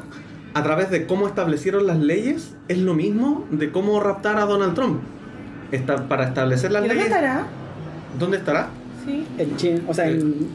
a 0.54 0.62
través 0.62 0.90
de 0.90 1.06
cómo 1.06 1.26
establecieron 1.26 1.86
las 1.86 1.98
leyes 1.98 2.56
es 2.68 2.78
lo 2.78 2.94
mismo 2.94 3.46
de 3.50 3.70
cómo 3.70 4.00
raptar 4.00 4.38
a 4.38 4.44
Donald 4.44 4.74
Trump. 4.74 5.00
Está, 5.72 6.08
para 6.08 6.24
establecer 6.28 6.72
las 6.72 6.84
¿Y 6.84 6.88
dónde 6.88 7.04
leyes... 7.04 7.14
estará? 7.16 7.46
¿Dónde 8.18 8.36
estará? 8.38 8.68
Sí. 9.04 9.26
En 9.38 9.56
China, 9.56 9.80
o 9.86 9.94
sea, 9.94 10.08
en, 10.08 10.48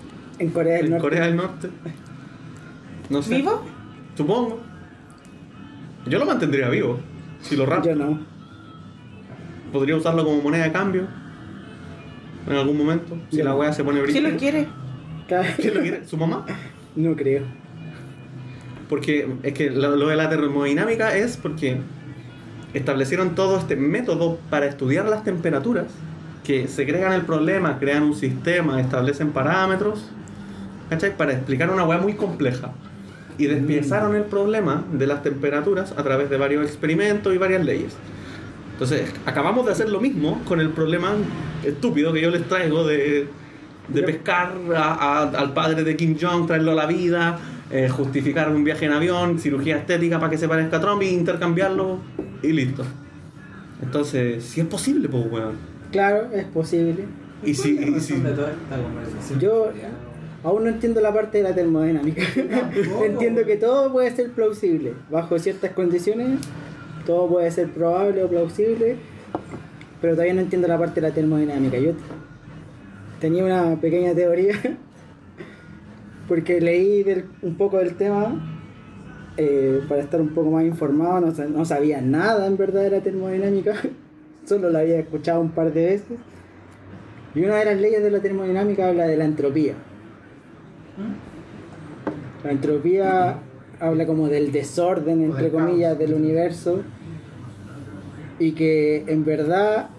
en 0.43 0.49
Corea 0.51 0.75
del 0.77 0.85
En 0.85 0.91
Norte. 0.91 1.01
Corea 1.03 1.25
del 1.25 1.35
Norte. 1.35 1.69
No 3.09 3.21
sé. 3.21 3.35
¿Vivo? 3.37 3.63
Supongo. 4.15 4.61
Yo 6.05 6.19
lo 6.19 6.25
mantendría 6.25 6.69
vivo. 6.69 6.99
Si 7.41 7.55
lo 7.55 7.65
rapto. 7.65 7.89
Yo 7.89 7.95
no. 7.95 8.19
Podría 9.71 9.95
usarlo 9.95 10.23
como 10.23 10.41
moneda 10.41 10.65
de 10.65 10.71
cambio. 10.71 11.07
En 12.47 12.55
algún 12.55 12.77
momento. 12.77 13.17
Si 13.31 13.37
Yo 13.37 13.43
la 13.45 13.51
no. 13.51 13.57
wea 13.57 13.73
se 13.73 13.83
pone 13.83 14.01
¿Quién 14.03 14.23
brígida. 14.23 14.29
lo 14.29 14.37
quiere? 14.37 14.67
¿Quién 15.57 15.73
lo 15.73 15.81
quiere? 15.81 16.05
¿Su 16.05 16.17
mamá? 16.17 16.45
No 16.95 17.15
creo. 17.15 17.43
Porque 18.89 19.27
es 19.43 19.53
que 19.53 19.71
lo, 19.71 19.95
lo 19.95 20.07
de 20.09 20.15
la 20.15 20.29
termodinámica 20.29 21.15
es 21.17 21.37
porque 21.37 21.77
establecieron 22.73 23.33
todo 23.35 23.57
este 23.57 23.75
método 23.75 24.39
para 24.49 24.65
estudiar 24.65 25.07
las 25.07 25.23
temperaturas, 25.23 25.85
que 26.43 26.67
segregan 26.67 27.13
el 27.13 27.21
problema, 27.21 27.79
crean 27.79 28.03
un 28.03 28.15
sistema, 28.15 28.81
establecen 28.81 29.31
parámetros, 29.31 30.11
¿cachai? 30.89 31.15
Para 31.17 31.33
explicar 31.33 31.69
una 31.69 31.83
weá 31.83 31.97
muy 31.99 32.13
compleja. 32.13 32.71
Y 33.37 33.45
despiezaron 33.47 34.15
el 34.15 34.23
problema 34.23 34.83
de 34.91 35.07
las 35.07 35.23
temperaturas 35.23 35.91
a 35.97 36.03
través 36.03 36.29
de 36.29 36.37
varios 36.37 36.63
experimentos 36.65 37.33
y 37.33 37.37
varias 37.37 37.65
leyes. 37.65 37.93
Entonces, 38.73 39.11
acabamos 39.25 39.65
de 39.65 39.71
hacer 39.71 39.89
lo 39.89 39.99
mismo 39.99 40.41
con 40.45 40.59
el 40.59 40.69
problema 40.69 41.13
estúpido 41.63 42.13
que 42.13 42.21
yo 42.21 42.29
les 42.29 42.43
traigo 42.47 42.85
de, 42.85 43.27
de 43.87 44.03
pescar 44.03 44.53
a- 44.75 44.93
a- 44.93 45.29
al 45.29 45.53
padre 45.53 45.83
de 45.83 45.95
Kim 45.95 46.15
Jong, 46.19 46.45
traerlo 46.47 46.71
a 46.71 46.75
la 46.75 46.85
vida, 46.85 47.39
eh, 47.71 47.89
justificar 47.89 48.49
un 48.49 48.63
viaje 48.63 48.85
en 48.85 48.91
avión, 48.93 49.39
cirugía 49.39 49.77
estética 49.77 50.19
para 50.19 50.29
que 50.29 50.37
se 50.37 50.47
parezca 50.47 50.77
a 50.77 50.81
Trump 50.81 51.01
y 51.01 51.07
intercambiarlo 51.09 51.97
y 52.43 52.51
listo. 52.51 52.83
Entonces, 53.81 54.43
si 54.43 54.61
es 54.61 54.67
posible, 54.67 55.09
pues, 55.09 55.25
weón. 55.29 55.55
Claro, 55.91 56.27
es 56.33 56.45
posible. 56.45 57.05
Y 57.43 57.53
si, 57.53 57.71
y 57.71 57.99
si- 57.99 58.19
de 58.19 58.31
toda 58.31 58.51
esta 58.51 58.81
conversación? 58.81 59.39
Yo 59.39 59.71
aún 60.43 60.63
no 60.63 60.69
entiendo 60.69 61.01
la 61.01 61.13
parte 61.13 61.37
de 61.39 61.43
la 61.45 61.55
termodinámica. 61.55 62.21
entiendo 63.05 63.45
que 63.45 63.55
todo 63.57 63.91
puede 63.91 64.11
ser 64.15 64.31
plausible. 64.31 64.93
Bajo 65.09 65.37
ciertas 65.39 65.71
condiciones, 65.71 66.39
todo 67.05 67.27
puede 67.27 67.49
ser 67.51 67.69
probable 67.69 68.23
o 68.23 68.27
plausible. 68.29 68.97
Pero 70.01 70.13
todavía 70.13 70.33
no 70.33 70.41
entiendo 70.41 70.67
la 70.67 70.77
parte 70.77 70.99
de 71.01 71.07
la 71.07 71.13
termodinámica. 71.13 71.77
Yo 71.77 71.91
tenía 73.19 73.45
una 73.45 73.79
pequeña 73.79 74.13
teoría. 74.13 74.53
Porque 76.27 76.61
leí 76.61 77.03
del- 77.03 77.25
un 77.41 77.55
poco 77.55 77.77
del 77.77 77.95
tema 77.95 78.59
eh, 79.37 79.81
para 79.89 80.01
estar 80.01 80.21
un 80.21 80.29
poco 80.29 80.51
más 80.51 80.63
informado. 80.65 81.19
No, 81.21 81.31
no 81.49 81.65
sabía 81.65 82.01
nada 82.01 82.47
en 82.47 82.57
verdad 82.57 82.81
de 82.83 82.89
la 82.91 82.99
termodinámica. 83.01 83.73
Solo 84.45 84.69
la 84.69 84.79
había 84.79 84.99
escuchado 84.99 85.41
un 85.41 85.51
par 85.51 85.71
de 85.73 85.85
veces. 85.85 86.17
Y 87.35 87.43
una 87.43 87.55
de 87.55 87.65
las 87.65 87.79
leyes 87.79 88.03
de 88.03 88.11
la 88.11 88.19
termodinámica 88.19 88.87
habla 88.89 89.07
de 89.07 89.17
la 89.17 89.25
entropía. 89.25 89.73
La 92.43 92.51
entropía 92.51 93.37
habla 93.79 94.05
como 94.05 94.27
del 94.27 94.51
desorden, 94.51 95.23
entre 95.23 95.49
comillas, 95.49 95.97
del 95.97 96.13
universo. 96.13 96.81
Y 98.39 98.51
que 98.53 99.03
en 99.07 99.23
verdad 99.25 99.89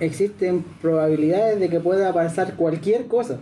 existen 0.00 0.64
probabilidades 0.82 1.60
de 1.60 1.68
que 1.68 1.80
pueda 1.80 2.12
pasar 2.12 2.54
cualquier 2.54 3.06
cosa. 3.06 3.38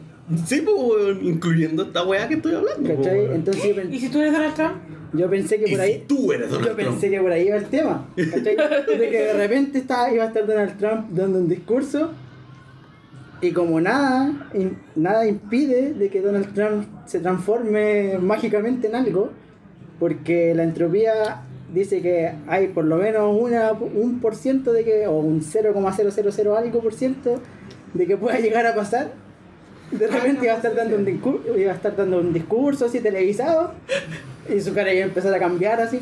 sí, 0.47 0.63
pues, 0.65 1.17
incluyendo 1.23 1.85
esta 1.85 2.05
weá 2.05 2.29
que 2.29 2.35
estoy 2.35 2.55
hablando. 2.55 2.83
pues, 2.95 2.99
¿Cachai? 2.99 3.35
Entonces 3.35 3.77
¿Y 3.91 3.99
si 4.01 4.09
tú 4.09 4.21
eres 4.21 4.33
Donald 4.33 4.55
Trump? 4.55 4.75
yo 5.13 5.31
pensé 5.31 5.57
que 5.59 5.67
por 5.69 5.77
si 5.77 5.81
ahí... 5.81 6.05
tú 6.09 6.33
eres 6.33 6.51
Donald 6.51 6.69
Yo 6.71 6.75
Trump. 6.75 6.91
pensé 6.91 7.11
que 7.11 7.21
por 7.21 7.33
ahí 7.33 7.47
iba 7.47 7.57
el 7.57 7.67
tema. 7.67 8.07
¿cachai? 8.17 8.57
De 8.99 9.11
que 9.11 9.19
de 9.19 9.33
repente 9.35 9.79
estaba, 9.79 10.13
iba 10.13 10.25
a 10.25 10.27
estar 10.29 10.47
Donald 10.47 10.77
Trump 10.79 11.11
dando 11.11 11.39
un 11.39 11.49
discurso 11.49 12.11
y 13.45 13.53
como 13.53 13.79
nada, 13.79 14.49
nada 14.97 15.27
impide 15.27 15.93
de 15.93 16.09
que 16.09 16.23
Donald 16.23 16.55
Trump 16.55 16.87
se 17.05 17.21
transforme 17.21 18.19
mágicamente 18.19 18.87
en 18.87 18.95
algo, 18.95 19.33
porque 20.01 20.55
la 20.55 20.63
entropía 20.63 21.43
dice 21.73 22.01
que 22.01 22.33
hay 22.47 22.69
por 22.69 22.87
lo 22.87 22.97
menos 22.97 23.37
una, 23.39 23.73
un 23.73 24.21
por 24.21 24.35
ciento 24.35 24.73
de 24.73 24.85
que, 24.85 25.07
o 25.07 25.19
un 25.19 25.43
0,000 25.43 26.57
algo 26.57 26.81
por 26.81 26.95
ciento 26.95 27.41
de 27.93 28.07
que 28.07 28.17
pueda 28.17 28.39
llegar 28.39 28.67
a 28.67 28.75
pasar. 28.75 29.13
De 29.91 30.07
repente 30.07 30.47
iba 30.47 30.55
a 30.55 30.57
estar 30.57 30.75
dando 30.75 30.97
un 30.97 31.07
iba 31.61 31.73
a 31.73 31.75
estar 31.75 31.95
dando 31.95 32.21
un 32.21 32.33
discurso 32.33 32.87
así 32.87 33.01
televisado 33.01 33.75
y 34.49 34.59
su 34.59 34.73
cara 34.73 34.93
iba 34.93 35.05
a 35.05 35.09
empezar 35.09 35.35
a 35.35 35.39
cambiar 35.39 35.83
así. 35.83 36.01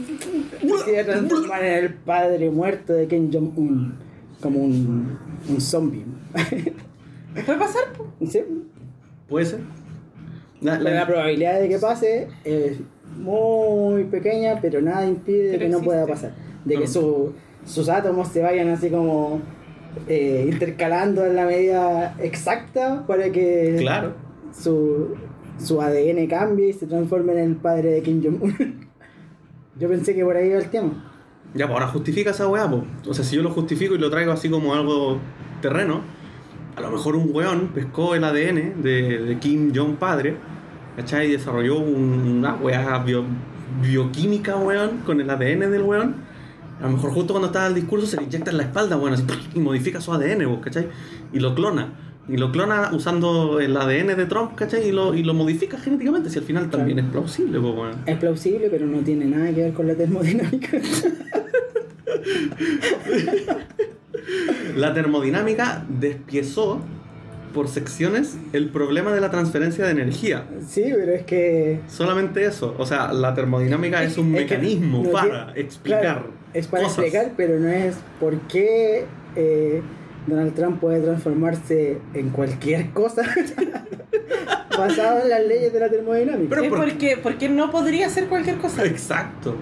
Y 0.63 0.69
se 0.85 0.93
iba 0.93 1.01
a 1.01 1.05
transformar 1.05 1.65
en 1.65 1.85
el 1.85 1.95
padre 1.95 2.51
muerto 2.51 2.93
de 2.93 3.09
Kim 3.09 3.31
Jong-un. 3.33 3.95
Como 4.41 4.61
un, 4.61 5.19
un 5.49 5.61
zombie. 5.61 6.05
¿Puede 7.35 7.59
pasar? 7.59 7.93
po? 7.97 8.07
¿Sí? 8.27 8.43
Puede 9.29 9.47
ser. 9.47 9.61
La- 10.61 10.79
La, 10.79 10.91
la- 10.91 11.07
probabilidad 11.07 11.61
de 11.61 11.69
que 11.69 11.79
pase 11.79 12.29
es 12.45 12.79
muy 13.19 14.05
pequeña, 14.05 14.59
pero 14.61 14.81
nada 14.81 15.07
impide 15.07 15.51
Pero 15.53 15.59
que 15.61 15.69
no 15.69 15.81
pueda 15.81 16.07
pasar. 16.07 16.33
De 16.65 16.75
que 16.75 16.81
No. 16.83 16.87
su- 16.87 17.33
sus 17.65 17.89
átomos 17.89 18.29
se 18.29 18.43
vayan 18.43 18.69
así 18.69 18.91
como 18.91 19.41
eh, 20.09 20.49
intercalando 20.51 21.25
en 21.27 21.37
la 21.37 21.45
medida 21.45 22.17
exacta 22.21 23.05
para 23.07 23.31
que 23.31 23.77
Claro. 23.81 24.15
su, 24.59 25.15
su 25.59 25.83
ADN 25.83 26.27
cambie 26.29 26.69
y 26.69 26.73
se 26.73 26.87
transforme 26.87 27.33
en 27.33 27.39
el 27.39 27.57
padre 27.57 27.91
de 27.91 28.03
Kim 28.03 28.23
Jong-un. 28.23 28.89
Yo 29.79 29.89
pensé 29.89 30.15
que 30.15 30.25
por 30.25 30.37
ahí 30.37 30.49
iba 30.49 30.59
el 30.59 30.71
tema. 30.71 31.11
Ya, 31.55 31.67
pues 31.67 31.75
ahora 31.75 31.89
justifica 31.89 32.31
esa 32.31 32.49
weá, 32.49 32.69
pues. 32.71 32.83
O 33.07 33.13
sea, 33.15 33.25
si 33.25 33.37
yo 33.37 33.43
lo 33.43 33.51
justifico 33.51 33.95
y 33.95 33.99
lo 33.99 34.09
traigo 34.11 34.33
así 34.33 34.49
como 34.49 34.73
algo 34.75 35.19
terreno, 35.61 36.01
a 36.77 36.81
lo 36.81 36.91
mejor 36.91 37.17
un 37.17 37.31
weón 37.33 37.69
pescó 37.69 38.15
el 38.15 38.25
ADN 38.25 38.83
de, 38.83 39.19
de 39.25 39.39
Kim 39.39 39.73
Jong 39.75 39.97
padre, 39.97 40.37
¿cachai? 40.97 41.29
Y 41.29 41.33
desarrolló 41.33 41.79
un- 41.79 42.39
una 42.39 42.55
weá 42.55 42.99
bio- 43.05 43.25
bioquímica, 43.83 44.57
weón, 44.57 44.99
con 45.05 45.21
el 45.21 45.29
ADN 45.31 45.71
del 45.71 45.83
weón. 45.83 46.15
A 46.81 46.85
lo 46.87 46.91
mejor 46.95 47.11
justo 47.13 47.33
cuando 47.35 47.47
está 47.47 47.67
el 47.67 47.75
discurso 47.75 48.07
se 48.07 48.17
le 48.17 48.25
inyecta 48.25 48.51
en 48.51 48.57
la 48.57 48.63
espalda, 48.65 48.97
weón, 48.97 49.15
así, 49.15 49.25
y 49.55 49.61
modifica 49.61 50.01
su 50.01 50.13
ADN, 50.13 50.45
pues, 50.49 50.61
¿cachai? 50.63 50.89
Y 51.33 51.41
lo 51.41 51.55
clona. 51.55 51.93
Y 52.29 52.37
lo 52.37 52.53
clona 52.53 52.91
usando 52.93 53.59
el 53.61 53.77
ADN 53.77 54.17
de 54.17 54.27
Trump, 54.27 54.55
¿cachai? 54.55 54.89
Y 54.89 54.93
lo, 54.93 55.13
y 55.15 55.25
lo 55.25 55.35
modifica 55.35 55.77
genéticamente, 55.79 56.31
si 56.31 56.39
al 56.39 56.45
final 56.45 56.71
también 56.71 57.01
es 57.01 57.05
plausible, 57.07 57.59
weón. 57.59 57.91
Es 58.07 58.17
plausible, 58.17 58.69
pero 58.71 58.87
no 58.87 58.99
tiene 59.01 59.25
nada 59.27 59.47
que 59.53 59.61
ver 59.63 59.73
con 59.73 59.87
la 59.89 59.95
termodinámica. 59.95 60.69
La 64.77 64.95
termodinámica 64.95 65.85
despiezó 65.89 66.81
por 67.55 67.69
secciones 67.69 68.37
el 68.55 68.71
problema 68.71 69.13
de 69.13 69.21
la 69.21 69.31
transferencia 69.31 69.85
de 69.85 69.91
energía. 69.91 70.47
Sí, 70.67 70.85
pero 70.95 71.13
es 71.13 71.23
que. 71.25 71.81
Solamente 71.89 72.45
eso. 72.47 72.75
O 72.79 72.87
sea, 72.87 73.13
la 73.13 73.35
termodinámica 73.35 74.03
es, 74.03 74.17
un 74.19 74.35
es 74.35 74.43
mecanismo 74.43 75.03
no 75.05 75.11
para 75.11 75.47
tiene- 75.53 75.61
explicar. 75.61 76.01
claro, 76.01 76.31
es 76.55 76.67
para 76.67 76.85
cosas. 76.85 76.99
explicar, 77.01 77.33
pero 77.37 77.59
no 77.59 77.69
es 77.69 77.97
por 78.21 78.39
qué 78.49 79.05
eh, 79.37 79.83
Donald 80.27 80.55
Trump 80.55 80.81
puede 80.81 81.01
transformarse 81.01 81.99
en 82.15 82.31
cualquier 82.31 82.91
cosa 82.91 83.23
basado 84.79 85.23
en 85.23 85.29
las 85.29 85.47
leyes 85.47 85.73
de 85.73 85.81
la 85.81 85.89
termodinámica. 85.91 86.49
Pero 86.49 86.63
es 86.63 86.69
por- 86.71 86.79
porque, 86.79 87.19
porque 87.23 87.49
no 87.49 87.71
podría 87.71 88.07
hacer 88.07 88.27
cualquier 88.29 88.57
cosa. 88.57 88.85
Exacto. 88.85 89.57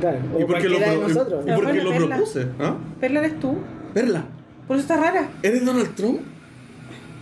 Claro, 0.00 0.18
¿Y 0.38 0.44
por 0.44 0.58
qué 0.58 0.68
lo, 0.68 0.76
cualquiera 0.78 0.90
de 0.92 0.98
pro- 0.98 1.08
nosotros. 1.08 1.44
y 1.46 1.52
por 1.52 1.66
qué 1.72 1.82
lo 1.82 1.90
verla. 1.90 2.16
propuse? 2.16 2.46
¿Ah? 2.60 2.76
Perla 3.00 3.20
eres 3.20 3.40
tú. 3.40 3.56
Perla, 3.92 4.24
Por 4.66 4.76
eso 4.76 4.82
está 4.82 4.96
rara. 5.00 5.28
¿eres 5.42 5.64
Donald 5.64 5.94
Trump? 5.94 6.20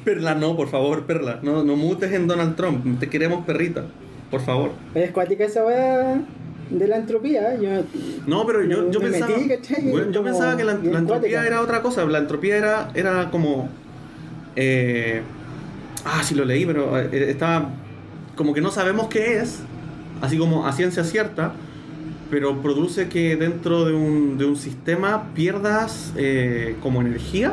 Perla, 0.04 0.34
no, 0.34 0.56
por 0.56 0.68
favor, 0.68 1.04
Perla. 1.06 1.38
No, 1.42 1.62
no 1.62 1.76
mutes 1.76 2.12
en 2.12 2.26
Donald 2.26 2.56
Trump. 2.56 2.98
Te 2.98 3.08
queremos, 3.08 3.44
perrita. 3.44 3.84
Por 4.30 4.40
favor. 4.40 4.70
Es 4.94 5.10
cuática 5.12 5.44
esa 5.44 5.64
weá 5.64 6.20
de 6.70 6.88
la 6.88 6.96
entropía. 6.96 7.54
Yo, 7.60 7.68
No, 8.26 8.44
pero 8.46 8.64
yo, 8.64 8.90
yo 8.90 8.98
Me 9.00 9.10
pensaba. 9.10 9.36
metí, 9.36 9.48
¿cachai? 9.48 9.90
Bueno, 9.90 10.10
yo 10.10 10.24
pensaba 10.24 10.56
que 10.56 10.64
la, 10.64 10.72
entropía 10.72 11.04
cuática. 11.06 11.46
era 11.46 11.60
otra 11.60 11.82
cosa. 11.82 12.04
La 12.06 12.18
entropía 12.18 12.56
era, 12.56 12.90
era 12.94 13.30
como. 13.30 13.68
eh, 14.56 15.22
ah, 16.04 16.22
sí 16.24 16.34
lo 16.34 16.44
leí, 16.44 16.64
pero 16.66 16.98
eh, 16.98 17.30
estaba. 17.30 17.70
Como 18.34 18.54
que 18.54 18.60
no 18.60 18.70
sabemos 18.70 19.08
qué 19.08 19.36
es. 19.38 19.60
Así 20.20 20.38
como 20.38 20.66
a 20.66 20.72
ciencia 20.72 21.04
cierta. 21.04 21.52
Pero 22.32 22.62
produce 22.62 23.10
que 23.10 23.36
dentro 23.36 23.84
de 23.84 23.92
un, 23.92 24.38
de 24.38 24.46
un 24.46 24.56
sistema 24.56 25.34
pierdas 25.34 26.14
eh, 26.16 26.76
como 26.82 27.02
energía. 27.02 27.52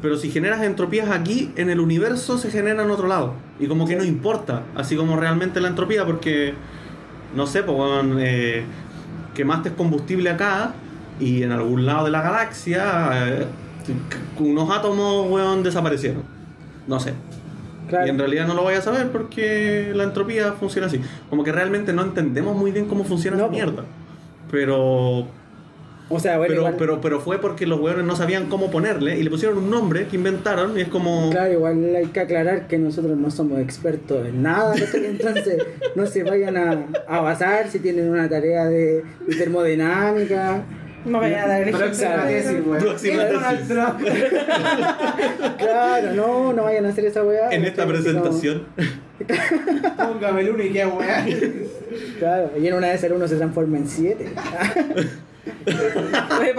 Pero 0.00 0.16
si 0.16 0.30
generas 0.30 0.62
entropías 0.62 1.10
aquí, 1.10 1.50
en 1.56 1.68
el 1.68 1.80
universo 1.80 2.38
se 2.38 2.52
genera 2.52 2.84
en 2.84 2.92
otro 2.92 3.08
lado. 3.08 3.34
Y 3.58 3.66
como 3.66 3.88
que 3.88 3.96
no 3.96 4.04
importa. 4.04 4.62
Así 4.76 4.94
como 4.94 5.16
realmente 5.16 5.60
la 5.60 5.66
entropía, 5.66 6.06
porque. 6.06 6.54
No 7.34 7.48
sé, 7.48 7.64
pues, 7.64 7.76
weón, 7.76 8.18
eh, 8.20 8.62
quemaste 9.34 9.72
combustible 9.72 10.30
acá 10.30 10.74
y 11.18 11.42
en 11.42 11.50
algún 11.50 11.84
lado 11.84 12.04
de 12.04 12.12
la 12.12 12.22
galaxia 12.22 13.10
eh, 13.30 13.46
unos 14.38 14.70
átomos, 14.70 15.28
weón, 15.28 15.64
desaparecieron. 15.64 16.22
No 16.86 17.00
sé. 17.00 17.14
Claro, 17.92 18.06
Y 18.06 18.10
en 18.10 18.18
realidad 18.18 18.46
no 18.46 18.54
lo 18.54 18.62
voy 18.62 18.74
a 18.74 18.80
saber 18.82 19.08
porque 19.10 19.92
la 19.94 20.04
entropía 20.04 20.52
funciona 20.52 20.86
así. 20.86 21.00
Como 21.30 21.44
que 21.44 21.52
realmente 21.52 21.92
no 21.92 22.02
entendemos 22.02 22.56
muy 22.56 22.70
bien 22.72 22.86
cómo 22.86 23.04
funciona 23.04 23.36
No, 23.36 23.44
esa 23.44 23.52
mierda. 23.52 23.84
Pero, 24.50 25.26
o 26.08 26.20
sea, 26.20 26.36
bueno, 26.36 26.48
pero, 26.50 26.60
igual, 26.60 26.74
pero, 26.78 27.00
pero 27.00 27.20
fue 27.20 27.40
porque 27.40 27.66
los 27.66 27.80
weones 27.80 28.04
no 28.04 28.16
sabían 28.16 28.48
cómo 28.48 28.70
ponerle 28.70 29.18
y 29.18 29.22
le 29.22 29.30
pusieron 29.30 29.56
un 29.56 29.70
nombre 29.70 30.06
que 30.08 30.16
inventaron 30.16 30.78
y 30.78 30.82
es 30.82 30.88
como... 30.88 31.30
claro, 31.30 31.52
igual 31.52 31.96
hay 31.96 32.06
que 32.06 32.20
aclarar 32.20 32.66
que 32.66 32.76
nosotros 32.76 33.16
no 33.16 33.30
somos 33.30 33.60
expertos 33.60 34.26
en 34.26 34.42
nada, 34.42 34.74
entonces 34.94 35.64
no 35.94 36.06
se 36.06 36.22
vayan 36.22 36.56
a, 36.56 36.86
a 37.08 37.20
basar 37.20 37.70
si 37.70 37.78
tienen 37.78 38.10
una 38.10 38.28
tarea 38.28 38.66
de, 38.66 39.04
de 39.26 39.36
termodinámica. 39.36 40.64
No 41.04 41.18
vaya 41.20 41.44
a 41.44 41.48
dar 41.48 41.62
el 41.62 41.74
Próxima 41.74 42.24
weón. 42.66 42.80
Próxima. 42.80 43.22
Claro, 45.58 46.14
no, 46.14 46.52
no 46.52 46.62
vayan 46.64 46.86
a 46.86 46.88
hacer 46.90 47.04
esa 47.06 47.22
weá. 47.24 47.50
En 47.50 47.64
esta. 47.64 47.82
Así 47.82 47.90
como- 47.92 48.02
presentación. 48.02 48.66
Póngame 49.96 50.40
el 50.42 50.50
uno 50.50 50.62
y 50.62 50.70
qué 50.72 50.86
weá. 50.86 51.26
Claro, 52.18 52.50
y 52.60 52.66
en 52.66 52.74
una 52.74 52.88
de 52.88 52.94
esas 52.94 53.10
uno 53.10 53.26
se 53.28 53.36
transforma 53.36 53.78
en 53.78 53.88
siete. 53.88 54.26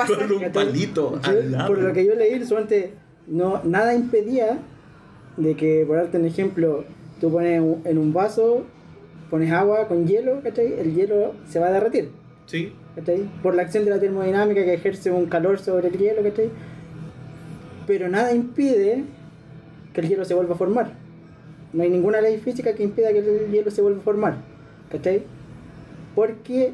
Con 0.08 0.32
un 0.32 0.52
palito 0.52 1.20
Yo, 1.22 1.30
al 1.30 1.52
lado. 1.52 1.68
por 1.68 1.78
lo 1.80 1.94
que 1.94 2.06
yo 2.06 2.16
leí, 2.16 2.44
solamente 2.46 2.94
no, 3.28 3.62
nada 3.64 3.94
impedía 3.96 4.58
de 5.38 5.56
que, 5.56 5.86
por 5.88 5.98
darte 5.98 6.18
un 6.18 6.26
ejemplo, 6.26 6.84
tú 7.22 7.32
pones 7.32 7.62
en 7.86 7.98
un 7.98 8.12
vaso, 8.14 8.66
pones 9.30 9.52
agua 9.52 9.88
con 9.88 10.06
hielo, 10.08 10.42
¿cachai? 10.44 10.74
El 10.80 10.94
hielo 10.96 11.34
se 11.50 11.60
va 11.60 11.68
a 11.68 11.72
derretir, 11.72 12.10
Sí. 12.46 12.74
Por 13.42 13.56
la 13.56 13.64
acción 13.64 13.86
de 13.86 13.92
la 13.92 14.00
termodinámica 14.00 14.64
que 14.64 14.74
ejerce 14.74 15.12
un 15.12 15.26
calor 15.26 15.60
sobre 15.60 15.88
el 15.88 15.98
hielo, 15.98 16.22
¿cachai? 16.22 16.50
Pero 17.88 18.08
nada 18.08 18.34
impide 18.34 19.04
que 19.94 20.02
el 20.02 20.10
hielo 20.10 20.26
se 20.26 20.36
vuelva 20.36 20.54
a 20.54 20.58
formar. 20.58 20.92
No 21.74 21.82
hay 21.82 21.90
ninguna 21.90 22.22
ley 22.22 22.38
física 22.38 22.74
que 22.74 22.84
impida 22.84 23.12
que 23.12 23.20
el 23.20 23.52
hielo 23.52 23.72
se 23.72 23.82
vuelva 23.82 24.00
a 24.00 24.04
formar, 24.04 24.36
¿cachai? 24.92 25.24
Porque 26.14 26.74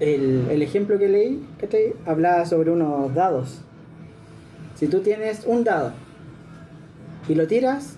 el, 0.00 0.46
el 0.50 0.62
ejemplo 0.62 0.98
que 0.98 1.08
leí, 1.08 1.46
¿cachai? 1.60 1.92
Hablaba 2.06 2.46
sobre 2.46 2.70
unos 2.70 3.14
dados. 3.14 3.60
Si 4.74 4.86
tú 4.86 5.00
tienes 5.00 5.44
un 5.44 5.64
dado 5.64 5.92
y 7.28 7.34
lo 7.34 7.46
tiras 7.46 7.96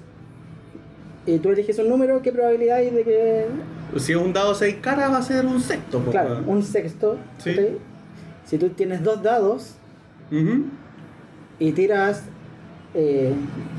y 1.24 1.38
tú 1.38 1.50
eliges 1.50 1.78
un 1.78 1.88
número, 1.88 2.20
¿qué 2.20 2.32
probabilidad 2.32 2.78
hay 2.78 2.90
de 2.90 3.04
que 3.04 3.46
Si 3.96 4.12
es 4.12 4.18
un 4.18 4.32
dado 4.32 4.54
seis 4.54 4.76
caras 4.80 5.10
va 5.12 5.18
a 5.18 5.22
ser 5.22 5.46
un 5.46 5.60
sexto. 5.60 6.00
po, 6.00 6.10
Claro, 6.10 6.42
un 6.46 6.62
sexto. 6.62 7.16
Sí. 7.38 7.50
¿cachai? 7.50 7.78
Si 8.44 8.58
tú 8.58 8.68
tienes 8.70 9.02
dos 9.02 9.22
dados 9.22 9.74
Ujú. 10.30 10.64
y 11.58 11.72
tiras 11.72 12.24
eh, 12.94 13.32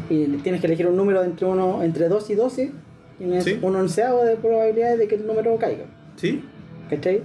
y 0.10 0.26
tienes 0.38 0.62
que 0.62 0.68
elegir 0.68 0.88
un 0.88 0.96
número 0.96 1.24
entre 1.24 1.46
uno 1.46 1.84
entre 1.84 2.08
2 2.08 2.30
y 2.30 2.36
12, 2.36 2.72
tienes 3.18 3.44
Sí. 3.44 3.60
un 3.62 3.76
onceavo 3.76 4.24
de 4.24 4.36
probabilidades 4.38 5.00
de 5.00 5.08
que 5.08 5.16
el 5.16 5.28
número 5.28 5.58
caiga. 5.58 5.86
Sí. 6.16 6.44
¿Cachai? 6.90 7.22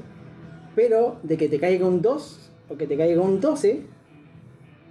Pero 0.75 1.19
de 1.23 1.37
que 1.37 1.49
te 1.49 1.59
caiga 1.61 1.87
un 1.87 2.03
2 2.03 2.51
o 2.69 2.77
que 2.77 2.87
te 2.87 2.97
caiga 2.97 3.21
un 3.23 3.41
12 3.41 3.83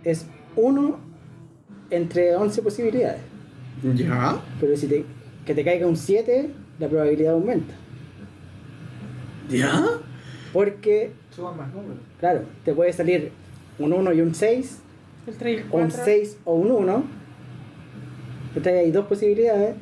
es 0.03 0.26
1 0.55 0.97
entre 1.89 2.35
11 2.35 2.61
posibilidades. 2.61 3.22
Ya. 3.95 4.39
Pero 4.59 4.76
si 4.77 4.88
te, 4.88 5.05
que 5.45 5.53
te 5.53 5.63
caiga 5.63 5.85
un 5.88 5.97
7, 5.97 6.49
la 6.80 6.88
probabilidad 6.88 7.34
aumenta. 7.34 7.73
Ya. 9.49 9.84
Porque, 10.53 11.11
Suban 11.35 11.57
más 11.57 11.73
números. 11.73 11.97
claro, 12.19 12.43
te 12.63 12.73
puede 12.73 12.93
salir 12.93 13.31
un 13.77 13.91
1 13.93 14.13
y 14.13 14.22
un 14.22 14.34
6, 14.34 14.80
El 15.27 15.35
3 15.35 15.53
y 15.53 15.61
el 15.61 15.63
o 15.72 15.77
un 15.77 15.89
4. 15.89 16.01
6 16.05 16.38
o 16.45 16.53
un 16.55 16.72
1. 16.72 17.03
¿Cachai? 18.55 18.77
Hay 18.77 18.91
dos 18.91 19.05
posibilidades, 19.07 19.76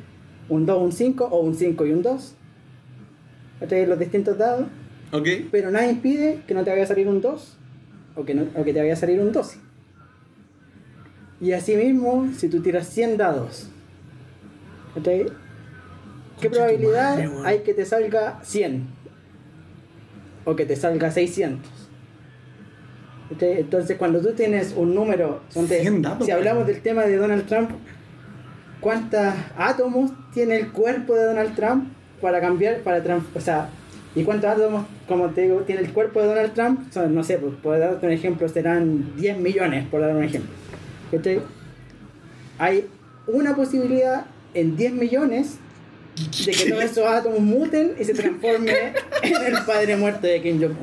un 0.48 0.66
2, 0.66 0.82
un 0.82 0.92
5 0.92 1.24
o 1.30 1.40
un 1.40 1.54
5 1.54 1.86
y 1.86 1.92
un 1.92 2.02
2. 2.02 2.34
¿Cachai? 3.60 3.86
Los 3.86 3.98
distintos 3.98 4.36
dados. 4.36 4.66
Ok. 5.12 5.28
Pero 5.52 5.70
nada 5.70 5.88
impide 5.88 6.40
que 6.46 6.54
no 6.54 6.64
te 6.64 6.70
vaya 6.70 6.82
a 6.82 6.86
salir 6.86 7.06
un 7.06 7.20
2 7.20 7.56
o 8.16 8.24
que, 8.24 8.34
no, 8.34 8.46
o 8.54 8.64
que 8.64 8.72
te 8.72 8.80
vaya 8.80 8.94
a 8.94 8.96
salir 8.96 9.20
un 9.20 9.32
12. 9.32 9.58
Y 11.40 11.52
asimismo, 11.52 12.28
si 12.36 12.48
tú 12.48 12.62
tiras 12.62 12.88
100 12.88 13.16
dados. 13.16 13.68
¿qué 16.40 16.50
probabilidad 16.50 17.16
madre, 17.16 17.30
hay 17.44 17.58
que 17.60 17.74
te 17.74 17.84
salga 17.84 18.40
100? 18.42 18.86
O 20.44 20.56
que 20.56 20.66
te 20.66 20.76
salga 20.76 21.10
600. 21.10 21.70
¿Cachai? 23.30 23.60
Entonces, 23.60 23.96
cuando 23.96 24.20
tú 24.20 24.32
tienes 24.32 24.74
un 24.76 24.94
número, 24.94 25.40
ponte, 25.52 25.80
100 25.80 26.02
dados, 26.02 26.26
si 26.26 26.30
hablamos 26.30 26.66
del 26.66 26.80
tema 26.82 27.02
de 27.02 27.16
Donald 27.16 27.46
Trump, 27.46 27.70
¿cuántos 28.80 29.32
átomos 29.56 30.12
tiene 30.32 30.56
el 30.56 30.72
cuerpo 30.72 31.14
de 31.14 31.24
Donald 31.24 31.54
Trump 31.56 31.88
para 32.20 32.40
cambiar, 32.40 32.80
para 32.80 33.02
o 33.34 33.40
sea, 33.40 33.70
y 34.14 34.22
cuántos 34.22 34.50
átomos, 34.50 34.86
como 35.08 35.30
te 35.30 35.42
digo, 35.42 35.60
tiene 35.60 35.80
el 35.80 35.92
cuerpo 35.92 36.20
de 36.20 36.26
Donald 36.26 36.52
Trump? 36.52 36.92
Son, 36.92 37.14
no 37.14 37.24
sé, 37.24 37.38
pues, 37.38 37.54
por 37.62 37.78
darte 37.78 38.06
un 38.06 38.12
ejemplo, 38.12 38.48
serán 38.48 39.16
10 39.16 39.38
millones, 39.38 39.86
por 39.88 40.02
dar 40.02 40.14
un 40.14 40.22
ejemplo. 40.22 40.52
¿Cachai? 41.10 41.40
Hay 42.58 42.86
una 43.26 43.56
posibilidad 43.56 44.26
en 44.52 44.76
10 44.76 44.92
millones 44.92 45.58
de 46.44 46.52
que 46.52 46.70
todos 46.70 46.84
esos 46.84 47.06
átomos 47.06 47.40
muten 47.40 47.94
y 47.98 48.04
se 48.04 48.14
transformen 48.14 48.74
en 49.22 49.54
el 49.54 49.62
padre 49.66 49.96
muerto 49.96 50.26
de 50.26 50.40
Kim 50.42 50.60
Jong-un. 50.60 50.78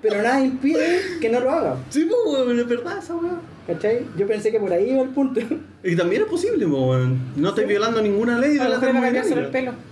Pero 0.00 0.22
nada 0.22 0.40
impide 0.44 1.00
que 1.20 1.28
no 1.28 1.40
lo 1.40 1.50
haga. 1.50 1.76
Sí, 1.90 2.06
pues, 2.08 2.18
weón, 2.46 2.58
es 2.58 2.68
verdad 2.68 2.98
esa 2.98 3.14
weón. 3.16 3.40
¿Cachai? 3.66 4.06
Yo 4.16 4.26
pensé 4.26 4.50
que 4.50 4.58
por 4.60 4.72
ahí 4.72 4.90
iba 4.92 5.02
el 5.02 5.08
punto. 5.10 5.40
Y 5.84 5.96
también 5.96 6.22
es 6.22 6.28
posible, 6.28 6.66
pues, 6.66 6.80
weón. 6.82 7.18
No 7.36 7.48
estoy 7.50 7.64
violando 7.66 8.00
ninguna 8.00 8.38
ley 8.38 8.54
de 8.54 8.60
A 8.62 8.68
la 8.68 8.78
mejor 8.78 8.86
le 8.86 8.92
va 8.92 8.98
a 8.98 9.02
cambiar 9.02 9.24
solo 9.24 9.40
el 9.42 9.50
termodinámica. 9.50 9.84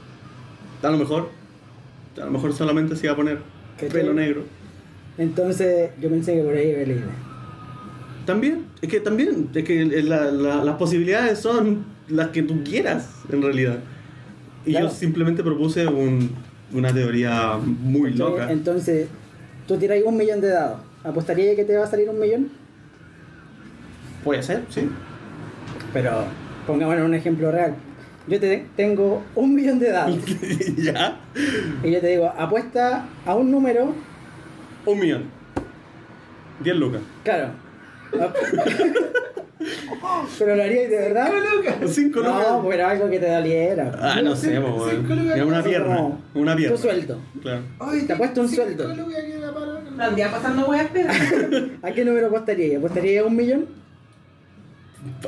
pelo. 0.81 0.89
A 0.89 0.93
lo 0.93 0.99
mejor. 0.99 1.29
A 2.17 2.25
lo 2.25 2.31
mejor 2.31 2.53
solamente 2.55 2.97
se 2.97 3.07
iba 3.07 3.13
a 3.13 3.17
poner 3.17 3.39
¿Cachai? 3.75 3.91
pelo 3.91 4.15
negro. 4.15 4.45
Entonces 5.19 5.91
yo 6.01 6.09
pensé 6.09 6.35
que 6.35 6.43
por 6.43 6.55
ahí 6.55 6.69
iba 6.71 6.79
la 6.79 6.85
idea. 6.85 7.05
También, 8.27 8.67
es 8.83 8.89
que 8.89 9.01
también, 9.01 9.49
es 9.55 9.65
que 9.65 9.85
la- 10.03 10.31
la- 10.31 10.65
las 10.65 10.77
posibilidades 10.77 11.39
son 11.39 11.85
las 12.09 12.29
que 12.29 12.43
tú 12.43 12.63
quieras, 12.65 13.09
en 13.33 13.43
realidad. 13.43 13.79
Y 14.67 14.73
Claro. 14.73 14.89
yo 14.89 14.93
simplemente 14.93 15.43
propuse 15.43 15.87
un- 15.87 16.31
una 16.73 16.93
teoría 16.93 17.57
muy 17.63 18.11
¿Cachai? 18.11 18.19
loca. 18.19 18.53
Entonces, 18.53 19.09
tú 19.67 19.77
tiras 19.79 19.99
un 20.05 20.17
millón 20.17 20.41
de 20.41 20.49
dados. 20.49 20.81
¿Apostaría 21.05 21.55
que 21.57 21.65
te 21.65 21.77
va 21.77 21.85
a 21.85 21.87
salir 21.87 22.09
un 22.11 22.19
millón? 22.19 22.49
Puede 24.25 24.43
ser, 24.43 24.65
sí. 24.69 24.89
Pero 25.93 26.25
pongámonos 26.67 27.05
un 27.07 27.15
ejemplo 27.15 27.51
real. 27.53 27.75
Yo 28.27 28.41
te 28.41 28.67
tengo 28.77 29.23
un 29.37 29.55
millón 29.55 29.79
de 29.79 29.91
dados. 29.93 30.19
ya. 30.77 31.21
y 31.85 31.93
yo 31.93 32.01
te 32.01 32.09
digo, 32.09 32.33
apuesta 32.37 33.07
a 33.25 33.35
un 33.37 33.53
número 33.53 33.95
Un 34.85 34.99
millón. 34.99 35.25
10 36.65 36.77
lucas. 36.77 37.03
Claro. 37.23 37.51
Pero 40.39 40.55
lo 40.57 40.63
harías 40.63 40.91
de 40.91 40.97
verdad. 40.97 41.31
5 41.87 42.19
lucas. 42.21 42.35
No, 42.49 42.63
pues 42.63 42.75
era 42.79 42.91
algo 42.91 43.09
que 43.09 43.19
te 43.19 43.31
doliera. 43.31 43.93
Ah, 44.01 44.21
no 44.23 44.37
sé, 44.37 44.61
po, 44.61 44.69
weón. 44.69 44.91
Cinco 44.91 45.15
lucas, 45.15 45.37
Era 45.37 45.47
una 45.47 45.63
pierna. 45.63 46.09
Una 46.35 46.57
pierna. 46.57 46.77
Tu 46.77 46.83
sueldo. 46.83 47.19
Claro. 47.41 47.63
Ay, 47.81 48.03
Te 48.03 48.13
ha 48.13 48.17
puesto 48.19 48.41
un 48.43 48.49
cinco 48.49 48.63
sueldo. 48.65 48.89
lucas 48.95 49.25
la. 49.97 50.05
Andía 50.07 50.31
pasando 50.31 50.67
weas 50.67 50.89
pegas. 50.91 51.17
¿A 51.83 51.91
qué 51.93 52.05
número 52.05 52.27
apostaría? 52.27 52.77
¿Apostaría 52.79 53.21
a 53.23 53.25
un 53.25 53.35
millón? 53.37 53.67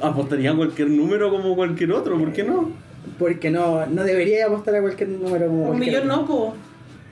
Apostaría 0.02 0.50
a 0.50 0.56
cualquier 0.56 0.90
número 0.90 1.30
como 1.30 1.54
cualquier 1.56 1.92
otro, 1.92 2.18
¿por 2.18 2.32
qué 2.32 2.42
no? 2.44 2.70
Porque 3.18 3.50
no, 3.50 3.86
no 3.86 4.04
debería 4.04 4.46
apostar 4.46 4.74
a 4.74 4.80
cualquier 4.82 5.08
número 5.08 5.46
como 5.46 5.62
Un 5.62 5.66
cualquier 5.78 6.02
millón 6.02 6.10
otro. 6.10 6.22
no, 6.22 6.26
po. 6.26 6.54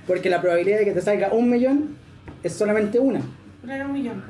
Porque 0.06 0.28
la 0.28 0.40
probabilidad 0.42 0.78
de 0.78 0.84
que 0.84 0.92
te 0.92 1.00
salga 1.00 1.32
un 1.32 1.48
millón 1.50 1.96
es 2.42 2.52
solamente 2.52 2.98
una. 2.98 3.20
No 3.62 3.72
era 3.72 3.86
un 3.86 3.92
millón. 3.92 4.22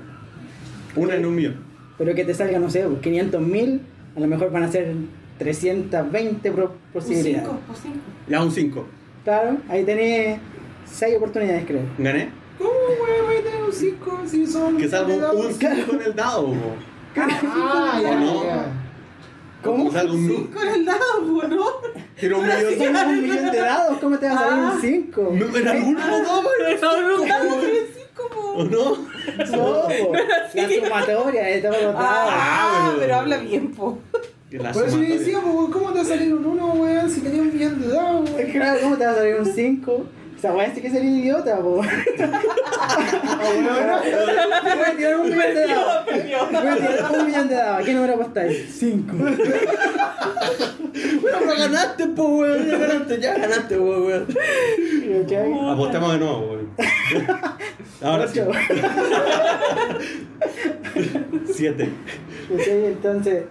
Una 0.94 1.14
en 1.16 1.26
un 1.26 1.34
millón. 1.34 1.65
Pero 1.98 2.14
que 2.14 2.24
te 2.24 2.34
salga, 2.34 2.58
no 2.58 2.68
sé, 2.70 2.86
500 3.02 3.40
mil, 3.40 3.80
a 4.16 4.20
lo 4.20 4.26
mejor 4.26 4.50
van 4.50 4.64
a 4.64 4.70
ser 4.72 4.94
320 5.38 6.50
pro- 6.52 6.64
Un 6.64 6.92
posibilidades. 6.92 7.48
5, 7.48 7.60
un 7.68 7.76
5. 7.76 7.94
Ya 8.28 8.42
un 8.42 8.50
5. 8.50 8.86
Claro, 9.24 9.56
ahí 9.68 9.84
tenés 9.84 10.38
6 10.86 11.16
oportunidades, 11.16 11.64
creo. 11.66 11.80
¿Gané? 11.98 12.28
¿Cómo, 12.58 12.70
weón? 12.70 13.26
Voy 13.26 13.36
a 13.36 13.42
tener 13.42 13.62
un 13.62 13.72
5 13.72 14.22
si 14.26 14.46
son. 14.46 14.76
Que 14.76 14.88
salga 14.88 15.16
dados? 15.16 15.46
un 15.46 15.52
5 15.54 15.92
en 15.94 16.02
el 16.02 16.14
dado, 16.14 16.46
po. 16.46 16.54
Ah, 17.18 17.98
ya, 18.02 18.10
¿O 18.10 18.14
no? 18.20 18.44
ya. 18.44 18.66
¿Cómo? 19.62 19.84
Que 19.90 19.96
salga 19.98 20.12
un 20.12 20.28
nu- 20.28 20.50
Con 20.50 20.68
el 20.68 20.84
dado, 20.84 21.00
po, 21.26 21.48
¿no? 21.48 21.66
Tiene 22.20 22.34
un 22.34 22.42
millón. 22.46 22.74
Tienes 22.78 23.06
un 23.06 23.22
millón 23.22 23.50
de 23.52 23.58
dados, 23.58 23.98
¿cómo 24.00 24.18
te 24.18 24.26
va 24.26 24.32
a 24.34 24.38
salir 24.38 24.64
Ah. 24.64 24.72
un 24.74 24.80
5? 24.80 25.32
No, 25.34 25.56
era 25.56 25.72
uno 25.72 25.98
o 26.00 26.18
dos, 26.24 26.46
Pero 26.58 27.22
un 27.22 27.28
dado 27.28 27.60
po. 28.28 28.54
con 28.54 28.66
el 28.66 28.70
5, 28.70 29.56
po. 29.56 29.80
¿O 29.80 29.88
no? 29.88 29.88
No, 30.06 30.14
la 30.54 30.68
sumatoria 30.68 31.42
de 31.44 31.58
todos 31.60 31.82
los 31.82 31.92
dados. 31.94 32.32
Ah, 32.32 32.88
pero- 32.94 33.00
pero 33.00 33.14
habla 33.16 33.36
bien, 33.38 33.72
po. 33.72 33.98
La 34.50 34.72
Por 34.72 34.82
eso 34.86 34.96
yo 34.96 35.02
sumatoria. 35.02 35.18
decía, 35.18 35.38
pues, 35.42 35.68
¿cómo 35.72 35.88
te 35.90 35.98
va 35.98 36.02
a 36.02 36.04
salir 36.04 36.32
un 36.34 36.46
1, 36.46 36.66
weón? 36.74 37.10
Si 37.10 37.20
tenía 37.20 37.42
un 37.42 37.52
millón 37.52 37.80
de 37.80 37.88
dados, 37.88 38.30
weón. 38.30 38.50
Claro, 38.52 38.78
¿cómo 38.82 38.96
te 38.96 39.04
va 39.06 39.12
a 39.12 39.14
salir 39.16 39.34
un 39.36 39.46
5? 39.46 39.92
O 39.92 40.38
sea, 40.40 40.52
weón, 40.52 40.70
sí 40.74 40.80
que 40.82 40.90
sería 40.90 41.10
idiota, 41.10 41.56
po. 41.58 41.82
Voy 41.82 41.86
a 44.84 44.96
tirar 44.96 45.16
un 45.16 45.22
millón 45.30 45.54
de 45.54 45.66
dados. 45.66 46.04
Voy 46.06 46.14
a 46.14 46.76
tirar 46.76 47.12
un 47.18 47.26
millón 47.26 47.48
de 47.48 47.54
dados. 47.54 47.80
¿A 47.80 47.84
qué 47.84 47.92
número 47.94 48.14
apostáis? 48.14 48.66
5. 48.78 49.14
Bueno, 51.20 51.38
pero 51.40 51.58
ganaste, 51.58 52.06
po, 52.08 52.22
weón. 52.24 52.66
Ya 52.66 52.78
ganaste, 52.78 53.20
ya 53.20 53.34
ganaste, 53.36 53.76
po, 53.76 53.84
weón. 53.84 54.26
Apostemos 55.70 56.12
de 56.12 56.18
nuevo, 56.18 56.38
weón. 56.50 56.70
Ahora 58.06 58.28
sí. 58.28 58.40
7. 61.52 61.88
Entonces, 62.48 63.44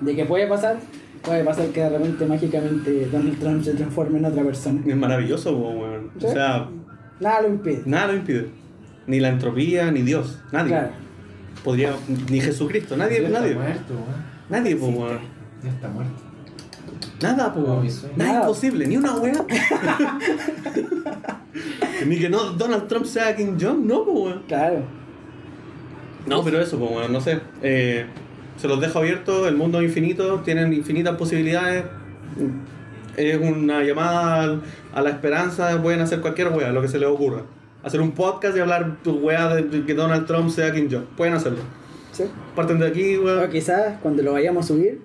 ¿de 0.00 0.16
qué 0.16 0.24
puede 0.24 0.46
pasar? 0.48 0.78
Puede 1.22 1.44
pasar 1.44 1.66
que 1.68 1.80
de 1.80 1.90
repente 1.90 2.26
mágicamente 2.26 3.06
Donald 3.12 3.38
Trump 3.38 3.62
se 3.62 3.74
transforme 3.74 4.18
en 4.18 4.24
otra 4.24 4.42
persona. 4.42 4.80
Es 4.86 4.96
maravilloso, 4.96 5.56
weón. 5.56 6.10
O 6.16 6.20
sea, 6.32 6.68
Nada 7.20 7.42
lo 7.42 7.48
impide. 7.48 7.82
nada 7.84 8.06
lo 8.08 8.14
impide. 8.14 8.48
Ni 9.06 9.20
la 9.20 9.28
entropía, 9.28 9.90
ni 9.90 10.02
Dios. 10.02 10.40
Nadie. 10.52 10.68
Claro. 10.70 10.90
Podría. 11.62 11.92
Ni 12.30 12.40
Jesucristo. 12.40 12.96
Nadie, 12.96 13.20
Dios 13.20 13.30
nadie. 13.32 13.50
está 13.52 13.62
muerto, 13.62 13.94
weón. 13.94 14.24
Nadie, 14.48 14.74
weón. 14.74 15.18
Dios 15.62 15.74
está 15.74 15.88
muerto. 15.88 16.22
Nada, 17.22 17.54
mi 17.82 17.90
sueño. 17.90 18.14
Nada 18.16 18.32
Nada. 18.32 18.44
imposible, 18.44 18.86
ni 18.86 18.96
una 18.96 19.14
wea. 19.16 19.32
ni 22.06 22.18
que 22.18 22.28
no 22.28 22.52
Donald 22.52 22.88
Trump 22.88 23.06
sea 23.06 23.34
King 23.36 23.56
John, 23.60 23.86
no, 23.86 24.04
po, 24.04 24.12
weón. 24.12 24.42
Claro. 24.48 24.82
No, 26.26 26.44
pero 26.44 26.60
eso, 26.60 26.78
pues, 26.78 26.90
weón, 26.90 27.12
no 27.12 27.20
sé. 27.20 27.40
Eh, 27.62 28.06
se 28.56 28.68
los 28.68 28.80
dejo 28.80 28.98
abiertos, 28.98 29.46
el 29.48 29.56
mundo 29.56 29.80
es 29.80 29.86
infinito, 29.86 30.40
tienen 30.40 30.72
infinitas 30.72 31.16
posibilidades. 31.16 31.84
Es 33.16 33.38
una 33.40 33.82
llamada 33.82 34.60
a 34.94 35.02
la 35.02 35.10
esperanza, 35.10 35.80
pueden 35.82 36.00
hacer 36.00 36.20
cualquier 36.20 36.48
wea, 36.48 36.70
lo 36.72 36.80
que 36.82 36.88
se 36.88 36.98
les 36.98 37.08
ocurra. 37.08 37.42
Hacer 37.82 38.00
un 38.00 38.12
podcast 38.12 38.56
y 38.56 38.60
hablar 38.60 38.98
tu 39.02 39.12
wea 39.18 39.54
de, 39.54 39.84
que 39.84 39.94
Donald 39.94 40.26
Trump 40.26 40.50
sea 40.50 40.72
King 40.72 40.88
John. 40.90 41.06
Pueden 41.16 41.34
hacerlo. 41.34 41.60
¿Sí? 42.12 42.24
Parten 42.54 42.78
de 42.78 42.86
aquí, 42.86 43.16
O 43.16 43.24
weón. 43.24 43.50
quizás 43.50 43.98
cuando 44.02 44.22
lo 44.22 44.32
vayamos 44.32 44.64
a 44.64 44.68
subir, 44.68 45.00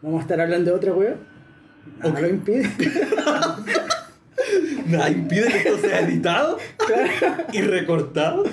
vamos 0.00 0.20
a 0.20 0.22
estar 0.22 0.40
hablando 0.40 0.70
de 0.70 0.76
otra 0.76 0.92
wea. 0.92 1.16
Nada 1.98 2.20
lo 2.20 2.28
impide. 2.28 2.68
Nada 4.88 5.10
impide 5.10 5.46
que 5.48 5.56
esto 5.58 5.78
sea 5.78 6.00
editado 6.00 6.58
y 7.52 7.60
recortado. 7.62 8.44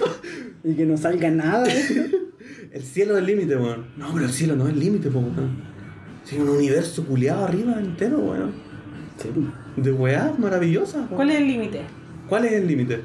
y 0.63 0.75
que 0.75 0.85
no 0.85 0.97
salga 0.97 1.29
nada 1.31 1.67
esto. 1.67 2.17
El 2.71 2.83
cielo 2.83 3.13
es 3.13 3.19
el 3.19 3.25
límite, 3.25 3.55
weón. 3.57 3.87
No, 3.97 4.13
pero 4.13 4.25
el 4.25 4.31
cielo 4.31 4.55
no 4.55 4.67
es 4.67 4.73
el 4.73 4.79
límite, 4.79 5.09
po, 5.09 5.17
weón. 5.19 5.63
Tiene 6.23 6.43
un 6.43 6.51
universo 6.51 7.03
culiado 7.03 7.43
arriba 7.45 7.73
entero, 7.79 8.19
weón. 8.19 8.51
Sí. 9.17 9.29
De 9.75 9.91
weá 9.91 10.31
maravillosas. 10.37 10.97
weón. 10.97 11.15
¿Cuál 11.15 11.31
es 11.31 11.37
el 11.37 11.47
límite? 11.47 11.81
¿Cuál 12.27 12.45
es 12.45 12.51
el 12.53 12.67
límite? 12.67 13.01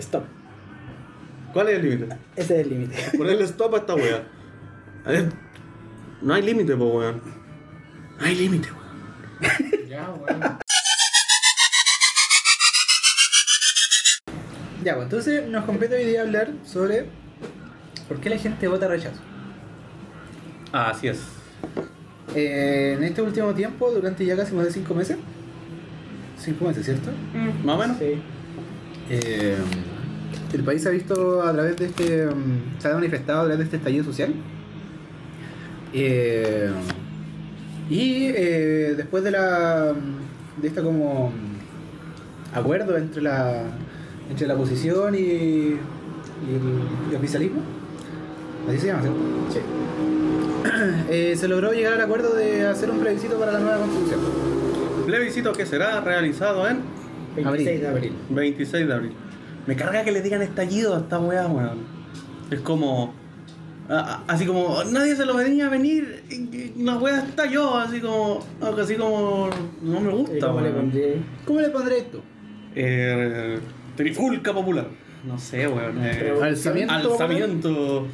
Stop. 0.00 0.24
¿Cuál 1.52 1.68
es 1.68 1.76
el 1.78 1.82
límite? 1.88 2.16
Ese 2.34 2.60
es 2.60 2.66
el 2.66 2.70
límite. 2.70 2.96
Ponerle 3.16 3.44
stop 3.44 3.74
a 3.74 3.78
esta 3.78 3.94
weá. 3.94 4.24
A 5.04 5.10
ver, 5.12 5.28
No 6.20 6.34
hay 6.34 6.42
límite, 6.42 6.74
po, 6.74 6.86
weón. 6.98 7.20
No 8.18 8.26
hay 8.26 8.34
límite, 8.34 8.68
weón. 8.72 8.83
Ya, 9.88 10.10
weón. 10.10 10.58
Ya, 14.84 14.94
pues 14.94 15.04
entonces 15.04 15.48
nos 15.48 15.64
compete 15.64 15.94
hoy 15.94 16.04
día 16.04 16.22
hablar 16.22 16.52
sobre 16.64 17.06
por 18.08 18.20
qué 18.20 18.30
la 18.30 18.38
gente 18.38 18.68
vota 18.68 18.86
rechazo. 18.86 19.20
Ah, 20.72 20.90
así 20.90 21.08
es. 21.08 21.20
Eh, 22.34 22.94
en 22.98 23.04
este 23.04 23.22
último 23.22 23.54
tiempo, 23.54 23.90
durante 23.90 24.26
ya 24.26 24.36
casi 24.36 24.54
más 24.54 24.66
de 24.66 24.72
5 24.72 24.94
meses, 24.94 25.16
5 26.38 26.64
meses, 26.66 26.84
¿cierto? 26.84 27.10
Mm. 27.32 27.64
Más 27.64 27.76
o 27.76 27.78
menos. 27.78 27.98
Sí. 27.98 28.20
Eh, 29.10 29.56
el 30.52 30.64
país 30.64 30.86
ha 30.86 30.90
visto 30.90 31.42
a 31.42 31.52
través 31.52 31.76
de 31.76 31.86
este. 31.86 32.26
mm, 32.26 32.80
se 32.80 32.88
ha 32.88 32.94
manifestado 32.94 33.40
a 33.40 33.44
través 33.44 33.58
de 33.58 33.64
este 33.64 33.76
estallido 33.76 34.04
social. 34.04 34.34
Eh, 35.92 36.70
y 37.88 38.26
eh, 38.28 38.94
después 38.96 39.22
de 39.24 39.30
la. 39.30 39.92
de 40.56 40.68
esta 40.68 40.82
como. 40.82 41.32
acuerdo 42.52 42.96
entre 42.96 43.22
la. 43.22 43.62
entre 44.30 44.46
la 44.46 44.54
oposición 44.54 45.14
y. 45.14 45.18
y 45.18 45.78
el, 46.48 47.12
y 47.12 47.14
oficialismo. 47.14 47.62
Así 48.68 48.78
se 48.78 48.86
llama, 48.86 49.02
¿cierto? 49.02 49.20
Sí. 49.50 49.60
Eh, 51.10 51.36
se 51.36 51.46
logró 51.46 51.72
llegar 51.72 51.92
al 51.92 52.00
acuerdo 52.00 52.34
de 52.34 52.66
hacer 52.66 52.90
un 52.90 52.98
plebiscito 52.98 53.38
para 53.38 53.52
la 53.52 53.60
nueva 53.60 53.78
constitución. 53.78 54.20
Plebiscito 55.06 55.52
que 55.52 55.66
será 55.66 56.00
realizado 56.00 56.66
en 56.66 56.80
26 57.36 57.80
de 57.80 57.88
abril. 57.88 58.12
26 58.30 58.88
de 58.88 58.94
abril. 58.94 59.12
Me 59.66 59.76
carga 59.76 60.04
que 60.04 60.10
le 60.10 60.22
digan 60.22 60.42
estallido 60.42 60.96
a 60.96 61.00
esta 61.00 61.18
weá, 61.18 61.46
weón. 61.46 61.78
Es 62.50 62.60
como. 62.60 63.14
A- 63.88 63.94
a- 64.14 64.24
Así 64.32 64.46
como 64.46 64.82
nadie 64.84 65.14
se 65.16 65.26
lo 65.26 65.34
venía 65.34 65.66
a 65.66 65.70
venir 65.70 66.22
la 66.78 66.96
weá 66.98 67.18
estalló, 67.20 67.76
así 67.76 68.00
como. 68.00 68.44
Así 68.80 68.94
como. 68.96 69.50
No 69.82 70.00
me 70.00 70.10
¿Y 70.10 70.14
gusta, 70.16 70.46
cómo 70.46 70.60
le 70.60 70.70
weón. 70.70 70.80
pondré? 70.90 71.16
¿Cómo 71.44 71.60
le 71.60 71.68
pondré 71.70 71.98
esto? 71.98 72.22
Eh, 72.74 73.58
trifulca 73.96 74.52
popular. 74.52 74.88
No 75.24 75.38
sé, 75.38 75.66
weón. 75.68 75.98
eh, 76.04 76.34
Alzamiento. 76.42 76.94
alzamiento. 76.94 78.06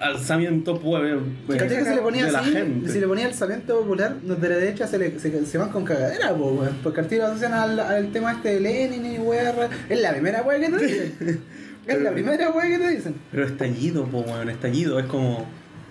Alzamiento 0.00 0.78
pueblo. 0.78 1.22
¿Cachai 1.48 1.68
que 1.68 1.84
se 1.84 1.94
le 1.96 2.00
ponía 2.02 2.26
así? 2.26 2.54
Si 2.86 3.00
le 3.00 3.08
ponía 3.08 3.26
alzamiento 3.26 3.80
popular, 3.80 4.14
los 4.24 4.40
de 4.40 4.48
la 4.48 4.56
derecha 4.56 4.86
se, 4.86 4.96
le, 4.96 5.18
se, 5.18 5.44
se 5.44 5.58
van 5.58 5.70
con 5.70 5.84
cagadera, 5.84 6.32
po, 6.36 6.52
weón. 6.52 6.76
Porque 6.84 7.00
al 7.00 7.08
tiro 7.08 7.26
asocian 7.26 7.52
al, 7.52 7.80
al 7.80 8.12
tema 8.12 8.32
este 8.32 8.54
de 8.54 8.60
Lenin 8.60 9.04
y 9.14 9.18
weá. 9.18 9.52
Es 9.88 10.00
la 10.00 10.12
primera 10.12 10.42
weá 10.42 10.60
que 10.60 10.68
te 10.68 11.40
es 11.88 12.02
la 12.02 12.12
primera 12.12 12.50
weá 12.50 12.68
que 12.68 12.78
te 12.78 12.90
dicen. 12.90 13.14
Pero 13.30 13.46
estallido, 13.46 14.04
po, 14.04 14.20
weón. 14.20 14.48
Estallido. 14.48 14.98
Es 14.98 15.06
como. 15.06 15.46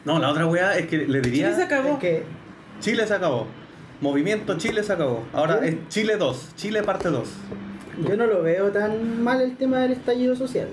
No, 0.06 0.20
la 0.20 0.30
otra 0.30 0.46
weá 0.46 0.78
es 0.78 0.88
que 0.88 1.08
le 1.08 1.22
diría. 1.22 1.48
Chile 1.50 1.56
se 1.56 1.64
acabó. 1.64 1.94
Es 1.94 2.00
que 2.00 2.24
Chile 2.80 3.08
se 3.08 3.14
acabó. 3.14 3.48
Movimiento 4.00 4.58
Chile 4.58 4.84
se 4.84 4.94
acabó. 4.94 5.24
Ahora 5.34 5.60
¿Sí? 5.62 5.68
es 5.70 5.90
Chile 5.90 6.18
2. 6.18 6.56
Chile 6.56 6.84
parte 6.84 7.10
2. 7.10 7.28
yo 8.08 8.16
no 8.16 8.28
lo 8.28 8.44
veo 8.44 8.72
tan 8.72 9.24
mal 9.24 9.42
el 9.42 9.58
tema 9.58 9.80
del 9.80 9.94
estallido 9.94 10.36
social. 10.36 10.68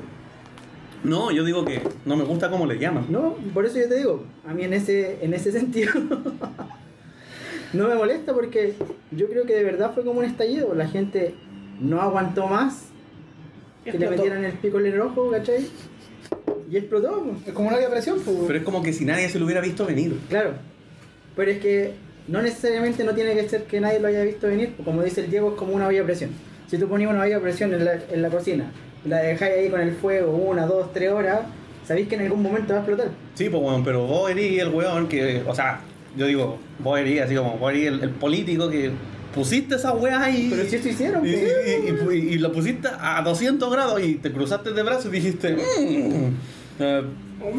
No, 1.02 1.30
yo 1.30 1.44
digo 1.44 1.64
que 1.64 1.82
no 2.06 2.16
me 2.16 2.24
gusta 2.24 2.50
cómo 2.50 2.66
le 2.66 2.78
llaman. 2.78 3.06
No, 3.10 3.36
por 3.52 3.66
eso 3.66 3.78
yo 3.78 3.88
te 3.88 3.96
digo, 3.96 4.24
a 4.46 4.54
mí 4.54 4.64
en 4.64 4.72
ese, 4.72 5.18
en 5.22 5.34
ese 5.34 5.52
sentido 5.52 5.92
no 7.74 7.88
me 7.88 7.94
molesta 7.94 8.32
porque 8.32 8.74
yo 9.10 9.28
creo 9.28 9.44
que 9.44 9.54
de 9.54 9.64
verdad 9.64 9.92
fue 9.94 10.04
como 10.04 10.20
un 10.20 10.24
estallido. 10.24 10.74
La 10.74 10.88
gente 10.88 11.34
no 11.80 12.00
aguantó 12.00 12.46
más 12.46 12.86
que 13.84 13.98
le 13.98 14.10
metieran 14.10 14.44
el 14.44 14.52
pico 14.52 14.80
en 14.80 14.86
el 14.86 15.00
ojo, 15.00 15.30
¿cachai? 15.30 15.66
Y 16.70 16.76
explotó. 16.76 17.22
pues. 17.22 17.48
Es 17.48 17.52
como 17.52 17.68
una 17.68 17.78
de 17.78 17.88
presión, 17.88 18.18
weón. 18.26 18.46
Pero 18.46 18.58
es 18.58 18.64
como 18.64 18.82
que 18.82 18.92
si 18.92 19.04
nadie 19.04 19.28
se 19.28 19.38
lo 19.38 19.44
hubiera 19.44 19.60
visto 19.60 19.86
venir. 19.86 20.18
Claro. 20.28 20.52
Pero 21.36 21.50
es 21.50 21.58
que 21.58 21.92
no 22.28 22.40
necesariamente 22.40 23.04
no 23.04 23.14
tiene 23.14 23.34
que 23.34 23.48
ser 23.48 23.64
que 23.64 23.80
nadie 23.80 24.00
lo 24.00 24.08
haya 24.08 24.22
visto 24.22 24.46
venir. 24.46 24.72
pues 24.76 24.84
Como 24.84 25.02
dice 25.02 25.20
el 25.22 25.30
Diego, 25.30 25.50
es 25.50 25.56
como 25.56 25.74
una 25.74 25.86
olla 25.88 26.02
a 26.02 26.04
presión. 26.04 26.30
Si 26.68 26.78
tú 26.78 26.88
ponías 26.88 27.10
una 27.10 27.22
olla 27.22 27.36
a 27.36 27.40
presión 27.40 27.74
en 27.74 27.84
la, 27.84 27.98
en 28.10 28.22
la 28.22 28.30
cocina 28.30 28.70
y 29.04 29.08
la 29.08 29.18
dejáis 29.18 29.54
ahí 29.54 29.68
con 29.68 29.80
el 29.80 29.92
fuego 29.92 30.32
una, 30.34 30.66
dos, 30.66 30.92
tres 30.92 31.10
horas, 31.12 31.40
sabéis 31.86 32.08
que 32.08 32.14
en 32.14 32.22
algún 32.22 32.42
momento 32.42 32.72
va 32.72 32.78
a 32.80 32.82
explotar. 32.82 33.08
Sí, 33.34 33.48
pues 33.50 33.62
weón, 33.62 33.84
pero 33.84 34.06
vos 34.06 34.30
eres 34.30 34.58
el 34.60 34.68
weón 34.68 35.06
que, 35.08 35.42
o 35.46 35.54
sea, 35.54 35.80
yo 36.16 36.26
digo, 36.26 36.58
vos 36.78 36.98
eres 36.98 37.22
así 37.22 37.34
como, 37.34 37.58
vos 37.58 37.70
eres 37.72 37.88
el, 37.88 38.02
el 38.02 38.10
político 38.10 38.70
que 38.70 38.90
pusiste 39.34 39.74
esa 39.74 39.92
weá 39.92 40.22
ahí. 40.22 40.48
Pero 40.54 40.68
si 40.68 40.88
hicieron, 40.88 41.26
y, 41.26 41.32
pues. 41.32 42.14
y, 42.16 42.34
y- 42.34 42.48
pusiste 42.48 42.88
a 43.00 43.22
200 43.22 43.70
grados 43.72 44.02
y 44.02 44.14
te 44.16 44.32
cruzaste 44.32 44.72
de 44.72 44.82
brazos 44.82 45.06
y 45.06 45.10
dijiste, 45.10 45.54
"Mm, 45.54 46.34
eh, 46.80 47.02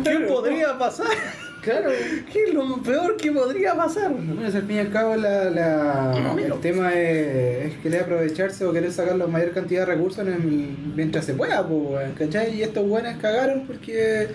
¿qué 0.04 0.20
podría 0.28 0.78
pasar? 0.78 1.08
Claro. 1.66 1.90
¿Qué 2.32 2.44
es 2.44 2.54
lo 2.54 2.78
peor 2.84 3.18
que 3.18 3.32
podría 3.32 3.74
pasar? 3.74 4.12
Bueno, 4.14 4.46
al 4.46 4.52
fin 4.52 4.76
y 4.76 4.78
al 4.78 4.92
cabo 4.92 5.16
la, 5.16 5.46
la- 5.50 6.36
el 6.38 6.54
tema 6.62 6.94
es, 6.94 7.72
es 7.74 7.78
querer 7.82 8.02
aprovecharse 8.04 8.64
o 8.66 8.72
querer 8.72 8.92
sacar 8.92 9.16
la 9.16 9.26
mayor 9.26 9.50
cantidad 9.52 9.80
de 9.88 9.96
recursos 9.96 10.20
en 10.28 10.34
el- 10.34 10.78
mientras 10.96 11.26
se 11.26 11.34
pueda, 11.34 11.68
pues, 11.68 12.08
¿cachai? 12.20 12.54
Y 12.56 12.62
estos 12.62 12.88
buenos 12.88 13.16
cagaron 13.20 13.64
porque 13.66 14.28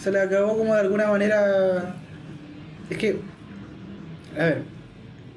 se 0.00 0.10
les 0.10 0.22
acabó 0.22 0.58
como 0.58 0.74
de 0.74 0.80
alguna 0.80 1.06
manera... 1.06 1.94
Es 2.90 2.98
que, 2.98 3.20
a 4.36 4.42
ver, 4.42 4.62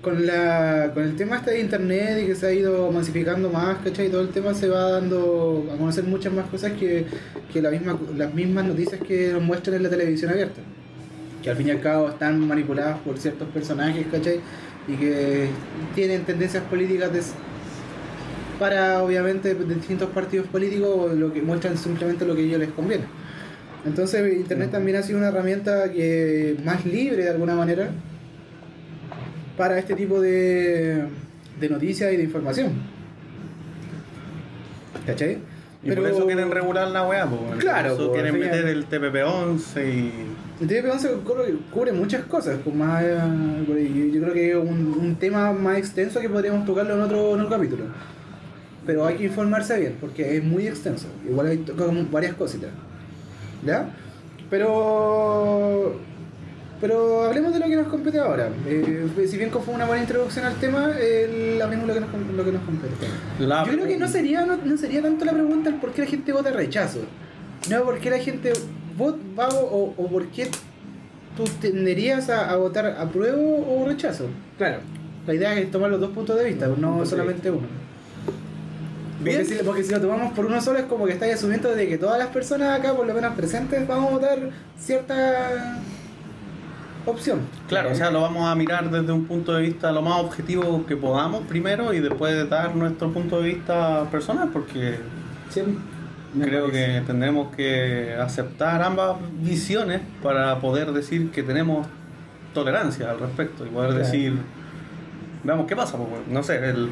con, 0.07 0.25
la, 0.25 0.91
con 0.93 1.03
el 1.03 1.17
tema 1.17 1.35
este 1.37 1.51
de 1.51 1.59
internet 1.59 2.19
y 2.23 2.27
que 2.27 2.35
se 2.35 2.47
ha 2.47 2.53
ido 2.53 2.89
masificando 2.91 3.49
más, 3.49 3.79
¿cachai? 3.83 4.07
Todo 4.09 4.21
el 4.21 4.29
tema 4.29 4.53
se 4.53 4.69
va 4.69 4.91
dando 4.91 5.69
a 5.73 5.77
conocer 5.77 6.05
muchas 6.05 6.31
más 6.31 6.45
cosas 6.45 6.71
que, 6.73 7.05
que 7.51 7.61
la 7.61 7.71
misma, 7.71 7.99
las 8.15 8.33
mismas 8.33 8.63
noticias 8.65 9.01
que 9.05 9.33
nos 9.33 9.43
muestran 9.43 9.75
en 9.75 9.83
la 9.83 9.89
televisión 9.89 10.31
abierta 10.31 10.61
que 11.43 11.49
al 11.49 11.57
fin 11.57 11.67
y 11.67 11.71
al 11.71 11.81
cabo 11.81 12.07
están 12.07 12.39
manipuladas 12.47 12.99
por 12.99 13.17
ciertos 13.17 13.49
personajes, 13.49 14.05
¿cachai? 14.09 14.39
Y 14.87 14.95
que 14.95 15.49
tienen 15.93 16.23
tendencias 16.23 16.63
políticas 16.63 17.11
para, 18.57 19.03
obviamente, 19.03 19.55
distintos 19.55 20.09
partidos 20.11 20.47
políticos, 20.47 21.13
lo 21.15 21.33
que 21.33 21.41
muestran 21.41 21.77
simplemente 21.77 22.25
lo 22.25 22.33
que 22.33 22.43
a 22.43 22.45
ellos 22.45 22.59
les 22.59 22.71
conviene. 22.71 23.03
Entonces, 23.85 24.35
Internet 24.37 24.71
también 24.71 24.97
ha 24.97 25.03
sido 25.03 25.17
una 25.17 25.27
herramienta 25.27 25.91
que 25.91 26.55
más 26.63 26.85
libre 26.85 27.23
de 27.23 27.29
alguna 27.29 27.55
manera 27.55 27.89
para 29.57 29.77
este 29.79 29.95
tipo 29.95 30.21
de, 30.21 31.03
de 31.59 31.69
noticias 31.69 32.13
y 32.13 32.17
de 32.17 32.23
información. 32.23 32.73
¿Cachai? 35.05 35.39
Y 35.83 35.91
por 35.91 36.07
eso 36.07 36.25
quieren 36.25 36.51
regular 36.51 36.87
la 36.89 37.07
weá, 37.07 37.25
pues. 37.27 37.41
weón. 37.41 37.57
Claro, 37.59 37.95
Por 37.95 38.03
eso 38.03 38.13
quieren 38.13 38.39
meter 38.39 38.65
el 38.67 38.87
TPP-11 38.89 39.93
y. 39.93 40.11
El 40.59 40.67
TP11 40.67 41.23
cubre, 41.23 41.55
cubre 41.71 41.91
muchas 41.91 42.25
cosas, 42.25 42.57
pues 42.63 42.75
más, 42.75 43.03
eh, 43.03 44.11
yo 44.11 44.21
creo 44.21 44.33
que 44.33 44.49
es 44.51 44.55
un, 44.55 44.97
un 44.99 45.15
tema 45.15 45.53
más 45.53 45.77
extenso 45.77 46.19
que 46.19 46.29
podríamos 46.29 46.65
tocarlo 46.65 46.95
en 46.95 47.01
otro, 47.01 47.35
en 47.35 47.41
otro 47.41 47.49
capítulo. 47.49 47.83
Pero 48.85 49.05
hay 49.05 49.17
que 49.17 49.25
informarse 49.25 49.79
bien, 49.79 49.95
porque 50.01 50.37
es 50.37 50.43
muy 50.43 50.65
extenso. 50.65 51.07
Igual 51.29 51.47
hay 51.47 51.65
varias 52.09 52.33
cositas. 52.33 52.71
¿Ya? 53.63 53.89
Pero... 54.49 55.99
Pero 56.79 57.23
hablemos 57.23 57.53
de 57.53 57.59
lo 57.59 57.65
que 57.65 57.75
nos 57.75 57.87
compete 57.87 58.19
ahora. 58.19 58.49
Eh, 58.67 59.07
si 59.27 59.37
bien 59.37 59.49
fue 59.51 59.73
una 59.73 59.85
buena 59.85 60.03
introducción 60.03 60.45
al 60.45 60.55
tema, 60.55 60.91
eh, 60.99 61.59
hablemos 61.63 61.87
de 61.87 61.99
lo 61.99 62.07
que 62.07 62.17
nos, 62.17 62.35
lo 62.35 62.45
que 62.45 62.51
nos 62.51 62.63
compete. 62.63 62.93
La 63.39 63.65
Yo 63.65 63.71
creo 63.73 63.87
que 63.87 63.97
no 63.97 64.07
sería, 64.07 64.45
no, 64.45 64.57
no 64.57 64.77
sería 64.77 65.01
tanto 65.01 65.25
la 65.25 65.31
pregunta 65.31 65.69
el 65.69 65.75
por 65.75 65.91
qué 65.91 66.03
la 66.03 66.07
gente 66.07 66.31
vota 66.33 66.51
rechazo. 66.51 66.99
No, 67.69 67.83
por 67.83 67.97
qué 67.97 68.11
la 68.11 68.19
gente 68.19 68.53
vota 68.95 69.49
o, 69.49 69.93
o 69.97 70.07
por 70.07 70.27
qué 70.27 70.49
tú 71.35 71.45
tenderías 71.59 72.29
a, 72.29 72.49
a 72.51 72.55
votar 72.57 72.85
apruebo 72.99 73.65
o 73.67 73.87
rechazo. 73.87 74.27
Claro, 74.57 74.79
la 75.25 75.33
idea 75.33 75.57
es 75.57 75.71
tomar 75.71 75.89
los 75.89 75.99
dos 75.99 76.11
puntos 76.11 76.37
de 76.37 76.45
vista, 76.45 76.67
no 76.67 76.75
punto 76.91 77.05
solamente 77.05 77.49
uno. 77.49 77.67
Bien. 79.19 79.37
Porque 79.37 79.55
si, 79.57 79.63
porque 79.63 79.83
si 79.83 79.91
lo 79.91 79.99
tomamos 79.99 80.33
por 80.33 80.45
uno 80.45 80.61
solo 80.61 80.77
es 80.77 80.85
como 80.85 81.05
que 81.07 81.13
estáis 81.13 81.33
asumiendo 81.33 81.73
de 81.73 81.87
que 81.87 81.97
todas 81.97 82.19
las 82.19 82.27
personas 82.27 82.79
acá, 82.79 82.93
por 82.93 83.07
lo 83.07 83.13
menos 83.15 83.33
presentes, 83.35 83.87
vamos 83.87 84.11
a 84.11 84.13
votar 84.13 84.39
cierta 84.79 85.81
opción. 87.11 87.39
Claro, 87.67 87.91
o 87.91 87.95
sea, 87.95 88.11
lo 88.11 88.21
vamos 88.21 88.47
a 88.49 88.55
mirar 88.55 88.89
desde 88.91 89.11
un 89.11 89.25
punto 89.25 89.53
de 89.53 89.61
vista 89.63 89.91
lo 89.91 90.01
más 90.01 90.19
objetivo 90.19 90.85
que 90.85 90.95
podamos 90.95 91.45
primero 91.47 91.93
y 91.93 91.99
después 91.99 92.49
dar 92.49 92.75
nuestro 92.75 93.11
punto 93.11 93.41
de 93.41 93.49
vista 93.53 94.05
personal, 94.11 94.49
porque 94.51 94.99
Sí, 95.49 95.61
creo 96.41 96.65
parece. 96.67 96.85
que 96.95 97.01
tendremos 97.07 97.55
que 97.55 98.15
aceptar 98.21 98.81
ambas 98.83 99.17
visiones 99.39 100.01
para 100.21 100.59
poder 100.59 100.91
decir 100.91 101.31
que 101.31 101.43
tenemos 101.43 101.87
tolerancia 102.53 103.11
al 103.11 103.19
respecto 103.19 103.65
y 103.65 103.69
poder 103.69 103.91
Claro. 103.91 104.05
decir, 104.05 104.37
veamos 105.43 105.67
qué 105.67 105.75
pasa, 105.75 105.97
pues, 105.97 106.09
no 106.29 106.43
sé, 106.43 106.57
el, 106.69 106.89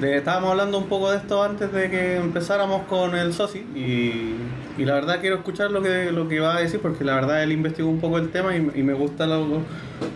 de- 0.00 0.16
estábamos 0.16 0.50
hablando 0.50 0.78
un 0.78 0.86
poco 0.88 1.10
de 1.10 1.18
esto 1.18 1.42
antes 1.42 1.72
de 1.72 1.90
que 1.90 2.16
empezáramos 2.16 2.82
con 2.86 3.14
el 3.16 3.32
Soci 3.32 3.58
y, 3.74 4.34
y 4.80 4.84
la 4.84 4.94
verdad 4.94 5.20
quiero 5.20 5.36
escuchar 5.36 5.70
lo 5.70 5.82
que, 5.82 6.10
lo 6.10 6.28
que 6.28 6.40
va 6.40 6.56
a 6.56 6.60
decir 6.60 6.80
porque 6.80 7.04
la 7.04 7.14
verdad 7.14 7.42
él 7.42 7.52
investigó 7.52 7.88
un 7.88 8.00
poco 8.00 8.18
el 8.18 8.30
tema 8.30 8.56
y, 8.56 8.58
y 8.74 8.82
me 8.82 8.92
gusta 8.94 9.26
lo, 9.26 9.60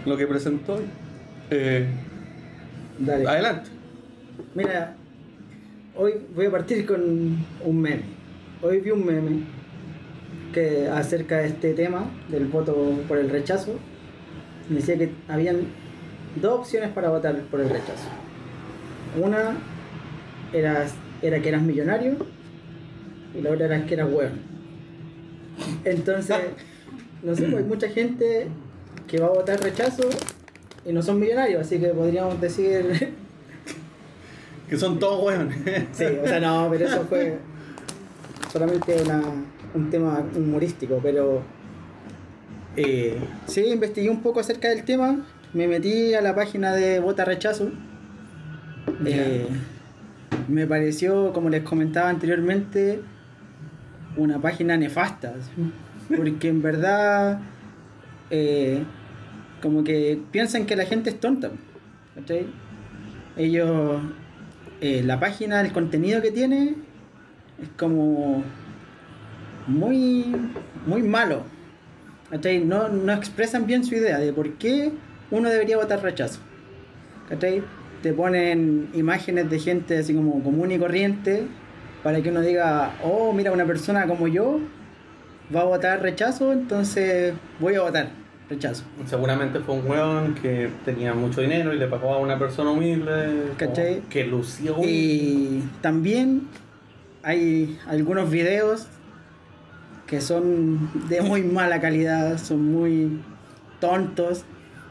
lo 0.04 0.16
que 0.16 0.26
presentó. 0.26 0.78
Eh, 1.50 1.86
Dale. 2.98 3.26
adelante. 3.28 3.70
Mira, 4.54 4.94
hoy 5.96 6.14
voy 6.34 6.46
a 6.46 6.50
partir 6.50 6.84
con 6.86 7.00
un 7.64 7.80
meme. 7.80 8.02
Hoy 8.62 8.80
vi 8.80 8.90
un 8.90 9.06
meme 9.06 9.42
que 10.52 10.88
acerca 10.88 11.38
de 11.38 11.48
este 11.48 11.74
tema 11.74 12.06
del 12.28 12.46
voto 12.46 12.74
por 13.06 13.18
el 13.18 13.30
rechazo. 13.30 13.76
Decía 14.68 14.98
que 14.98 15.12
habían 15.28 15.60
dos 16.36 16.60
opciones 16.60 16.90
para 16.90 17.08
votar 17.10 17.36
por 17.50 17.60
el 17.60 17.68
rechazo. 17.70 18.08
Una 19.16 19.56
era, 20.52 20.86
era 21.22 21.40
que 21.40 21.48
eras 21.48 21.62
millonario 21.62 22.16
y 23.34 23.42
la 23.42 23.50
otra 23.50 23.66
era 23.66 23.86
que 23.86 23.94
eras 23.94 24.08
hueón. 24.12 24.40
Entonces, 25.84 26.36
no 27.22 27.34
sé, 27.34 27.44
pues 27.44 27.62
hay 27.62 27.68
mucha 27.68 27.88
gente 27.88 28.48
que 29.06 29.18
va 29.18 29.26
a 29.26 29.30
votar 29.30 29.60
rechazo 29.60 30.08
y 30.84 30.92
no 30.92 31.02
son 31.02 31.18
millonarios, 31.18 31.62
así 31.62 31.78
que 31.78 31.88
podríamos 31.88 32.40
decir 32.40 33.14
Que 34.68 34.76
son 34.76 34.98
todos 34.98 35.24
hueones. 35.24 35.56
Sí, 35.92 36.04
o 36.04 36.26
sea, 36.26 36.40
no, 36.40 36.68
pero 36.70 36.86
eso 36.86 37.04
fue 37.08 37.38
solamente 38.52 39.02
una, 39.02 39.22
un 39.74 39.90
tema 39.90 40.24
humorístico, 40.36 41.00
pero 41.02 41.42
eh, 42.76 43.18
sí, 43.46 43.64
investigué 43.64 44.10
un 44.10 44.22
poco 44.22 44.40
acerca 44.40 44.68
del 44.68 44.84
tema, 44.84 45.26
me 45.52 45.66
metí 45.66 46.14
a 46.14 46.20
la 46.20 46.34
página 46.34 46.74
de 46.74 47.00
Vota 47.00 47.24
Rechazo. 47.24 47.70
Eh, 49.04 49.46
me 50.48 50.66
pareció, 50.66 51.32
como 51.32 51.48
les 51.50 51.62
comentaba 51.62 52.08
anteriormente, 52.08 53.00
una 54.16 54.40
página 54.40 54.76
nefasta, 54.76 55.34
así, 55.38 55.50
porque 56.16 56.48
en 56.48 56.62
verdad 56.62 57.40
eh, 58.30 58.82
como 59.62 59.84
que 59.84 60.20
piensan 60.30 60.66
que 60.66 60.76
la 60.76 60.84
gente 60.84 61.10
es 61.10 61.20
tonta. 61.20 61.50
Ellos 63.36 64.00
eh, 64.80 65.02
la 65.04 65.20
página, 65.20 65.60
el 65.60 65.72
contenido 65.72 66.20
que 66.20 66.30
tiene 66.30 66.74
es 67.62 67.68
como 67.76 68.42
muy, 69.66 70.34
muy 70.86 71.02
malo. 71.02 71.42
No, 72.64 72.88
no 72.88 73.12
expresan 73.12 73.66
bien 73.66 73.84
su 73.84 73.94
idea 73.94 74.18
de 74.18 74.32
por 74.32 74.52
qué 74.54 74.92
uno 75.30 75.48
debería 75.48 75.76
votar 75.76 76.02
rechazo. 76.02 76.40
¿cachai? 77.28 77.62
Te 78.02 78.12
ponen 78.12 78.88
imágenes 78.94 79.50
de 79.50 79.58
gente 79.58 79.98
así 79.98 80.14
como 80.14 80.42
común 80.42 80.70
y 80.70 80.78
corriente 80.78 81.46
para 82.02 82.22
que 82.22 82.30
uno 82.30 82.40
diga, 82.40 82.92
oh, 83.02 83.32
mira, 83.32 83.52
una 83.52 83.66
persona 83.66 84.06
como 84.06 84.28
yo 84.28 84.60
va 85.54 85.62
a 85.62 85.64
votar 85.64 86.02
rechazo, 86.02 86.52
entonces 86.52 87.34
voy 87.58 87.74
a 87.74 87.82
votar 87.82 88.10
rechazo. 88.48 88.84
Seguramente 89.06 89.60
fue 89.60 89.74
un 89.74 89.86
hueón 89.86 90.34
que 90.34 90.70
tenía 90.84 91.14
mucho 91.14 91.40
dinero 91.40 91.74
y 91.74 91.78
le 91.78 91.86
pagó 91.86 92.14
a 92.14 92.18
una 92.18 92.38
persona 92.38 92.70
humilde. 92.70 93.52
¿Cachai? 93.56 94.02
Que 94.08 94.24
lució 94.24 94.76
Y 94.82 95.62
también 95.80 96.48
hay 97.22 97.78
algunos 97.86 98.30
videos 98.30 98.86
que 100.06 100.20
son 100.20 100.90
de 101.08 101.20
muy 101.20 101.42
mala 101.42 101.80
calidad, 101.80 102.38
son 102.38 102.72
muy 102.72 103.20
tontos, 103.80 104.44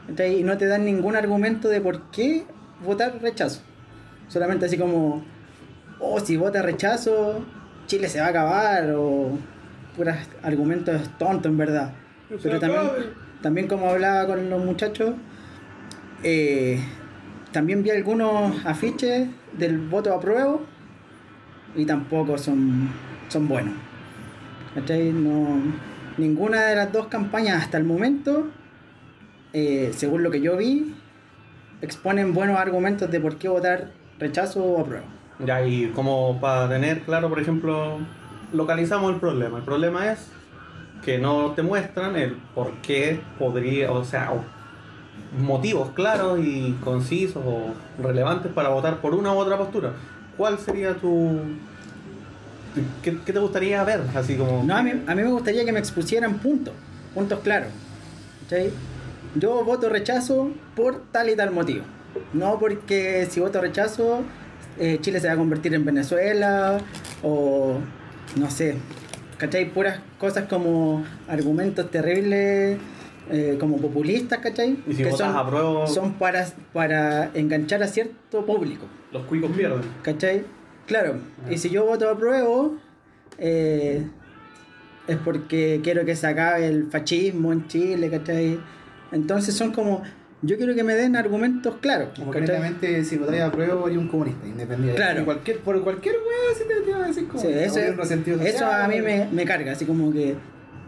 ¿cachai? 0.06 0.40
y 0.40 0.44
no 0.44 0.56
te 0.56 0.66
dan 0.66 0.84
ningún 0.84 1.16
argumento 1.16 1.68
de 1.68 1.80
por 1.80 2.10
qué 2.10 2.44
votar 2.84 3.20
rechazo. 3.20 3.62
Solamente 4.28 4.66
así 4.66 4.76
como, 4.76 5.24
oh, 6.00 6.20
si 6.20 6.36
vota 6.36 6.62
rechazo, 6.62 7.44
Chile 7.86 8.08
se 8.08 8.20
va 8.20 8.26
a 8.26 8.30
acabar, 8.30 8.90
o 8.96 9.38
puros 9.96 10.16
argumentos 10.42 11.08
tontos 11.18 11.50
en 11.50 11.58
verdad. 11.58 11.92
Pero 12.42 12.60
también, 12.60 12.90
también 13.40 13.68
como 13.68 13.88
hablaba 13.88 14.26
con 14.26 14.50
los 14.50 14.64
muchachos, 14.64 15.14
eh, 16.22 16.80
también 17.52 17.82
vi 17.82 17.90
algunos 17.90 18.64
afiches 18.66 19.28
del 19.56 19.78
voto 19.78 20.12
a 20.12 20.20
prueba 20.20 20.58
y 21.74 21.86
tampoco 21.86 22.36
son, 22.36 22.90
son 23.28 23.48
buenos. 23.48 23.74
¿Cachai? 24.74 25.12
No, 25.12 25.60
ninguna 26.18 26.66
de 26.66 26.76
las 26.76 26.92
dos 26.92 27.06
campañas 27.06 27.62
hasta 27.62 27.78
el 27.78 27.84
momento, 27.84 28.48
eh, 29.52 29.92
según 29.96 30.22
lo 30.22 30.30
que 30.30 30.40
yo 30.40 30.56
vi, 30.56 30.94
exponen 31.82 32.34
buenos 32.34 32.58
argumentos 32.58 33.10
de 33.10 33.20
por 33.20 33.36
qué 33.36 33.48
votar 33.48 33.90
rechazo 34.18 34.62
o 34.62 34.80
apruebo. 34.80 35.06
Ya, 35.44 35.64
y 35.64 35.88
como 35.94 36.40
para 36.40 36.68
tener 36.68 37.02
claro, 37.02 37.28
por 37.28 37.40
ejemplo, 37.40 37.98
localizamos 38.52 39.12
el 39.14 39.20
problema. 39.20 39.58
El 39.58 39.64
problema 39.64 40.12
es 40.12 40.28
que 41.04 41.18
no 41.18 41.52
te 41.52 41.62
muestran 41.62 42.16
el 42.16 42.36
por 42.54 42.72
qué 42.82 43.20
podría, 43.38 43.92
o 43.92 44.04
sea, 44.04 44.32
motivos 45.38 45.90
claros 45.90 46.40
y 46.40 46.76
concisos 46.82 47.42
o 47.46 47.72
relevantes 48.02 48.52
para 48.52 48.70
votar 48.70 49.00
por 49.00 49.14
una 49.14 49.32
u 49.32 49.36
otra 49.36 49.56
postura. 49.56 49.92
¿Cuál 50.36 50.58
sería 50.58 50.94
tu... 50.94 51.40
¿Qué, 53.02 53.18
qué 53.24 53.32
te 53.32 53.38
gustaría 53.38 53.82
ver? 53.84 54.02
Así 54.14 54.36
como... 54.36 54.62
No, 54.64 54.76
a 54.76 54.82
mí, 54.82 54.90
a 54.90 55.14
mí 55.14 55.22
me 55.22 55.30
gustaría 55.30 55.64
que 55.64 55.72
me 55.72 55.78
expusieran 55.78 56.38
puntos, 56.38 56.74
puntos 57.14 57.40
claros. 57.40 57.70
¿cachai? 58.42 58.70
Yo 59.34 59.64
voto 59.64 59.88
rechazo 59.88 60.50
por 60.74 61.02
tal 61.12 61.28
y 61.30 61.36
tal 61.36 61.50
motivo. 61.50 61.84
No 62.32 62.58
porque 62.58 63.26
si 63.30 63.40
voto 63.40 63.60
rechazo, 63.60 64.22
eh, 64.78 64.98
Chile 65.00 65.20
se 65.20 65.28
va 65.28 65.34
a 65.34 65.36
convertir 65.36 65.74
en 65.74 65.84
Venezuela 65.84 66.78
o 67.22 67.78
no 68.36 68.50
sé, 68.50 68.76
¿cachai? 69.36 69.70
Puras 69.72 70.00
cosas 70.18 70.46
como 70.48 71.04
argumentos 71.28 71.90
terribles, 71.90 72.78
eh, 73.30 73.56
como 73.60 73.76
populistas, 73.78 74.38
¿cachai? 74.38 74.78
Y 74.86 74.94
si 74.94 75.04
votas 75.04 75.18
son, 75.18 75.36
a 75.36 75.46
prueba- 75.46 75.86
son 75.86 76.12
para, 76.14 76.46
para 76.72 77.30
enganchar 77.34 77.82
a 77.82 77.86
cierto 77.86 78.44
público. 78.46 78.86
Los 79.12 79.24
cuicos 79.24 79.50
pierden. 79.52 79.80
¿Cachai? 80.02 80.44
Claro, 80.86 81.16
y 81.50 81.58
si 81.58 81.68
yo 81.68 81.84
voto 81.84 82.08
a 82.08 82.16
prueba, 82.16 82.70
eh, 83.36 84.06
es 85.06 85.16
porque 85.18 85.80
quiero 85.84 86.04
que 86.06 86.16
se 86.16 86.26
acabe 86.26 86.66
el 86.66 86.86
fascismo 86.90 87.52
en 87.52 87.66
Chile, 87.68 88.08
¿cachai? 88.10 88.58
Entonces 89.12 89.54
son 89.54 89.72
como, 89.72 90.02
yo 90.42 90.56
quiero 90.56 90.74
que 90.74 90.84
me 90.84 90.94
den 90.94 91.16
argumentos 91.16 91.76
claros. 91.80 92.10
Como 92.14 92.32
concretamente, 92.32 93.04
si 93.04 93.16
votáis 93.16 93.42
a 93.42 93.50
prueba, 93.50 93.82
eres 93.86 93.98
un 93.98 94.08
comunista, 94.08 94.46
independiente. 94.46 94.96
Claro. 94.96 95.24
Por 95.24 95.34
cualquier, 95.34 95.58
por 95.60 95.82
cualquier 95.82 96.14
wea, 96.16 96.56
sí 96.56 96.64
te, 96.68 96.80
te 96.82 96.90
iba 96.90 97.04
a 97.04 97.06
decir 97.06 97.26
como. 97.28 97.40
Sí, 97.40 97.48
eso, 97.48 97.80
eso 97.80 98.66
a 98.66 98.86
mí 98.88 99.00
me, 99.00 99.28
me 99.30 99.44
carga, 99.44 99.72
así 99.72 99.84
como 99.84 100.12
que 100.12 100.36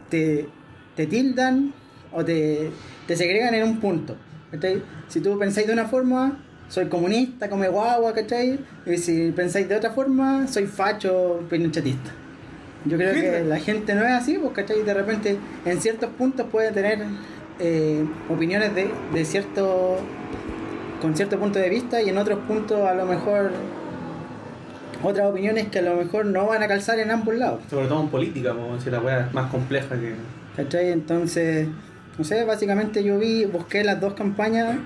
te, 0.08 0.46
te 0.96 1.06
tildan 1.06 1.72
o 2.12 2.24
te, 2.24 2.70
te 3.06 3.16
segregan 3.16 3.54
en 3.54 3.64
un 3.64 3.80
punto. 3.80 4.16
¿cachai? 4.50 4.82
Si 5.08 5.20
tú 5.20 5.38
pensáis 5.38 5.66
de 5.66 5.72
una 5.72 5.86
forma, 5.86 6.38
soy 6.68 6.86
comunista, 6.86 7.48
come 7.48 7.68
guagua, 7.68 8.12
¿cachai? 8.12 8.58
Y 8.86 8.96
si 8.98 9.32
pensáis 9.32 9.68
de 9.68 9.76
otra 9.76 9.90
forma, 9.90 10.46
soy 10.46 10.66
facho, 10.66 11.44
pinochetista. 11.48 12.12
Yo 12.84 12.96
creo 12.96 13.12
que 13.12 13.44
la 13.44 13.58
gente 13.58 13.94
no 13.94 14.02
es 14.04 14.12
así, 14.12 14.38
¿cachai? 14.54 14.82
De 14.82 14.94
repente, 14.94 15.36
en 15.64 15.80
ciertos 15.80 16.10
puntos 16.10 16.46
puede 16.50 16.72
tener 16.72 17.00
eh, 17.60 18.04
opiniones 18.28 18.74
de, 18.74 18.90
de 19.12 19.24
cierto 19.24 19.98
con 21.00 21.16
cierto 21.16 21.38
punto 21.38 21.58
de 21.58 21.70
vista 21.70 22.02
y 22.02 22.08
en 22.10 22.18
otros 22.18 22.40
puntos 22.40 22.80
a 22.86 22.94
lo 22.94 23.06
mejor 23.06 23.52
otras 25.02 25.30
opiniones 25.30 25.68
que 25.68 25.78
a 25.78 25.82
lo 25.82 25.96
mejor 25.96 26.26
no 26.26 26.46
van 26.46 26.62
a 26.62 26.68
calzar 26.68 26.98
en 26.98 27.10
ambos 27.10 27.34
lados. 27.34 27.60
Sobre 27.70 27.86
todo 27.86 28.02
en 28.02 28.08
política, 28.08 28.52
como 28.52 28.78
si 28.78 28.90
la 28.90 29.00
weá 29.00 29.26
es 29.26 29.32
más 29.32 29.50
compleja 29.50 29.98
que... 29.98 30.14
¿Cachai? 30.56 30.90
Entonces, 30.90 31.68
no 32.18 32.24
sé, 32.24 32.44
básicamente 32.44 33.02
yo 33.02 33.18
vi, 33.18 33.46
busqué 33.46 33.82
las 33.82 34.00
dos 34.00 34.14
campañas 34.14 34.76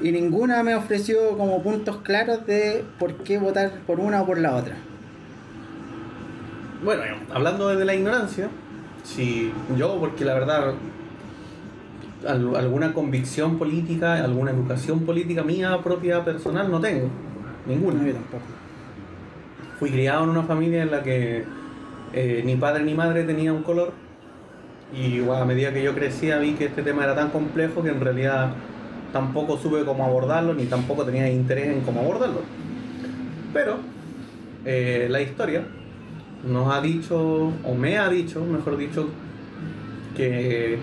y 0.00 0.12
ninguna 0.12 0.62
me 0.62 0.74
ofreció 0.74 1.36
como 1.38 1.62
puntos 1.62 1.98
claros 1.98 2.46
de 2.46 2.84
por 2.98 3.14
qué 3.18 3.38
votar 3.38 3.70
por 3.86 4.00
una 4.00 4.22
o 4.22 4.26
por 4.26 4.38
la 4.38 4.56
otra. 4.56 4.74
Bueno, 6.82 7.02
hablando 7.32 7.68
desde 7.68 7.84
la 7.84 7.94
ignorancia, 7.94 8.48
si 9.04 9.52
yo, 9.76 9.98
porque 10.00 10.24
la 10.24 10.34
verdad, 10.34 10.74
alguna 12.28 12.92
convicción 12.92 13.58
política, 13.58 14.22
alguna 14.22 14.50
educación 14.50 15.00
política 15.00 15.42
mía 15.42 15.78
propia 15.82 16.24
personal 16.24 16.70
no 16.70 16.80
tengo, 16.80 17.08
ninguna. 17.66 18.04
Yo 18.06 18.12
tampoco. 18.12 18.44
Fui 19.78 19.90
criado 19.90 20.24
en 20.24 20.30
una 20.30 20.42
familia 20.42 20.82
en 20.82 20.90
la 20.90 21.02
que 21.02 21.44
eh, 22.12 22.42
ni 22.44 22.56
padre 22.56 22.84
ni 22.84 22.94
madre 22.94 23.24
tenía 23.24 23.52
un 23.52 23.62
color 23.62 23.92
y 24.92 25.20
bueno, 25.20 25.42
a 25.42 25.44
medida 25.44 25.72
que 25.72 25.82
yo 25.82 25.94
crecía 25.94 26.38
vi 26.38 26.52
que 26.52 26.66
este 26.66 26.82
tema 26.82 27.04
era 27.04 27.14
tan 27.14 27.30
complejo 27.30 27.82
que 27.82 27.90
en 27.90 28.00
realidad 28.00 28.52
tampoco 29.12 29.58
supe 29.58 29.84
cómo 29.84 30.04
abordarlo 30.04 30.54
ni 30.54 30.66
tampoco 30.66 31.04
tenía 31.04 31.30
interés 31.30 31.68
en 31.68 31.80
cómo 31.80 32.00
abordarlo. 32.00 32.40
Pero 33.52 33.76
eh, 34.64 35.08
la 35.10 35.20
historia 35.20 35.64
nos 36.46 36.72
ha 36.72 36.80
dicho, 36.80 37.52
o 37.64 37.74
me 37.74 37.98
ha 37.98 38.08
dicho, 38.08 38.44
mejor 38.44 38.76
dicho, 38.76 39.08
que 40.16 40.78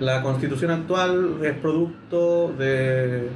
la 0.00 0.22
constitución 0.22 0.70
actual 0.70 1.36
es 1.42 1.52
producto 1.54 2.52
de, 2.58 3.28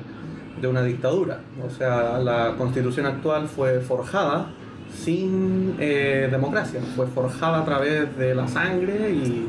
de 0.60 0.68
una 0.68 0.82
dictadura. 0.82 1.40
O 1.66 1.70
sea, 1.70 2.18
la 2.18 2.54
constitución 2.56 3.06
actual 3.06 3.48
fue 3.48 3.80
forjada 3.80 4.50
sin 4.92 5.76
eh, 5.78 6.28
democracia, 6.30 6.80
fue 6.96 7.06
forjada 7.06 7.60
a 7.60 7.64
través 7.64 8.16
de 8.16 8.34
la 8.34 8.48
sangre 8.48 9.10
y, 9.10 9.46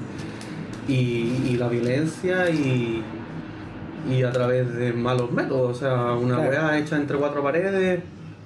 y, 0.87 1.43
y 1.49 1.57
la 1.57 1.67
violencia 1.69 2.49
y, 2.49 3.01
y 4.09 4.23
a 4.23 4.31
través 4.31 4.75
de 4.75 4.93
malos 4.93 5.31
métodos. 5.31 5.77
O 5.77 5.79
sea, 5.79 6.13
una 6.13 6.35
Claro. 6.35 6.49
weá 6.49 6.77
hecha 6.77 6.97
entre 6.97 7.17
cuatro 7.17 7.41
paredes 7.41 8.01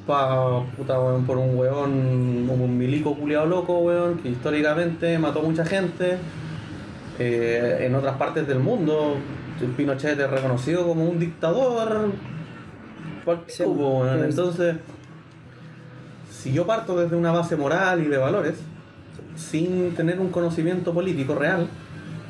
pa, 0.08 0.62
puta, 0.78 1.00
weón, 1.00 1.26
por 1.26 1.38
un 1.38 1.58
weón, 1.58 2.46
como 2.48 2.66
un 2.66 2.78
milico 2.78 3.16
culiado 3.16 3.46
loco, 3.46 3.80
weón, 3.80 4.18
que 4.20 4.30
históricamente 4.30 5.18
mató 5.18 5.42
mucha 5.42 5.66
gente. 5.66 6.18
Eh, 7.20 7.80
en 7.82 7.96
otras 7.96 8.18
partes 8.18 8.48
del 8.48 8.60
mundo, 8.60 9.18
Pinochet 9.78 10.20
es 10.20 10.30
reconocido 10.30 10.86
como 10.88 11.06
un 11.06 11.20
dictador. 11.20 12.12
Sí, 13.48 13.64
weón. 13.64 14.08
pues. 14.10 14.30
Entonces, 14.30 14.76
si 16.30 16.52
yo 16.52 16.66
parto 16.66 16.98
desde 16.98 17.16
una 17.16 17.32
base 17.32 17.56
moral 17.56 18.04
y 18.04 18.08
de 18.08 18.18
valores, 18.18 18.56
sin 19.36 19.96
tener 19.96 20.20
un 20.20 20.30
conocimiento 20.30 20.94
político 20.94 21.36
real, 21.36 21.68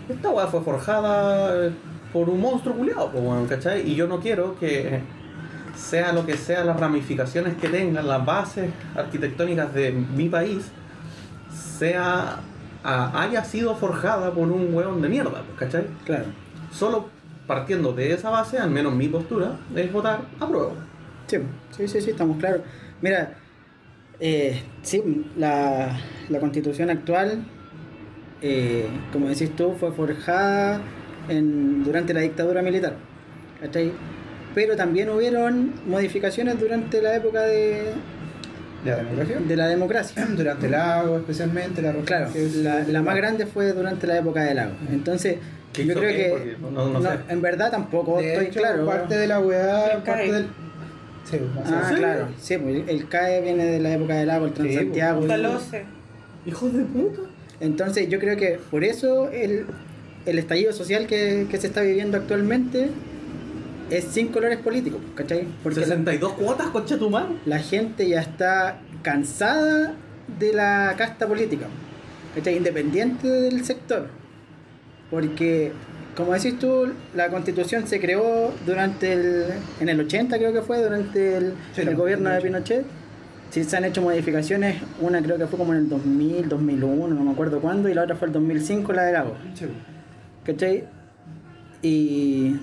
esta 0.09 0.29
weá 0.29 0.47
fue 0.47 0.61
forjada 0.61 1.71
por 2.11 2.29
un 2.29 2.41
monstruo 2.41 2.75
culiado, 2.75 3.09
weón, 3.13 3.47
¿cachai? 3.47 3.89
Y 3.89 3.95
yo 3.95 4.07
no 4.07 4.19
quiero 4.19 4.57
que 4.59 5.01
sea 5.75 6.13
lo 6.13 6.25
que 6.25 6.37
sea 6.37 6.63
las 6.63 6.79
ramificaciones 6.79 7.55
que 7.55 7.67
tengan, 7.69 8.07
las 8.07 8.23
bases 8.23 8.69
arquitectónicas 8.95 9.73
de 9.73 9.91
mi 9.91 10.29
país, 10.29 10.65
sea 11.79 12.39
a- 12.83 13.21
haya 13.23 13.43
sido 13.43 13.75
forjada 13.75 14.31
por 14.31 14.51
un 14.51 14.73
hueón 14.73 15.01
de 15.01 15.09
mierda, 15.09 15.43
pues, 15.45 15.59
¿cachai? 15.59 15.87
Claro. 16.05 16.25
Solo 16.71 17.07
partiendo 17.47 17.93
de 17.93 18.13
esa 18.13 18.29
base, 18.29 18.57
al 18.57 18.71
menos 18.71 18.93
mi 18.93 19.07
postura, 19.07 19.57
es 19.75 19.91
votar 19.91 20.21
a 20.39 20.47
prueba. 20.47 20.71
Sí, 21.27 21.37
sí, 21.71 21.87
sí, 21.87 22.01
sí, 22.01 22.09
estamos 22.11 22.37
claros. 22.37 22.61
Mira, 23.01 23.35
eh, 24.19 24.61
sí, 24.81 25.25
la, 25.37 25.97
la 26.29 26.39
constitución 26.39 26.89
actual, 26.89 27.43
eh, 28.41 28.87
como 29.11 29.27
decís 29.27 29.55
tú, 29.55 29.73
fue 29.79 29.91
forjada 29.91 30.81
en, 31.29 31.83
durante 31.83 32.13
la 32.13 32.21
dictadura 32.21 32.61
militar. 32.61 32.95
¿cachai? 33.61 33.91
Pero 34.53 34.75
también 34.75 35.09
hubieron 35.09 35.73
modificaciones 35.87 36.59
durante 36.59 37.01
la 37.01 37.15
época 37.15 37.41
de, 37.43 37.93
¿De 38.83 38.91
la 38.91 38.97
democracia? 38.97 39.37
de 39.47 39.55
la 39.55 39.67
democracia. 39.67 40.25
Durante 40.37 40.67
el 40.67 40.73
agua, 40.75 41.17
especialmente, 41.17 41.81
la 41.81 41.93
Claro, 41.93 42.29
es- 42.35 42.55
la, 42.57 42.79
la 42.83 43.01
más 43.01 43.15
grande 43.15 43.45
fue 43.45 43.71
durante 43.73 44.07
la 44.07 44.17
época 44.17 44.43
del 44.43 44.55
lago. 44.57 44.73
Entonces, 44.91 45.37
¿Qué 45.71 45.85
yo 45.85 45.93
creo 45.95 46.09
que. 46.09 46.57
No- 46.61 46.69
no- 46.71 46.89
no 46.89 46.99
no, 46.99 47.09
sé. 47.11 47.17
en 47.29 47.41
verdad 47.41 47.71
tampoco 47.71 48.17
De 48.19 48.33
estoy 48.33 48.47
hecho, 48.47 48.59
claro. 48.59 48.85
parte 48.85 49.15
de 49.17 49.27
la 49.27 49.39
weá, 49.39 49.87
El 49.93 50.03
parte 50.03 50.31
del. 50.31 50.45
Sí. 51.29 51.37
Ah, 51.65 51.91
claro. 51.95 52.27
Sí, 52.39 52.57
pues 52.57 52.83
el- 52.87 53.07
CAE 53.07 53.41
viene 53.41 53.65
de 53.65 53.79
la 53.79 53.93
época 53.93 54.15
del 54.15 54.27
lago, 54.27 54.45
el 54.45 54.51
Sí, 54.51 54.57
pues, 54.59 54.71
Transantiago. 54.73 55.25
Lo 55.25 55.59
sé. 55.59 55.85
Hijos 56.45 56.73
de 56.73 56.83
puta. 56.83 57.21
Entonces 57.61 58.09
yo 58.09 58.19
creo 58.19 58.35
que 58.35 58.59
por 58.69 58.83
eso 58.83 59.29
el, 59.31 59.65
el 60.25 60.37
estallido 60.39 60.73
social 60.73 61.07
que, 61.07 61.47
que 61.49 61.57
se 61.57 61.67
está 61.67 61.81
viviendo 61.81 62.17
actualmente 62.17 62.89
es 63.97 64.05
sin 64.05 64.29
colores 64.29 64.57
políticos, 64.59 65.01
¿cachai? 65.15 65.47
Porque 65.61 65.81
la, 65.81 65.87
62 65.87 66.33
cuotas, 66.33 66.67
concha 66.67 66.97
tu 66.97 67.09
madre. 67.09 67.35
la 67.45 67.59
gente 67.59 68.07
ya 68.07 68.21
está 68.21 68.79
cansada 69.01 69.93
de 70.39 70.53
la 70.53 70.95
casta 70.97 71.27
política, 71.27 71.67
¿cachai? 72.35 72.57
Independiente 72.57 73.27
del 73.27 73.63
sector. 73.63 74.07
Porque, 75.11 75.71
como 76.15 76.33
decís 76.33 76.57
tú, 76.57 76.91
la 77.15 77.29
constitución 77.29 77.85
se 77.87 77.99
creó 77.99 78.51
durante 78.65 79.13
el, 79.13 79.45
en 79.79 79.89
el 79.89 79.99
80 79.99 80.37
creo 80.37 80.53
que 80.53 80.61
fue, 80.61 80.81
durante 80.81 81.37
el, 81.37 81.53
Sí, 81.75 81.81
el 81.81 81.91
no, 81.91 81.97
gobierno 81.97 82.29
de 82.29 82.35
2008. 82.35 82.63
Pinochet. 82.65 82.85
Sí, 83.51 83.63
se 83.63 83.77
han 83.77 83.85
hecho 83.85 84.01
modificaciones, 84.01 84.77
una 84.99 85.21
creo 85.21 85.37
que 85.37 85.45
fue 85.45 85.59
como 85.59 85.73
en 85.73 85.79
el 85.79 85.89
2000, 85.89 86.49
2001, 86.49 87.07
no 87.13 87.23
me 87.23 87.31
acuerdo 87.31 87.61
cuándo, 87.61 87.87
y 87.87 87.93
la 87.93 88.01
otra 88.01 88.15
fue 88.15 88.27
el 88.27 88.33
2005, 88.33 88.91
la 88.93 89.03
de 89.03 89.13
Lago. 89.13 89.35
Sí. 89.53 89.65
¿Cachai? 90.43 90.85
Y 91.83 92.55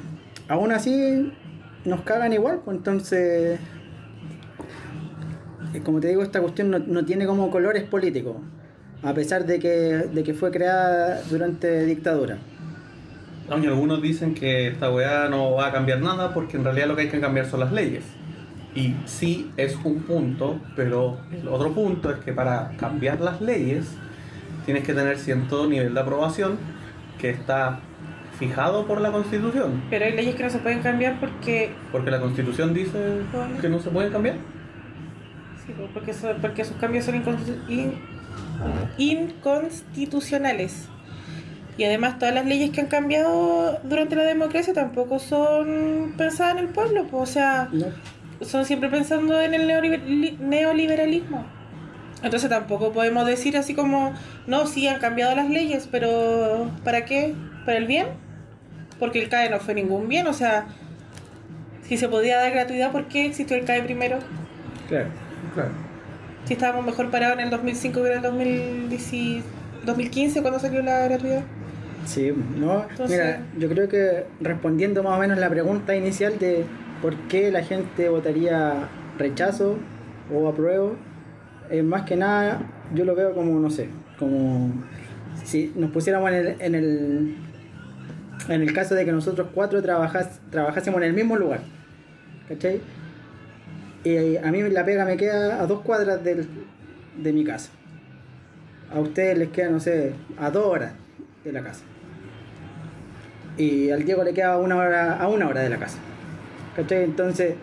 aún 0.51 0.73
así 0.73 1.33
nos 1.85 2.03
cagan 2.03 2.33
igual, 2.33 2.61
pues 2.65 2.77
entonces, 2.77 3.61
eh, 5.73 5.81
como 5.85 6.01
te 6.01 6.09
digo, 6.09 6.23
esta 6.23 6.41
cuestión 6.41 6.71
no, 6.71 6.81
no 6.81 7.05
tiene 7.05 7.25
como 7.25 7.51
colores 7.51 7.85
políticos, 7.85 8.37
a 9.03 9.15
pesar 9.15 9.47
de 9.47 9.61
que, 9.61 9.69
de 9.69 10.23
que 10.25 10.35
fue 10.35 10.51
creada 10.51 11.23
durante 11.31 11.87
dictadura. 11.87 12.39
Y 13.49 13.67
algunos 13.67 14.03
dicen 14.03 14.35
que 14.35 14.69
esta 14.69 14.93
weá 14.93 15.29
no 15.29 15.55
va 15.55 15.69
a 15.69 15.73
cambiar 15.73 16.01
nada 16.01 16.35
porque 16.35 16.57
en 16.57 16.65
realidad 16.65 16.89
lo 16.89 16.97
que 16.97 17.03
hay 17.03 17.09
que 17.09 17.21
cambiar 17.21 17.47
son 17.47 17.61
las 17.61 17.73
leyes. 17.73 18.05
Y 18.75 18.95
sí 19.07 19.51
es 19.57 19.77
un 19.85 20.03
punto, 20.03 20.61
pero 20.77 21.19
el 21.33 21.49
otro 21.49 21.73
punto 21.73 22.11
es 22.11 22.19
que 22.19 22.33
para 22.33 22.73
cambiar 22.77 23.21
las 23.21 23.41
leyes 23.41 23.87
tienes 24.65 24.85
que 24.85 24.95
tener 24.95 25.19
cierto 25.19 25.67
nivel 25.67 25.95
de 25.95 26.01
aprobación 26.01 26.59
que 27.19 27.31
está 27.31 27.81
fijado 28.41 28.87
por 28.87 29.01
la 29.01 29.13
Constitución. 29.13 29.83
Pero 29.91 30.07
hay 30.07 30.13
leyes 30.17 30.35
que 30.35 30.43
no 30.43 30.51
se 30.51 30.59
pueden 30.59 30.81
cambiar 30.81 31.21
porque. 31.21 31.71
Porque 31.93 32.11
la 32.11 32.19
Constitución 32.21 32.75
dice 32.75 32.99
que 33.61 33.69
no 33.69 33.79
se 33.79 33.91
pueden 33.91 34.11
cambiar. 34.11 34.35
Sí, 35.65 35.73
pues, 35.77 35.89
porque, 35.95 36.13
so- 36.13 36.35
porque 36.41 36.65
sus 36.65 36.77
cambios 36.79 37.05
son 37.05 37.15
in- 37.69 37.93
inconstitucionales. 38.99 40.89
Y 41.77 41.85
además 41.85 42.19
todas 42.19 42.35
las 42.35 42.45
leyes 42.47 42.71
que 42.71 42.81
han 42.81 42.89
cambiado 42.89 43.79
durante 43.85 44.17
la 44.17 44.25
democracia 44.25 44.75
tampoco 44.75 45.19
son 45.19 46.15
pensadas 46.17 46.55
en 46.55 46.59
el 46.65 46.69
pueblo, 46.69 47.07
pues, 47.11 47.23
o 47.31 47.33
sea, 47.33 47.69
No. 47.73 47.87
son 48.45 48.65
siempre 48.65 48.89
pensando 48.91 49.41
en 49.41 49.55
el 49.55 49.67
neoliber- 49.69 50.05
li- 50.05 50.37
neoliberalismo. 50.41 51.47
Entonces 52.23 52.51
tampoco 52.51 52.93
podemos 52.93 53.27
decir 53.27 53.57
así 53.57 53.75
como, 53.75 54.13
no, 54.47 54.67
sí 54.67 54.87
han 54.89 55.01
cambiado 55.01 55.35
las 55.35 55.49
leyes, 55.49 55.89
pero 55.91 56.71
¿para 56.85 57.07
qué? 57.07 57.35
¿Para 57.65 57.79
el 57.79 57.87
bien? 57.87 58.09
Porque 59.01 59.21
el 59.21 59.29
CAE 59.29 59.51
no 59.51 59.59
fue 59.59 59.75
ningún 59.75 60.09
bien, 60.09 60.27
o 60.29 60.33
sea, 60.33 60.67
si 61.89 61.97
se 61.97 62.09
podía 62.09 62.39
dar 62.39 62.53
gratuidad, 62.53 62.93
¿por 62.93 63.09
qué 63.09 63.27
existió 63.27 63.57
el 63.57 63.65
CAE 63.65 63.83
primero? 63.83 64.19
Claro. 64.89 65.09
Claro. 65.55 65.71
Si 66.45 66.53
estábamos 66.53 66.87
mejor 66.87 67.11
parados 67.11 67.39
en 67.39 67.45
el 67.45 67.51
2005 67.51 68.03
que 68.03 68.09
en 68.11 68.17
el 68.19 68.23
2010 68.23 69.45
2015 69.85 70.43
cuando 70.43 70.61
salió 70.61 70.83
la 70.83 71.09
gratuidad. 71.09 71.43
Sí, 72.07 72.33
no, 72.57 72.85
Entonces- 72.89 73.19
mira, 73.19 73.43
yo 73.59 73.69
creo 73.69 73.89
que 73.89 74.25
respondiendo 74.41 75.03
más 75.03 75.17
o 75.17 75.21
menos 75.21 75.39
la 75.39 75.49
pregunta 75.49 75.95
inicial 75.97 76.39
de 76.39 76.65
por 77.03 77.15
qué 77.29 77.51
la 77.51 77.63
gente 77.63 78.09
votaría 78.09 78.89
rechazo 79.19 79.77
o 80.33 80.49
apruebo, 80.49 80.97
eh, 81.71 81.83
más 81.83 82.03
que 82.03 82.17
nada 82.17 82.63
yo 82.95 83.05
lo 83.05 83.15
veo 83.15 83.35
como, 83.35 83.59
no 83.61 83.71
sé, 83.71 83.89
como 84.19 84.73
si 85.45 85.73
nos 85.77 85.91
pusiéramos 85.91 86.31
en 86.31 86.37
el, 86.37 86.57
en 86.61 86.75
el, 86.75 87.37
en 88.49 88.63
el 88.63 88.73
caso 88.73 88.95
de 88.95 89.05
que 89.05 89.13
nosotros 89.13 89.49
cuatro 89.55 89.83
trabajas, 89.83 90.41
trabajásemos 90.51 91.01
en 91.03 91.09
el 91.09 91.13
mismo 91.13 91.37
lugar, 91.37 91.61
¿cachai? 92.49 92.81
Y 94.03 94.37
a 94.37 94.51
mí 94.51 94.63
la 94.63 94.85
pega 94.85 95.05
me 95.05 95.17
queda 95.17 95.63
a 95.63 95.67
dos 95.67 95.83
cuadras 95.83 96.25
del, 96.25 96.49
de 97.17 97.33
mi 97.33 97.45
casa. 97.45 97.71
A 98.93 98.99
ustedes 98.99 99.37
les 99.39 99.49
queda, 99.51 99.71
no 99.71 99.79
sé, 99.79 100.15
a 100.39 100.51
dos 100.51 100.67
horas 100.67 100.93
de 101.45 101.53
la 101.53 101.63
casa. 101.63 101.83
Y 103.57 103.91
al 103.91 104.05
Diego 104.05 104.25
le 104.25 104.33
queda 104.33 104.57
una 104.59 104.77
hora, 104.77 105.17
a 105.17 105.29
una 105.29 105.47
hora 105.49 105.61
de 105.61 105.69
la 105.69 105.79
casa. 105.79 105.99
¿Cachai? 106.77 107.05
Entonces, 107.05 107.55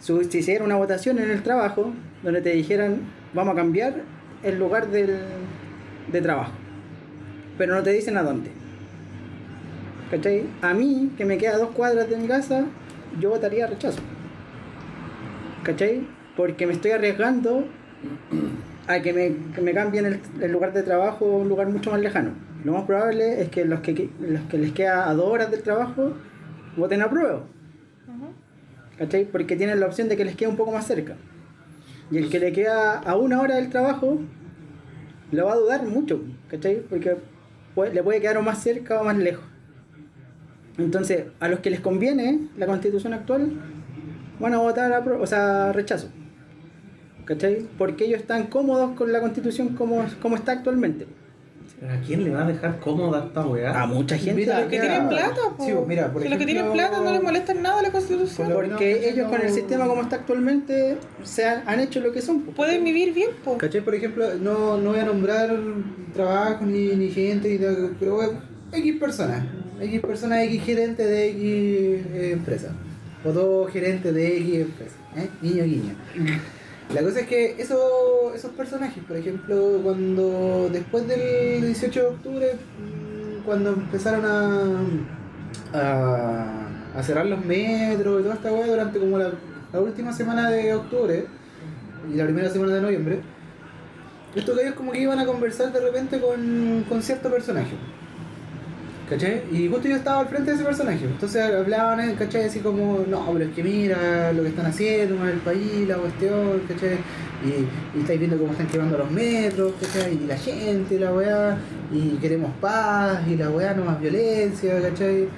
si 0.00 0.42
se 0.42 0.50
diera 0.50 0.64
una 0.64 0.76
votación 0.76 1.18
en 1.18 1.30
el 1.30 1.42
trabajo, 1.42 1.92
donde 2.22 2.42
te 2.42 2.50
dijeran, 2.50 3.00
vamos 3.32 3.52
a 3.52 3.56
cambiar 3.56 3.94
el 4.42 4.58
lugar 4.58 4.88
del, 4.88 5.18
de 6.10 6.20
trabajo. 6.20 6.52
Pero 7.56 7.74
no 7.74 7.82
te 7.82 7.90
dicen 7.90 8.16
a 8.16 8.22
dónde. 8.22 8.50
¿Cachai? 10.10 10.46
A 10.62 10.74
mí, 10.74 11.12
que 11.16 11.24
me 11.24 11.38
queda 11.38 11.54
a 11.54 11.58
dos 11.58 11.70
cuadras 11.70 12.08
de 12.08 12.16
mi 12.16 12.28
casa, 12.28 12.66
yo 13.20 13.30
votaría 13.30 13.66
rechazo. 13.66 14.00
¿Cachai? 15.62 16.06
Porque 16.36 16.66
me 16.66 16.72
estoy 16.72 16.92
arriesgando 16.92 17.64
a 18.86 19.00
que 19.00 19.12
me, 19.12 19.34
que 19.54 19.62
me 19.62 19.72
cambien 19.72 20.06
el, 20.06 20.20
el 20.40 20.52
lugar 20.52 20.72
de 20.72 20.82
trabajo 20.82 21.24
a 21.24 21.36
un 21.38 21.48
lugar 21.48 21.68
mucho 21.68 21.90
más 21.90 22.00
lejano. 22.00 22.32
Lo 22.64 22.72
más 22.72 22.84
probable 22.84 23.42
es 23.42 23.48
que 23.50 23.64
los 23.64 23.80
que, 23.80 24.10
los 24.20 24.42
que 24.42 24.58
les 24.58 24.72
queda 24.72 25.08
a 25.08 25.14
dos 25.14 25.26
horas 25.26 25.50
del 25.50 25.62
trabajo 25.62 26.12
voten 26.76 27.02
a 27.02 27.10
prueba. 27.10 27.44
¿Cachai? 28.98 29.24
Porque 29.24 29.56
tienen 29.56 29.80
la 29.80 29.86
opción 29.86 30.08
de 30.08 30.16
que 30.16 30.24
les 30.24 30.36
quede 30.36 30.48
un 30.48 30.56
poco 30.56 30.72
más 30.72 30.86
cerca. 30.86 31.16
Y 32.10 32.18
el 32.18 32.30
que 32.30 32.38
le 32.38 32.52
queda 32.52 32.98
a 32.98 33.16
una 33.16 33.40
hora 33.40 33.56
del 33.56 33.70
trabajo 33.70 34.20
lo 35.32 35.46
va 35.46 35.52
a 35.52 35.56
dudar 35.56 35.84
mucho, 35.84 36.22
¿cachai? 36.48 36.82
Porque 36.88 37.16
le 37.92 38.02
puede 38.02 38.20
quedar 38.20 38.36
o 38.36 38.42
más 38.42 38.62
cerca 38.62 39.00
o 39.00 39.04
más 39.04 39.16
lejos. 39.16 39.44
Entonces, 40.78 41.24
a 41.40 41.48
los 41.48 41.60
que 41.60 41.70
les 41.70 41.80
conviene 41.80 42.48
la 42.56 42.66
constitución 42.66 43.14
actual, 43.14 43.52
van 44.40 44.54
a 44.54 44.58
votar 44.58 44.92
a 44.92 45.04
pro- 45.04 45.20
o 45.22 45.26
sea, 45.26 45.72
rechazo. 45.72 46.08
¿Cachai? 47.24 47.66
Porque 47.78 48.04
ellos 48.04 48.20
están 48.20 48.46
cómodos 48.48 48.90
con 48.96 49.10
la 49.12 49.20
constitución 49.20 49.70
como, 49.70 50.04
como 50.20 50.36
está 50.36 50.52
actualmente. 50.52 51.06
¿Pero 51.80 51.92
¿A 51.92 51.96
quién 52.00 52.22
le 52.24 52.30
va 52.30 52.44
a 52.44 52.46
dejar 52.46 52.78
cómoda 52.80 53.24
esta 53.26 53.46
weá? 53.46 53.82
A 53.82 53.86
mucha 53.86 54.16
gente 54.18 54.42
Mira, 54.42 54.60
Los 54.60 54.68
que 54.68 54.78
tienen 54.80 55.08
plata, 55.08 55.40
po. 55.56 55.64
Sí, 55.64 55.72
mira, 55.88 56.12
por 56.12 56.22
Si 56.22 56.28
los 56.28 56.38
que 56.38 56.44
tienen 56.44 56.70
plata 56.72 57.00
no 57.00 57.10
les 57.12 57.22
molesta 57.22 57.54
nada 57.54 57.80
la 57.82 57.90
constitución. 57.90 58.50
Porque 58.52 59.08
ellos 59.08 59.28
con 59.30 59.40
el 59.40 59.50
sistema 59.50 59.86
como 59.86 60.02
está 60.02 60.16
actualmente 60.16 60.98
se 61.22 61.46
han, 61.46 61.62
han 61.66 61.80
hecho 61.80 62.00
lo 62.00 62.12
que 62.12 62.20
son. 62.20 62.42
po. 62.42 62.52
Pueden 62.52 62.84
vivir 62.84 63.14
bien, 63.14 63.30
po. 63.44 63.56
¿Cachai? 63.58 63.80
Por 63.80 63.94
ejemplo, 63.94 64.34
no, 64.40 64.76
no 64.76 64.90
voy 64.90 64.98
a 65.00 65.04
nombrar 65.04 65.50
trabajo 66.12 66.66
ni, 66.66 66.88
ni 66.96 67.08
gente, 67.10 67.48
ni 67.48 67.88
pero 67.98 68.16
bueno, 68.16 68.32
X 68.72 68.96
personas, 69.00 69.44
X 69.80 70.00
personas, 70.00 70.42
X 70.44 70.62
gerente 70.62 71.04
de 71.04 71.28
X 71.28 71.42
eh, 71.42 72.30
empresa, 72.32 72.70
o 73.24 73.32
dos 73.32 73.70
gerentes 73.72 74.14
de 74.14 74.36
X 74.38 74.54
empresa, 74.54 74.96
¿eh? 75.16 75.28
niño, 75.42 75.64
guiño. 75.64 75.94
La 76.94 77.02
cosa 77.02 77.20
es 77.20 77.26
que 77.26 77.56
eso, 77.58 78.32
esos 78.34 78.52
personajes, 78.52 79.02
por 79.04 79.16
ejemplo, 79.16 79.80
cuando 79.82 80.68
después 80.70 81.08
del 81.08 81.62
18 81.62 82.00
de 82.00 82.06
octubre, 82.06 82.52
mm, 82.54 83.44
cuando 83.44 83.70
empezaron 83.70 84.24
a, 84.26 85.78
a, 85.78 86.98
a 86.98 87.02
cerrar 87.02 87.26
los 87.26 87.44
metros 87.44 88.20
y 88.20 88.22
toda 88.22 88.34
esta 88.34 88.52
weá 88.52 88.66
durante 88.66 88.98
como 88.98 89.18
la, 89.18 89.32
la 89.72 89.80
última 89.80 90.12
semana 90.12 90.50
de 90.50 90.74
octubre 90.74 91.26
y 92.12 92.16
la 92.16 92.24
primera 92.24 92.50
semana 92.50 92.74
de 92.74 92.80
noviembre, 92.82 93.20
estos 94.34 94.56
gallos 94.56 94.74
como 94.74 94.92
que 94.92 95.00
iban 95.00 95.18
a 95.18 95.26
conversar 95.26 95.72
de 95.72 95.80
repente 95.80 96.20
con, 96.20 96.84
con 96.88 97.02
cierto 97.02 97.30
personaje. 97.30 97.74
¿Cachai? 99.08 99.42
Y 99.52 99.68
justo 99.68 99.86
yo 99.86 99.96
estaba 99.96 100.20
al 100.20 100.28
frente 100.28 100.50
de 100.50 100.56
ese 100.56 100.64
personaje. 100.64 101.04
Entonces 101.04 101.42
hablaban, 101.42 102.00
eh, 102.00 102.14
¿cachai? 102.18 102.44
Así 102.44 102.60
como, 102.60 103.04
no, 103.06 103.28
pero 103.34 103.44
es 103.44 103.54
que 103.54 103.62
mira 103.62 104.32
lo 104.32 104.42
que 104.42 104.48
están 104.48 104.66
haciendo 104.66 105.22
en 105.22 105.28
el 105.28 105.40
país, 105.40 105.86
la 105.86 105.96
cuestión, 105.96 106.62
¿cachai? 106.66 106.96
Y, 107.44 107.98
y 107.98 108.00
estáis 108.00 108.18
viendo 108.18 108.38
cómo 108.38 108.52
están 108.52 108.66
quemando 108.66 108.96
los 108.96 109.10
metros, 109.10 109.74
¿cachai? 109.78 110.14
Y 110.14 110.26
la 110.26 110.36
gente, 110.36 110.98
la 110.98 111.12
weá, 111.12 111.58
y 111.92 112.16
queremos 112.16 112.50
paz, 112.62 113.20
y 113.28 113.36
la 113.36 113.50
weá 113.50 113.74
no 113.74 113.84
más 113.84 114.00
violencia, 114.00 114.80
¿cachai? 114.80 115.28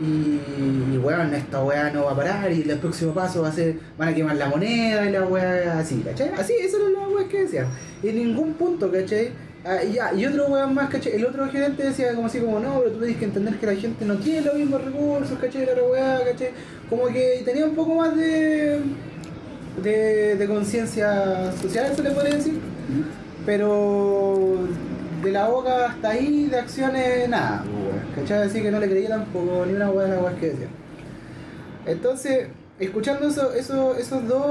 Y, 0.00 0.94
y 0.94 0.98
weón, 0.98 1.34
esta 1.34 1.62
weá 1.62 1.90
no 1.90 2.06
va 2.06 2.12
a 2.12 2.16
parar, 2.16 2.50
y 2.50 2.62
el 2.62 2.78
próximo 2.78 3.12
paso 3.12 3.42
va 3.42 3.48
a 3.48 3.52
ser, 3.52 3.76
van 3.98 4.08
a 4.08 4.14
quemar 4.14 4.36
la 4.36 4.48
moneda, 4.48 5.06
y 5.06 5.12
la 5.12 5.26
weá 5.26 5.78
así, 5.78 6.02
¿cachai? 6.02 6.30
Así, 6.38 6.54
eso 6.58 6.78
era 6.78 6.88
la 6.88 7.08
weá 7.08 7.28
que 7.28 7.42
decían. 7.42 7.66
Y 8.02 8.08
en 8.08 8.16
ningún 8.16 8.54
punto, 8.54 8.90
¿cachai? 8.90 9.32
Ah, 9.64 9.82
y, 9.84 9.92
ya, 9.92 10.12
y 10.12 10.26
otro 10.26 10.46
weón 10.48 10.74
más, 10.74 10.90
¿cachai? 10.90 11.12
El 11.14 11.24
otro 11.24 11.48
gerente 11.48 11.84
decía 11.84 12.14
como 12.14 12.26
así 12.26 12.40
como, 12.40 12.58
no, 12.58 12.80
pero 12.80 12.90
tú 12.92 12.98
tienes 12.98 13.16
que 13.16 13.24
entender 13.26 13.54
que 13.58 13.66
la 13.66 13.76
gente 13.76 14.04
no 14.04 14.16
quiere 14.18 14.40
los 14.46 14.54
mismos 14.56 14.84
recursos, 14.84 15.38
¿cachai? 15.38 15.66
La 15.66 15.82
weá, 15.84 16.24
¿cachai? 16.24 16.50
Como 16.90 17.06
que 17.06 17.42
tenía 17.44 17.64
un 17.64 17.74
poco 17.76 17.94
más 17.94 18.16
de, 18.16 18.80
de, 19.82 20.36
de 20.36 20.46
conciencia 20.48 21.52
social, 21.52 21.94
se 21.94 22.02
le 22.02 22.10
puede 22.10 22.36
decir. 22.36 22.58
Pero 23.46 24.58
de 25.22 25.30
la 25.30 25.48
boca 25.48 25.86
hasta 25.86 26.10
ahí, 26.10 26.48
de 26.48 26.58
acciones, 26.58 27.28
nada, 27.28 27.62
pues, 27.64 27.74
weón, 27.76 28.14
¿cachai? 28.16 28.48
Así 28.48 28.62
que 28.62 28.70
no 28.72 28.80
le 28.80 28.88
creía 28.88 29.10
tampoco 29.10 29.64
ni 29.64 29.74
una 29.74 29.90
weá 29.90 30.06
de 30.06 30.14
las 30.16 30.22
weas 30.24 30.34
que 30.40 30.46
decía. 30.50 30.68
Entonces, 31.86 32.48
escuchando 32.78 33.28
eso, 33.28 33.52
eso, 33.52 33.94
esos 33.96 34.26
dos 34.26 34.50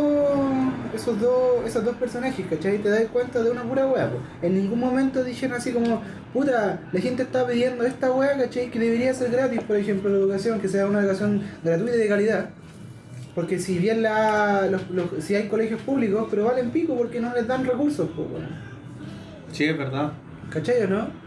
esos 0.95 1.19
dos 1.19 1.65
esos 1.65 1.83
dos 1.83 1.95
personajes, 1.95 2.45
¿cachai? 2.49 2.77
Te 2.79 2.89
das 2.89 3.03
cuenta 3.11 3.41
de 3.41 3.49
una 3.51 3.63
pura 3.63 3.87
wea. 3.87 4.09
En 4.41 4.53
ningún 4.55 4.79
momento 4.79 5.23
dijeron 5.23 5.57
así 5.57 5.71
como, 5.71 6.01
puta, 6.33 6.79
la 6.91 6.99
gente 6.99 7.23
está 7.23 7.45
pidiendo 7.47 7.83
esta 7.85 8.11
wea, 8.11 8.37
¿cachai? 8.37 8.69
Que 8.71 8.79
debería 8.79 9.13
ser 9.13 9.31
gratis, 9.31 9.61
por 9.63 9.75
ejemplo, 9.77 10.09
la 10.09 10.17
educación, 10.17 10.59
que 10.59 10.67
sea 10.67 10.85
una 10.85 10.99
educación 11.01 11.41
gratuita 11.63 11.95
y 11.95 11.99
de 11.99 12.07
calidad. 12.07 12.49
Porque 13.35 13.59
si 13.59 13.77
bien 13.77 14.01
la, 14.01 14.67
los, 14.69 14.89
los- 14.91 15.23
si 15.23 15.35
hay 15.35 15.47
colegios 15.47 15.81
públicos, 15.81 16.27
pero 16.29 16.45
valen 16.45 16.69
pico 16.71 16.95
porque 16.97 17.21
no 17.21 17.33
les 17.33 17.47
dan 17.47 17.65
recursos, 17.65 18.09
pues, 18.15 18.27
Sí, 19.53 19.65
es 19.65 19.77
verdad. 19.77 20.11
¿cachai 20.49 20.83
o 20.83 20.87
no? 20.87 21.20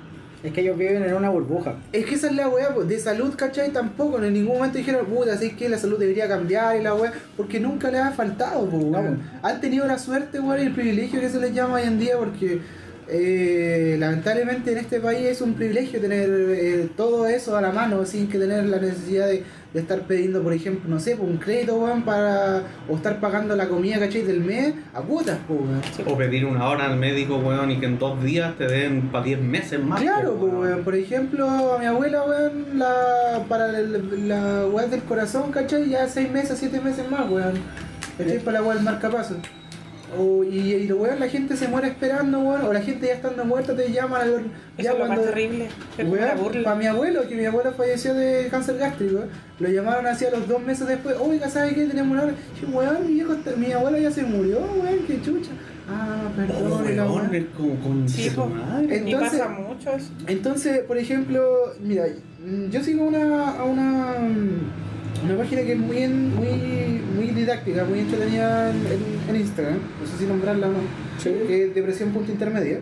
Es 0.44 0.52
que 0.52 0.60
ellos 0.60 0.76
viven 0.76 1.02
en 1.02 1.14
una 1.14 1.30
burbuja. 1.30 1.76
Es 1.90 2.04
que 2.04 2.16
esa 2.16 2.26
es 2.26 2.34
la 2.34 2.48
weá, 2.50 2.74
pues, 2.74 2.86
de 2.86 2.98
salud, 2.98 3.34
¿cachai? 3.34 3.72
Tampoco, 3.72 4.22
en 4.22 4.34
ningún 4.34 4.56
momento 4.56 4.76
dijeron, 4.76 5.06
puta, 5.06 5.32
así 5.32 5.52
que 5.52 5.70
la 5.70 5.78
salud 5.78 5.98
debería 5.98 6.28
cambiar 6.28 6.76
y 6.76 6.82
la 6.82 6.94
weá, 6.94 7.14
porque 7.34 7.58
nunca 7.58 7.90
les 7.90 8.02
ha 8.02 8.10
faltado, 8.10 8.68
pues, 8.68 8.84
weón. 8.84 9.22
Han 9.42 9.60
tenido 9.62 9.86
la 9.86 9.98
suerte, 9.98 10.40
weón, 10.40 10.60
y 10.60 10.66
el 10.66 10.74
privilegio 10.74 11.18
que 11.18 11.30
se 11.30 11.40
les 11.40 11.54
llama 11.54 11.76
hoy 11.76 11.84
en 11.84 11.98
día, 11.98 12.18
porque 12.18 12.60
eh, 13.08 13.96
lamentablemente 13.98 14.72
en 14.72 14.78
este 14.78 15.00
país 15.00 15.26
es 15.26 15.40
un 15.40 15.54
privilegio 15.54 16.00
tener 16.00 16.28
eh, 16.30 16.88
todo 16.96 17.26
eso 17.26 17.56
a 17.56 17.60
la 17.60 17.70
mano 17.70 18.04
sin 18.06 18.28
que 18.28 18.38
tener 18.38 18.64
la 18.64 18.78
necesidad 18.78 19.26
de, 19.26 19.42
de 19.72 19.80
estar 19.80 20.00
pidiendo, 20.02 20.42
por 20.42 20.52
ejemplo, 20.52 20.88
no 20.88 20.98
sé, 21.00 21.16
pues, 21.16 21.28
un 21.28 21.36
crédito, 21.38 21.76
weón, 21.76 22.02
para, 22.04 22.62
o 22.88 22.96
estar 22.96 23.20
pagando 23.20 23.56
la 23.56 23.68
comida, 23.68 23.98
¿cachai? 23.98 24.22
Del 24.22 24.40
mes 24.40 24.74
a 24.94 25.00
cuotas, 25.02 25.38
pues, 25.48 25.60
weón. 25.60 25.80
O 26.14 26.16
pedir 26.16 26.44
una 26.46 26.68
hora 26.68 26.86
al 26.86 26.96
médico, 26.96 27.36
weón, 27.38 27.70
y 27.72 27.80
que 27.80 27.86
en 27.86 27.98
dos 27.98 28.22
días 28.22 28.56
te 28.56 28.66
den 28.66 29.08
para 29.10 29.24
10 29.24 29.40
meses 29.40 29.80
más. 29.80 30.00
Claro, 30.00 30.34
po, 30.34 30.46
pues, 30.48 30.52
weón. 30.70 30.84
Por 30.84 30.94
ejemplo, 30.94 31.48
a 31.74 31.78
mi 31.78 31.86
abuela, 31.86 32.22
weón, 32.24 32.78
la, 32.78 33.44
para 33.48 33.78
el- 33.78 34.28
la 34.28 34.66
weá 34.66 34.86
del 34.86 35.02
corazón, 35.02 35.50
¿cachai? 35.50 35.88
Ya 35.90 36.06
seis 36.08 36.30
meses, 36.30 36.58
siete 36.58 36.80
meses 36.80 37.10
más, 37.10 37.28
weón. 37.28 37.54
¿Cachai? 38.16 38.38
Para 38.38 38.60
la 38.60 38.64
weá 38.66 38.74
del 38.76 38.84
marcapaso. 38.84 39.36
O, 40.18 40.44
y, 40.44 40.74
y 40.74 40.92
weón, 40.92 41.18
la 41.18 41.28
gente 41.28 41.56
se 41.56 41.66
muere 41.66 41.88
esperando, 41.88 42.38
weón, 42.40 42.62
o 42.66 42.72
la 42.72 42.82
gente 42.82 43.06
ya 43.06 43.14
estando 43.14 43.44
muerta 43.44 43.74
te 43.74 43.90
llaman 43.90 44.20
al- 44.22 44.30
Eso 44.34 44.44
ya 44.78 44.92
es 44.92 44.98
lo 44.98 45.06
más 45.06 45.20
terrible. 45.22 45.68
Burla. 46.04 46.62
para 46.62 46.76
mi 46.76 46.86
abuelo, 46.86 47.26
que 47.28 47.34
mi 47.34 47.44
abuelo 47.46 47.72
falleció 47.72 48.12
de 48.14 48.46
cáncer 48.50 48.76
gástrico, 48.78 49.20
lo 49.58 49.68
llamaron 49.68 50.06
así 50.06 50.26
a 50.26 50.30
los 50.30 50.46
dos 50.46 50.62
meses 50.62 50.86
después, 50.86 51.16
oiga, 51.18 51.48
¿sabe 51.48 51.74
qué? 51.74 51.86
Tenemos 51.86 52.12
una 52.22 52.26
yo, 52.60 52.68
weón, 52.72 53.06
mi, 53.06 53.14
viejo 53.14 53.32
está- 53.32 53.56
mi 53.56 53.72
abuelo 53.72 53.98
ya 53.98 54.10
se 54.10 54.22
murió, 54.24 54.58
weón, 54.60 54.98
qué 55.06 55.20
chucha. 55.22 55.50
Ah, 55.88 56.28
perdón, 56.36 56.72
Oh, 56.72 56.76
weón, 56.76 57.48
como 57.56 57.74
con 57.80 58.08
Sí, 58.08 58.28
su 58.30 58.36
po. 58.36 58.46
madre. 58.46 58.86
Y 58.96 59.10
Entonces- 59.10 59.38
pasa 59.40 59.48
mucho 59.50 59.90
eso. 59.90 60.10
Entonces, 60.26 60.78
por 60.80 60.98
ejemplo, 60.98 61.72
mira, 61.82 62.04
yo 62.70 62.84
sigo 62.84 63.04
una, 63.04 63.50
a 63.58 63.64
una, 63.64 64.14
una 65.24 65.36
página 65.36 65.62
que 65.62 65.72
es 65.72 65.78
muy, 65.78 65.98
en- 65.98 66.34
muy, 66.34 67.00
muy 67.16 67.26
didáctica, 67.34 67.84
muy 67.84 68.00
entretenida 68.00 68.70
en, 68.70 68.76
en- 68.76 69.30
en 69.34 69.36
Instagram, 69.40 69.78
no 70.00 70.06
sé 70.06 70.18
si 70.18 70.24
nombrarla 70.26 70.68
o 70.68 70.72
no, 70.72 70.78
que 71.46 71.64
es 71.64 71.74
depresión 71.74 72.10
punto 72.10 72.30
intermedia. 72.32 72.80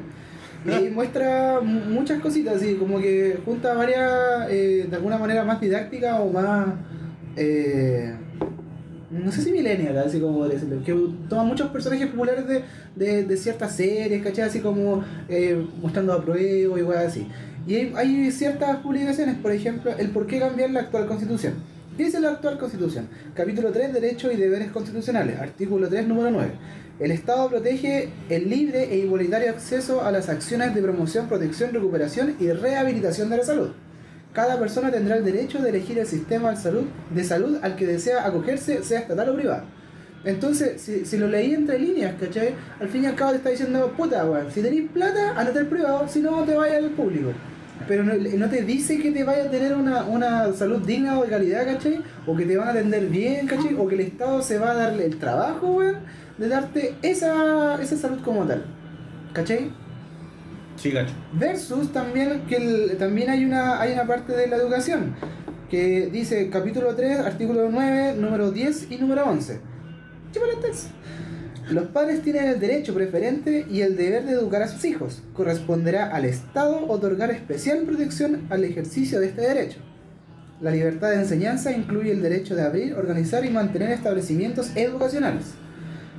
Y 0.67 0.91
muestra 0.95 1.61
mu- 1.63 1.87
muchas 1.95 2.21
cositas, 2.21 2.57
así 2.57 2.75
como 2.75 2.99
que 3.01 3.39
junta 3.45 3.75
varias, 3.75 4.49
eh, 4.51 4.87
de 4.89 4.97
alguna 4.97 5.19
manera 5.19 5.45
más 5.45 5.61
didáctica 5.61 6.21
o 6.21 6.33
más, 6.33 6.69
eh, 7.37 8.15
no 9.11 9.31
sé 9.31 9.43
si 9.43 9.53
millennial, 9.53 9.99
así 9.99 10.19
como 10.21 10.49
decirlo, 10.49 10.83
que 10.83 10.97
toma 11.29 11.45
muchos 11.45 11.69
personajes 11.71 12.07
populares 12.09 12.47
de, 12.49 12.63
de, 12.97 13.25
de 13.25 13.37
ciertas 13.37 13.77
series, 13.77 14.23
¿cachai? 14.23 14.45
Así 14.45 14.61
como 14.61 15.05
eh, 15.29 15.63
mostrando 15.83 16.13
a 16.15 16.23
prueba 16.25 16.41
y 16.79 16.83
weas 16.83 17.07
así. 17.09 17.27
Y 17.67 17.75
hay, 17.77 17.93
hay 17.95 18.31
ciertas 18.33 18.79
publicaciones, 18.79 19.37
por 19.37 19.53
ejemplo, 19.53 19.93
el 19.99 20.09
por 20.11 20.27
qué 20.27 20.39
cambiar 20.41 20.71
la 20.71 20.81
actual 20.81 21.07
constitución. 21.07 21.55
¿Qué 21.97 22.05
dice 22.05 22.21
la 22.21 22.31
actual 22.31 22.59
constitución? 22.59 23.07
Capítulo 23.35 23.71
3, 23.71 23.93
Derechos 23.93 24.33
y 24.33 24.37
Deberes 24.37 24.71
Constitucionales, 24.71 25.39
artículo 25.39 25.89
3, 25.91 26.09
número 26.09 26.31
9. 26.31 26.51
El 26.99 27.11
Estado 27.11 27.51
protege 27.51 28.09
el 28.31 28.49
libre 28.49 28.85
e 28.95 28.97
igualitario 28.97 29.51
acceso 29.51 30.03
a 30.03 30.11
las 30.11 30.31
acciones 30.31 30.75
de 30.75 30.81
promoción, 30.81 31.29
protección, 31.29 31.71
recuperación 31.71 32.35
y 32.41 32.51
rehabilitación 32.51 33.29
de 33.29 33.37
la 33.37 33.45
salud. 33.45 33.73
Cada 34.33 34.59
persona 34.59 34.91
tendrá 34.91 35.17
el 35.17 35.25
derecho 35.25 35.59
de 35.61 35.69
elegir 35.69 35.99
el 35.99 36.07
sistema 36.07 36.53
de 36.53 37.25
salud, 37.25 37.59
al 37.61 37.77
que 37.77 37.87
desea 37.87 38.27
acogerse, 38.27 38.83
sea 38.83 39.01
estatal 39.01 39.29
o 39.29 39.35
privado. 39.35 39.65
Entonces, 40.25 40.81
si, 40.81 41.05
si 41.05 41.19
lo 41.19 41.29
leí 41.29 41.53
entre 41.53 41.79
líneas, 41.79 42.15
¿cachai? 42.19 42.55
Al 42.81 42.89
fin 42.89 43.05
y 43.05 43.07
al 43.07 43.17
cabo 43.17 43.33
te 43.33 43.37
está 43.37 43.51
diciendo, 43.51 43.93
puta, 43.95 44.25
weón, 44.25 44.51
si 44.51 44.63
tenéis 44.63 44.91
plata, 44.91 45.39
andate 45.39 45.59
al 45.59 45.67
privado, 45.67 46.09
si 46.09 46.21
no, 46.21 46.43
te 46.45 46.55
vayas 46.55 46.79
al 46.79 46.91
público. 46.91 47.33
Pero 47.89 48.05
no, 48.05 48.13
no 48.15 48.49
te 48.49 48.63
dice 48.63 48.99
que 48.99 49.11
te 49.11 49.25
vaya 49.25 49.45
a 49.45 49.51
tener 49.51 49.75
una, 49.75 50.05
una 50.05 50.53
salud 50.53 50.81
digna 50.87 51.19
o 51.19 51.25
de 51.25 51.31
calidad, 51.31 51.65
¿cachai? 51.65 52.01
O 52.27 52.37
que 52.37 52.45
te 52.47 52.57
van 52.57 52.69
a 52.69 52.71
atender 52.73 53.07
bien, 53.07 53.47
¿cachai? 53.47 53.75
O 53.79 53.87
que 53.89 53.95
el 53.97 54.01
Estado 54.03 54.43
se 54.43 54.59
va 54.59 54.71
a 54.73 54.75
darle 54.75 55.07
el 55.07 55.19
trabajo, 55.19 55.69
weón, 55.77 55.97
de 56.39 56.49
darte 56.49 56.95
esa, 57.03 57.81
esa 57.83 57.97
salud 57.97 58.21
como 58.23 58.45
tal. 58.45 58.65
¿Cachai? 59.33 59.71
Sí, 60.77 60.91
gacho. 60.91 61.15
Versus 61.33 61.93
también 61.93 62.43
que 62.49 62.57
el- 62.57 62.97
también 62.99 63.31
hay 63.31 63.45
una, 63.45 63.81
hay 63.81 63.93
una 63.93 64.07
parte 64.07 64.33
de 64.33 64.47
la 64.47 64.57
educación 64.57 65.15
que 65.71 66.09
dice 66.13 66.51
capítulo 66.51 66.95
3, 66.95 67.21
artículo 67.21 67.69
9, 67.71 68.15
número 68.19 68.51
10 68.51 68.91
y 68.91 68.97
número 68.99 69.25
11. 69.27 69.61
Chúpale 70.33 70.57
texto. 70.57 70.91
Los 71.73 71.87
padres 71.87 72.21
tienen 72.21 72.49
el 72.49 72.61
derecho 72.61 72.93
preferente 72.93 73.65
y 73.71 73.81
el 73.81 73.97
deber 73.97 74.27
de 74.27 74.33
educar 74.33 74.61
a 74.61 74.69
sus 74.69 74.85
hijos. 74.85 75.23
Corresponderá 75.33 76.15
al 76.15 76.27
Estado 76.27 76.87
otorgar 76.87 77.31
especial 77.31 77.85
protección 77.87 78.43
al 78.51 78.65
ejercicio 78.65 79.21
de 79.21 79.29
este 79.29 79.41
derecho. 79.41 79.79
La 80.61 80.71
libertad 80.71 81.09
de 81.09 81.21
enseñanza 81.21 81.73
incluye 81.73 82.13
el 82.13 82.21
derecho 82.21 82.55
de 82.55 82.61
abrir, 82.61 82.93
organizar 82.93 83.43
y 83.47 83.49
mantener 83.49 83.91
establecimientos 83.91 84.71
educacionales. 84.77 85.55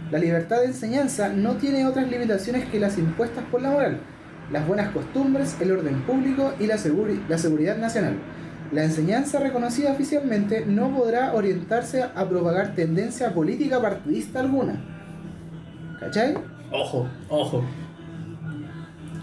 La 0.09 0.17
libertad 0.17 0.61
de 0.61 0.65
enseñanza 0.65 1.30
no 1.30 1.57
tiene 1.57 1.85
otras 1.85 2.09
limitaciones 2.09 2.65
que 2.65 2.80
las 2.80 2.97
impuestas 2.97 3.43
por 3.51 3.61
la 3.61 3.69
moral, 3.69 3.99
las 4.51 4.67
buenas 4.67 4.89
costumbres, 4.89 5.55
el 5.61 5.71
orden 5.71 6.01
público 6.01 6.51
y 6.59 6.65
la, 6.65 6.80
la 7.30 7.38
seguridad 7.38 7.77
nacional. 7.77 8.15
La 8.71 8.85
enseñanza 8.85 9.38
reconocida 9.38 9.91
oficialmente 9.91 10.65
no 10.65 10.89
podrá 10.97 11.35
orientarse 11.35 12.01
a 12.01 12.27
propagar 12.27 12.73
tendencia 12.73 13.35
política 13.35 13.80
partidista 13.80 14.39
alguna. 14.39 14.93
¿Cachai? 16.03 16.35
Ojo, 16.71 17.07
ojo. 17.30 17.63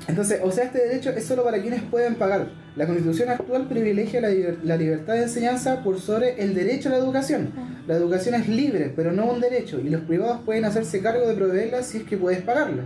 Entonces, 0.09 0.41
o 0.43 0.51
sea, 0.51 0.65
este 0.65 0.79
derecho 0.79 1.11
es 1.11 1.25
solo 1.25 1.45
para 1.45 1.61
quienes 1.61 1.83
pueden 1.83 2.15
pagar. 2.15 2.49
La 2.75 2.87
constitución 2.87 3.29
actual 3.29 3.69
privilegia 3.69 4.21
la, 4.21 4.31
la 4.65 4.77
libertad 4.77 5.15
de 5.15 5.25
enseñanza 5.25 5.83
por 5.83 6.01
sobre 6.01 6.43
el 6.43 6.55
derecho 6.55 6.89
a 6.89 6.93
la 6.93 6.99
educación. 6.99 7.51
La 7.87 7.97
educación 7.97 8.35
es 8.35 8.49
libre, 8.49 8.93
pero 8.95 9.13
no 9.13 9.27
un 9.27 9.41
derecho, 9.41 9.79
y 9.79 9.91
los 9.91 10.01
privados 10.03 10.41
pueden 10.45 10.65
hacerse 10.65 11.03
cargo 11.03 11.27
de 11.29 11.35
proveerla 11.35 11.83
si 11.83 11.99
es 11.99 12.05
que 12.05 12.17
puedes 12.17 12.43
pagarla. 12.43 12.85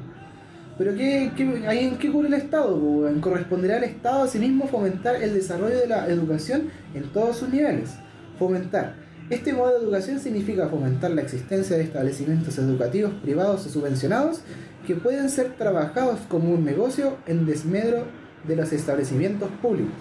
Pero 0.76 0.94
¿qué, 0.96 1.30
qué, 1.36 1.64
ahí 1.68 1.84
en 1.84 1.98
qué 1.98 2.10
cubre 2.10 2.28
el 2.28 2.34
Estado? 2.34 2.80
Corresponderá 3.20 3.76
al 3.76 3.84
Estado 3.84 4.24
a 4.24 4.28
sí 4.28 4.40
mismo 4.40 4.66
fomentar 4.66 5.22
el 5.22 5.32
desarrollo 5.32 5.78
de 5.78 5.86
la 5.86 6.08
educación 6.08 6.70
en 6.94 7.04
todos 7.12 7.36
sus 7.36 7.48
niveles. 7.50 7.90
Fomentar. 8.38 9.03
Este 9.30 9.54
modo 9.54 9.70
de 9.70 9.84
educación 9.84 10.20
significa 10.20 10.68
fomentar 10.68 11.10
la 11.10 11.22
existencia 11.22 11.76
de 11.76 11.84
establecimientos 11.84 12.58
educativos 12.58 13.12
privados 13.22 13.64
o 13.66 13.68
subvencionados 13.70 14.40
que 14.86 14.94
pueden 14.96 15.30
ser 15.30 15.52
trabajados 15.52 16.20
como 16.28 16.50
un 16.52 16.64
negocio 16.64 17.16
en 17.26 17.46
desmedro 17.46 18.04
de 18.46 18.56
los 18.56 18.70
establecimientos 18.72 19.48
públicos. 19.62 19.94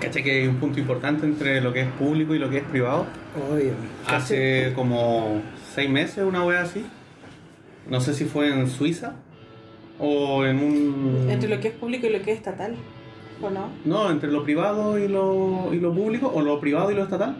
¿Cachai 0.00 0.24
que 0.24 0.32
hay 0.32 0.46
un 0.48 0.56
punto 0.56 0.80
importante 0.80 1.26
entre 1.26 1.60
lo 1.60 1.72
que 1.72 1.82
es 1.82 1.88
público 1.92 2.34
y 2.34 2.40
lo 2.40 2.50
que 2.50 2.58
es 2.58 2.64
privado? 2.64 3.06
Obvio. 3.50 3.72
Hace 4.08 4.72
como 4.74 5.40
seis 5.74 5.88
meses, 5.88 6.24
una 6.24 6.44
wea 6.44 6.62
así. 6.62 6.84
No 7.88 8.00
sé 8.00 8.14
si 8.14 8.24
fue 8.24 8.52
en 8.52 8.68
Suiza 8.68 9.14
o 10.00 10.44
en 10.44 10.58
un. 10.58 11.30
Entre 11.30 11.48
lo 11.48 11.60
que 11.60 11.68
es 11.68 11.74
público 11.74 12.08
y 12.08 12.10
lo 12.10 12.20
que 12.20 12.32
es 12.32 12.38
estatal. 12.38 12.74
¿O 13.40 13.48
no? 13.48 13.68
No, 13.84 14.10
entre 14.10 14.30
lo 14.32 14.42
privado 14.42 14.98
y 14.98 15.06
lo, 15.06 15.72
y 15.72 15.78
lo 15.78 15.94
público, 15.94 16.32
o 16.34 16.40
lo 16.40 16.58
privado 16.58 16.90
y 16.90 16.94
lo 16.94 17.04
estatal. 17.04 17.36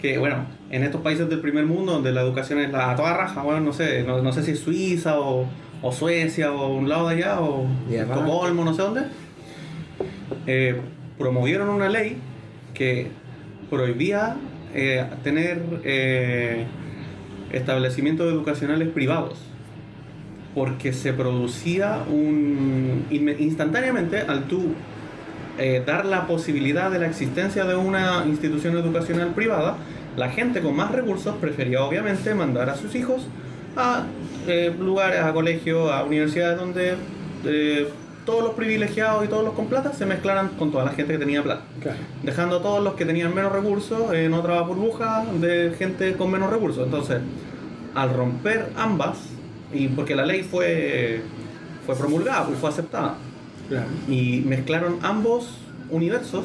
Que 0.00 0.18
bueno, 0.18 0.46
en 0.70 0.82
estos 0.82 1.02
países 1.02 1.28
del 1.28 1.40
primer 1.40 1.66
mundo, 1.66 1.92
donde 1.92 2.10
la 2.12 2.22
educación 2.22 2.58
es 2.60 2.70
la, 2.70 2.90
a 2.90 2.96
toda 2.96 3.14
raja, 3.14 3.42
bueno, 3.42 3.60
no 3.60 3.72
sé, 3.72 4.02
no, 4.02 4.22
no 4.22 4.32
sé 4.32 4.42
si 4.42 4.52
es 4.52 4.60
Suiza 4.60 5.20
o, 5.20 5.46
o 5.82 5.92
Suecia 5.92 6.52
o 6.52 6.74
un 6.74 6.88
lado 6.88 7.08
de 7.08 7.16
allá, 7.16 7.40
o. 7.40 7.66
Estocolmo, 7.90 8.64
no 8.64 8.72
sé 8.72 8.82
dónde, 8.82 9.02
eh, 10.46 10.80
promovieron 11.18 11.68
una 11.68 11.88
ley 11.88 12.16
que 12.72 13.08
prohibía 13.68 14.36
eh, 14.74 15.04
tener 15.22 15.62
eh, 15.84 16.64
establecimientos 17.52 18.32
educacionales 18.32 18.88
privados 18.88 19.38
porque 20.54 20.92
se 20.92 21.12
producía 21.12 21.98
un 22.10 23.06
instantáneamente 23.10 24.20
al 24.20 24.44
tú 24.44 24.74
eh, 25.60 25.82
dar 25.84 26.06
la 26.06 26.26
posibilidad 26.26 26.90
de 26.90 26.98
la 26.98 27.06
existencia 27.06 27.64
de 27.64 27.76
una 27.76 28.24
institución 28.26 28.76
educacional 28.78 29.28
privada, 29.34 29.76
la 30.16 30.30
gente 30.30 30.60
con 30.62 30.74
más 30.74 30.90
recursos 30.90 31.36
prefería 31.40 31.84
obviamente 31.84 32.34
mandar 32.34 32.70
a 32.70 32.76
sus 32.76 32.94
hijos 32.94 33.26
a 33.76 34.04
eh, 34.48 34.74
lugares, 34.78 35.20
a 35.20 35.32
colegios, 35.34 35.92
a 35.92 36.02
universidades 36.04 36.58
donde 36.58 36.94
eh, 37.44 37.88
todos 38.24 38.42
los 38.42 38.54
privilegiados 38.54 39.24
y 39.24 39.28
todos 39.28 39.44
los 39.44 39.52
con 39.54 39.66
plata 39.66 39.92
se 39.92 40.06
mezclaran 40.06 40.48
con 40.58 40.72
toda 40.72 40.84
la 40.84 40.92
gente 40.92 41.12
que 41.12 41.18
tenía 41.18 41.42
plata 41.42 41.62
Claro. 41.80 41.98
dejando 42.22 42.56
a 42.56 42.62
todos 42.62 42.82
los 42.82 42.94
que 42.94 43.04
tenían 43.04 43.34
menos 43.34 43.52
recursos 43.52 44.12
en 44.14 44.32
otra 44.34 44.60
burbuja 44.62 45.24
de 45.40 45.74
gente 45.78 46.14
con 46.14 46.30
menos 46.30 46.50
recursos. 46.50 46.84
Entonces, 46.84 47.18
al 47.94 48.14
romper 48.14 48.70
ambas, 48.76 49.18
y 49.72 49.88
porque 49.88 50.14
la 50.14 50.24
ley 50.24 50.42
fue, 50.42 51.20
fue 51.84 51.96
promulgada, 51.96 52.46
pues 52.46 52.58
fue 52.58 52.70
aceptada, 52.70 53.14
Claro. 53.70 53.86
y 54.08 54.42
mezclaron 54.46 54.98
ambos 55.02 55.56
universos, 55.90 56.44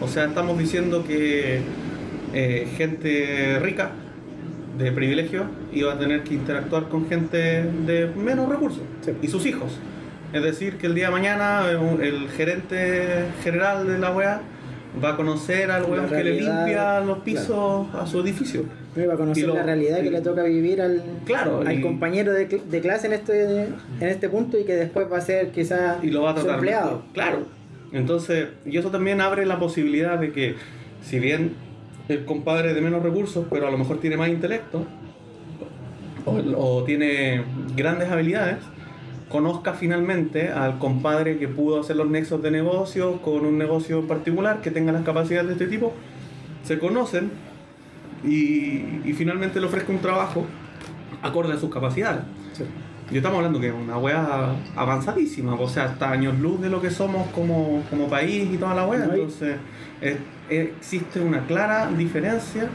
o 0.00 0.06
sea, 0.06 0.26
estamos 0.26 0.56
diciendo 0.58 1.02
que 1.04 1.60
eh, 2.34 2.68
gente 2.76 3.58
rica, 3.60 3.90
de 4.78 4.92
privilegio, 4.92 5.46
iba 5.72 5.94
a 5.94 5.98
tener 5.98 6.22
que 6.22 6.34
interactuar 6.34 6.90
con 6.90 7.08
gente 7.08 7.62
de 7.64 8.12
menos 8.14 8.48
recursos, 8.48 8.82
Sí. 9.00 9.12
y 9.22 9.28
sus 9.28 9.46
hijos. 9.46 9.72
Es 10.34 10.42
decir, 10.42 10.76
que 10.76 10.86
el 10.86 10.94
día 10.94 11.06
de 11.06 11.12
mañana 11.12 11.62
eh, 11.70 11.78
el 12.02 12.28
gerente 12.28 13.24
general 13.42 13.86
de 13.86 13.98
la 13.98 14.12
weá 14.12 14.42
va 15.02 15.10
a 15.10 15.16
conocer 15.16 15.70
al 15.70 15.84
weón 15.84 16.06
que 16.08 16.22
le 16.22 16.32
limpia 16.40 17.00
los 17.00 17.18
pisos 17.20 17.86
a 17.94 18.06
su 18.06 18.20
edificio. 18.20 18.64
Va 19.04 19.14
a 19.14 19.16
conocer 19.16 19.46
lo- 19.46 19.54
la 19.54 19.62
realidad 19.62 20.00
que 20.00 20.06
y- 20.06 20.10
le 20.10 20.20
toca 20.22 20.42
vivir 20.44 20.80
al, 20.80 21.02
Claro, 21.26 21.60
al 21.66 21.78
y- 21.78 21.82
compañero 21.82 22.32
de, 22.32 22.46
de 22.46 22.80
clase 22.80 23.08
en 23.08 23.12
este, 23.12 23.44
en 23.64 23.74
este 24.08 24.28
punto 24.28 24.58
y 24.58 24.64
que 24.64 24.74
después 24.74 25.10
va 25.12 25.18
a 25.18 25.20
ser 25.20 25.50
quizás 25.50 26.02
y 26.02 26.10
lo 26.10 26.22
va 26.22 26.30
a 26.30 26.40
su 26.40 26.48
empleado. 26.48 27.02
Claro. 27.12 27.40
Entonces, 27.92 28.48
y 28.64 28.76
eso 28.78 28.90
también 28.90 29.20
abre 29.20 29.44
la 29.46 29.58
posibilidad 29.58 30.18
de 30.18 30.32
que, 30.32 30.54
si 31.02 31.18
bien 31.18 31.52
el 32.08 32.24
compadre 32.24 32.72
de 32.74 32.80
menos 32.80 33.02
recursos, 33.02 33.46
pero 33.50 33.66
a 33.66 33.70
lo 33.70 33.78
mejor 33.78 34.00
tiene 34.00 34.16
más 34.16 34.28
intelecto, 34.28 34.84
o, 36.24 36.32
o 36.56 36.84
tiene 36.84 37.42
grandes 37.76 38.08
habilidades, 38.10 38.56
conozca 39.28 39.74
finalmente 39.74 40.48
al 40.48 40.78
compadre 40.78 41.38
que 41.38 41.48
pudo 41.48 41.80
hacer 41.80 41.96
los 41.96 42.08
nexos 42.08 42.42
de 42.42 42.50
negocio 42.50 43.20
con 43.22 43.44
un 43.44 43.58
negocio 43.58 43.98
en 44.00 44.06
particular, 44.08 44.60
que 44.60 44.70
tenga 44.70 44.92
las 44.92 45.04
capacidades 45.04 45.46
de 45.48 45.52
este 45.54 45.66
tipo, 45.66 45.92
se 46.64 46.78
conocen 46.78 47.30
y, 48.26 49.00
y 49.04 49.12
finalmente 49.16 49.60
le 49.60 49.66
ofrezca 49.66 49.92
un 49.92 50.00
trabajo 50.00 50.44
acorde 51.22 51.52
a 51.54 51.58
sus 51.58 51.70
capacidades. 51.70 52.22
Sí. 52.52 52.64
Yo 53.10 53.18
estamos 53.18 53.36
hablando 53.36 53.60
que 53.60 53.68
es 53.68 53.72
una 53.74 53.98
weá 53.98 54.54
avanzadísima, 54.74 55.54
o 55.54 55.68
sea, 55.68 55.84
hasta 55.84 56.10
años 56.10 56.38
luz 56.40 56.60
de 56.60 56.68
lo 56.68 56.80
que 56.82 56.90
somos 56.90 57.28
como, 57.28 57.82
como 57.88 58.08
país 58.08 58.48
y 58.52 58.56
toda 58.56 58.74
la 58.74 58.84
y- 59.06 59.10
Entonces, 59.20 59.56
es- 60.00 60.16
existe 60.50 61.20
una 61.20 61.46
clara 61.46 61.88
diferencia 61.96 62.68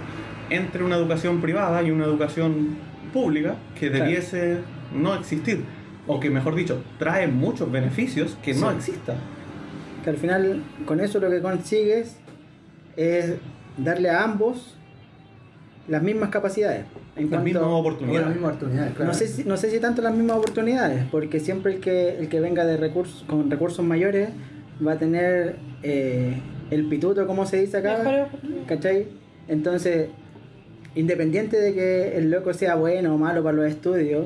entre 0.50 0.84
una 0.84 0.96
educación 0.96 1.42
privada 1.42 1.84
y 1.84 1.92
una 1.92 2.06
educación 2.06 2.78
pública 3.14 3.56
que 3.78 3.90
Claro. 3.90 4.06
debiese 4.06 4.60
no 4.96 5.14
existir. 5.16 5.64
O 6.08 6.20
que, 6.20 6.30
mejor 6.30 6.56
dicho, 6.56 6.82
trae 6.98 7.28
muchos 7.28 7.70
beneficios 7.72 8.38
que 8.42 8.54
no 8.54 8.72
existan. 8.72 9.18
Que 10.04 10.10
al 10.10 10.18
final 10.18 10.64
con 10.86 11.00
eso 11.02 11.20
lo 11.20 11.30
que 11.30 11.42
consigues 11.42 12.18
es 12.98 13.36
darle 13.78 14.10
a 14.10 14.24
ambos 14.24 14.76
las 15.88 16.02
mismas 16.04 16.30
capacidades. 16.30 16.86
En 17.16 17.24
Las 17.24 17.30
cuanto- 17.30 17.44
mismas 17.46 17.64
oportunidades. 17.74 18.94
claro. 18.96 19.06
No 19.06 19.14
sé, 19.14 19.28
si, 19.28 19.44
no 19.44 19.58
sé 19.58 19.70
si 19.72 19.80
tanto 19.80 20.02
las 20.02 20.14
mismas 20.16 20.38
oportunidades, 20.38 21.04
porque 21.12 21.40
siempre 21.40 21.74
el 21.74 21.80
que, 21.80 22.18
el 22.18 22.30
que 22.30 22.40
venga 22.40 22.66
de 22.66 22.78
recursos, 22.78 23.24
con 23.28 23.50
recursos 23.52 23.84
mayores 23.86 24.30
va 24.86 24.94
a 24.94 24.98
tener 24.98 25.58
eh, 25.84 26.40
el 26.70 26.86
pituto, 26.88 27.28
como 27.28 27.46
se 27.46 27.58
dice 27.58 27.78
acá. 27.78 28.28
¿cachai? 28.68 29.08
Entonces, 29.48 30.08
independiente 30.96 31.60
de 31.60 31.74
que 31.74 32.18
el 32.18 32.30
loco 32.32 32.54
sea 32.54 32.76
bueno 32.76 33.16
o 33.16 33.18
malo 33.18 33.44
para 33.44 33.58
los 33.58 33.66
estudios, 33.68 34.26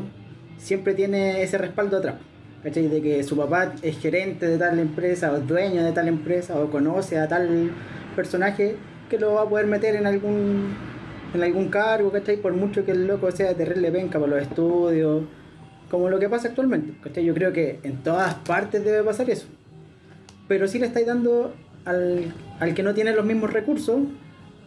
siempre 0.58 0.94
tiene 0.94 1.42
ese 1.42 1.58
respaldo 1.58 1.98
atrás. 1.98 2.16
¿Cachai? 2.64 2.88
De 2.88 3.02
que 3.02 3.24
su 3.24 3.38
papá 3.38 3.74
es 3.84 3.98
gerente 4.00 4.48
de 4.48 4.58
tal 4.58 4.80
empresa, 4.80 5.32
o 5.32 5.38
es 5.38 5.48
dueño 5.48 5.84
de 5.84 5.92
tal 5.92 6.08
empresa, 6.08 6.60
o 6.60 6.70
conoce 6.72 7.18
a 7.20 7.28
tal 7.28 7.70
personaje 8.16 8.76
que 9.10 9.20
lo 9.20 9.34
va 9.36 9.44
a 9.44 9.50
poder 9.50 9.68
meter 9.68 9.96
en 9.96 10.08
algún 10.08 10.74
en 11.36 11.44
algún 11.44 11.70
cargo, 11.70 12.12
¿cachai? 12.12 12.38
Por 12.38 12.54
mucho 12.54 12.86
que 12.86 12.92
el 12.92 13.08
loco 13.08 13.32
sea 13.32 13.54
terrible 13.54 13.92
penca 13.92 14.20
para 14.20 14.32
los 14.32 14.42
estudios, 14.42 15.24
como 15.90 16.10
lo 16.10 16.20
que 16.20 16.30
pasa 16.30 16.50
actualmente, 16.50 16.94
¿cachai? 17.02 17.24
Yo 17.24 17.34
creo 17.34 17.54
que 17.54 17.80
en 17.84 18.04
todas 18.04 18.34
partes 18.36 18.84
debe 18.84 19.04
pasar 19.04 19.30
eso. 19.30 19.48
Pero 20.48 20.68
sí 20.68 20.80
le 20.80 20.88
estáis 20.88 21.08
dando 21.08 21.54
al, 21.86 22.34
al 22.60 22.74
que 22.74 22.84
no 22.84 22.94
tiene 22.94 23.14
los 23.14 23.26
mismos 23.26 23.52
recursos 23.54 24.00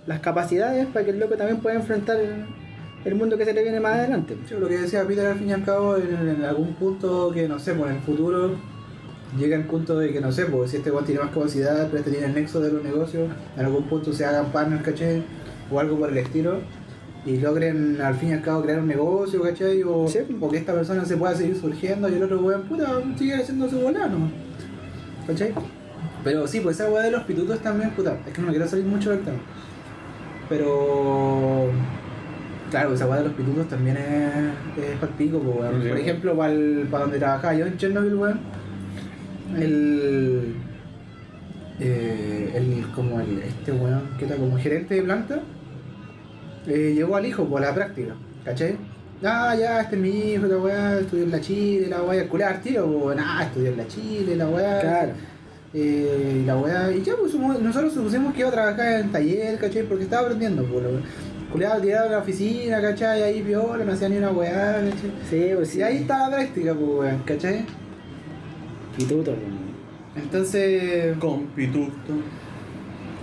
las 0.09 0.20
capacidades 0.20 0.86
para 0.86 1.05
que 1.05 1.11
el 1.11 1.20
loco 1.20 1.36
también 1.36 1.61
pueda 1.61 1.77
enfrentar 1.77 2.16
el, 3.05 3.15
mundo 3.15 3.36
que 3.36 3.45
se 3.45 3.53
le 3.53 3.62
viene 3.62 3.78
más 3.78 3.95
adelante. 3.95 4.36
Sí, 4.49 4.55
lo 4.59 4.66
que 4.66 4.78
decía 4.78 5.07
Peter 5.07 5.27
al 5.27 5.39
fin 5.39 5.51
y 5.51 5.53
al 5.53 5.65
cabo, 5.65 5.97
en, 5.97 6.43
algún 6.45 6.74
punto 6.74 7.31
que 7.32 7.47
no 7.47 7.59
sé, 7.59 7.74
pues 7.74 7.90
en 7.90 7.97
el 7.97 8.03
futuro 8.03 8.57
llega 9.39 9.57
el 9.57 9.65
punto 9.65 9.99
de 9.99 10.11
que 10.11 10.20
no 10.20 10.32
sé, 10.32 10.47
pues 10.47 10.70
si 10.70 10.78
este 10.78 10.90
weón 10.90 11.05
tiene 11.05 11.20
más 11.20 11.31
capacidad, 11.31 11.86
pero 11.86 11.99
este 11.99 12.11
tiene 12.11 12.27
el 12.27 12.35
nexo 12.35 12.61
de 12.61 12.73
los 12.73 12.82
negocios, 12.82 13.31
en 13.57 13.65
algún 13.65 13.85
punto 13.85 14.12
se 14.12 14.24
hagan 14.24 14.47
partners, 14.51 14.82
¿cachai? 14.82 15.23
O 15.70 15.78
algo 15.81 15.99
por 15.99 16.11
el 16.11 16.19
estilo, 16.19 16.61
y 17.27 17.36
logren 17.39 18.01
al 18.01 18.15
fin 18.15 18.31
y 18.31 18.32
al 18.32 18.43
cabo 18.43 18.62
crear 18.62 18.78
un 18.81 18.86
negocio, 18.89 19.43
¿cachai? 19.43 19.82
O, 19.82 20.09
Sí. 20.09 20.20
o 20.40 20.49
que 20.51 20.57
esta 20.59 20.73
persona 20.73 21.05
se 21.05 21.16
pueda 21.16 21.35
seguir 21.35 21.57
surgiendo 21.57 22.09
y 22.09 22.15
el 22.15 22.23
otro 22.23 22.40
weón, 22.40 22.62
puta, 22.62 23.01
sigue 23.19 23.35
haciendo 23.35 23.69
su 23.69 23.78
volano, 23.81 24.31
¿cachai? 25.27 25.53
Pero 26.24 26.47
sí, 26.49 26.61
pues 26.61 26.81
esa 26.81 26.90
weá 26.90 27.03
de 27.03 27.11
los 27.11 27.23
pitutos 27.24 27.61
también, 27.61 27.90
puta, 27.90 28.16
es 28.27 28.32
que 28.32 28.40
no 28.40 28.47
me 28.49 28.53
quiero 28.53 28.66
salir 28.69 28.85
mucho 28.86 29.11
del 29.11 29.20
tema. 29.20 29.39
Pero 30.49 31.66
Claro, 32.70 32.93
esa 32.93 33.07
weá 33.07 33.19
de 33.19 33.24
los 33.24 33.32
pitutos 33.32 33.66
también 33.69 33.97
es, 33.97 34.85
es 34.85 34.97
para 35.01 35.12
pico, 35.12 35.39
po, 35.39 35.61
weón. 35.61 35.82
Sí. 35.82 35.89
Por 35.89 35.99
ejemplo, 35.99 36.36
para 36.36 37.05
donde 37.05 37.19
trabajaba 37.19 37.55
yo 37.55 37.66
en 37.66 37.77
Chernobyl, 37.78 38.15
weón. 38.15 38.40
El. 39.57 40.55
eh, 41.81 42.53
el 42.55 42.86
como 42.95 43.20
el 43.20 43.39
este 43.39 43.73
weón 43.73 44.03
que 44.19 44.27
era 44.27 44.36
como 44.36 44.59
gerente 44.59 44.97
de 44.97 45.03
planta 45.03 45.40
eh, 46.69 46.93
llegó 46.95 47.16
al 47.16 47.27
hijo 47.27 47.45
por 47.45 47.61
la 47.61 47.74
práctica, 47.74 48.15
¿cachai? 48.45 48.77
Ah, 49.23 49.55
ya, 49.59 49.81
este 49.81 49.97
es 49.97 50.03
mi 50.03 50.11
hijo, 50.11 50.47
la 50.47 50.59
weá, 50.59 51.01
estudió 51.01 51.24
en 51.24 51.31
la 51.32 51.40
Chile, 51.40 51.89
la 51.89 52.03
weá, 52.03 52.23
el 52.23 52.28
culiar 52.28 52.61
tiro, 52.61 52.86
weón, 52.86 53.19
ah, 53.19 53.43
estudió 53.45 53.70
en 53.70 53.77
la 53.77 53.86
Chile, 53.89 54.36
la 54.36 54.49
weá. 54.49 54.81
Claro. 54.81 55.12
Eh, 55.74 56.40
y 56.43 56.47
la 56.47 56.57
weá, 56.57 56.93
y 56.93 57.03
ya 57.03 57.15
pues 57.16 57.35
nosotros 57.35 57.93
supusimos 57.93 58.32
que 58.32 58.40
iba 58.40 58.49
a 58.49 58.53
trabajar 58.53 59.01
en 59.01 59.11
taller, 59.11 59.59
¿cachai? 59.59 59.82
Porque 59.82 60.05
estaba 60.05 60.23
aprendiendo, 60.23 60.65
pues, 60.65 60.85
la 60.85 60.89
weá. 60.90 61.01
Culeado 61.51 61.81
tirado 61.81 62.07
en 62.07 62.12
la 62.12 62.19
oficina, 62.19 62.81
¿cachai? 62.81 63.23
Ahí 63.23 63.43
viola, 63.43 63.85
no 63.85 63.93
hacía 63.93 64.09
ni 64.09 64.19
una 64.19 64.31
weá, 64.31 64.74
¿cachai? 64.74 65.12
Sí, 65.28 65.51
pues 65.57 65.69
sí. 65.70 65.78
Y 65.78 65.82
ahí 65.82 65.97
está 65.99 66.28
la 66.28 66.36
práctica, 66.36 66.74
pues, 66.74 66.89
weón, 66.89 67.23
¿cachai? 67.24 67.65
Pituto. 68.97 69.35
Entonces, 70.15 71.16
Compituto. 71.19 72.12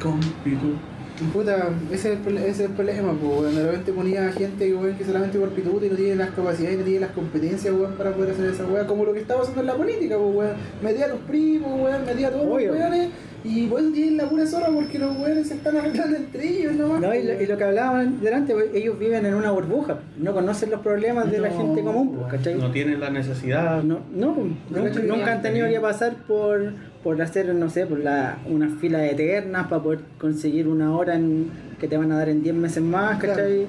Compituto. 0.02 0.95
Puta, 1.34 1.70
ese 1.92 2.14
es 2.14 2.20
el, 2.28 2.38
ese 2.38 2.50
es 2.50 2.60
el 2.62 2.72
problema, 2.72 3.14
pues, 3.14 3.40
weón. 3.40 3.56
De 3.56 3.64
repente 3.64 3.94
ponía 3.94 4.32
gente 4.32 4.74
weón, 4.76 4.96
que 4.96 5.06
solamente 5.06 5.40
por 5.40 5.50
pituto 5.50 5.86
y 5.86 5.90
no 5.90 5.96
tiene 5.96 6.16
las 6.16 6.32
capacidades 6.32 6.76
y 6.76 6.80
no 6.80 6.84
tiene 6.84 7.00
las 7.02 7.12
competencias, 7.12 7.74
weón, 7.74 7.94
para 7.94 8.12
poder 8.12 8.32
hacer 8.32 8.46
esa 8.50 8.66
weá. 8.66 8.86
Como 8.86 9.06
lo 9.06 9.14
que 9.14 9.22
está 9.22 9.36
pasando 9.38 9.62
en 9.62 9.68
la 9.68 9.76
política, 9.76 10.18
pues, 10.18 10.36
weón. 10.36 10.52
Metía 10.84 11.06
a 11.06 11.10
los 11.10 11.20
primos, 11.22 11.80
weón, 11.82 12.06
metía 12.06 12.28
a 12.28 12.32
todos 12.32 12.46
Obvio. 12.48 12.72
los 12.72 12.80
weones. 12.82 13.10
Y 13.48 13.68
por 13.68 13.80
eso 13.80 13.92
tienen 13.92 14.18
la 14.18 14.28
pura 14.28 14.48
zorra 14.48 14.70
porque 14.74 14.98
los 14.98 15.16
weones 15.20 15.48
se 15.48 15.54
están 15.54 15.78
arreglando 15.78 16.18
entre 16.18 16.48
ellos 16.48 16.74
nomás. 16.74 17.00
No, 17.00 17.14
y 17.14 17.22
lo, 17.22 17.40
y 17.40 17.46
lo 17.46 17.56
que 17.58 17.64
hablaban 17.64 18.20
delante, 18.20 18.54
pues, 18.56 18.72
ellos 18.74 18.98
viven 18.98 19.24
en 19.24 19.36
una 19.36 19.52
burbuja, 19.52 20.00
no 20.18 20.34
conocen 20.34 20.72
los 20.72 20.82
problemas 20.82 21.30
de 21.30 21.38
la 21.38 21.52
gente 21.52 21.84
común, 21.84 22.24
¿cachai? 22.30 22.56
No 22.56 22.72
tienen 22.72 23.00
la 23.00 23.12
necesidad. 23.12 23.84
No, 23.84 24.00
no, 24.12 24.36
No, 24.72 24.80
nunca, 24.82 25.00
nunca 25.02 25.34
han 25.34 25.42
tenido 25.44 25.68
que 25.70 25.80
pasar 25.80 26.16
por, 26.28 26.74
por 27.06 27.22
hacer, 27.22 27.54
no 27.54 27.70
sé, 27.70 27.86
por 27.86 28.00
la, 28.00 28.40
unas 28.48 28.80
filas 28.80 29.04
eternas 29.04 29.68
para 29.68 29.84
poder 29.84 30.00
conseguir 30.18 30.68
una 30.68 30.98
hora 30.98 31.14
en, 31.14 31.52
que 31.80 31.88
te 31.88 31.98
van 31.98 32.12
a 32.12 32.18
dar 32.18 32.30
en 32.30 32.42
10 32.42 32.56
meses 32.56 32.82
más, 32.82 33.20
¿cachai? 33.20 33.68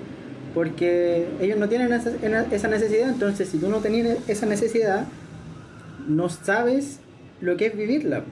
Porque 0.54 1.26
ellos 1.38 1.58
no 1.58 1.68
tienen 1.68 1.92
esa, 1.92 2.12
esa 2.50 2.68
necesidad, 2.68 3.10
entonces 3.10 3.50
si 3.50 3.58
tú 3.58 3.68
no 3.68 3.80
tenías 3.80 4.16
esa 4.26 4.46
necesidad, 4.46 5.04
no 6.08 6.30
sabes 6.30 7.00
lo 7.42 7.58
que 7.58 7.66
es 7.66 7.76
vivirla. 7.76 8.24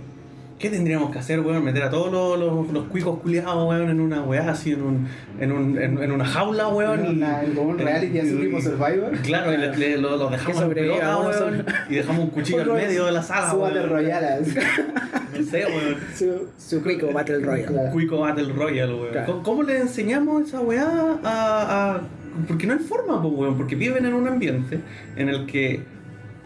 ¿Qué 0.58 0.70
tendríamos 0.70 1.10
que 1.10 1.18
hacer, 1.18 1.40
weón? 1.40 1.64
Meter 1.64 1.82
a 1.82 1.90
todos 1.90 2.10
los, 2.12 2.38
los, 2.38 2.70
los 2.72 2.84
cuicos 2.86 3.18
culiados, 3.20 3.68
weón, 3.68 3.90
en 3.90 4.00
una 4.00 4.22
weá 4.22 4.50
así, 4.50 4.72
en, 4.72 4.82
un, 4.82 5.08
en, 5.40 5.52
un, 5.52 5.76
en, 5.78 6.02
en 6.02 6.12
una 6.12 6.24
jaula, 6.24 6.68
weón. 6.68 7.22
como 7.54 7.70
un 7.70 7.78
reality 7.78 8.18
así 8.20 8.34
tipo 8.36 8.60
Survivor. 8.60 9.10
Claro, 9.22 9.52
y 9.52 9.56
le- 9.58 9.76
le- 9.76 9.98
lo, 9.98 10.16
lo 10.16 10.30
dejamos 10.30 10.62
en 10.62 10.70
pelota, 10.74 11.18
weón, 11.18 11.66
y 11.90 11.94
dejamos 11.96 12.24
un 12.24 12.30
cuchillo 12.30 12.60
en 12.62 12.86
medio 12.86 13.04
de 13.06 13.12
la 13.12 13.22
sala, 13.22 13.50
Su 13.50 13.58
Battle 13.58 13.80
weón. 13.80 13.90
Royale, 13.90 14.26
así. 14.26 14.54
No 15.38 15.42
sé, 15.44 15.64
weón. 15.66 15.96
Su, 16.16 16.46
su 16.56 16.82
Quico 16.84 17.12
Battle 17.12 17.40
Royale. 17.40 17.64
Claro. 17.66 17.90
Cuico 17.90 18.18
Battle 18.20 18.52
Royale, 18.52 18.94
weón. 18.94 19.10
Claro. 19.10 19.26
¿Cómo, 19.26 19.42
cómo 19.42 19.62
le 19.64 19.78
enseñamos 19.80 20.42
esa 20.48 20.60
weá 20.60 20.86
a, 21.24 21.94
a- 21.96 22.00
Porque 22.46 22.68
no 22.68 22.74
hay 22.74 22.78
forma, 22.78 23.16
weón. 23.18 23.56
Porque 23.56 23.74
viven 23.74 24.06
en 24.06 24.14
un 24.14 24.28
ambiente 24.28 24.78
en 25.16 25.28
el 25.28 25.46
que 25.46 25.82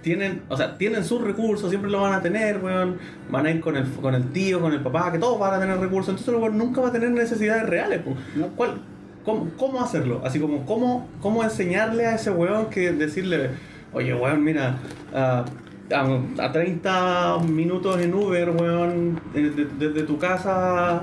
tienen, 0.08 0.40
o 0.48 0.56
sea, 0.56 0.78
tienen 0.78 1.04
sus 1.04 1.20
recursos, 1.20 1.68
siempre 1.68 1.90
lo 1.90 2.00
van 2.00 2.14
a 2.14 2.22
tener, 2.22 2.64
weón. 2.64 2.96
Van 3.30 3.44
a 3.44 3.50
ir 3.50 3.60
con 3.60 3.76
el, 3.76 3.84
con 3.90 4.14
el 4.14 4.24
tío, 4.32 4.58
con 4.58 4.72
el 4.72 4.80
papá, 4.80 5.12
que 5.12 5.18
todos 5.18 5.38
van 5.38 5.52
a 5.52 5.60
tener 5.60 5.78
recursos. 5.78 6.08
Entonces, 6.08 6.28
el 6.34 6.40
weón 6.40 6.56
nunca 6.56 6.80
va 6.80 6.88
a 6.88 6.92
tener 6.92 7.10
necesidades 7.10 7.64
reales, 7.68 8.00
pues. 8.02 8.16
No. 8.34 8.46
¿Cuál, 8.56 8.80
cómo, 9.22 9.50
cómo 9.58 9.82
hacerlo? 9.82 10.22
Así 10.24 10.40
como, 10.40 10.64
¿cómo, 10.64 11.06
¿cómo 11.20 11.44
enseñarle 11.44 12.06
a 12.06 12.14
ese 12.14 12.30
weón 12.30 12.70
que 12.70 12.90
decirle, 12.92 13.50
oye, 13.92 14.14
weón, 14.14 14.42
mira, 14.42 14.78
ah, 15.14 15.44
a, 15.92 16.44
a 16.44 16.52
30 16.52 17.38
minutos 17.50 18.00
en 18.00 18.14
Uber, 18.14 18.48
weón, 18.50 19.20
eh, 19.34 19.52
de- 19.54 19.88
desde 19.88 20.02
tu 20.06 20.16
casa 20.18 20.96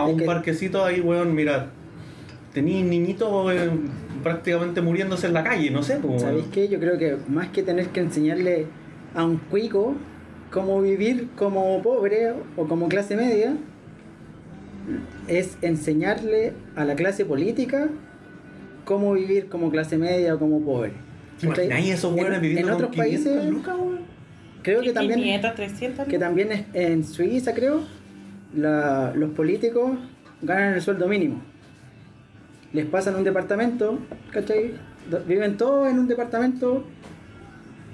a, 0.00 0.04
un 0.06 0.16
que- 0.18 0.24
parquecito 0.24 0.82
ahí, 0.82 1.00
weón, 1.00 1.34
mira, 1.34 1.66
tení 2.54 2.82
niñito 2.82 3.52
eh, 3.52 3.70
prácticamente 4.22 4.80
muriéndose 4.80 5.26
en 5.26 5.34
la 5.34 5.42
calle, 5.44 5.70
no 5.70 5.82
sé, 5.82 5.96
pues. 5.96 6.22
¿Sabéis 6.22 6.46
qué? 6.52 6.68
Yo 6.68 6.78
creo 6.80 6.98
que 6.98 7.16
más 7.28 7.48
que 7.48 7.62
tener 7.62 7.88
que 7.88 8.00
enseñarle 8.00 8.66
a 9.14 9.24
un 9.24 9.38
cuico 9.38 9.94
cómo 10.50 10.80
vivir 10.82 11.28
como 11.36 11.80
pobre 11.82 12.32
o 12.56 12.66
como 12.66 12.88
clase 12.88 13.16
media, 13.16 13.54
es 15.28 15.56
enseñarle 15.62 16.52
a 16.76 16.84
la 16.84 16.94
clase 16.96 17.24
política 17.24 17.88
cómo 18.84 19.12
vivir 19.12 19.48
como 19.48 19.70
clase 19.70 19.96
media 19.98 20.34
o 20.34 20.38
como 20.38 20.60
pobre. 20.64 20.92
¿Te 21.38 21.46
imagináis 21.46 21.90
esos 21.94 22.14
viviendo 22.14 22.68
en 22.68 22.74
otros 22.74 22.90
500 22.90 22.96
países, 23.24 23.50
lucas, 23.50 23.76
creo 24.62 24.82
que 24.82 24.92
también, 24.92 25.20
500, 25.20 25.54
300. 25.54 26.06
que 26.08 26.18
también 26.18 26.52
es- 26.52 26.64
en 26.74 27.04
Suiza, 27.04 27.54
creo, 27.54 27.80
la- 28.54 29.12
los 29.14 29.30
políticos 29.30 29.92
ganan 30.42 30.74
el 30.74 30.82
sueldo 30.82 31.06
mínimo. 31.08 31.40
Les 32.72 32.86
pasan 32.86 33.16
un 33.16 33.24
departamento, 33.24 33.98
¿cachai? 34.30 34.72
Viven 35.26 35.56
todos 35.56 35.88
en 35.88 35.98
un 35.98 36.06
departamento 36.06 36.84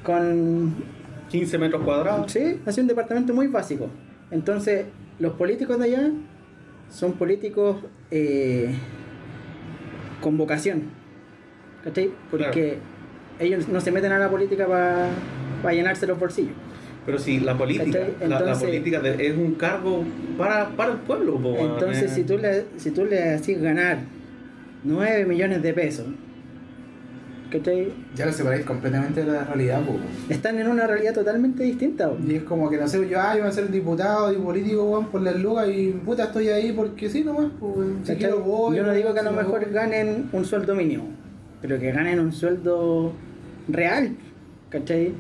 con 0.03 0.75
15 1.31 1.59
metros 1.59 1.83
cuadrados. 1.83 2.31
Sí, 2.31 2.61
hace 2.67 2.81
un 2.83 2.87
departamento 2.87 3.33
muy 3.35 3.47
básico. 3.47 3.89
Entonces, 4.31 4.87
los 5.19 5.33
políticos 5.35 5.79
de 5.79 5.85
allá 5.87 6.11
son 6.91 7.13
políticos 7.15 7.79
eh, 8.11 8.75
con 10.21 10.37
vocación. 10.37 10.83
¿Cachai? 11.85 12.11
Porque 12.31 12.79
ellos 13.39 13.69
no 13.69 13.81
se 13.81 13.93
meten 13.93 14.13
a 14.13 14.19
la 14.19 14.29
política 14.29 14.67
para 14.67 15.75
llenarse 15.75 16.07
los 16.07 16.19
bolsillos. 16.19 16.53
Pero 17.07 17.19
si 17.19 17.39
la 17.41 17.57
política, 17.57 17.85
¿Cachai? 18.01 18.15
la, 18.21 18.29
la 18.29 18.39
Entonces- 18.41 18.65
política 18.69 19.01
de- 19.01 19.27
es 19.29 19.37
un 19.37 19.55
cargo 19.55 20.05
para, 20.37 20.69
para 20.71 20.93
el 20.93 20.99
pueblo, 20.99 21.39
po, 21.41 21.57
Entonces, 21.57 22.11
eh. 22.11 22.15
si 22.15 22.25
tú 22.25 22.37
le, 22.37 22.65
si 22.77 22.91
tú 22.91 23.05
le 23.05 23.23
haces 23.35 23.63
ganar 23.63 23.99
9 24.87 25.25
millones 25.27 25.63
de 25.63 25.73
pesos, 25.75 26.07
¿cachai? 27.51 27.93
Ya 28.15 28.27
lo 28.27 28.33
separáis 28.33 28.65
completamente 28.65 29.25
de 29.25 29.31
la 29.33 29.45
realidad, 29.45 29.83
po. 29.83 29.97
Están 30.29 30.59
en 30.59 30.69
una 30.69 30.87
realidad 30.87 31.15
totalmente 31.15 31.63
distinta. 31.65 32.09
po. 32.11 32.17
Y 32.27 32.37
es 32.37 32.43
como 32.45 32.69
que 32.71 32.77
no 32.77 32.87
sé, 32.89 33.09
yo, 33.09 33.21
ah, 33.21 33.35
yo 33.35 33.41
voy 33.43 33.49
a 33.51 33.53
ser 33.53 33.71
diputado 33.71 34.33
y 34.33 34.37
político, 34.37 34.85
weón, 34.85 35.07
por 35.07 35.23
las 35.23 35.37
lucas 35.37 35.69
y 35.69 35.91
puta 35.93 36.25
estoy 36.25 36.49
ahí 36.49 36.73
porque 36.73 37.09
sí 37.09 37.25
nomás, 37.25 37.51
pues. 37.59 37.75
Si 38.03 38.13
¿cachai? 38.13 38.17
quiero 38.19 38.41
voy. 38.41 38.77
Yo 38.77 38.85
no 38.85 38.93
digo 38.93 39.13
que 39.15 39.21
a 39.21 39.25
lo 39.25 39.33
mejor 39.33 39.65
voy. 39.65 39.73
ganen 39.73 40.29
un 40.33 40.45
sueldo 40.45 40.75
mínimo, 40.75 41.05
pero 41.61 41.79
que 41.79 41.91
ganen 41.93 42.21
un 42.21 42.33
sueldo 42.33 43.13
real, 43.69 44.17
¿cachai? 44.71 45.13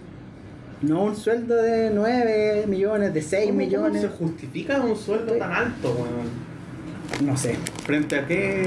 No 0.82 1.04
un 1.04 1.16
sueldo 1.16 1.54
de 1.62 1.90
9 1.90 2.66
millones, 2.68 3.14
de 3.14 3.22
6 3.22 3.46
¿Cómo- 3.46 3.58
millones, 3.58 4.02
¿Cómo 4.04 4.12
se 4.12 4.18
justifica 4.24 4.80
un 4.80 4.94
sueldo 4.96 5.32
tan 5.36 5.52
alto, 5.52 5.88
weón? 5.94 6.46
no 7.26 7.34
sé. 7.36 7.54
¿Frente 7.84 8.16
a 8.16 8.26
qué? 8.26 8.66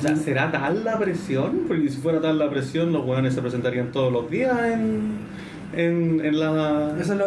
O 0.00 0.02
sea, 0.02 0.16
¿será 0.16 0.50
tal 0.50 0.84
la 0.84 0.98
presión? 0.98 1.64
Porque 1.68 1.88
si 1.90 1.98
fuera 1.98 2.20
tal 2.20 2.38
la 2.38 2.48
presión, 2.50 2.92
los 2.92 3.04
weones 3.06 3.34
se 3.34 3.40
presentarían 3.42 3.92
todos 3.92 4.12
los 4.12 4.30
días 4.30 4.58
en, 4.64 5.12
en, 5.74 6.24
en 6.24 6.40
la... 6.40 6.96
Es 7.00 7.10
en 7.10 7.20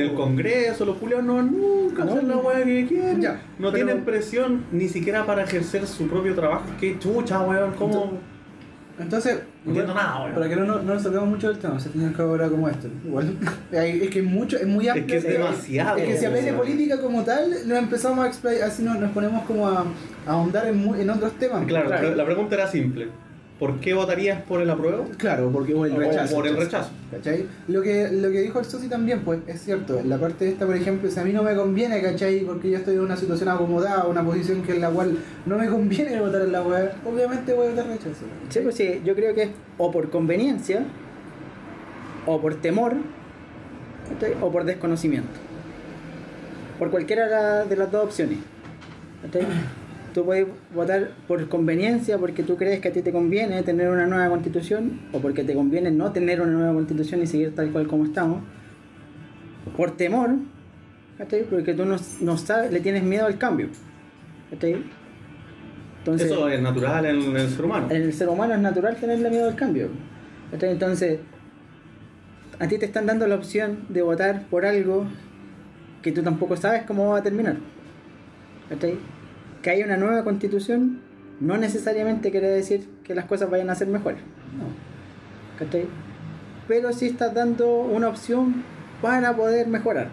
el. 0.00 0.12
Congreso, 0.14 0.84
los 0.84 0.96
culiados 0.96 1.24
no 1.24 1.42
nunca 1.42 2.04
No. 2.04 2.12
hacen 2.14 2.28
la 2.28 2.36
weá 2.36 2.64
que 2.64 2.86
quieren. 2.86 3.20
Ya, 3.20 3.40
no 3.58 3.70
pero- 3.70 3.86
tienen 3.86 4.04
presión 4.04 4.64
ni 4.72 4.88
siquiera 4.88 5.24
para 5.24 5.44
ejercer 5.44 5.86
su 5.86 6.06
propio 6.08 6.34
trabajo. 6.34 6.64
Qué 6.80 6.98
chucha, 6.98 7.40
weón. 7.42 7.72
¿Cómo? 7.78 8.18
Entonces, 8.98 9.40
No 9.64 9.70
entiendo 9.72 9.94
nada, 9.94 10.22
weón. 10.22 10.34
Para 10.34 10.48
que 10.48 10.56
no, 10.56 10.64
no, 10.64 10.76
no 10.82 10.94
nos 10.94 11.02
salgamos 11.02 11.28
mucho 11.28 11.48
del 11.48 11.58
tema, 11.58 11.78
se 11.78 11.90
tiene 11.90 12.12
que 12.12 12.22
ahora 12.22 12.48
como 12.48 12.68
esto. 12.68 12.88
Igual, 13.04 13.36
es 13.72 14.08
que 14.10 14.18
es 14.20 14.24
mucho, 14.24 14.56
es 14.56 14.66
muy 14.66 14.88
amplio. 14.88 15.06
que 15.06 15.16
es 15.18 15.24
el 15.24 15.32
tema. 15.34 15.44
demasiado, 15.50 15.96
Es 15.98 16.04
que 16.08 16.16
si 16.18 16.24
hablas 16.24 16.44
de 16.44 16.52
política 16.52 17.00
como 17.00 17.22
tal, 17.22 17.50
nos 17.66 17.78
empezamos 17.78 18.24
a 18.24 18.28
explayar, 18.28 18.68
así 18.68 18.82
nos, 18.82 18.98
nos 18.98 19.10
ponemos 19.12 19.44
como 19.44 19.68
a, 19.68 19.84
a 20.26 20.30
ahondar 20.30 20.66
en, 20.68 20.78
mu- 20.78 20.94
en 20.94 21.10
otros 21.10 21.32
temas. 21.38 21.64
Claro, 21.66 22.14
la 22.14 22.24
pregunta 22.24 22.54
era 22.54 22.68
simple. 22.68 23.08
¿Por 23.58 23.80
qué 23.80 23.94
votarías 23.94 24.42
por 24.42 24.60
el 24.60 24.68
apruebo? 24.68 25.06
Claro, 25.16 25.50
porque 25.50 25.72
o 25.72 25.86
el 25.86 25.92
O 25.92 25.98
rechazo. 25.98 26.34
por 26.34 26.46
el 26.46 26.58
rechazo. 26.58 26.90
¿Cachai? 27.10 27.46
Lo 27.68 27.80
que, 27.80 28.10
lo 28.12 28.30
que 28.30 28.42
dijo 28.42 28.58
el 28.58 28.66
Sosi 28.66 28.86
también, 28.88 29.20
pues 29.20 29.40
es 29.46 29.62
cierto. 29.62 29.98
La 30.04 30.18
parte 30.18 30.46
esta, 30.46 30.66
por 30.66 30.76
ejemplo, 30.76 31.10
si 31.10 31.18
a 31.18 31.24
mí 31.24 31.32
no 31.32 31.42
me 31.42 31.54
conviene, 31.56 32.02
¿cachai? 32.02 32.40
Porque 32.40 32.70
yo 32.70 32.76
estoy 32.76 32.96
en 32.96 33.00
una 33.00 33.16
situación 33.16 33.48
acomodada, 33.48 34.04
una 34.08 34.22
posición 34.22 34.62
que 34.62 34.74
en 34.74 34.82
la 34.82 34.90
cual 34.90 35.16
no 35.46 35.56
me 35.56 35.68
conviene 35.68 36.20
votar 36.20 36.42
en 36.42 36.52
la 36.52 36.62
web, 36.62 36.92
obviamente 37.06 37.54
voy 37.54 37.68
a 37.68 37.70
votar 37.70 37.86
rechazo. 37.86 38.26
Sí, 38.50 38.60
pues 38.62 38.74
sí, 38.74 39.00
yo 39.06 39.14
creo 39.14 39.34
que 39.34 39.44
es 39.44 39.50
o 39.78 39.90
por 39.90 40.10
conveniencia, 40.10 40.84
o 42.26 42.38
por 42.38 42.56
temor, 42.56 42.92
¿cachai? 44.12 44.34
o 44.42 44.52
por 44.52 44.64
desconocimiento. 44.64 45.30
Por 46.78 46.90
cualquiera 46.90 47.24
de 47.24 47.30
la- 47.30 47.64
de 47.64 47.76
las 47.76 47.90
dos 47.90 48.04
opciones. 48.04 48.38
¿cachai? 49.22 49.46
Tú 50.16 50.24
puedes 50.24 50.46
votar 50.74 51.10
por 51.28 51.46
conveniencia 51.46 52.16
porque 52.16 52.42
tú 52.42 52.56
crees 52.56 52.80
que 52.80 52.88
a 52.88 52.90
ti 52.90 53.02
te 53.02 53.12
conviene 53.12 53.62
tener 53.62 53.90
una 53.90 54.06
nueva 54.06 54.30
constitución, 54.30 54.98
o 55.12 55.20
porque 55.20 55.44
te 55.44 55.52
conviene 55.52 55.90
no 55.90 56.10
tener 56.10 56.40
una 56.40 56.52
nueva 56.52 56.72
constitución 56.72 57.20
y 57.20 57.26
seguir 57.26 57.54
tal 57.54 57.70
cual 57.70 57.86
como 57.86 58.06
estamos. 58.06 58.42
Por 59.76 59.94
temor, 59.98 60.30
porque 61.50 61.74
tú 61.74 61.84
no, 61.84 61.96
no 62.22 62.38
sabes, 62.38 62.72
le 62.72 62.80
tienes 62.80 63.02
miedo 63.02 63.26
al 63.26 63.36
cambio. 63.36 63.68
Entonces, 64.50 66.30
Eso 66.30 66.48
es 66.48 66.62
natural 66.62 67.04
en 67.04 67.36
el 67.36 67.50
ser 67.50 67.66
humano. 67.66 67.88
en 67.90 68.02
el 68.02 68.12
ser 68.14 68.30
humano 68.30 68.54
es 68.54 68.60
natural 68.60 68.96
tenerle 68.96 69.28
miedo 69.28 69.50
al 69.50 69.54
cambio. 69.54 69.90
Entonces, 70.50 71.20
a 72.58 72.66
ti 72.66 72.78
te 72.78 72.86
están 72.86 73.04
dando 73.04 73.26
la 73.26 73.34
opción 73.34 73.80
de 73.90 74.00
votar 74.00 74.46
por 74.48 74.64
algo 74.64 75.08
que 76.00 76.10
tú 76.10 76.22
tampoco 76.22 76.56
sabes 76.56 76.84
cómo 76.84 77.10
va 77.10 77.18
a 77.18 77.22
terminar. 77.22 77.58
¿cachai? 78.70 78.96
Que 79.66 79.72
haya 79.72 79.84
una 79.84 79.96
nueva 79.96 80.22
constitución 80.22 81.00
no 81.40 81.56
necesariamente 81.56 82.30
quiere 82.30 82.46
decir 82.46 82.88
que 83.02 83.16
las 83.16 83.24
cosas 83.24 83.50
vayan 83.50 83.68
a 83.68 83.74
ser 83.74 83.88
mejores. 83.88 84.20
No. 84.56 84.68
¿cachai? 85.58 85.88
Pero 86.68 86.92
sí 86.92 87.06
estás 87.06 87.34
dando 87.34 87.80
una 87.80 88.06
opción 88.06 88.62
para 89.02 89.34
poder 89.34 89.66
mejorar. 89.66 90.10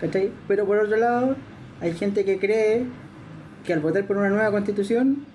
¿cachai? 0.00 0.32
Pero 0.48 0.64
por 0.64 0.78
otro 0.78 0.96
lado, 0.96 1.36
hay 1.82 1.92
gente 1.92 2.24
que 2.24 2.38
cree 2.38 2.86
que 3.62 3.74
al 3.74 3.80
votar 3.80 4.06
por 4.06 4.16
una 4.16 4.30
nueva 4.30 4.50
constitución 4.52 5.26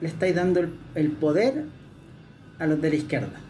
le 0.00 0.06
estáis 0.06 0.36
dando 0.36 0.64
el, 0.94 1.10
poder 1.10 1.64
a 2.60 2.68
los 2.68 2.80
de 2.80 2.90
la 2.90 2.94
izquierda. 2.94 3.40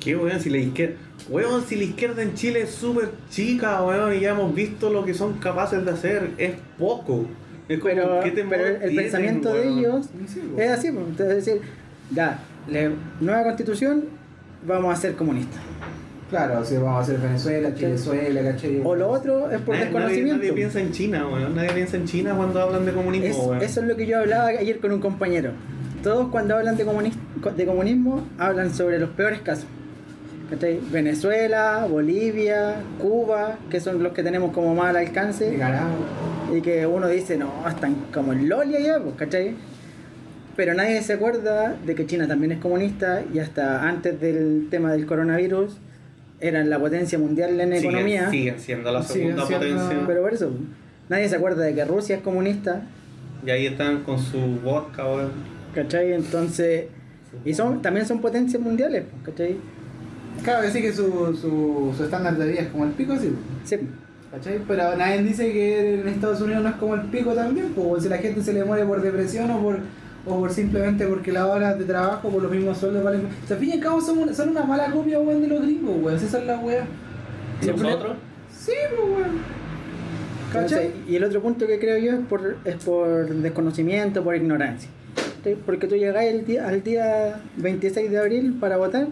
¿Qué 0.00 0.16
weón? 0.16 0.40
Si 0.40 0.48
la 0.48 0.56
izquierda. 0.56 0.96
Weón, 1.28 1.62
si 1.62 1.76
la 1.76 1.84
izquierda 1.84 2.22
en 2.22 2.32
Chile 2.32 2.62
es 2.62 2.70
súper 2.70 3.10
chica, 3.28 3.82
weón, 3.82 4.14
y 4.14 4.20
ya 4.20 4.30
hemos 4.30 4.54
visto 4.54 4.88
lo 4.88 5.04
que 5.04 5.12
son 5.12 5.34
capaces 5.34 5.84
de 5.84 5.90
hacer, 5.90 6.30
es 6.38 6.54
poco. 6.78 7.26
Es 7.68 7.80
Pero, 7.82 8.20
¿qué 8.22 8.30
temor 8.30 8.54
pero 8.56 8.66
el 8.68 8.78
tienen, 8.78 8.96
pensamiento 8.96 9.52
de 9.54 9.68
ellos 9.68 10.06
Sí, 10.28 10.40
es 10.56 10.70
así, 10.70 10.92
pues. 10.92 11.06
entonces 11.08 11.44
decir, 11.44 11.62
ya, 12.12 12.38
le- 12.68 12.92
nueva 13.20 13.42
constitución, 13.44 14.04
vamos 14.66 14.96
a 14.96 15.00
ser 15.00 15.14
comunistas. 15.14 15.60
Claro, 16.30 16.60
o 16.60 16.64
sea, 16.64 16.80
vamos 16.80 16.98
a 16.98 17.02
hacer 17.02 17.18
Venezuela, 17.18 17.72
Chilezuela, 17.74 18.42
¿cachai? 18.42 18.80
O 18.84 18.94
lo 18.96 19.08
otro 19.10 19.50
es 19.50 19.60
por 19.60 19.74
Nadie, 19.74 19.84
desconocimiento. 19.86 20.36
nadie 20.38 20.52
piensa 20.52 20.80
en 20.80 20.92
China, 20.92 21.28
weón. 21.28 21.54
Nadie 21.54 21.70
piensa 21.72 21.96
en 21.96 22.04
China 22.04 22.34
cuando 22.36 22.60
hablan 22.60 22.84
de 22.86 22.92
comunismo, 22.92 23.26
Es- 23.28 23.36
weón. 23.36 23.62
eso 23.62 23.80
es 23.80 23.86
lo 23.86 23.96
que 23.96 24.06
yo 24.06 24.18
hablaba 24.18 24.46
ayer 24.48 24.78
con 24.80 24.92
un 24.92 25.00
compañero. 25.00 25.50
Todos 26.02 26.28
cuando 26.30 26.56
hablan 26.56 26.76
de, 26.76 26.84
comunis- 26.86 27.16
de 27.56 27.66
comunismo 27.66 28.26
hablan 28.38 28.72
sobre 28.74 28.98
los 28.98 29.10
peores 29.10 29.40
casos. 29.40 29.66
¿Cachai? 30.50 30.78
Venezuela, 30.92 31.86
Bolivia, 31.90 32.76
Cuba, 33.00 33.58
que 33.68 33.80
son 33.80 34.02
los 34.02 34.12
que 34.12 34.22
tenemos 34.22 34.52
como 34.52 34.74
más 34.74 34.90
al 34.90 34.96
alcance. 34.98 35.58
Y 36.54 36.60
que 36.60 36.86
uno 36.86 37.08
dice, 37.08 37.36
no, 37.36 37.50
están 37.68 37.96
como 38.14 38.32
en 38.32 38.48
Lolia 38.48 38.78
ya, 38.78 39.00
pues, 39.00 39.16
¿cachai? 39.16 39.54
Pero 40.54 40.74
nadie 40.74 41.02
se 41.02 41.14
acuerda 41.14 41.74
de 41.84 41.94
que 41.96 42.06
China 42.06 42.28
también 42.28 42.52
es 42.52 42.58
comunista 42.60 43.22
y 43.34 43.40
hasta 43.40 43.86
antes 43.88 44.20
del 44.20 44.68
tema 44.70 44.92
del 44.92 45.04
coronavirus 45.04 45.76
eran 46.40 46.70
la 46.70 46.78
potencia 46.78 47.18
mundial 47.18 47.58
en 47.60 47.70
Siguen- 47.72 47.78
economía. 47.90 48.30
Siguen 48.30 48.60
siendo 48.60 48.92
la 48.92 49.02
segunda 49.02 49.46
siendo- 49.46 49.66
potencia. 49.66 50.04
Pero 50.06 50.22
por 50.22 50.32
eso, 50.32 50.50
nadie 51.08 51.28
se 51.28 51.36
acuerda 51.36 51.64
de 51.64 51.74
que 51.74 51.84
Rusia 51.84 52.16
es 52.16 52.22
comunista, 52.22 52.82
Y 53.44 53.50
ahí 53.50 53.66
están 53.66 54.02
con 54.02 54.18
su 54.18 54.38
vodka, 54.64 55.04
weón. 55.06 55.30
¿cachai? 55.74 56.12
Entonces, 56.12 56.86
y 57.44 57.52
son 57.52 57.82
también 57.82 58.06
son 58.06 58.20
potencias 58.20 58.62
mundiales, 58.62 59.04
pues, 59.10 59.22
¿cachai? 59.34 59.56
Claro, 60.42 60.62
que 60.62 60.70
sí 60.70 60.80
que 60.82 60.92
su, 60.92 61.36
su, 61.40 61.92
su 61.96 62.04
estándar 62.04 62.36
de 62.36 62.48
vida 62.48 62.60
es 62.62 62.68
como 62.68 62.84
el 62.84 62.92
pico, 62.92 63.16
sí. 63.18 63.32
Sí, 63.64 63.76
¿Cachai? 64.30 64.60
Pero 64.68 64.96
nadie 64.96 65.22
dice 65.22 65.50
que 65.52 66.00
en 66.00 66.08
Estados 66.08 66.40
Unidos 66.40 66.62
no 66.62 66.68
es 66.68 66.74
como 66.76 66.94
el 66.94 67.02
pico 67.02 67.32
también, 67.32 67.68
pues 67.74 68.02
si 68.02 68.08
la 68.08 68.18
gente 68.18 68.42
se 68.42 68.52
le 68.52 68.64
muere 68.64 68.84
por 68.84 69.00
depresión 69.00 69.50
o 69.50 69.60
por 69.60 69.78
o 70.28 70.40
por 70.40 70.50
simplemente 70.52 71.06
porque 71.06 71.30
las 71.30 71.44
horas 71.44 71.78
de 71.78 71.84
trabajo 71.84 72.28
por 72.28 72.42
los 72.42 72.50
mismos 72.50 72.76
sueldos 72.78 73.04
valen. 73.04 73.22
O 73.44 73.46
sea, 73.46 73.54
al 73.56 73.60
fin 73.60 73.70
y 73.70 73.72
al 73.74 73.80
cabo 73.80 74.00
son, 74.00 74.18
una- 74.18 74.34
son 74.34 74.48
una 74.48 74.64
mala 74.64 74.90
copia, 74.90 75.20
weón, 75.20 75.40
de 75.40 75.46
los 75.46 75.62
gringos, 75.62 75.96
weón. 76.02 76.16
Esa 76.16 76.38
es 76.38 76.44
la 76.46 76.58
weá. 76.58 76.84
¿Nosotros? 77.64 78.16
Sí, 78.52 78.72
pues, 78.96 79.08
weón. 79.08 79.30
Entonces, 80.48 80.78
¿Cachai? 80.78 80.92
y 81.08 81.16
el 81.16 81.24
otro 81.24 81.40
punto 81.42 81.66
que 81.68 81.78
creo 81.78 81.98
yo 81.98 82.12
es 82.12 82.26
por, 82.28 82.56
es 82.64 82.74
por 82.84 83.28
desconocimiento, 83.28 84.22
por 84.24 84.34
ignorancia. 84.34 84.90
Porque 85.64 85.86
tú 85.86 85.94
llegáis 85.94 86.34
el 86.34 86.44
día, 86.44 86.66
al 86.66 86.82
día 86.82 87.40
26 87.58 88.10
de 88.10 88.18
abril 88.18 88.56
para 88.58 88.76
votar 88.78 89.06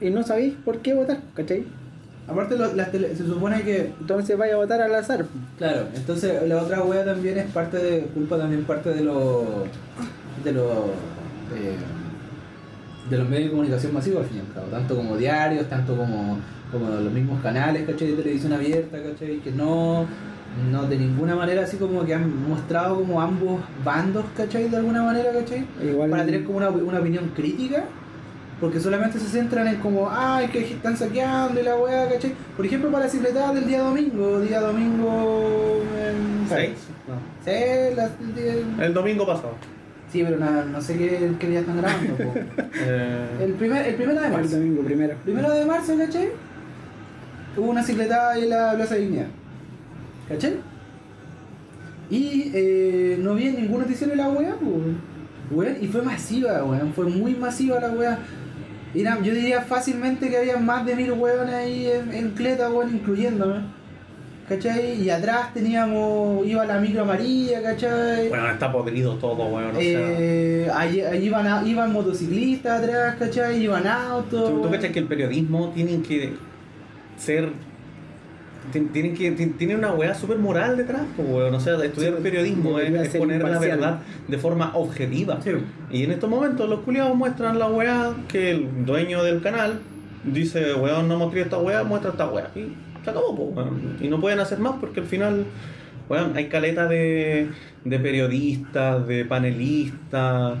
y 0.00 0.10
no 0.10 0.22
sabéis 0.22 0.54
por 0.64 0.78
qué 0.78 0.94
votar, 0.94 1.18
¿cachai? 1.34 1.64
Aparte, 2.28 2.56
lo- 2.58 2.74
las 2.74 2.90
tele- 2.90 3.14
se 3.14 3.24
supone 3.24 3.62
que 3.62 3.92
Entonces 4.00 4.36
vaya 4.36 4.54
a 4.54 4.56
votar 4.56 4.80
al 4.80 4.94
azar. 4.94 5.26
Claro, 5.58 5.86
entonces 5.94 6.42
la 6.48 6.60
otra 6.62 6.82
wea 6.82 7.04
también 7.04 7.38
es 7.38 7.46
parte 7.52 7.76
de, 7.78 8.00
culpa 8.14 8.36
también 8.36 8.64
parte 8.64 8.90
de 8.90 9.02
los 9.04 9.44
de 10.44 10.52
los 10.52 10.66
eh, 11.54 11.76
de 13.10 13.18
los 13.18 13.28
medios 13.28 13.44
de 13.46 13.50
comunicación 13.50 13.94
masivos 13.94 14.22
al 14.24 14.28
fin 14.28 14.38
y 14.38 14.40
al 14.40 14.52
cabo, 14.52 14.66
tanto 14.66 14.96
como 14.96 15.16
diarios, 15.16 15.68
tanto 15.68 15.96
como, 15.96 16.38
como 16.72 16.88
los 16.90 17.12
mismos 17.12 17.40
canales, 17.40 17.86
¿cachai? 17.86 18.08
de 18.08 18.16
televisión 18.22 18.52
abierta, 18.52 18.98
¿cachai? 19.00 19.38
que 19.38 19.52
no, 19.52 20.06
no 20.72 20.82
de 20.88 20.98
ninguna 20.98 21.36
manera 21.36 21.62
así 21.62 21.76
como 21.76 22.04
que 22.04 22.14
han 22.14 22.48
mostrado 22.48 22.96
como 22.96 23.20
ambos 23.22 23.60
bandos, 23.84 24.24
¿cachai? 24.36 24.68
de 24.68 24.76
alguna 24.78 25.04
manera, 25.04 25.30
¿cachai? 25.32 25.64
Igual 25.88 26.10
para 26.10 26.24
tener 26.26 26.42
como 26.42 26.58
una, 26.58 26.70
una 26.70 26.98
opinión 26.98 27.30
crítica, 27.36 27.84
porque 28.60 28.80
solamente 28.80 29.18
se 29.18 29.26
centran 29.26 29.68
en 29.68 29.76
como, 29.76 30.08
ay, 30.10 30.48
que 30.48 30.60
están 30.72 30.96
saqueando 30.96 31.60
y 31.60 31.62
la 31.64 31.76
weá, 31.76 32.08
¿cachai? 32.08 32.32
Por 32.56 32.64
ejemplo, 32.64 32.90
para 32.90 33.04
la 33.04 33.10
cicletada 33.10 33.52
del 33.52 33.66
día 33.66 33.82
domingo, 33.82 34.40
día 34.40 34.60
domingo... 34.60 35.82
¿Seis? 36.48 36.70
Sí, 37.44 37.94
las- 37.94 38.12
el 38.20 38.34
día- 38.34 38.86
El 38.86 38.94
domingo 38.94 39.26
pasado. 39.26 39.52
sí, 40.10 40.22
pero 40.24 40.38
no, 40.38 40.64
no 40.64 40.80
sé 40.80 40.96
qué, 40.96 41.32
qué 41.38 41.48
día 41.48 41.60
están 41.60 41.76
grabando. 41.78 42.14
Eh, 42.78 43.26
El, 43.40 43.52
primer, 43.54 43.86
el 43.86 43.94
primero 43.94 44.20
de 44.20 44.26
el 44.26 44.32
marzo. 44.32 44.56
domingo 44.56 44.82
primero. 44.82 45.14
Primero 45.24 45.50
de 45.50 45.64
marzo, 45.64 45.96
¿cachai? 45.98 46.28
Hubo 47.56 47.70
una 47.70 47.82
cicletada 47.82 48.32
ahí 48.32 48.44
en 48.44 48.50
la 48.50 48.72
Plaza 48.74 48.94
Dignidad. 48.96 49.26
¿Cachai? 50.28 50.56
Y 52.10 52.52
eh, 52.54 53.18
no 53.20 53.34
vi 53.34 53.48
en 53.48 53.56
ningún 53.56 53.80
noticiero 53.80 54.12
de 54.12 54.16
la 54.16 54.28
weá, 54.28 54.54
pues. 54.54 54.94
Weón, 55.50 55.76
y 55.80 55.86
fue 55.88 56.02
masiva, 56.02 56.64
weón. 56.64 56.92
Fue 56.92 57.06
muy 57.06 57.34
masiva 57.34 57.80
la 57.80 57.90
weá. 57.90 58.18
Era, 58.94 59.20
yo 59.22 59.34
diría 59.34 59.60
fácilmente 59.62 60.30
que 60.30 60.36
había 60.38 60.56
más 60.56 60.86
de 60.86 60.96
mil 60.96 61.12
weones 61.12 61.54
ahí 61.54 61.86
en, 61.86 62.12
en 62.14 62.30
Cleta, 62.30 62.70
weón, 62.70 62.94
incluyéndome. 62.94 63.76
¿cachai? 64.48 65.02
Y 65.02 65.10
atrás 65.10 65.52
teníamos, 65.52 66.46
iba 66.46 66.64
la 66.64 66.78
micro 66.78 67.02
amarilla, 67.02 67.60
¿cachai? 67.62 68.28
Bueno, 68.28 68.48
está 68.48 68.70
podrido 68.70 69.16
todo, 69.16 69.44
weón. 69.46 69.70
O 69.74 69.80
sea, 69.80 69.80
Eh, 69.82 70.70
ahí, 70.72 71.00
ahí 71.00 71.24
iban, 71.26 71.46
a- 71.48 71.66
iban 71.66 71.92
motociclistas 71.92 72.80
atrás, 72.80 73.16
¿cachai? 73.18 73.60
Iban 73.64 73.86
autos. 73.88 74.48
¿Tú, 74.50 74.62
tú 74.62 74.70
cachas 74.70 74.92
que 74.92 75.00
el 75.00 75.06
periodismo 75.06 75.70
tienen 75.74 76.00
que 76.02 76.34
ser. 77.16 77.50
Tien- 78.72 78.88
Tienen 78.92 79.14
que 79.14 79.30
tien- 79.36 79.56
tiene 79.56 79.74
una 79.76 79.92
weá 79.92 80.14
súper 80.14 80.38
moral 80.38 80.76
detrás, 80.76 81.02
pues, 81.16 81.28
weón. 81.28 81.54
O 81.54 81.60
sea, 81.60 81.74
estudiar 81.84 82.14
Sí, 82.16 82.22
periodismo 82.22 82.78
es, 82.78 83.16
poner 83.16 83.42
la 83.42 83.58
verdad 83.58 84.00
de 84.28 84.38
forma 84.38 84.70
objetiva. 84.74 85.40
Sí. 85.42 85.50
Y 85.90 86.04
en 86.04 86.10
estos 86.12 86.28
momentos 86.30 86.68
los 86.68 86.80
culiados 86.80 87.14
muestran 87.16 87.58
la 87.58 87.68
weá 87.68 88.12
que 88.28 88.50
el 88.50 88.84
dueño 88.84 89.22
del 89.22 89.40
canal 89.42 89.80
dice, 90.24 90.74
weón, 90.74 91.08
no 91.08 91.18
mostré 91.18 91.42
esta 91.42 91.58
weá, 91.58 91.84
muestra 91.84 92.10
esta 92.10 92.26
weá. 92.28 92.50
Y 92.54 92.72
se 93.04 93.10
acabó, 93.10 93.34
pues, 93.36 93.56
weón. 93.66 93.96
Y 94.00 94.08
no 94.08 94.20
pueden 94.20 94.40
hacer 94.40 94.58
más 94.58 94.74
porque 94.80 95.00
al 95.00 95.06
final, 95.06 95.44
weón, 96.08 96.36
hay 96.36 96.46
caleta 96.48 96.86
de, 96.88 97.48
de 97.84 97.98
periodistas, 97.98 99.06
de 99.06 99.24
panelistas, 99.24 100.54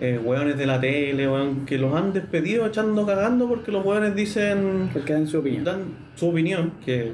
eh, 0.00 0.18
weones 0.22 0.58
de 0.58 0.66
la 0.66 0.80
tele, 0.80 1.28
weón, 1.28 1.66
que 1.66 1.78
los 1.78 1.94
han 1.94 2.12
despedido 2.12 2.66
echando 2.66 3.06
cagando 3.06 3.48
porque 3.48 3.70
los 3.70 3.84
weones 3.84 4.14
dicen, 4.16 4.90
Porque 4.92 5.12
dan 5.12 5.26
su 5.28 5.38
opinión. 5.38 5.62
dan 5.64 5.78
su 6.16 6.28
opinión, 6.28 6.72
que 6.84 7.12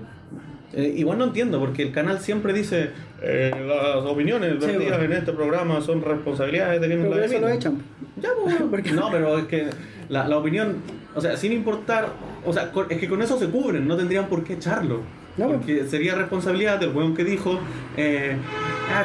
eh, 0.73 0.95
igual 0.97 1.19
no 1.19 1.25
entiendo, 1.25 1.59
porque 1.59 1.83
el 1.83 1.93
canal 1.93 2.21
siempre 2.21 2.53
dice, 2.53 2.91
eh, 3.23 3.51
las 3.67 4.05
opiniones 4.05 4.55
Sí, 4.61 4.67
vertidas 4.67 4.99
bueno. 4.99 5.05
en 5.05 5.13
este 5.21 5.33
programa 5.33 5.81
son 5.81 6.03
responsabilidades 6.03 6.81
de 6.81 6.87
quienes 6.87 7.07
Pero 7.07 7.19
la 7.21 7.25
eso 7.27 7.39
lo 7.41 7.49
emiten". 7.49 7.73
echan. 7.73 7.83
Ya, 8.21 8.29
pues, 8.71 8.93
no, 8.93 9.11
pero 9.11 9.39
es 9.39 9.45
que 9.47 9.67
la, 10.09 10.29
la 10.29 10.39
opinión, 10.39 10.77
o 11.15 11.21
sea, 11.21 11.37
sin 11.37 11.53
importar, 11.53 12.09
o 12.45 12.53
sea, 12.53 12.71
con- 12.71 12.87
es 12.91 12.99
que 12.99 13.09
con 13.09 13.21
eso 13.23 13.39
se 13.39 13.49
cubren, 13.49 13.87
no 13.89 13.97
tendrían 13.97 14.27
por 14.27 14.45
qué 14.45 14.55
echarlo. 14.55 15.01
No, 15.37 15.49
porque 15.49 15.85
sería 15.85 16.17
responsabilidad 16.17 16.79
del 16.79 16.91
weón 16.91 17.15
que 17.15 17.25
dijo, 17.25 17.59
eh, 17.97 18.37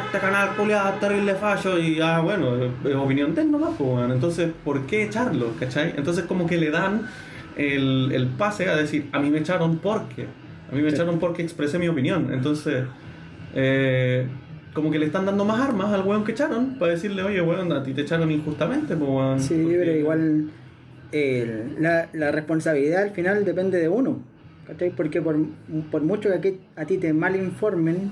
este 0.05 0.19
canal 0.19 0.49
culiado 0.57 0.93
es 0.95 0.99
terrible 0.99 1.35
fallo 1.35 1.77
y 1.77 2.01
ah, 2.01 2.19
bueno, 2.19 2.55
es 2.83 2.95
opinión 2.95 3.33
de 3.35 3.41
él 3.43 3.51
nomás, 3.51 3.71
pues, 3.77 4.11
entonces, 4.11 4.49
¿por 4.63 4.81
qué 4.87 5.03
echarlo? 5.03 5.51
¿Cachai? 5.59 5.93
Entonces 5.95 6.25
como 6.25 6.45
que 6.47 6.57
le 6.57 6.71
dan 6.71 7.07
el, 7.55 8.11
el 8.11 8.27
pase 8.27 8.67
a 8.69 8.75
decir, 8.75 9.07
a 9.13 9.19
mí 9.19 9.29
me 9.29 9.37
echaron 9.39 9.77
porque, 9.77 10.25
mí 10.75 10.81
me 10.81 10.89
echaron 10.89 11.19
porque 11.19 11.41
expresé 11.41 11.79
mi 11.79 11.87
opinión, 11.87 12.29
entonces... 12.31 12.83
Eh, 13.55 14.27
como 14.73 14.91
que 14.91 14.99
le 14.99 15.05
están 15.05 15.25
dando 15.25 15.45
más 15.45 15.61
armas 15.61 15.93
al 15.93 16.01
weón 16.05 16.25
que 16.25 16.33
echaron 16.33 16.77
para 16.77 16.91
decirle, 16.91 17.23
oye, 17.23 17.39
weón, 17.41 17.71
a 17.71 17.81
ti 17.81 17.93
te 17.93 18.01
echaron 18.01 18.29
injustamente, 18.29 18.97
pues, 18.97 19.09
weón. 19.09 19.39
Sí, 19.39 19.61
Porque- 19.63 19.77
pero 19.77 19.91
igual 19.97 20.49
la, 21.79 22.09
la 22.11 22.31
responsabilidad 22.31 23.03
al 23.03 23.11
final 23.11 23.45
depende 23.45 23.79
de 23.79 23.87
uno. 23.87 24.19
¿cachai? 24.67 24.89
Porque 24.89 25.21
por, 25.21 25.37
por 25.91 26.01
mucho 26.01 26.27
que 26.29 26.35
aquí- 26.35 26.59
a 26.75 26.85
ti 26.85 26.97
te 26.97 27.13
malinformen 27.13 28.11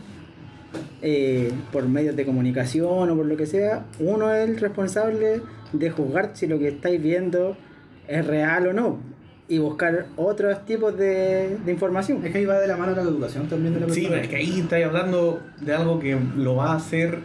eh, 1.01 1.51
por 1.71 1.87
medios 1.87 2.15
de 2.15 2.25
comunicación 2.25 3.09
o 3.09 3.15
por 3.15 3.25
lo 3.25 3.35
que 3.35 3.45
sea, 3.45 3.85
uno 3.99 4.33
es 4.33 4.47
el 4.49 4.57
responsable 4.57 5.41
de 5.73 5.89
juzgar 5.89 6.31
si 6.35 6.47
lo 6.47 6.59
que 6.59 6.69
estáis 6.69 7.01
viendo 7.01 7.57
es 8.07 8.25
real 8.25 8.67
o 8.67 8.73
no. 8.73 8.99
Y 9.49 9.57
buscar 9.57 10.05
otros 10.15 10.65
tipos 10.65 10.97
de, 10.97 11.57
de 11.65 11.71
información. 11.71 12.25
Es 12.25 12.31
que 12.31 12.37
ahí 12.39 12.45
va 12.45 12.59
de 12.59 12.67
la 12.67 12.77
mano 12.77 12.95
la 12.95 13.01
educación 13.01 13.47
también 13.47 13.73
de 13.73 13.81
la 13.81 13.87
Sí, 13.87 14.01
persona. 14.01 14.09
pero 14.09 14.21
es 14.23 14.27
que 14.29 14.35
ahí 14.37 14.59
estáis 14.61 14.85
hablando 14.85 15.41
de 15.61 15.73
algo 15.73 15.99
que 15.99 16.17
lo 16.37 16.55
va 16.55 16.71
a 16.71 16.75
hacer 16.77 17.19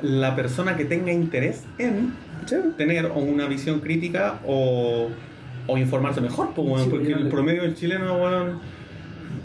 la 0.00 0.36
persona 0.36 0.76
que 0.76 0.84
tenga 0.84 1.12
interés 1.12 1.64
en 1.78 2.12
Sí. 2.46 2.56
tener 2.76 3.06
o 3.06 3.18
una 3.18 3.46
visión 3.46 3.80
crítica 3.80 4.38
o, 4.46 5.08
o 5.66 5.78
informarse 5.78 6.20
mejor, 6.20 6.50
pues, 6.54 6.84
Sí, 6.84 6.88
porque 6.90 7.12
el 7.12 7.28
promedio 7.28 7.62
del 7.62 7.74
chileno, 7.74 8.14
weón. 8.22 8.60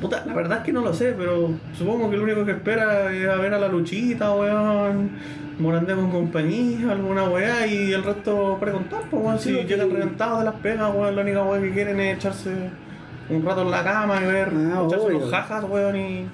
Puta, 0.02 0.24
la 0.26 0.34
verdad 0.34 0.58
es 0.60 0.64
que 0.64 0.74
no 0.74 0.82
lo 0.82 0.94
sé, 0.94 1.14
pero 1.16 1.52
supongo 1.78 2.10
que 2.10 2.18
lo 2.18 2.24
único 2.24 2.44
que 2.44 2.52
espera 2.54 3.14
es 3.14 3.30
a 3.30 3.36
ver 3.36 3.54
a 3.54 3.60
la 3.60 3.68
luchita, 3.68 4.34
weón, 4.34 5.12
Morandé 5.60 5.94
con 5.94 6.10
compañía, 6.10 6.92
alguna 6.92 7.26
weá, 7.26 7.68
y 7.68 7.94
el 7.94 8.04
resto 8.04 8.58
preguntar, 8.60 9.02
pues, 9.12 9.24
weón, 9.24 9.40
Sí, 9.40 9.56
si 9.62 9.68
llegan 9.68 9.92
reventados 9.92 10.40
de 10.40 10.46
las 10.46 10.56
pegas, 10.56 10.92
weón, 10.96 11.16
la 11.16 11.22
única 11.22 11.44
weá 11.44 11.62
que 11.62 11.72
quieren 11.72 12.00
es 12.00 12.18
echarse 12.18 12.50
un 13.30 13.46
rato 13.46 13.62
en 13.62 13.72
la 13.72 13.84
cama 13.84 14.20
y 14.24 14.26
ver, 14.26 14.50
Ah, 14.74 14.84
echarse 14.88 15.06
unos 15.06 15.30
jajas, 15.30 15.64
weón, 15.70 15.96
y, 15.96 16.26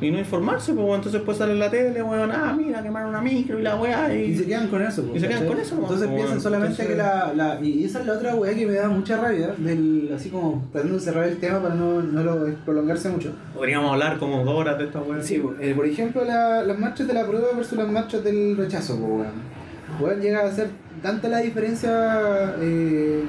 y 0.00 0.10
no 0.10 0.18
informarse, 0.18 0.72
pues, 0.74 0.84
entonces 0.86 1.12
después 1.12 1.38
sale 1.38 1.52
en 1.52 1.58
la 1.58 1.70
tele, 1.70 2.02
weón, 2.02 2.30
ah, 2.30 2.54
mira, 2.56 2.82
quemaron 2.82 3.08
una 3.10 3.20
micro 3.22 3.58
y 3.58 3.62
la 3.62 3.76
weá, 3.76 4.14
y... 4.14 4.32
Y 4.32 4.36
se 4.36 4.44
quedan 4.44 4.68
con 4.68 4.82
eso. 4.82 5.10
Y 5.14 5.20
se 5.20 5.26
quedan 5.28 5.46
con 5.46 5.58
eso. 5.58 5.74
Entonces 5.76 6.04
Como, 6.06 6.16
piensan 6.18 6.40
solamente 6.40 6.82
entonces- 6.82 6.96
que 6.96 7.02
la, 7.02 7.32
la. 7.34 7.60
Y 7.64 7.84
esa 7.84 8.00
es 8.00 8.06
la 8.06 8.12
otra 8.12 8.34
weá 8.34 8.54
que 8.54 8.66
me 8.66 8.74
da 8.74 8.88
mucha 8.88 9.16
rabia. 9.16 9.54
Del, 9.56 10.10
así 10.14 10.28
como 10.28 10.68
tratando 10.72 10.94
de 10.96 11.00
cerrar 11.00 11.24
el 11.28 11.38
tema 11.38 11.62
para 11.62 11.74
no, 11.74 12.02
no 12.02 12.22
lo- 12.22 12.54
prolongarse 12.66 13.08
mucho. 13.08 13.32
Podríamos 13.54 13.90
hablar 13.92 14.18
como 14.18 14.44
dos 14.44 14.54
horas 14.54 14.76
de 14.78 14.84
esta 14.84 15.00
weá. 15.00 15.22
Sí, 15.22 15.42
eh, 15.60 15.72
por 15.74 15.86
ejemplo, 15.86 16.24
la- 16.24 16.62
las 16.62 16.78
marchas 16.78 17.06
de 17.06 17.14
la 17.14 17.26
prueba 17.26 17.46
versus 17.56 17.78
las 17.78 17.88
marchas 17.88 18.22
del 18.22 18.56
rechazo, 18.56 18.96
pues, 18.98 19.10
weón. 19.10 19.56
Weón, 20.00 20.20
llega 20.20 20.44
a 20.44 20.52
ser 20.52 20.68
tanta 21.02 21.28
la 21.28 21.38
diferencia 21.38 22.54
eh, 22.60 23.22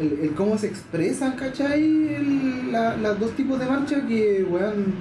el, 0.00 0.18
el 0.22 0.30
cómo 0.34 0.56
se 0.56 0.68
expresan, 0.68 1.32
¿cachai? 1.32 1.82
El- 2.14 2.72
la- 2.72 2.96
los 2.96 3.20
dos 3.20 3.32
tipos 3.32 3.58
de 3.58 3.66
marcha 3.66 4.06
que, 4.06 4.46
weón, 4.48 4.94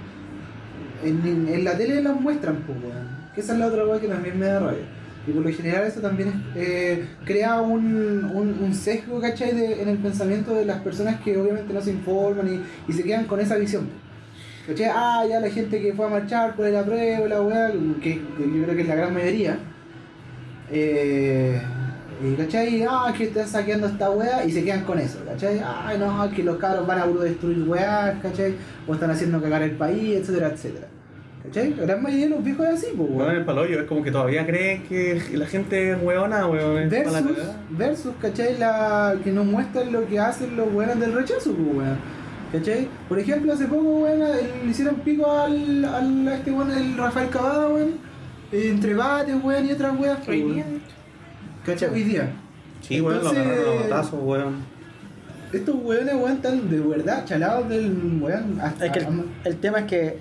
en, 1.04 1.64
la 1.64 1.78
tele 1.78 2.02
las 2.02 2.20
muestran, 2.20 2.58
pues, 2.66 2.78
weón. 2.82 3.08
Que 3.34 3.42
esa 3.42 3.54
es 3.54 3.60
la 3.60 3.68
otra 3.68 3.86
weá 3.86 4.00
que 4.00 4.08
también 4.08 4.40
me 4.40 4.46
da 4.48 4.60
rabia. 4.60 4.86
Y 5.28 5.32
por 5.32 5.44
lo 5.44 5.52
general 5.52 5.86
eso 5.86 6.00
también 6.00 6.32
eh, 6.56 7.06
crea 7.26 7.60
un, 7.62 8.24
un, 8.24 8.74
sesgo, 8.74 9.20
¿cachai? 9.20 9.50
En 9.82 9.90
el 9.90 9.98
pensamiento 9.98 10.54
de 10.54 10.66
las 10.66 10.82
personas 10.82 11.20
que 11.22 11.38
obviamente 11.38 11.74
no 11.74 11.82
se 11.82 11.92
informan 11.92 12.64
y, 12.88 12.94
se 12.94 13.04
quedan 13.04 13.26
con 13.26 13.40
esa 13.40 13.58
visión. 13.58 13.90
¿Cachai? 14.66 14.90
Ah, 14.94 15.26
ya 15.30 15.40
la 15.40 15.50
gente 15.50 15.82
que 15.82 15.94
fue 15.94 16.06
a 16.06 16.10
marchar 16.10 16.56
por 16.56 16.66
el 16.66 16.76
apruebo, 16.76 17.28
la 17.28 17.42
weá, 17.42 17.72
que, 18.02 18.22
que 18.22 18.58
yo 18.58 18.64
creo 18.64 18.76
que 18.76 18.82
es 18.82 18.88
la 18.88 18.96
gran 18.96 19.14
mayoría. 19.14 19.60
Eh, 20.72 21.62
y, 22.24 22.34
¿Cachai? 22.36 22.84
Ah, 22.90 23.14
que 23.16 23.26
están 23.26 23.48
saqueando 23.48 23.88
esta 23.88 24.10
weá 24.10 24.44
y 24.46 24.52
se 24.52 24.64
quedan 24.64 24.84
con 24.84 24.98
eso, 25.00 25.20
¿cachai? 25.26 25.62
Ay, 25.64 25.98
no, 26.00 26.30
que 26.32 26.44
los 26.44 26.58
cabros 26.58 26.88
van 26.88 27.00
a 27.00 27.08
destruir 27.08 27.68
weá, 27.68 28.20
¿cachai? 28.22 28.56
O 28.88 28.94
están 28.94 29.12
haciendo 29.12 29.42
cagar 29.42 29.62
el 29.64 29.72
país, 29.72 30.18
etcétera, 30.18 30.48
etcétera. 30.50 30.88
¿Cachai? 31.44 31.76
La 31.76 31.84
gran 31.84 32.04
mayoría 32.04 32.26
de 32.26 32.32
los 32.32 32.44
viejos 32.44 32.66
es 32.68 32.74
así, 32.74 32.88
pues, 32.98 33.10
Weón, 33.10 33.22
weón. 33.22 33.36
el 33.36 33.46
palollo 33.46 33.80
es 33.80 33.86
como 33.88 34.04
que 34.04 34.12
todavía 34.12 34.46
creen 34.46 34.84
que 34.84 35.22
la 35.34 35.46
gente 35.46 35.92
es 35.92 35.98
weona, 36.04 36.48
weón. 36.48 36.92
es 36.92 37.04
pa' 37.04 37.12
la 37.12 37.22
Versus, 37.22 37.46
versus, 37.70 38.14
¿cachai? 38.22 38.58
La, 38.58 39.16
que 39.24 39.32
nos 39.32 39.46
muestran 39.46 39.92
lo 39.92 40.06
que 40.08 40.20
hacen 40.20 40.58
los 40.58 40.74
weones 40.74 41.00
del 41.00 41.14
rechazo, 41.14 41.54
pues, 41.54 41.76
weón. 41.78 41.98
¿Cachai? 42.52 42.88
Por 43.08 43.20
ejemplo, 43.20 43.54
hace 43.54 43.66
poco, 43.66 44.00
weón, 44.00 44.20
le 44.20 44.72
hicieron 44.72 44.96
pico 44.96 45.32
al, 45.32 45.86
al 45.86 46.28
a 46.28 46.36
este 46.36 46.52
weón, 46.52 46.72
el 46.72 46.98
Rafael 46.98 47.30
Cavada, 47.30 47.68
weón. 47.70 47.92
Entre 48.52 48.94
bates, 48.96 49.36
weón, 49.44 49.66
y 49.68 49.72
otras 49.72 50.00
weas, 50.00 50.18
pues. 50.26 50.38
¿Cachai? 51.68 51.90
Hoy 51.90 52.04
día. 52.04 52.30
Sí, 52.82 53.00
weón, 53.02 53.24
lo 53.24 53.30
agarraron 53.30 53.78
a 53.78 53.82
batazos, 53.84 54.20
weón. 54.24 54.56
Estos 55.54 55.76
weones, 55.76 56.16
weón, 56.16 56.32
están 56.34 56.70
de 56.70 56.80
verdad 56.80 57.26
chalados 57.26 57.70
del 57.70 58.20
weón. 58.22 58.60
Hasta, 58.62 58.86
Es 58.88 58.92
que 58.94 59.00
el, 59.00 59.08
el 59.44 59.58
tema 59.58 59.80
es 59.80 59.86
que 59.86 60.20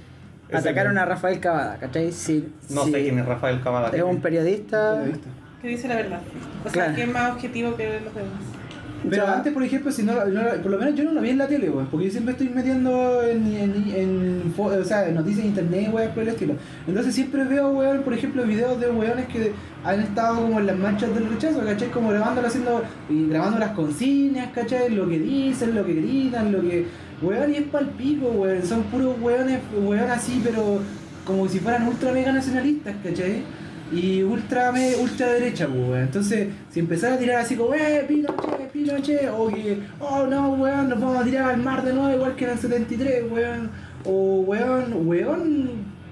atacaron 0.52 0.98
a 0.98 1.05
Rafael 1.05 1.40
Cavada, 1.40 1.77
¿cachai? 1.78 2.12
Si, 2.12 2.48
No 2.70 2.85
si 2.85 2.93
sé 2.93 3.02
quién 3.02 3.18
es 3.18 3.27
Rafael 3.27 3.62
Cavada. 3.62 3.89
Es 3.97 4.02
un 4.02 4.20
periodista. 4.20 4.97
Periodista. 4.98 5.28
Que 5.62 5.68
dice 5.68 5.89
la 5.89 5.97
verdad. 5.97 6.20
O 6.64 6.68
sea, 6.68 6.73
Claro. 6.73 6.94
que 6.97 7.02
es 7.02 7.09
más 7.09 7.32
objetivo 7.32 7.77
que 7.77 8.01
los 8.01 8.14
demás. 8.14 8.31
Pero 9.11 9.27
antes, 9.28 9.53
por 9.53 9.62
ejemplo, 9.62 9.91
si 9.93 10.03
no, 10.03 10.12
no- 10.24 10.62
por 10.62 10.70
lo 10.70 10.78
menos 10.78 10.95
yo 10.95 11.05
no 11.05 11.12
lo 11.12 11.20
vi 11.20 11.31
en 11.31 11.39
la 11.39 11.47
tele, 11.49 11.70
weón, 11.70 11.87
porque 11.87 12.07
yo 12.07 12.12
siempre 12.12 12.33
estoy 12.33 12.49
metiendo 12.49 13.23
en, 13.23 13.47
en, 13.47 13.85
en 13.95 14.55
o 14.59 14.85
sea, 14.85 15.09
en 15.09 15.15
noticias 15.15 15.43
de 15.43 15.49
internet, 15.49 15.91
weón, 15.93 16.11
por 16.12 16.23
el 16.23 16.28
estilo. 16.31 16.55
Entonces 16.87 17.15
siempre 17.15 17.45
veo, 17.45 17.70
weón, 17.70 18.03
por 18.03 18.12
ejemplo, 18.15 18.43
videos 18.45 18.81
de 18.81 18.89
weones 18.91 19.27
que 19.27 19.53
han 19.85 20.01
estado 20.01 20.43
como 20.43 20.61
en 20.61 20.66
las 20.66 20.77
marchas 20.78 21.15
del 21.15 21.28
rechazo, 21.28 21.61
¿cachai? 21.65 21.91
Como 21.91 22.11
grabándolo 22.11 22.49
haciendo, 22.49 22.83
y 23.09 23.28
grabando 23.28 23.59
las 23.59 23.70
consignas, 23.73 24.49
¿cachai? 24.53 24.91
Lo 24.95 25.09
que 25.09 25.19
dicen, 25.19 25.74
lo 25.74 25.85
que 25.85 25.95
gritan, 25.95 26.53
lo 26.53 26.61
que... 26.61 26.87
Weón, 27.23 27.53
y 27.53 27.57
es 27.57 27.62
pa'l 27.65 27.87
pico, 27.91 28.27
weón, 28.28 28.62
son 28.62 28.83
puros 28.85 29.16
weones, 29.20 29.61
weón 29.83 30.11
así, 30.11 30.41
pero 30.45 30.81
como 31.24 31.49
si 31.49 31.59
fueran 31.59 31.89
ultra 31.89 32.12
mega 32.12 32.31
nacionalistas, 32.33 32.95
¿cachai? 33.03 33.43
Y 33.93 34.23
ultra, 34.23 34.73
me, 34.73 34.97
ultra 34.97 35.33
derecha, 35.33 35.69
pues, 35.69 35.79
weón. 35.79 36.03
Entonces, 36.03 36.49
si 36.71 36.81
empezara 36.81 37.15
a 37.15 37.19
tirar 37.19 37.41
así 37.41 37.55
como, 37.55 37.75
eh, 37.75 38.05
Pinochet, 38.07 38.71
Pinochet, 38.73 39.31
o 39.37 39.49
que, 39.49 39.79
oh 40.01 40.27
no, 40.27 40.55
weón, 40.55 40.89
nos 40.89 41.01
vamos 41.01 41.19
a 41.19 41.25
tirar 41.25 41.51
al 41.51 41.63
mar 41.63 41.85
de 41.85 41.93
nuevo, 41.93 42.15
igual 42.17 42.35
que 42.35 42.45
en 42.45 42.51
el 42.51 42.59
73, 42.59 43.25
weón. 43.31 43.71
O, 44.05 44.41
weón, 44.41 45.07
weón, 45.07 45.71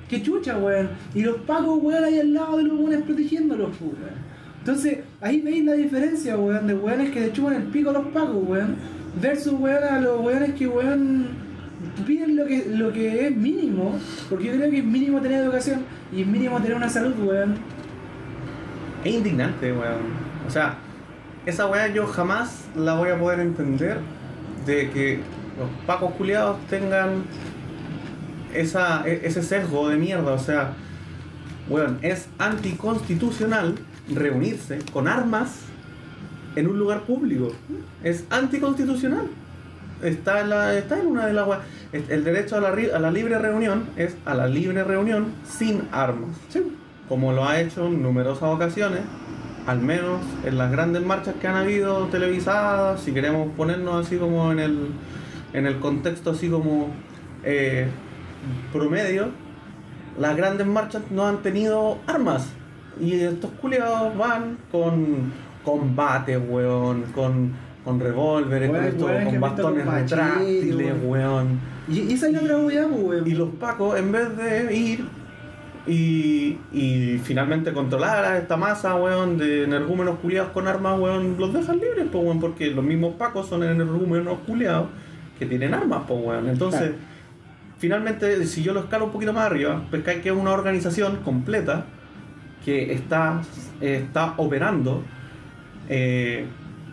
qué 0.09 0.23
chucha, 0.23 0.57
weón. 0.57 0.91
Y 1.15 1.23
los 1.23 1.39
pacos, 1.39 1.83
weón, 1.83 2.05
ahí 2.05 2.21
al 2.21 2.33
lado 2.33 2.59
de 2.59 2.65
los 2.65 2.79
weones 2.79 3.03
protegiéndolos, 3.03 3.71
pues, 3.71 3.93
weón. 3.93 4.35
Entonces, 4.61 4.99
ahí 5.21 5.41
veis 5.41 5.65
la 5.65 5.73
diferencia, 5.73 6.37
weón, 6.37 6.67
de 6.69 6.75
weones 6.75 7.11
que 7.11 7.21
le 7.21 7.33
chupan 7.33 7.55
el 7.55 7.65
pico 7.65 7.91
a 7.91 7.95
los 7.95 8.07
pacos, 8.07 8.37
weón. 8.47 8.77
Versus, 9.21 9.55
weón, 9.55 9.83
a 9.83 10.01
los 10.01 10.21
weones 10.21 10.55
que, 10.55 10.69
weón, 10.69 11.44
piden 12.07 12.37
lo 12.37 12.47
que, 12.47 12.67
lo 12.69 12.93
que 12.93 13.27
es 13.27 13.37
mínimo, 13.37 13.99
porque 14.29 14.47
yo 14.47 14.53
creo 14.53 14.71
que 14.71 14.79
es 14.79 14.85
mínimo 14.85 15.21
tener 15.21 15.43
educación 15.43 15.81
y 16.13 16.23
es 16.23 16.27
mínimo 16.27 16.61
tener 16.61 16.77
una 16.77 16.89
salud, 16.89 17.15
weón. 17.19 17.57
Es 19.05 19.15
indignante, 19.15 19.73
weón. 19.73 20.03
O 20.47 20.51
sea, 20.51 20.77
esa 21.47 21.67
weá 21.67 21.89
yo 21.89 22.07
jamás 22.07 22.65
la 22.77 22.95
voy 22.95 23.11
a 23.11 23.19
poder 23.19 23.41
entender 23.41 23.99
de 24.67 24.91
que 24.91 25.21
los 25.59 25.69
pacos 25.87 26.13
culiados 26.15 26.59
tengan 26.69 27.25
esa, 28.55 29.07
e- 29.07 29.21
ese 29.25 29.43
sesgo 29.43 29.89
de 29.89 29.97
mierda, 29.97 30.33
o 30.33 30.39
sea, 30.39 30.73
weón, 31.69 31.99
es 32.03 32.29
anticonstitucional 32.39 33.75
reunirse 34.13 34.79
con 34.93 35.09
armas 35.09 35.61
en 36.57 36.69
un 36.69 36.79
lugar 36.79 37.03
público. 37.03 37.53
Es 38.03 38.25
anticonstitucional. 38.31 39.27
Está 40.03 40.41
en, 40.41 40.51
la, 40.51 40.75
está 40.75 41.01
en 41.01 41.07
una 41.07 41.27
de 41.27 41.33
las... 41.33 41.47
El 41.93 42.25
derecho 42.25 42.57
a 42.57 42.61
la, 42.61 42.69
a 42.69 42.99
la 42.99 43.11
libre 43.11 43.39
reunión 43.39 43.87
es 43.97 44.17
a 44.25 44.35
la 44.35 44.47
libre 44.47 44.83
reunión 44.85 45.33
sin 45.47 45.89
armas. 45.93 46.37
Como 47.09 47.33
lo 47.33 47.45
ha 47.45 47.61
hecho 47.61 47.87
en 47.87 48.03
numerosas 48.03 48.45
ocasiones, 48.45 49.01
al 49.67 49.81
menos 49.81 50.21
en 50.45 50.59
las 50.59 50.71
grandes 50.71 51.03
marchas 51.03 51.35
que 51.41 51.47
han 51.47 51.57
habido 51.57 52.07
televisadas, 52.07 53.01
si 53.01 53.13
queremos 53.13 53.49
ponernos 53.57 54.07
así 54.07 54.17
como 54.17 54.53
en 54.53 54.59
el, 54.59 54.89
en 55.53 55.67
el 55.67 55.79
contexto 55.79 56.31
así 56.31 56.49
como 56.49 56.89
eh, 57.45 57.87
promedio, 58.73 59.29
las 60.19 60.37
grandes 60.37 60.67
marchas 60.67 61.03
no 61.11 61.27
han 61.27 61.39
tenido 61.43 61.99
armas. 62.07 62.49
Y 63.01 63.21
estos 63.21 63.51
culiados 63.53 64.17
van 64.17 64.59
con 64.71 65.33
combates, 65.65 66.39
weón, 66.47 67.03
con, 67.15 67.53
con 67.85 68.01
revólveres, 68.01 68.71
con, 68.71 68.81
weón, 69.11 69.25
que 69.25 69.31
con 69.31 69.41
bastones 69.41 69.87
retráctiles, 69.87 70.95
weón. 71.05 71.61
Y, 71.89 72.01
y 72.01 72.13
esa 72.15 72.27
es 72.29 72.33
la 72.33 72.41
otra 72.41 72.59
weá, 72.59 72.87
pues, 72.89 73.01
weón. 73.03 73.27
Y 73.27 73.33
los 73.33 73.51
pacos, 73.51 73.99
en 73.99 74.11
vez 74.11 74.37
de 74.37 74.75
ir 74.75 75.05
y, 75.87 76.57
y 76.73 77.21
finalmente 77.23 77.73
controlar 77.75 78.25
a 78.25 78.39
esta 78.39 78.57
masa, 78.57 78.95
weón, 78.97 79.37
de 79.37 79.65
energúmenos 79.65 80.19
culiados 80.21 80.51
con 80.53 80.67
armas, 80.67 80.99
weón, 80.99 81.37
los 81.39 81.53
dejan 81.53 81.77
libres, 81.79 82.07
pues, 82.11 82.25
weón, 82.25 82.41
porque 82.41 82.69
los 82.71 82.85
mismos 82.85 83.15
pacos 83.17 83.49
son 83.49 83.63
energúmenos 83.63 84.39
culiados 84.47 84.87
que 85.39 85.45
tienen 85.47 85.75
armas, 85.75 86.03
pues, 86.09 86.21
weón. 86.25 86.49
Entonces, 86.49 86.81
Claro. 86.81 86.95
finalmente, 87.79 88.47
si 88.47 88.63
yo 88.63 88.73
lo 88.73 88.81
escalo 88.81 89.05
un 89.07 89.11
poquito 89.13 89.33
más 89.35 89.45
arriba, 89.47 89.83
pescáis 89.91 90.21
que 90.23 90.31
es 90.31 90.35
una 90.35 90.53
organización 90.53 91.17
completa 91.17 91.85
que 92.65 92.95
está, 92.95 93.43
está 93.83 94.33
operando, 94.39 95.03
eh, 95.91 96.47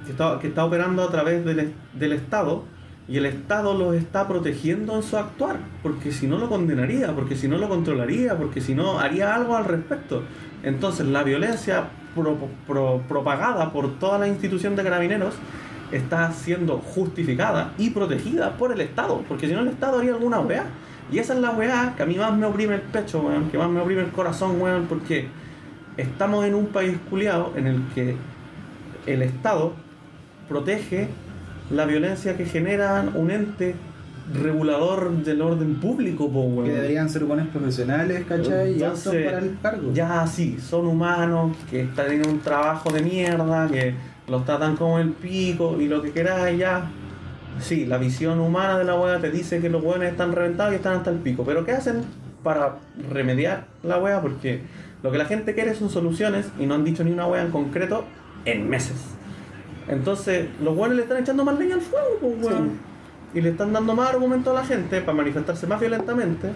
que, 0.05 0.11
está, 0.11 0.39
que 0.39 0.47
está 0.47 0.65
operando 0.65 1.03
a 1.03 1.11
través 1.11 1.43
del, 1.45 1.73
del 1.93 2.11
Estado 2.13 2.63
y 3.07 3.17
el 3.17 3.25
Estado 3.25 3.73
los 3.77 3.95
está 3.95 4.27
protegiendo 4.27 4.95
en 4.95 5.03
su 5.03 5.17
actuar, 5.17 5.57
porque 5.83 6.11
si 6.11 6.27
no 6.27 6.37
lo 6.37 6.47
condenaría, 6.49 7.13
porque 7.13 7.35
si 7.35 7.47
no 7.47 7.57
lo 7.57 7.67
controlaría, 7.67 8.37
porque 8.37 8.61
si 8.61 8.73
no 8.73 8.99
haría 8.99 9.35
algo 9.35 9.55
al 9.55 9.65
respecto. 9.65 10.23
Entonces 10.63 11.07
la 11.07 11.23
violencia 11.23 11.85
pro- 12.15 12.37
pro- 12.67 13.01
propagada 13.07 13.71
por 13.73 13.99
toda 13.99 14.17
la 14.19 14.27
institución 14.27 14.75
de 14.75 14.83
carabineros 14.83 15.33
está 15.91 16.31
siendo 16.31 16.77
justificada 16.77 17.73
y 17.77 17.89
protegida 17.89 18.55
por 18.55 18.71
el 18.71 18.79
Estado, 18.79 19.23
porque 19.27 19.47
si 19.47 19.53
no 19.53 19.59
el 19.61 19.67
Estado 19.69 19.99
haría 19.99 20.13
alguna 20.13 20.39
weá. 20.39 20.65
Y 21.11 21.19
esa 21.19 21.33
es 21.33 21.39
la 21.41 21.51
weá 21.51 21.93
que 21.97 22.03
a 22.03 22.05
mí 22.05 22.15
más 22.15 22.33
me 22.37 22.45
oprime 22.45 22.75
el 22.75 22.81
pecho, 22.81 23.19
weón, 23.21 23.49
que 23.49 23.57
más 23.57 23.69
me 23.69 23.81
oprime 23.81 24.01
el 24.03 24.11
corazón, 24.11 24.61
weón, 24.61 24.85
porque 24.87 25.27
estamos 25.97 26.45
en 26.45 26.55
un 26.55 26.67
país 26.67 26.97
culiado 27.09 27.51
en 27.57 27.67
el 27.67 27.81
que 27.93 28.15
el 29.05 29.21
Estado 29.21 29.73
protege 30.51 31.07
la 31.69 31.85
violencia 31.85 32.35
que 32.35 32.45
genera 32.45 33.05
un 33.15 33.31
ente 33.31 33.73
regulador 34.33 35.11
del 35.23 35.41
orden 35.41 35.75
público, 35.75 36.29
po. 36.29 36.63
Que 36.63 36.73
deberían 36.73 37.09
ser 37.09 37.23
buenos 37.23 37.47
profesionales, 37.47 38.25
¿cachai? 38.27 38.75
Y 38.75 38.79
para 38.79 39.39
el 39.39 39.57
cargo. 39.61 39.93
Ya 39.93 40.27
sí, 40.27 40.57
son 40.59 40.87
humanos, 40.87 41.55
que 41.69 41.83
están 41.83 42.11
en 42.11 42.27
un 42.27 42.39
trabajo 42.39 42.91
de 42.91 43.01
mierda, 43.01 43.67
que 43.69 43.95
los 44.27 44.45
tratan 44.45 44.75
como 44.75 44.99
el 44.99 45.09
pico 45.11 45.77
y 45.79 45.87
lo 45.87 46.01
que 46.01 46.11
quieras 46.11 46.57
ya. 46.57 46.91
Sí, 47.59 47.85
la 47.85 47.97
visión 47.97 48.39
humana 48.39 48.77
de 48.77 48.83
la 48.83 48.95
weá 48.95 49.19
te 49.19 49.31
dice 49.31 49.59
que 49.59 49.69
los 49.69 49.83
weones 49.83 50.11
están 50.11 50.33
reventados 50.33 50.73
y 50.73 50.75
están 50.75 50.97
hasta 50.97 51.11
el 51.11 51.17
pico. 51.17 51.43
Pero 51.45 51.65
¿qué 51.65 51.71
hacen 51.71 52.03
para 52.43 52.75
remediar 53.09 53.67
la 53.83 53.97
weá? 53.97 54.21
Porque 54.21 54.61
lo 55.01 55.11
que 55.11 55.17
la 55.17 55.25
gente 55.25 55.53
quiere 55.53 55.75
son 55.75 55.89
soluciones 55.89 56.47
y 56.59 56.65
no 56.65 56.75
han 56.75 56.83
dicho 56.83 57.03
ni 57.03 57.11
una 57.11 57.27
weá 57.27 57.41
en 57.41 57.51
concreto 57.51 58.03
en 58.45 58.69
meses. 58.69 58.97
Entonces, 59.87 60.47
los 60.63 60.75
weones 60.77 60.97
le 60.97 61.03
están 61.03 61.17
echando 61.17 61.43
más 61.43 61.57
leña 61.57 61.75
al 61.75 61.81
fuego, 61.81 62.07
pues 62.21 62.33
weón. 62.43 62.79
Y 63.33 63.41
le 63.41 63.49
están 63.49 63.71
dando 63.73 63.95
más 63.95 64.09
argumentos 64.09 64.55
a 64.55 64.61
la 64.61 64.65
gente 64.65 65.01
para 65.01 65.17
manifestarse 65.17 65.65
más 65.67 65.79
violentamente, 65.79 66.49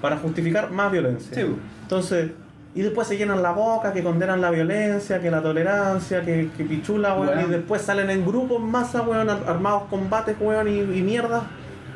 para 0.00 0.16
justificar 0.18 0.70
más 0.70 0.92
violencia. 0.92 1.34
Sí, 1.34 1.42
po. 1.44 1.56
Entonces, 1.82 2.30
y 2.74 2.82
después 2.82 3.08
se 3.08 3.16
llenan 3.16 3.42
la 3.42 3.52
boca, 3.52 3.92
que 3.92 4.02
condenan 4.02 4.40
la 4.40 4.50
violencia, 4.50 5.20
que 5.20 5.30
la 5.30 5.42
tolerancia, 5.42 6.20
que, 6.22 6.50
que 6.56 6.64
pichula, 6.64 7.14
weón, 7.14 7.40
y 7.40 7.50
después 7.50 7.82
salen 7.82 8.10
en 8.10 8.24
grupos, 8.26 8.60
masa, 8.62 9.02
weón, 9.02 9.28
ar- 9.30 9.44
armados 9.48 9.84
combates, 9.90 10.36
weón, 10.38 10.68
y, 10.68 10.78
y 10.80 11.02
mierda, 11.02 11.44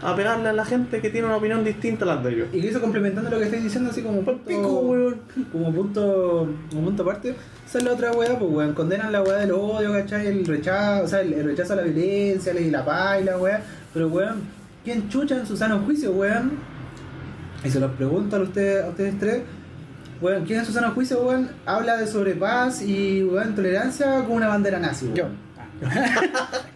a 0.03 0.17
pegarle 0.17 0.49
a 0.49 0.53
la 0.53 0.65
gente 0.65 1.01
que 1.01 1.11
tiene 1.11 1.29
una 1.29 1.37
opinión 1.37 1.63
distinta 1.65 2.05
a 2.05 2.09
las 2.09 2.25
de 2.25 2.33
ellos. 2.33 2.49
Y 2.53 2.61
que 2.61 2.69
eso 2.69 2.81
complementando 2.81 3.31
lo 3.31 3.39
que 3.39 3.45
estáis 3.45 3.63
diciendo, 3.63 3.91
así 3.91 4.03
como 4.03 4.21
punto, 4.23 4.45
Pico, 4.45 4.81
weón. 4.81 5.21
como 5.53 5.73
punto, 5.73 6.49
como 6.71 6.85
punto 6.85 7.03
aparte, 7.05 7.37
esa 7.67 7.79
es 7.79 7.85
la 7.85 7.93
otra 7.93 8.11
weá, 8.13 8.37
pues 8.37 8.51
weón, 8.51 8.75
condenan 8.75 9.13
la 9.13 9.23
weá 9.23 9.39
del 9.39 9.53
odio, 9.53 9.93
¿cachai? 9.93 10.27
El 10.27 10.45
rechazo, 10.45 11.05
o 11.05 11.09
sea, 11.09 11.21
el, 11.21 11.33
el 11.35 11.45
rechazo 11.45 11.75
a 11.75 11.77
la 11.77 11.83
violencia, 11.83 12.53
y 12.53 12.71
la 12.71 12.85
paz 12.85 13.21
y 13.21 13.25
la 13.25 13.39
weá, 13.39 13.63
pero 13.95 14.09
weón, 14.09 14.43
¿quién 14.85 15.09
chucha 15.09 15.37
en 15.37 15.47
su 15.47 15.57
sano 15.57 15.79
juicio, 15.81 16.11
weón? 16.11 16.53
Y 17.65 17.71
se 17.71 17.79
los 17.79 17.93
pregunto 17.93 18.37
a 18.37 18.41
ustedes, 18.41 18.85
a 18.85 18.89
ustedes 18.89 19.19
tres, 19.21 19.43
weón, 20.21 20.45
¿quién 20.45 20.59
en 20.59 20.67
su 20.67 20.73
sano 20.73 20.91
juicio, 20.91 21.23
weón, 21.23 21.49
habla 21.65 21.97
de 21.97 22.09
sobre 22.09 22.35
paz 22.35 22.83
y 22.83 23.23
weón, 23.23 23.55
tolerancia 23.55 24.25
con 24.25 24.33
una 24.33 24.49
bandera 24.49 24.81
nazi, 24.81 25.07
weón? 25.07 25.17
Yo. 25.17 25.27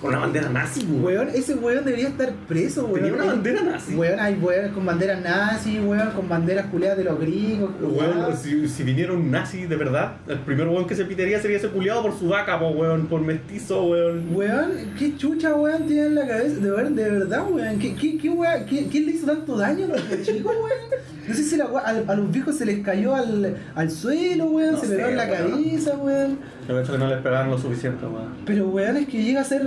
Con 0.00 0.10
una 0.10 0.18
bandera 0.20 0.48
nazi, 0.48 0.80
weón. 0.86 1.04
Weón, 1.04 1.28
ese 1.34 1.54
weón 1.54 1.84
debería 1.84 2.08
estar 2.08 2.32
preso, 2.48 2.86
weón. 2.86 2.94
Tenía 3.00 3.12
una 3.14 3.24
bandera 3.26 3.62
nazi. 3.62 3.94
Weón, 3.94 4.18
hay 4.18 4.34
weón 4.34 4.72
con 4.72 4.86
banderas 4.86 5.20
nazi, 5.22 5.78
weón, 5.78 6.10
con 6.12 6.26
banderas 6.28 6.66
culiadas 6.66 6.96
de 6.98 7.04
los 7.04 7.20
gringos. 7.20 7.70
Weón, 7.82 8.36
si, 8.36 8.66
si 8.66 8.82
viniera 8.82 9.12
un 9.12 9.30
nazi 9.30 9.66
de 9.66 9.76
verdad, 9.76 10.12
el 10.26 10.38
primer 10.40 10.68
weón 10.68 10.86
que 10.86 10.94
se 10.94 11.04
pitearía 11.04 11.38
sería 11.40 11.58
ese 11.58 11.68
culiado 11.68 12.02
por 12.02 12.18
su 12.18 12.28
vaca, 12.28 12.58
po, 12.58 12.68
weón, 12.70 13.08
por 13.08 13.20
mestizo, 13.20 13.84
weón. 13.84 14.34
Weón, 14.34 14.72
qué 14.98 15.16
chucha, 15.18 15.54
weón, 15.54 15.86
tiene 15.86 16.06
en 16.06 16.14
la 16.14 16.26
cabeza. 16.26 16.56
De, 16.60 16.70
ver- 16.70 16.90
de 16.90 17.10
verdad, 17.10 17.44
weón. 17.50 17.78
¿Qué, 17.78 17.94
qué, 17.94 18.16
qué 18.16 18.30
weón? 18.30 18.64
¿Qué- 18.66 18.86
¿Quién 18.90 19.04
le 19.06 19.12
hizo 19.12 19.26
tanto 19.26 19.56
daño 19.58 19.84
a 19.84 19.88
los 19.88 20.22
chicos, 20.26 20.54
weón? 20.56 21.00
No 21.30 21.36
sé 21.36 21.44
si 21.44 21.56
la, 21.56 21.64
a, 21.64 22.12
a 22.12 22.14
los 22.14 22.30
viejos 22.32 22.56
se 22.56 22.66
les 22.66 22.80
cayó 22.80 23.14
al, 23.14 23.56
al 23.74 23.90
suelo, 23.90 24.44
weón, 24.46 24.72
No 24.74 24.80
se 24.80 24.86
en 25.00 25.16
la 25.16 25.24
weón. 25.26 25.50
cabeza, 25.50 25.96
weón. 25.96 26.38
Yo 26.68 26.80
hecho 26.80 26.92
que 26.92 26.98
no 26.98 27.06
les 27.08 27.18
pegaron 27.22 27.50
lo 27.50 27.58
suficiente, 27.58 28.04
weón. 28.06 28.28
Pero, 28.44 28.68
weón, 28.68 28.96
es 28.96 29.06
que 29.08 29.22
llega 29.22 29.40
a 29.40 29.44
ser. 29.44 29.66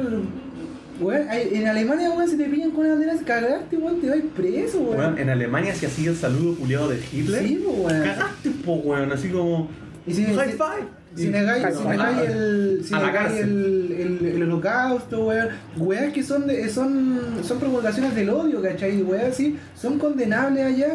Weón, 1.00 1.28
en 1.32 1.68
Alemania, 1.68 2.12
weón, 2.12 2.30
si 2.30 2.38
te 2.38 2.46
pillan 2.46 2.70
con 2.72 2.82
una 2.86 2.92
bandera, 2.96 3.16
cagaste, 3.26 3.78
weón, 3.78 4.00
te 4.00 4.10
vas 4.10 4.20
preso, 4.36 4.80
weón. 4.80 4.98
Weón, 5.00 5.18
en 5.18 5.30
Alemania 5.30 5.74
si 5.74 5.86
hacía 5.88 6.12
el 6.12 6.16
saludo 6.16 6.56
culiado 6.56 6.90
de 6.90 7.00
Hitler, 7.12 7.44
Sí, 7.48 7.64
weón. 7.66 7.88
cagaste, 8.04 8.50
po, 8.64 8.74
weón, 8.76 9.12
así 9.12 9.30
como. 9.30 9.70
Y 10.06 10.14
si, 10.14 10.24
High 10.26 10.52
si- 10.52 10.58
five. 10.58 11.04
Si 11.16 11.28
negáis, 11.28 11.78
si 11.78 11.88
negáis 11.88 12.18
el, 12.28 12.82
si 12.84 12.94
negáis 12.96 13.34
el, 13.40 13.92
el, 14.22 14.26
el 14.36 14.44
holocausto, 14.44 15.26
weón, 15.28 15.50
weas 15.78 16.12
que 16.12 16.24
son, 16.24 16.48
de, 16.48 16.68
son, 16.70 17.20
son 17.44 17.60
promulgaciones 17.60 18.16
del 18.16 18.32
odio, 18.32 18.60
¿cachai? 18.64 19.00
Weas 19.04 19.26
así, 19.26 19.56
son 19.80 20.00
condenables 20.00 20.64
allá. 20.66 20.88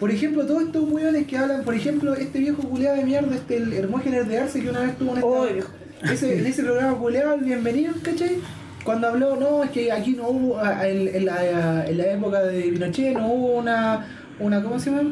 Por 0.00 0.10
ejemplo, 0.10 0.46
todos 0.46 0.62
estos 0.64 0.90
weones 0.90 1.26
que 1.26 1.36
hablan, 1.36 1.62
por 1.62 1.74
ejemplo, 1.74 2.14
este 2.14 2.38
viejo 2.40 2.62
culeado 2.62 2.96
de 2.96 3.04
mierda, 3.04 3.34
este 3.36 3.58
el 3.58 3.72
Hermógenes 3.74 4.26
de 4.28 4.38
Arce 4.38 4.60
que 4.60 4.70
una 4.70 4.80
vez 4.80 4.96
tuvo 4.96 5.12
en, 5.12 5.18
esta- 5.18 6.12
ese, 6.12 6.38
en 6.38 6.46
ese 6.46 6.62
programa 6.62 6.96
culeado, 6.98 7.34
el 7.34 7.42
bienvenido, 7.44 7.92
¿cachai? 8.02 8.38
Cuando 8.82 9.08
habló, 9.08 9.36
no, 9.36 9.62
es 9.62 9.70
que 9.70 9.92
aquí 9.92 10.12
no 10.12 10.28
hubo, 10.30 10.58
en, 10.82 11.06
en 11.14 11.24
la, 11.26 11.84
en 11.86 11.98
la 11.98 12.12
época 12.14 12.40
de 12.44 12.62
Pinochet 12.62 13.12
no 13.14 13.28
hubo 13.30 13.58
una, 13.58 14.06
una 14.40 14.62
¿cómo 14.62 14.80
se 14.80 14.90
llama? 14.90 15.10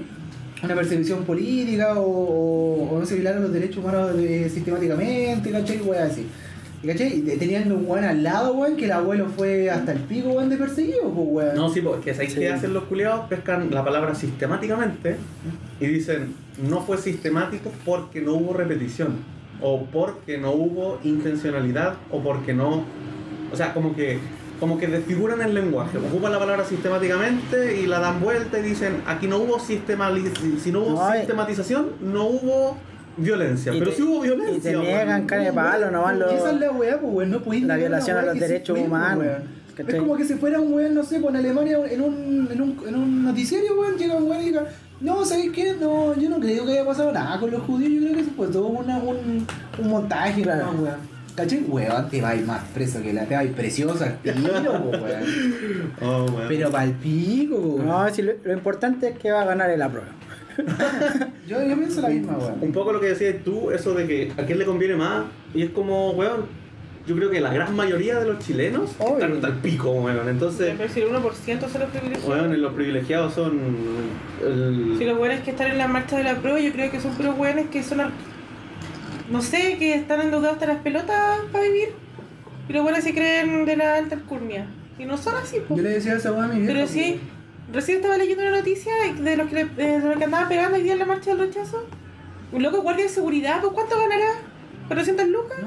Una 0.64 0.74
persecución 0.74 1.24
política 1.24 2.00
o, 2.00 2.02
o, 2.08 2.90
o 2.96 2.98
no 2.98 3.04
se 3.06 3.14
violaron 3.16 3.42
los 3.42 3.52
derechos 3.52 3.84
humanos 3.84 4.16
de- 4.16 4.48
sistemáticamente, 4.48 5.50
¿cachai? 5.50 5.80
Así. 6.02 6.26
¿Y 6.82 6.86
¿Cachai? 6.86 7.18
Y 7.18 7.22
Tenían 7.38 7.72
un 7.72 7.84
weón 7.88 8.04
al 8.04 8.22
lado, 8.22 8.54
weón, 8.54 8.76
que 8.76 8.84
el 8.84 8.92
abuelo 8.92 9.26
fue 9.36 9.68
hasta 9.70 9.92
el 9.92 9.98
pico, 10.00 10.28
weón, 10.30 10.48
de 10.48 10.56
perseguido, 10.56 11.02
pues, 11.12 11.26
weón. 11.28 11.54
No, 11.56 11.68
sí, 11.68 11.80
porque 11.80 12.12
¿sabéis 12.14 12.32
Sí. 12.34 12.38
qué 12.38 12.50
hacen 12.50 12.72
los 12.72 12.84
culiados? 12.84 13.26
Pescan 13.28 13.68
la 13.72 13.84
palabra 13.84 14.14
sistemáticamente 14.14 15.16
y 15.80 15.86
dicen, 15.86 16.34
no 16.68 16.80
fue 16.82 16.96
sistemático 16.98 17.72
porque 17.84 18.20
no 18.20 18.34
hubo 18.34 18.52
repetición, 18.52 19.16
o 19.60 19.84
porque 19.86 20.38
no 20.38 20.52
hubo 20.52 21.00
intencionalidad, 21.02 21.94
o 22.12 22.20
porque 22.22 22.54
no. 22.54 22.84
O 23.52 23.56
sea, 23.56 23.74
como 23.74 23.94
que 23.96 24.18
como 24.60 24.76
que 24.76 24.88
desfiguran 24.88 25.40
el 25.40 25.54
lenguaje, 25.54 25.98
ocupan 25.98 26.32
la 26.32 26.38
palabra 26.40 26.64
sistemáticamente 26.64 27.80
y 27.80 27.86
la 27.86 28.00
dan 28.00 28.20
vuelta 28.20 28.58
y 28.58 28.62
dicen, 28.62 29.02
aquí 29.06 29.28
no 29.28 29.38
hubo 29.38 29.58
sistemali- 29.60 30.32
si 30.58 30.72
no 30.72 30.80
hubo 30.80 31.00
No, 31.06 31.12
sistematización, 31.12 31.90
no 32.00 32.24
hubo 32.26 32.76
violencia, 33.18 33.74
Y 33.74 33.78
pero 33.78 33.90
te- 33.90 33.96
sí 33.96 34.02
hubo 34.02 34.24
Y 34.24 34.28
violencia. 34.28 34.70
te 34.70 34.76
weón. 34.76 34.86
niegan 34.88 35.26
carne 35.26 35.44
de 35.46 35.52
palo, 35.52 35.90
nomás 35.90 36.16
Y 36.16 36.34
esa 36.36 36.50
es 36.50 36.54
lo. 36.54 36.60
la 36.60 36.72
weá, 36.72 37.00
pues, 37.00 37.12
weón, 37.12 37.30
no 37.30 37.40
podéis 37.42 37.64
la 37.64 37.76
violación 37.76 38.16
a 38.18 38.22
los 38.22 38.38
derechos 38.38 38.76
pues, 38.76 38.86
humanos. 38.88 39.26
Es 39.76 39.94
como 39.94 40.16
que 40.16 40.24
si 40.24 40.34
fuera 40.34 40.58
un 40.60 40.72
weón, 40.72 40.94
no 40.94 41.04
sé, 41.04 41.20
pues 41.20 41.32
en 41.34 41.36
Alemania 41.40 41.78
en 41.88 42.00
un, 42.02 42.48
en 42.50 42.60
un, 42.62 42.78
en 42.88 42.94
un 42.96 43.24
noticiario, 43.24 43.78
weón, 43.80 43.96
llega 43.96 44.14
un 44.16 44.28
weón 44.28 44.42
y 44.42 44.46
diga, 44.46 44.64
no, 45.00 45.24
¿sabéis 45.24 45.52
qué? 45.52 45.74
No, 45.80 46.16
yo 46.18 46.28
no 46.28 46.40
creo 46.40 46.66
que 46.66 46.72
haya 46.72 46.84
pasado 46.84 47.12
nada 47.12 47.38
con 47.38 47.50
los 47.52 47.62
judíos, 47.62 47.92
yo 47.92 48.00
creo 48.00 48.14
que 48.14 48.20
eso 48.22 48.30
fue 48.36 48.48
todo 48.48 48.66
una, 48.66 48.98
un, 48.98 49.46
un 49.78 49.88
montaje, 49.88 50.42
Claro. 50.42 50.72
¿no, 50.72 50.82
weón? 50.82 51.18
¿Cachai? 51.36 51.60
Weón, 51.68 52.10
te 52.10 52.20
va 52.20 52.30
a 52.30 52.34
ir 52.34 52.44
más 52.44 52.64
preso 52.74 53.00
que 53.00 53.12
la 53.12 53.24
te 53.24 53.34
va 53.34 53.42
a 53.42 53.44
ir 53.44 53.52
preciosa 53.52 54.06
al 54.06 54.18
tiro, 54.34 54.82
po, 54.82 54.88
weón. 54.90 55.22
Oh, 56.02 56.24
weón. 56.24 56.48
Pero 56.48 56.70
pa'l 56.72 56.90
pico, 56.94 57.56
weón. 57.56 57.86
No, 57.86 58.10
si 58.12 58.22
lo, 58.22 58.32
lo 58.42 58.52
importante 58.52 59.10
es 59.10 59.18
que 59.18 59.30
va 59.30 59.42
a 59.42 59.44
ganar 59.44 59.70
el 59.70 59.80
apruebo. 59.80 60.08
Yo, 61.46 61.62
yo 61.66 61.76
pienso 61.76 62.00
la 62.00 62.08
misma, 62.08 62.36
Un 62.36 62.60
weón. 62.60 62.72
poco 62.72 62.92
lo 62.92 63.00
que 63.00 63.06
decías 63.08 63.36
tú, 63.44 63.70
eso 63.70 63.94
de 63.94 64.06
que 64.06 64.32
a 64.36 64.44
quién 64.44 64.58
le 64.58 64.64
conviene 64.64 64.96
más. 64.96 65.24
Y 65.54 65.62
es 65.62 65.70
como, 65.70 66.10
weón, 66.12 66.46
yo 67.06 67.16
creo 67.16 67.30
que 67.30 67.40
la 67.40 67.52
gran 67.52 67.74
mayoría 67.74 68.18
de 68.20 68.26
los 68.26 68.38
chilenos 68.44 68.90
Obvio. 68.98 69.14
están 69.14 69.32
hasta 69.34 69.46
el 69.48 69.54
pico, 69.54 69.90
weón. 69.92 70.28
Entonces, 70.28 70.74
Pero 70.76 70.92
si 70.92 71.00
el 71.00 71.08
1% 71.08 71.68
son 71.68 71.80
los 71.80 71.90
privilegiados. 71.90 72.28
weón, 72.28 72.60
los 72.62 72.72
privilegiados 72.74 73.34
son. 73.34 73.58
El... 74.44 74.96
Si 74.98 75.04
los 75.04 75.16
buenos 75.16 75.40
que 75.40 75.50
están 75.52 75.70
en 75.70 75.78
la 75.78 75.88
marcha 75.88 76.18
de 76.18 76.24
la 76.24 76.36
prueba, 76.36 76.60
yo 76.60 76.72
creo 76.72 76.90
que 76.90 77.00
son 77.00 77.12
puros 77.14 77.36
buenos 77.36 77.66
que 77.70 77.82
son. 77.82 77.98
No 79.30 79.42
sé, 79.42 79.76
que 79.78 79.94
están 79.94 80.20
endeudados 80.22 80.54
hasta 80.54 80.66
las 80.66 80.78
pelotas 80.82 81.38
para 81.52 81.64
vivir. 81.64 81.88
Y 82.68 82.72
los 82.72 82.82
buenos 82.82 83.04
se 83.04 83.14
creen 83.14 83.64
de 83.64 83.76
la 83.76 83.96
alta 83.96 84.14
alcurnia. 84.16 84.66
Y 84.98 85.04
no 85.04 85.16
son 85.16 85.34
así, 85.36 85.60
po. 85.60 85.76
Yo 85.76 85.82
le 85.82 85.90
decía 85.90 86.14
esa 86.16 86.32
weón 86.32 86.44
a 86.50 86.54
mi 86.54 86.60
viejo. 86.60 86.74
Pero 86.74 86.86
sí. 86.86 87.20
Recién 87.72 87.98
estaba 87.98 88.16
leyendo 88.18 88.42
una 88.42 88.56
noticia 88.58 88.92
de 89.20 89.36
los 89.36 89.48
que, 89.48 89.54
le- 89.54 89.64
de 89.66 89.98
los 90.00 90.16
que 90.16 90.24
andaban 90.24 90.48
pegando 90.48 90.76
hoy 90.76 90.82
día 90.82 90.92
en 90.94 90.98
la 90.98 91.06
marcha 91.06 91.30
del 91.30 91.40
rechazo. 91.40 91.84
Un 92.52 92.62
loco 92.62 92.80
guardia 92.82 93.04
de 93.04 93.10
seguridad, 93.10 93.60
¿pues 93.60 93.72
cuánto 93.74 93.96
ganará? 93.98 94.26
¿400 94.88 95.26
lucas? 95.28 95.58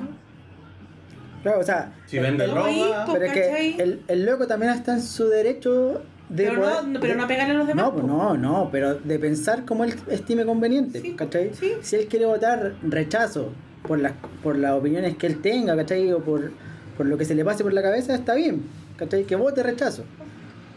Claro, 1.44 1.60
o 1.60 1.64
sea, 1.64 1.94
Si 2.06 2.20
vende 2.20 2.46
el 2.46 2.52
droga. 2.52 2.70
egoísta. 2.72 3.06
pero 3.14 3.26
es 3.26 3.32
que 3.34 3.76
el, 3.82 4.02
el 4.08 4.26
loco 4.26 4.48
también 4.48 4.74
está 4.74 4.94
en 4.94 5.02
su 5.02 5.28
derecho 5.28 6.02
de 6.30 6.46
Pero 6.48 6.62
poder- 6.62 6.88
no, 6.88 7.00
pero 7.00 7.14
de- 7.14 7.20
no 7.20 7.28
pegarle 7.28 7.54
a 7.54 7.58
los 7.58 7.68
demás. 7.68 7.86
No, 7.86 7.94
pues 7.94 8.06
no, 8.06 8.38
no, 8.38 8.70
pero 8.72 8.96
de 8.96 9.20
pensar 9.20 9.66
como 9.66 9.84
él 9.84 9.96
estime 10.08 10.46
conveniente, 10.46 11.02
Sí, 11.02 11.14
¿cachai? 11.14 11.52
sí. 11.54 11.74
Si 11.82 11.96
él 11.96 12.08
quiere 12.08 12.26
votar 12.26 12.74
rechazo 12.84 13.50
por 13.88 14.00
las, 14.00 14.14
por 14.44 14.56
las 14.58 14.74
opiniones 14.74 15.18
que 15.18 15.28
él 15.28 15.42
tenga, 15.42 15.76
¿cachai? 15.76 16.12
O 16.14 16.20
por, 16.20 16.52
por 16.96 17.06
lo 17.08 17.18
que 17.18 17.26
se 17.26 17.34
le 17.36 17.44
pase 17.44 17.64
por 17.64 17.74
la 17.74 17.82
cabeza, 17.82 18.14
está 18.16 18.36
bien, 18.36 18.64
¿cachai? 18.98 19.24
Que 19.26 19.36
vote 19.36 19.64
rechazo. 19.64 20.04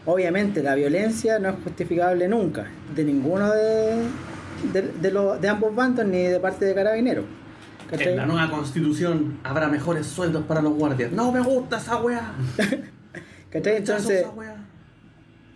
Obviamente 0.05 0.61
la 0.61 0.75
violencia 0.75 1.39
no 1.39 1.49
es 1.49 1.55
justificable 1.63 2.27
nunca, 2.27 2.65
de 2.95 3.03
ninguno 3.03 3.51
de, 3.51 4.03
de, 4.73 4.81
de 5.01 5.11
los- 5.11 5.41
de 5.41 5.47
ambos 5.49 5.73
bandos 5.75 6.05
ni 6.05 6.21
de 6.23 6.39
parte 6.39 6.65
de 6.65 6.75
carabineros. 6.75 7.25
¿cachai? 7.89 8.09
En 8.09 8.17
la 8.17 8.25
nueva 8.25 8.49
constitución 8.51 9.39
habrá 9.43 9.67
mejores 9.67 10.05
sueldos 10.07 10.43
para 10.45 10.61
los 10.61 10.73
guardias. 10.73 11.11
No 11.11 11.31
me 11.31 11.39
gusta 11.41 11.77
esa 11.77 11.97
weá. 12.01 12.33
¿Cachai? 13.49 13.77
Entonces, 13.77 14.21
esa 14.21 14.29
weá. 14.31 14.55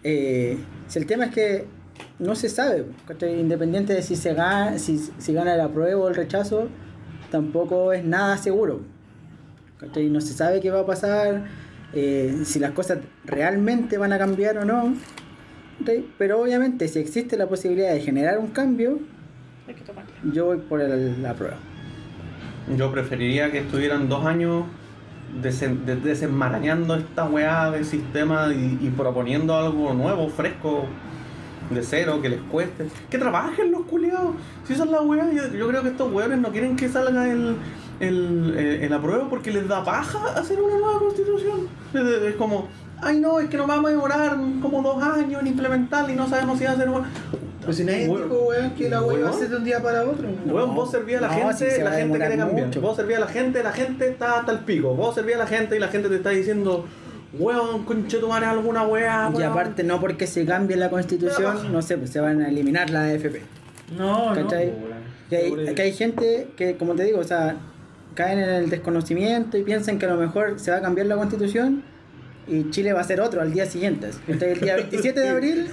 eh, 0.03 0.57
si 0.87 0.99
el 0.99 1.05
tema 1.05 1.25
es 1.25 1.31
que 1.31 1.65
no 2.17 2.33
se 2.35 2.49
sabe, 2.49 2.85
¿cachai? 3.07 3.39
independiente 3.39 3.93
de 3.93 4.01
si 4.01 4.15
se 4.15 4.33
gana, 4.33 4.79
si, 4.79 4.97
si 5.17 5.33
gana 5.33 5.53
el 5.55 5.61
apruebo 5.61 6.05
o 6.05 6.09
el 6.09 6.15
rechazo, 6.15 6.69
tampoco 7.31 7.93
es 7.93 8.03
nada 8.03 8.37
seguro. 8.37 8.81
¿cachai? 9.79 10.09
No 10.09 10.21
se 10.21 10.33
sabe 10.33 10.59
qué 10.59 10.71
va 10.71 10.81
a 10.81 10.85
pasar, 10.85 11.43
eh, 11.93 12.41
si 12.45 12.59
las 12.59 12.71
cosas 12.71 12.99
realmente 13.25 13.97
van 13.97 14.13
a 14.13 14.17
cambiar 14.17 14.57
o 14.59 14.65
no. 14.65 14.93
Pero 16.17 16.41
obviamente 16.41 16.87
si 16.87 16.99
existe 16.99 17.37
la 17.37 17.47
posibilidad 17.47 17.93
de 17.93 18.01
generar 18.01 18.37
un 18.37 18.47
cambio, 18.47 18.99
Hay 19.67 19.73
que 19.75 19.81
tomarla. 19.81 20.11
yo 20.33 20.45
voy 20.47 20.57
por 20.57 20.81
el, 20.81 21.21
la 21.23 21.33
prueba. 21.33 21.55
Yo 22.77 22.91
preferiría 22.91 23.51
que 23.51 23.59
estuvieran 23.59 24.09
dos 24.09 24.25
años 24.25 24.65
desen- 25.41 25.85
de- 25.85 25.95
desenmarañando 25.95 26.95
esta 26.95 27.25
weá 27.25 27.71
del 27.71 27.85
sistema 27.85 28.49
y, 28.53 28.77
y 28.81 28.89
proponiendo 28.89 29.55
algo 29.55 29.93
nuevo, 29.93 30.27
fresco, 30.29 30.85
de 31.69 31.81
cero, 31.83 32.19
que 32.21 32.29
les 32.29 32.41
cueste. 32.41 32.87
Que 33.09 33.17
trabajen 33.17 33.71
los 33.71 33.83
culiados. 33.83 34.35
Si 34.67 34.73
es 34.73 34.79
la 34.79 35.01
weá, 35.01 35.31
yo, 35.31 35.47
yo 35.55 35.67
creo 35.69 35.81
que 35.81 35.89
estos 35.89 36.11
weones 36.11 36.39
no 36.39 36.49
quieren 36.49 36.75
que 36.75 36.89
salga 36.89 37.29
el, 37.31 37.55
el, 37.99 38.53
el, 38.57 38.83
el 38.83 38.93
apruebo 38.93 39.29
porque 39.29 39.51
les 39.51 39.67
da 39.67 39.83
paja 39.83 40.33
hacer 40.39 40.61
una 40.61 40.77
nueva 40.77 40.99
constitución. 40.99 41.67
Es, 41.93 42.01
es 42.01 42.35
como, 42.35 42.67
ay 43.01 43.19
no, 43.19 43.39
es 43.39 43.49
que 43.49 43.57
nos 43.57 43.67
vamos 43.67 43.85
a 43.87 43.89
demorar 43.89 44.37
como 44.61 44.81
dos 44.81 45.01
años 45.03 45.41
en 45.41 45.47
implementarla 45.47 46.11
y 46.11 46.15
no 46.15 46.27
sabemos 46.27 46.59
si 46.59 46.65
va 46.65 46.71
a 46.71 46.77
ser 46.77 46.89
bueno. 46.89 47.07
Pero 47.61 47.73
si 47.73 47.83
nadie 47.83 48.07
Weón. 48.07 48.23
dijo, 48.29 48.41
weón, 48.43 48.69
que 48.71 48.89
la 48.89 49.01
weón 49.01 49.25
va 49.25 49.29
a 49.29 49.33
ser 49.33 49.49
de 49.49 49.57
un 49.57 49.63
día 49.65 49.83
para 49.83 50.03
otro. 50.03 50.27
weón. 50.27 50.51
Weón, 50.55 50.75
vos 50.75 50.91
servías 50.91 51.21
a 51.21 51.27
la 51.27 51.33
no, 51.37 51.49
gente, 51.57 51.83
la 51.83 51.91
gente 51.91 52.17
quiere 52.17 52.37
cambiar. 52.37 52.67
mucho. 52.67 52.81
Vos 52.81 52.95
servías 52.95 53.21
a 53.21 53.25
la 53.25 53.31
gente, 53.31 53.63
la 53.63 53.71
gente 53.73 54.07
está 54.09 54.39
hasta 54.39 54.51
el 54.53 54.59
pico. 54.59 54.95
Vos 54.95 55.13
servías 55.15 55.39
a 55.39 55.43
la 55.43 55.47
gente 55.47 55.75
y 55.75 55.79
la 55.79 55.89
gente 55.89 56.07
te 56.09 56.15
está 56.15 56.29
diciendo, 56.29 56.85
weón, 57.33 57.83
conchetumare 57.83 58.45
alguna 58.45 58.83
weá. 58.83 59.29
Y 59.33 59.37
weón". 59.37 59.51
aparte 59.51 59.83
no 59.83 59.99
porque 59.99 60.25
se 60.25 60.45
cambie 60.45 60.77
la 60.77 60.89
constitución, 60.89 61.71
no 61.73 61.81
sé, 61.81 61.97
pues 61.97 62.11
se 62.11 62.21
van 62.21 62.41
a 62.41 62.47
eliminar 62.47 62.89
la 62.89 63.03
AFP. 63.03 63.41
No, 63.97 64.33
no. 64.33 64.41
¿Cachai? 64.41 64.67
weón. 64.67 64.99
Que 65.29 65.37
hay, 65.37 65.75
que 65.75 65.81
hay 65.83 65.93
gente 65.93 66.47
que, 66.55 66.75
como 66.75 66.95
te 66.95 67.03
digo, 67.03 67.19
o 67.19 67.23
sea, 67.23 67.55
caen 68.15 68.39
en 68.39 68.49
el 68.49 68.69
desconocimiento 68.69 69.57
y 69.57 69.63
piensan 69.63 69.99
que 69.99 70.05
a 70.05 70.09
lo 70.09 70.17
mejor 70.17 70.59
se 70.59 70.71
va 70.71 70.77
a 70.77 70.81
cambiar 70.81 71.07
la 71.07 71.15
constitución 71.15 71.83
y 72.47 72.69
Chile 72.71 72.93
va 72.93 73.01
a 73.01 73.03
ser 73.03 73.21
otro 73.21 73.41
al 73.41 73.53
día 73.53 73.65
siguiente. 73.67 74.09
Entonces, 74.27 74.57
el 74.57 74.61
día 74.61 74.75
27 74.77 75.19
de 75.19 75.29
abril 75.29 75.67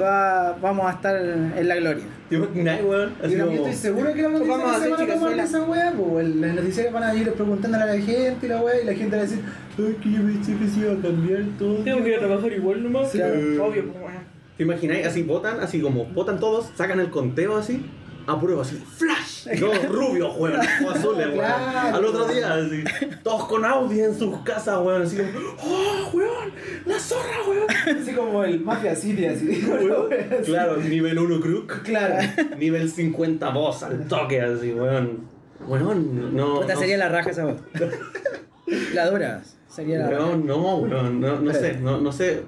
va, 0.00 0.56
vamos 0.60 0.86
a 0.86 0.92
estar 0.92 1.16
en 1.16 1.68
la 1.68 1.76
gloria. 1.76 2.04
¿Te 2.28 2.36
imaginas, 2.36 2.82
weón? 2.82 3.12
Así 3.22 3.34
Y 3.34 3.36
yo 3.36 3.46
como, 3.46 3.56
estoy 3.58 3.74
seguro 3.74 4.14
que 4.14 4.22
los 4.22 4.48
Vamos 4.48 4.72
a 4.72 4.76
hacer 4.76 4.84
se 4.84 4.90
van 4.90 4.92
a 4.92 4.96
tomar 4.96 5.08
de 5.08 5.14
chicazuela. 5.14 5.42
esa 5.44 5.62
weá, 5.64 5.92
pues 5.92 6.28
los 6.28 6.54
noticiarios 6.54 6.94
van 6.94 7.02
a 7.02 7.14
ir 7.14 7.32
preguntándole 7.32 7.84
a 7.84 7.86
la 7.86 8.00
gente 8.00 8.46
y 8.46 8.48
la 8.48 8.62
weá, 8.62 8.80
y 8.80 8.86
la 8.86 8.94
gente 8.94 9.16
va 9.16 9.22
a 9.22 9.26
decir, 9.26 9.40
ay, 9.78 9.96
que 10.02 10.10
yo 10.10 10.18
pensé 10.22 10.56
que 10.56 10.68
se 10.68 10.80
iba 10.80 10.92
a 10.92 10.96
cambiar 10.96 11.42
todo. 11.58 11.74
Tengo 11.84 12.02
que 12.02 12.08
ir 12.08 12.14
a 12.14 12.18
trabajar 12.20 12.52
igual 12.52 12.82
nomás. 12.82 13.12
Sí. 13.12 13.20
Obvio, 13.20 13.92
pues. 13.92 14.14
¿Te 14.56 14.64
imagináis? 14.64 15.06
Así 15.06 15.22
votan, 15.22 15.60
así 15.60 15.80
como 15.80 16.04
votan 16.06 16.38
todos, 16.38 16.70
sacan 16.76 17.00
el 17.00 17.10
conteo 17.10 17.56
así, 17.56 17.82
apruebo 18.30 18.62
así, 18.62 18.76
flash. 18.76 19.48
Y 19.52 19.58
Todos 19.58 19.88
rubios, 19.88 20.36
weón, 20.36 20.60
o 20.84 20.90
azules, 20.90 21.26
weón. 21.26 21.38
Claro. 21.38 21.96
Al 21.96 22.04
otro 22.04 22.28
día, 22.28 22.54
así, 22.54 22.84
todos 23.22 23.46
con 23.46 23.64
Audi 23.64 24.00
en 24.00 24.18
sus 24.18 24.38
casas, 24.40 24.78
weón, 24.82 25.02
así 25.02 25.16
como, 25.16 25.30
oh, 25.62 26.10
weón, 26.12 26.52
la 26.86 26.98
zorra, 26.98 27.38
weón. 27.48 28.00
Así 28.00 28.12
como 28.12 28.44
el 28.44 28.60
Mafia 28.60 28.94
City, 28.94 29.26
así. 29.26 29.64
Weón. 29.66 30.08
Claro, 30.44 30.76
nivel 30.76 31.18
1 31.18 31.40
crook. 31.40 31.82
Claro. 31.82 32.16
Nivel 32.58 32.90
50 32.90 33.48
voz 33.50 33.82
al 33.82 34.06
toque, 34.06 34.40
así, 34.40 34.72
weón. 34.72 35.28
Weón, 35.66 36.36
no. 36.36 36.60
Puta, 36.60 36.74
no, 36.74 36.80
sería 36.80 36.98
la 36.98 37.08
raja 37.08 37.30
esa 37.30 37.44
voz. 37.44 37.60
La 38.94 39.10
dura. 39.10 39.42
Sería 39.68 39.98
la 39.98 40.10
raja. 40.10 40.24
Weón, 40.26 40.46
no, 40.46 40.76
weón, 40.76 41.20
no, 41.20 41.40
no 41.40 41.52
sé, 41.52 41.78
no, 41.80 42.00
no 42.00 42.12
sé. 42.12 42.42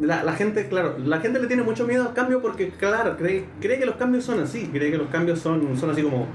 La, 0.00 0.24
la 0.24 0.32
gente, 0.32 0.66
claro, 0.68 0.96
la 0.98 1.20
gente 1.20 1.38
le 1.38 1.46
tiene 1.46 1.62
mucho 1.62 1.86
miedo 1.86 2.08
al 2.08 2.14
cambio 2.14 2.40
porque, 2.40 2.70
claro, 2.70 3.16
cree, 3.18 3.44
cree 3.60 3.78
que 3.78 3.84
los 3.86 3.96
cambios 3.96 4.24
son 4.24 4.40
así, 4.40 4.68
cree 4.72 4.90
que 4.90 4.96
los 4.96 5.08
cambios 5.08 5.40
son, 5.40 5.76
son 5.78 5.90
así 5.90 6.02
como. 6.02 6.26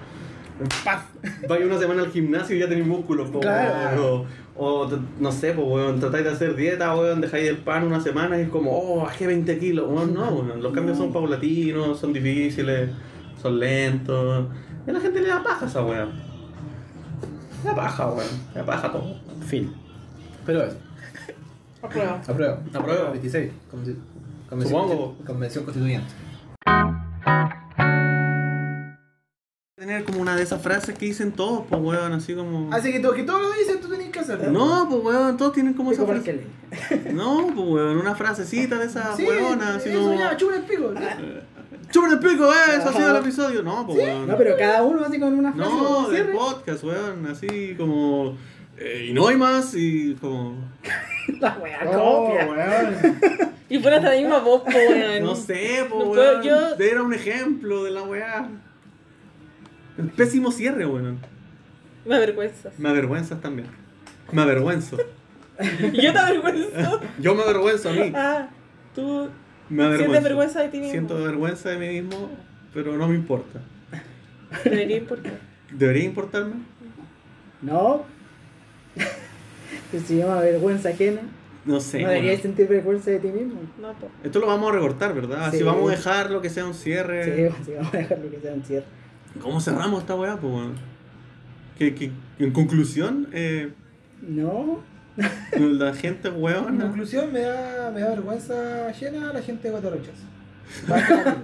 ¡Paf! 0.86 1.04
Vaya 1.50 1.66
una 1.66 1.78
semana 1.78 2.04
al 2.04 2.12
gimnasio 2.12 2.56
y 2.56 2.60
ya 2.60 2.70
tenéis 2.70 2.88
músculos, 2.88 3.30
po, 3.30 3.40
Claro. 3.42 4.26
O, 4.58 4.90
no 5.20 5.32
sé, 5.32 5.52
pues, 5.52 5.68
weón, 5.68 6.00
tratáis 6.00 6.24
de 6.24 6.32
hacer 6.32 6.56
dieta, 6.56 6.96
weón, 6.96 7.20
dejáis 7.20 7.50
el 7.50 7.58
pan 7.58 7.86
una 7.86 8.00
semana 8.00 8.38
y 8.38 8.44
es 8.44 8.50
como, 8.50 8.72
oh, 8.72 9.04
bajé 9.04 9.28
20 9.28 9.58
kilos. 9.58 9.86
Weón, 9.90 10.14
no, 10.14 10.30
weón, 10.30 10.62
los 10.62 10.72
cambios 10.72 10.98
son 10.98 11.12
paulatinos, 11.12 12.00
son 12.00 12.14
difíciles, 12.14 12.90
son 13.42 13.60
lentos. 13.60 14.48
Y 14.88 14.90
a 14.92 14.94
la 14.94 15.00
gente 15.02 15.20
le 15.20 15.28
da 15.28 15.44
paja 15.44 15.66
esa 15.66 15.84
weón. 15.84 16.12
Le 17.64 17.70
da 17.70 17.76
paja, 17.76 18.08
weón, 18.08 18.30
le 18.54 18.60
da 18.62 18.66
paja 18.66 18.92
todo. 18.92 19.20
Fin. 19.46 19.74
Pero 20.46 20.64
eso, 20.64 20.78
Apruebo. 21.86 22.16
apruebo. 22.28 22.58
Apruebo. 22.74 23.12
26. 23.12 23.52
Convención- 23.72 23.98
Supongo. 24.62 25.18
Convención 25.26 25.64
constituyente. 25.66 26.08
Tener 29.78 30.06
como 30.06 30.22
una 30.22 30.36
de 30.36 30.44
esas 30.44 30.62
frases 30.62 30.98
que 30.98 31.06
dicen 31.06 31.34
todos, 31.34 31.66
pues 31.70 31.82
weón, 31.82 32.14
así 32.14 32.34
como. 32.34 32.74
Así 32.74 32.92
que 32.94 33.02
que 33.02 33.24
todo 33.24 33.40
lo 33.40 33.52
dicen, 33.52 33.82
tú 33.82 33.90
tenés 33.90 34.10
que 34.10 34.20
hacerlo. 34.20 34.50
No, 34.52 34.88
pues 34.90 35.04
weón, 35.04 35.36
todos 35.38 35.52
tienen 35.54 35.74
como 35.74 35.92
esa 35.92 36.04
Pico 36.06 36.14
frase. 36.14 36.48
Parkeley. 36.72 37.14
No, 37.14 37.48
pues 37.54 37.68
weón, 37.68 37.98
una 37.98 38.16
frasecita 38.16 38.78
de 38.80 38.86
esa 38.86 39.16
Sí, 39.16 39.26
weona, 39.28 39.76
así 39.76 39.90
eso 39.90 40.00
como. 40.00 40.18
ya, 40.18 40.38
chupa 40.38 40.56
el 40.56 40.64
pico. 40.64 40.94
¡Chupen 41.92 42.12
el 42.14 42.20
pico, 42.20 42.46
eh! 42.52 42.78
Eso 42.80 42.90
ha 42.90 42.94
sido 42.94 43.12
el 43.12 43.18
episodio. 43.24 43.62
No, 43.64 43.86
pues 43.86 44.00
weón. 44.00 44.28
No, 44.28 44.38
pero 44.38 44.56
cada 44.58 44.82
uno 44.82 45.06
así 45.06 45.20
con 45.20 45.34
una 45.38 45.54
frase. 45.54 45.70
No, 45.72 46.10
del 46.10 46.28
podcast, 46.32 46.84
weón, 46.84 47.26
así 47.28 47.76
como. 47.78 48.38
Eh, 48.78 49.08
y 49.10 49.14
no 49.14 49.28
hay 49.28 49.38
más, 49.38 49.74
y 49.76 50.16
como. 50.16 50.58
La 51.40 51.58
wea 51.58 51.80
Oh, 51.88 52.28
copia. 52.30 52.46
weón. 52.48 53.56
Y 53.68 53.80
fuera 53.80 53.98
esta 53.98 54.12
misma 54.12 54.40
voz, 54.40 54.62
po, 54.62 54.70
weón. 54.70 55.24
No 55.24 55.36
sé, 55.36 55.86
pues 55.90 56.06
No 56.06 56.12
weón. 56.12 56.44
yo- 56.44 56.76
Era 56.78 57.02
un 57.02 57.14
ejemplo 57.14 57.84
de 57.84 57.92
la 57.92 58.04
weá. 58.04 58.48
El 59.98 60.10
pésimo 60.10 60.52
cierre, 60.52 60.86
weón. 60.86 61.20
Me 62.06 62.16
avergüenzas. 62.16 62.78
Me 62.78 62.90
avergüenzas 62.90 63.42
también. 63.42 63.68
Me 64.32 64.42
avergüenzo. 64.42 64.98
Y 65.94 66.02
yo 66.02 66.12
te 66.14 66.20
avergüenzo. 66.20 67.02
Yo 67.20 67.34
me 67.34 67.44
avergüenzo 67.44 67.90
a 67.90 67.94
mí. 67.94 68.12
Ah, 68.14 68.50
tú 68.94 69.30
Me 69.70 69.84
avergüenzo. 69.84 70.04
sientes 70.12 70.24
vergüenza 70.24 70.62
de 70.62 70.68
ti 70.70 70.78
mismo. 70.78 70.92
Siento 70.92 71.24
vergüenza 71.24 71.70
de 71.70 71.78
mí 71.78 72.02
mismo, 72.02 72.30
pero 72.74 72.96
no 72.98 73.08
me 73.08 73.16
importa. 73.16 73.62
Debería 74.64 74.98
importar. 74.98 75.34
¿Debería 75.72 76.04
importarme? 76.04 76.56
No. 77.62 78.04
Que 79.92 80.00
se 80.00 80.18
llama 80.18 80.42
vergüenza 80.42 80.90
ajena. 80.90 81.22
No 81.66 81.80
sé. 81.80 81.98
no 82.00 82.06
bueno. 82.06 82.16
deberías 82.22 82.42
sentir 82.42 82.68
vergüenza 82.68 83.12
de 83.12 83.20
ti 83.20 83.28
mismo. 83.28 83.60
No, 83.82 83.94
po. 83.94 84.10
Esto 84.24 84.40
lo 84.40 84.48
vamos 84.48 84.70
a 84.72 84.76
recortar, 84.76 85.14
¿verdad? 85.14 85.46
Así 85.46 85.58
Sí. 85.60 85.64
vamos 85.64 85.90
a 85.92 85.96
dejar 85.96 86.32
lo 86.32 86.42
que 86.42 86.50
sea 86.50 86.66
un 86.66 86.74
cierre. 86.74 87.50
Sí, 87.50 87.56
sí, 87.66 87.72
vamos 87.78 87.94
a 87.94 87.98
dejarlo 87.98 88.30
que 88.32 88.40
sea 88.40 88.54
un 88.54 88.64
cierre. 88.64 88.86
¿Cómo 89.42 89.60
cerramos 89.62 90.02
esta 90.02 90.16
weá? 90.16 90.38
Pues, 90.38 90.70
que, 91.78 92.12
en 92.40 92.52
conclusión, 92.52 93.28
eh, 93.32 93.72
No. 94.22 94.80
la 95.58 95.94
gente 95.94 96.28
En 96.30 96.42
weón. 96.42 96.78
conclusión, 96.78 97.32
me 97.32 97.42
da, 97.42 97.92
me 97.94 98.02
da 98.02 98.10
vergüenza 98.10 98.92
llena 98.92 99.32
la 99.34 99.42
gente 99.42 99.64
de 99.64 99.72
Guatarrochas. 99.72 100.16
Basta, 100.88 101.38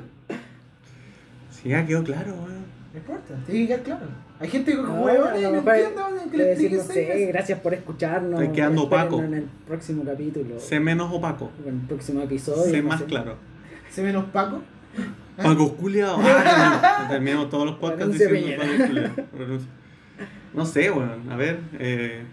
Sí, 1.51 1.69
ya 1.69 1.85
quedó 1.85 2.03
claro, 2.03 2.33
weón. 2.33 2.60
No 2.93 2.99
importa, 2.99 3.35
tiene 3.45 3.61
que 3.61 3.67
quedar 3.67 3.83
claro. 3.83 4.05
Hay 4.39 4.49
gente 4.49 4.71
que 4.71 4.81
No, 4.81 5.01
huevones 5.01 5.45
a 5.45 5.49
no 5.49 5.57
entiende, 5.59 6.29
que 6.31 6.37
le 6.37 6.51
explique 6.51 6.75
no 6.75 6.83
sé, 6.83 7.25
gracias 7.27 7.59
por 7.59 7.73
escucharnos. 7.73 8.41
Estoy 8.41 8.55
quedando 8.55 8.83
opaco. 8.83 9.19
En 9.21 9.33
el 9.33 9.43
próximo 9.65 10.03
capítulo. 10.03 10.59
Sé 10.59 10.79
menos 10.79 11.11
opaco. 11.13 11.51
o 11.63 11.69
en 11.69 11.75
el 11.75 11.87
próximo 11.87 12.21
episodio. 12.21 12.63
Sé 12.69 12.81
no 12.81 12.89
más 12.89 12.99
sé. 12.99 13.05
claro. 13.05 13.37
Se 13.89 14.01
menos 14.01 14.25
Paco. 14.25 14.61
Paco 15.37 15.75
culiao. 15.75 16.19
Ah, 16.21 17.07
terminamos 17.09 17.49
todos 17.49 17.65
los 17.65 17.75
podcasts 17.75 18.17
Renuncia 18.17 18.55
diciendo 18.57 18.63
Paco 18.65 18.87
culiao. 18.87 19.59
No 20.53 20.65
sé, 20.65 20.91
weón. 20.91 21.31
A 21.31 21.35
ver. 21.37 21.59
Eh. 21.79 22.23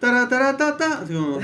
Tara, 0.00 0.28
tara, 0.28 0.56
ta, 0.56 0.76
ta. 0.76 1.00
Así 1.00 1.12
como, 1.12 1.38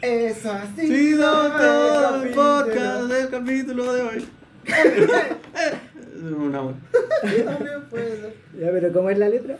Eso. 0.00 0.54
Sí, 0.76 1.14
no, 1.18 1.32
todo 1.50 2.22
el 2.22 2.30
podcast 2.30 3.02
del 3.04 3.28
capítulo 3.28 3.92
de 3.92 4.02
hoy. 4.02 4.28
Una 6.22 6.62
weón. 6.62 6.80
También 7.44 7.82
puede 7.90 8.20
ser. 8.20 8.34
Ya, 8.58 8.70
pero 8.72 8.92
¿cómo 8.92 9.10
es 9.10 9.18
la 9.18 9.28
letra? 9.28 9.58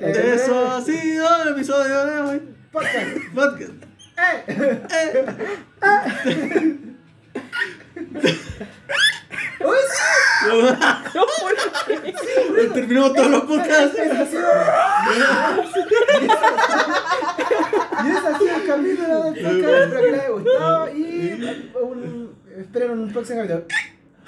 Eh, 0.00 0.32
Eso 0.34 0.70
ha 0.70 0.80
sido 0.80 1.26
el 1.42 1.48
episodio 1.50 2.06
de 2.06 2.18
hoy. 2.20 2.40
Podcast. 2.72 3.08
Podcast. 3.34 3.72
¡Uy, 9.60 9.76
sí! 12.20 12.68
Terminamos 12.74 13.12
todos 13.14 13.30
los 13.30 13.42
podcasts. 13.42 13.98
Y 13.98 14.00
ese 14.00 14.12
ha 18.28 18.38
sido 18.38 18.56
el 18.56 18.66
capítulo 18.66 19.24
del 19.24 19.34
podcast. 19.34 19.46
Espero 19.46 20.00
que 20.00 20.10
les 20.10 20.20
haya 20.20 20.28
gustado 20.30 20.88
y 20.96 21.00
un, 21.82 22.34
esperen 22.56 22.90
un 22.90 23.12
próximo 23.12 23.40
capítulo. 23.40 23.66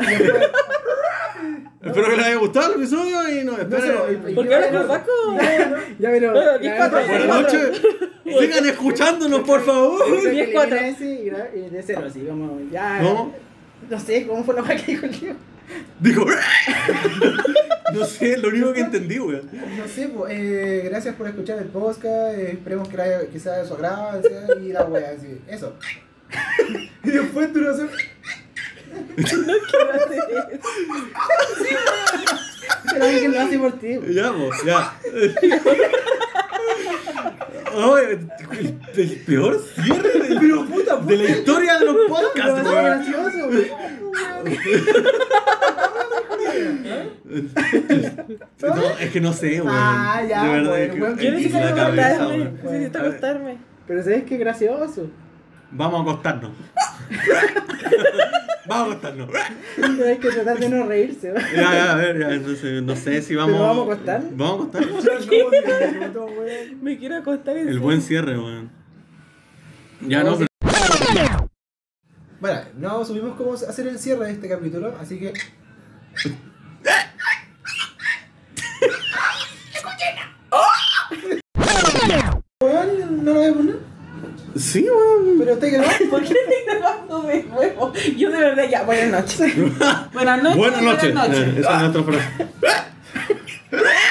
Espero 1.83 2.11
que 2.11 2.17
les 2.17 2.27
haya 2.27 2.37
gustado 2.37 2.75
el 2.75 2.81
episodio 2.81 3.29
y 3.41 3.45
nos 3.45 3.59
esperen. 3.59 4.35
¿Por 4.35 4.47
qué 4.49 4.55
hablas 4.55 4.71
con 4.73 4.89
Paco? 4.89 5.11
Ya, 5.99 6.11
pero. 6.11 6.33
Buenas 6.33 7.27
noches. 7.27 7.83
Sigan 8.25 8.67
escuchándonos, 8.67 9.41
por 9.41 9.65
favor. 9.65 10.03
Creo 10.07 10.21
que 10.23 10.31
Diez, 10.31 10.49
cuatro. 10.53 10.77
elimina 10.77 10.97
ese 10.97 11.13
y, 11.13 11.31
gra- 11.31 11.49
y 11.55 11.71
de 11.71 11.83
cero, 11.83 12.03
así 12.07 12.21
como. 12.21 12.61
Ya. 12.71 13.01
¿No? 13.03 13.33
No 13.89 13.99
sé 14.01 14.27
cómo 14.27 14.45
fue 14.45 14.55
la 14.55 14.63
weá 14.63 14.77
que 14.77 14.93
dijo 14.93 15.07
el 15.07 15.19
tío. 15.19 15.33
Dijo. 16.01 16.25
No 17.93 18.05
sé, 18.05 18.37
lo 18.37 18.51
único 18.51 18.73
que 18.73 18.83
entendí, 18.83 19.19
weón. 19.19 19.51
No 19.77 19.89
sé, 19.89 20.07
pues, 20.11 20.33
eh, 20.33 20.83
gracias 20.85 21.13
por 21.17 21.27
escuchar 21.27 21.59
el 21.59 21.65
podcast. 21.65 22.39
eh, 22.39 22.53
esperemos 22.53 22.89
que, 22.89 22.97
sea 23.41 23.55
de 23.57 23.67
su 23.67 23.75
agrado 23.75 24.23
sea, 24.23 24.47
y 24.63 24.69
la 24.73 24.85
wea, 24.85 25.11
así. 25.19 25.41
Eso. 25.49 25.75
y 27.03 27.11
después 27.11 27.53
tú 27.53 27.63
no 27.63 27.75
sé. 27.77 27.87
Quiero 29.17 29.93
hacer 29.93 30.21
eso. 30.53 30.69
Pero 32.93 33.05
alguien 33.05 33.33
lo 33.33 33.41
hace 33.41 33.59
por 33.59 33.73
ti. 33.79 33.99
Ya, 34.11 34.33
pues, 34.33 34.63
ya. 34.65 34.95
Ay, 37.73 38.05
el, 38.11 38.21
el 39.01 39.17
peor 39.27 39.61
cierre 39.75 40.19
de, 40.19 40.29
de 41.07 41.17
la 41.17 41.25
historia 41.31 41.79
de 41.79 41.85
los 41.87 41.95
Pero 41.97 42.09
podcasts, 42.09 42.71
gracioso. 42.71 43.51
No, 48.63 48.99
es 48.99 49.11
que 49.11 49.21
no 49.21 49.33
sé, 49.33 49.61
weón. 49.61 49.69
Ah, 49.71 50.23
ya, 50.29 50.45
De 50.45 50.49
verdad, 50.51 50.73
weón, 50.73 50.83
es 50.83 50.91
que- 50.95 51.01
weón. 51.01 51.13
es 51.13 51.25
Yo 51.25 51.31
que 51.31 51.31
necesito 51.37 51.59
la 51.61 51.75
cabeza, 51.75 52.09
acostarme. 52.15 52.51
Necesito 52.63 52.99
acostarme. 52.99 53.57
Pero 53.87 54.03
sabes 54.03 54.25
que 54.25 54.35
es 54.35 54.41
gracioso. 54.41 55.11
Vamos 55.73 56.01
a 56.01 56.03
acostarnos. 56.03 56.51
Vamos 58.67 58.83
a 58.83 58.91
acostarnos. 58.91 59.31
Pero 59.77 60.07
hay 60.07 60.19
que 60.19 60.31
tratar 60.31 60.59
de 60.59 60.69
no 60.69 60.87
reírse. 60.87 61.31
güey. 61.33 61.45
Ya, 61.55 61.73
ya, 61.73 61.93
a 61.93 61.97
ver, 61.97 62.19
ya, 62.19 62.29
no 62.29 62.55
sé, 62.55 62.83
no 62.83 62.97
sé 62.97 63.23
si 63.23 63.35
vamos. 63.35 63.53
¿Pero 63.53 63.67
vamos 63.67 63.89
a 63.89 63.93
acostar? 63.93 64.23
Vamos 64.33 64.75
a 64.75 64.79
acostarnos. 64.79 65.05
Me 66.83 66.99
quiero 66.99 67.17
acostar 67.17 67.57
en 67.57 67.69
El 67.69 67.79
buen 67.79 68.01
cierre, 68.03 68.39
weón. 68.39 68.71
Ya 70.03 70.23
no, 70.23 70.37
pero. 70.37 70.49
Bueno, 72.41 72.61
no 72.79 73.05
supimos 73.05 73.37
cómo 73.37 73.53
hacer 73.55 73.87
el 73.87 73.99
cierre 73.99 74.27
de 74.27 74.33
este 74.33 74.49
capítulo, 74.49 74.97
así 74.99 75.19
que. 75.19 75.33
Weón, 82.63 83.25
no 83.25 83.35
lo 83.35 83.43
a 83.43 83.53
poner. 83.55 83.90
Sí, 84.57 84.87
weón. 84.89 85.39
Pero 85.39 85.53
estoy 85.53 85.71
grabando. 85.71 86.05
¿Por 86.11 86.21
qué 86.23 86.35
estoy 86.35 86.65
grabando 86.67 87.23
de 87.23 87.43
nuevo? 87.45 87.93
Yo 88.17 88.31
de 88.31 88.39
verdad 88.39 88.65
ya, 88.69 88.83
buenas 88.83 89.11
noches. 89.11 89.57
buenas 90.13 90.43
noches. 90.43 90.57
Buenas 90.57 90.83
noches. 90.83 91.15
Buenas 91.15 91.29
noches. 91.29 91.59
Esa 91.59 91.77
es 91.77 91.81
nuestra 91.83 92.03
frase. 92.03 92.29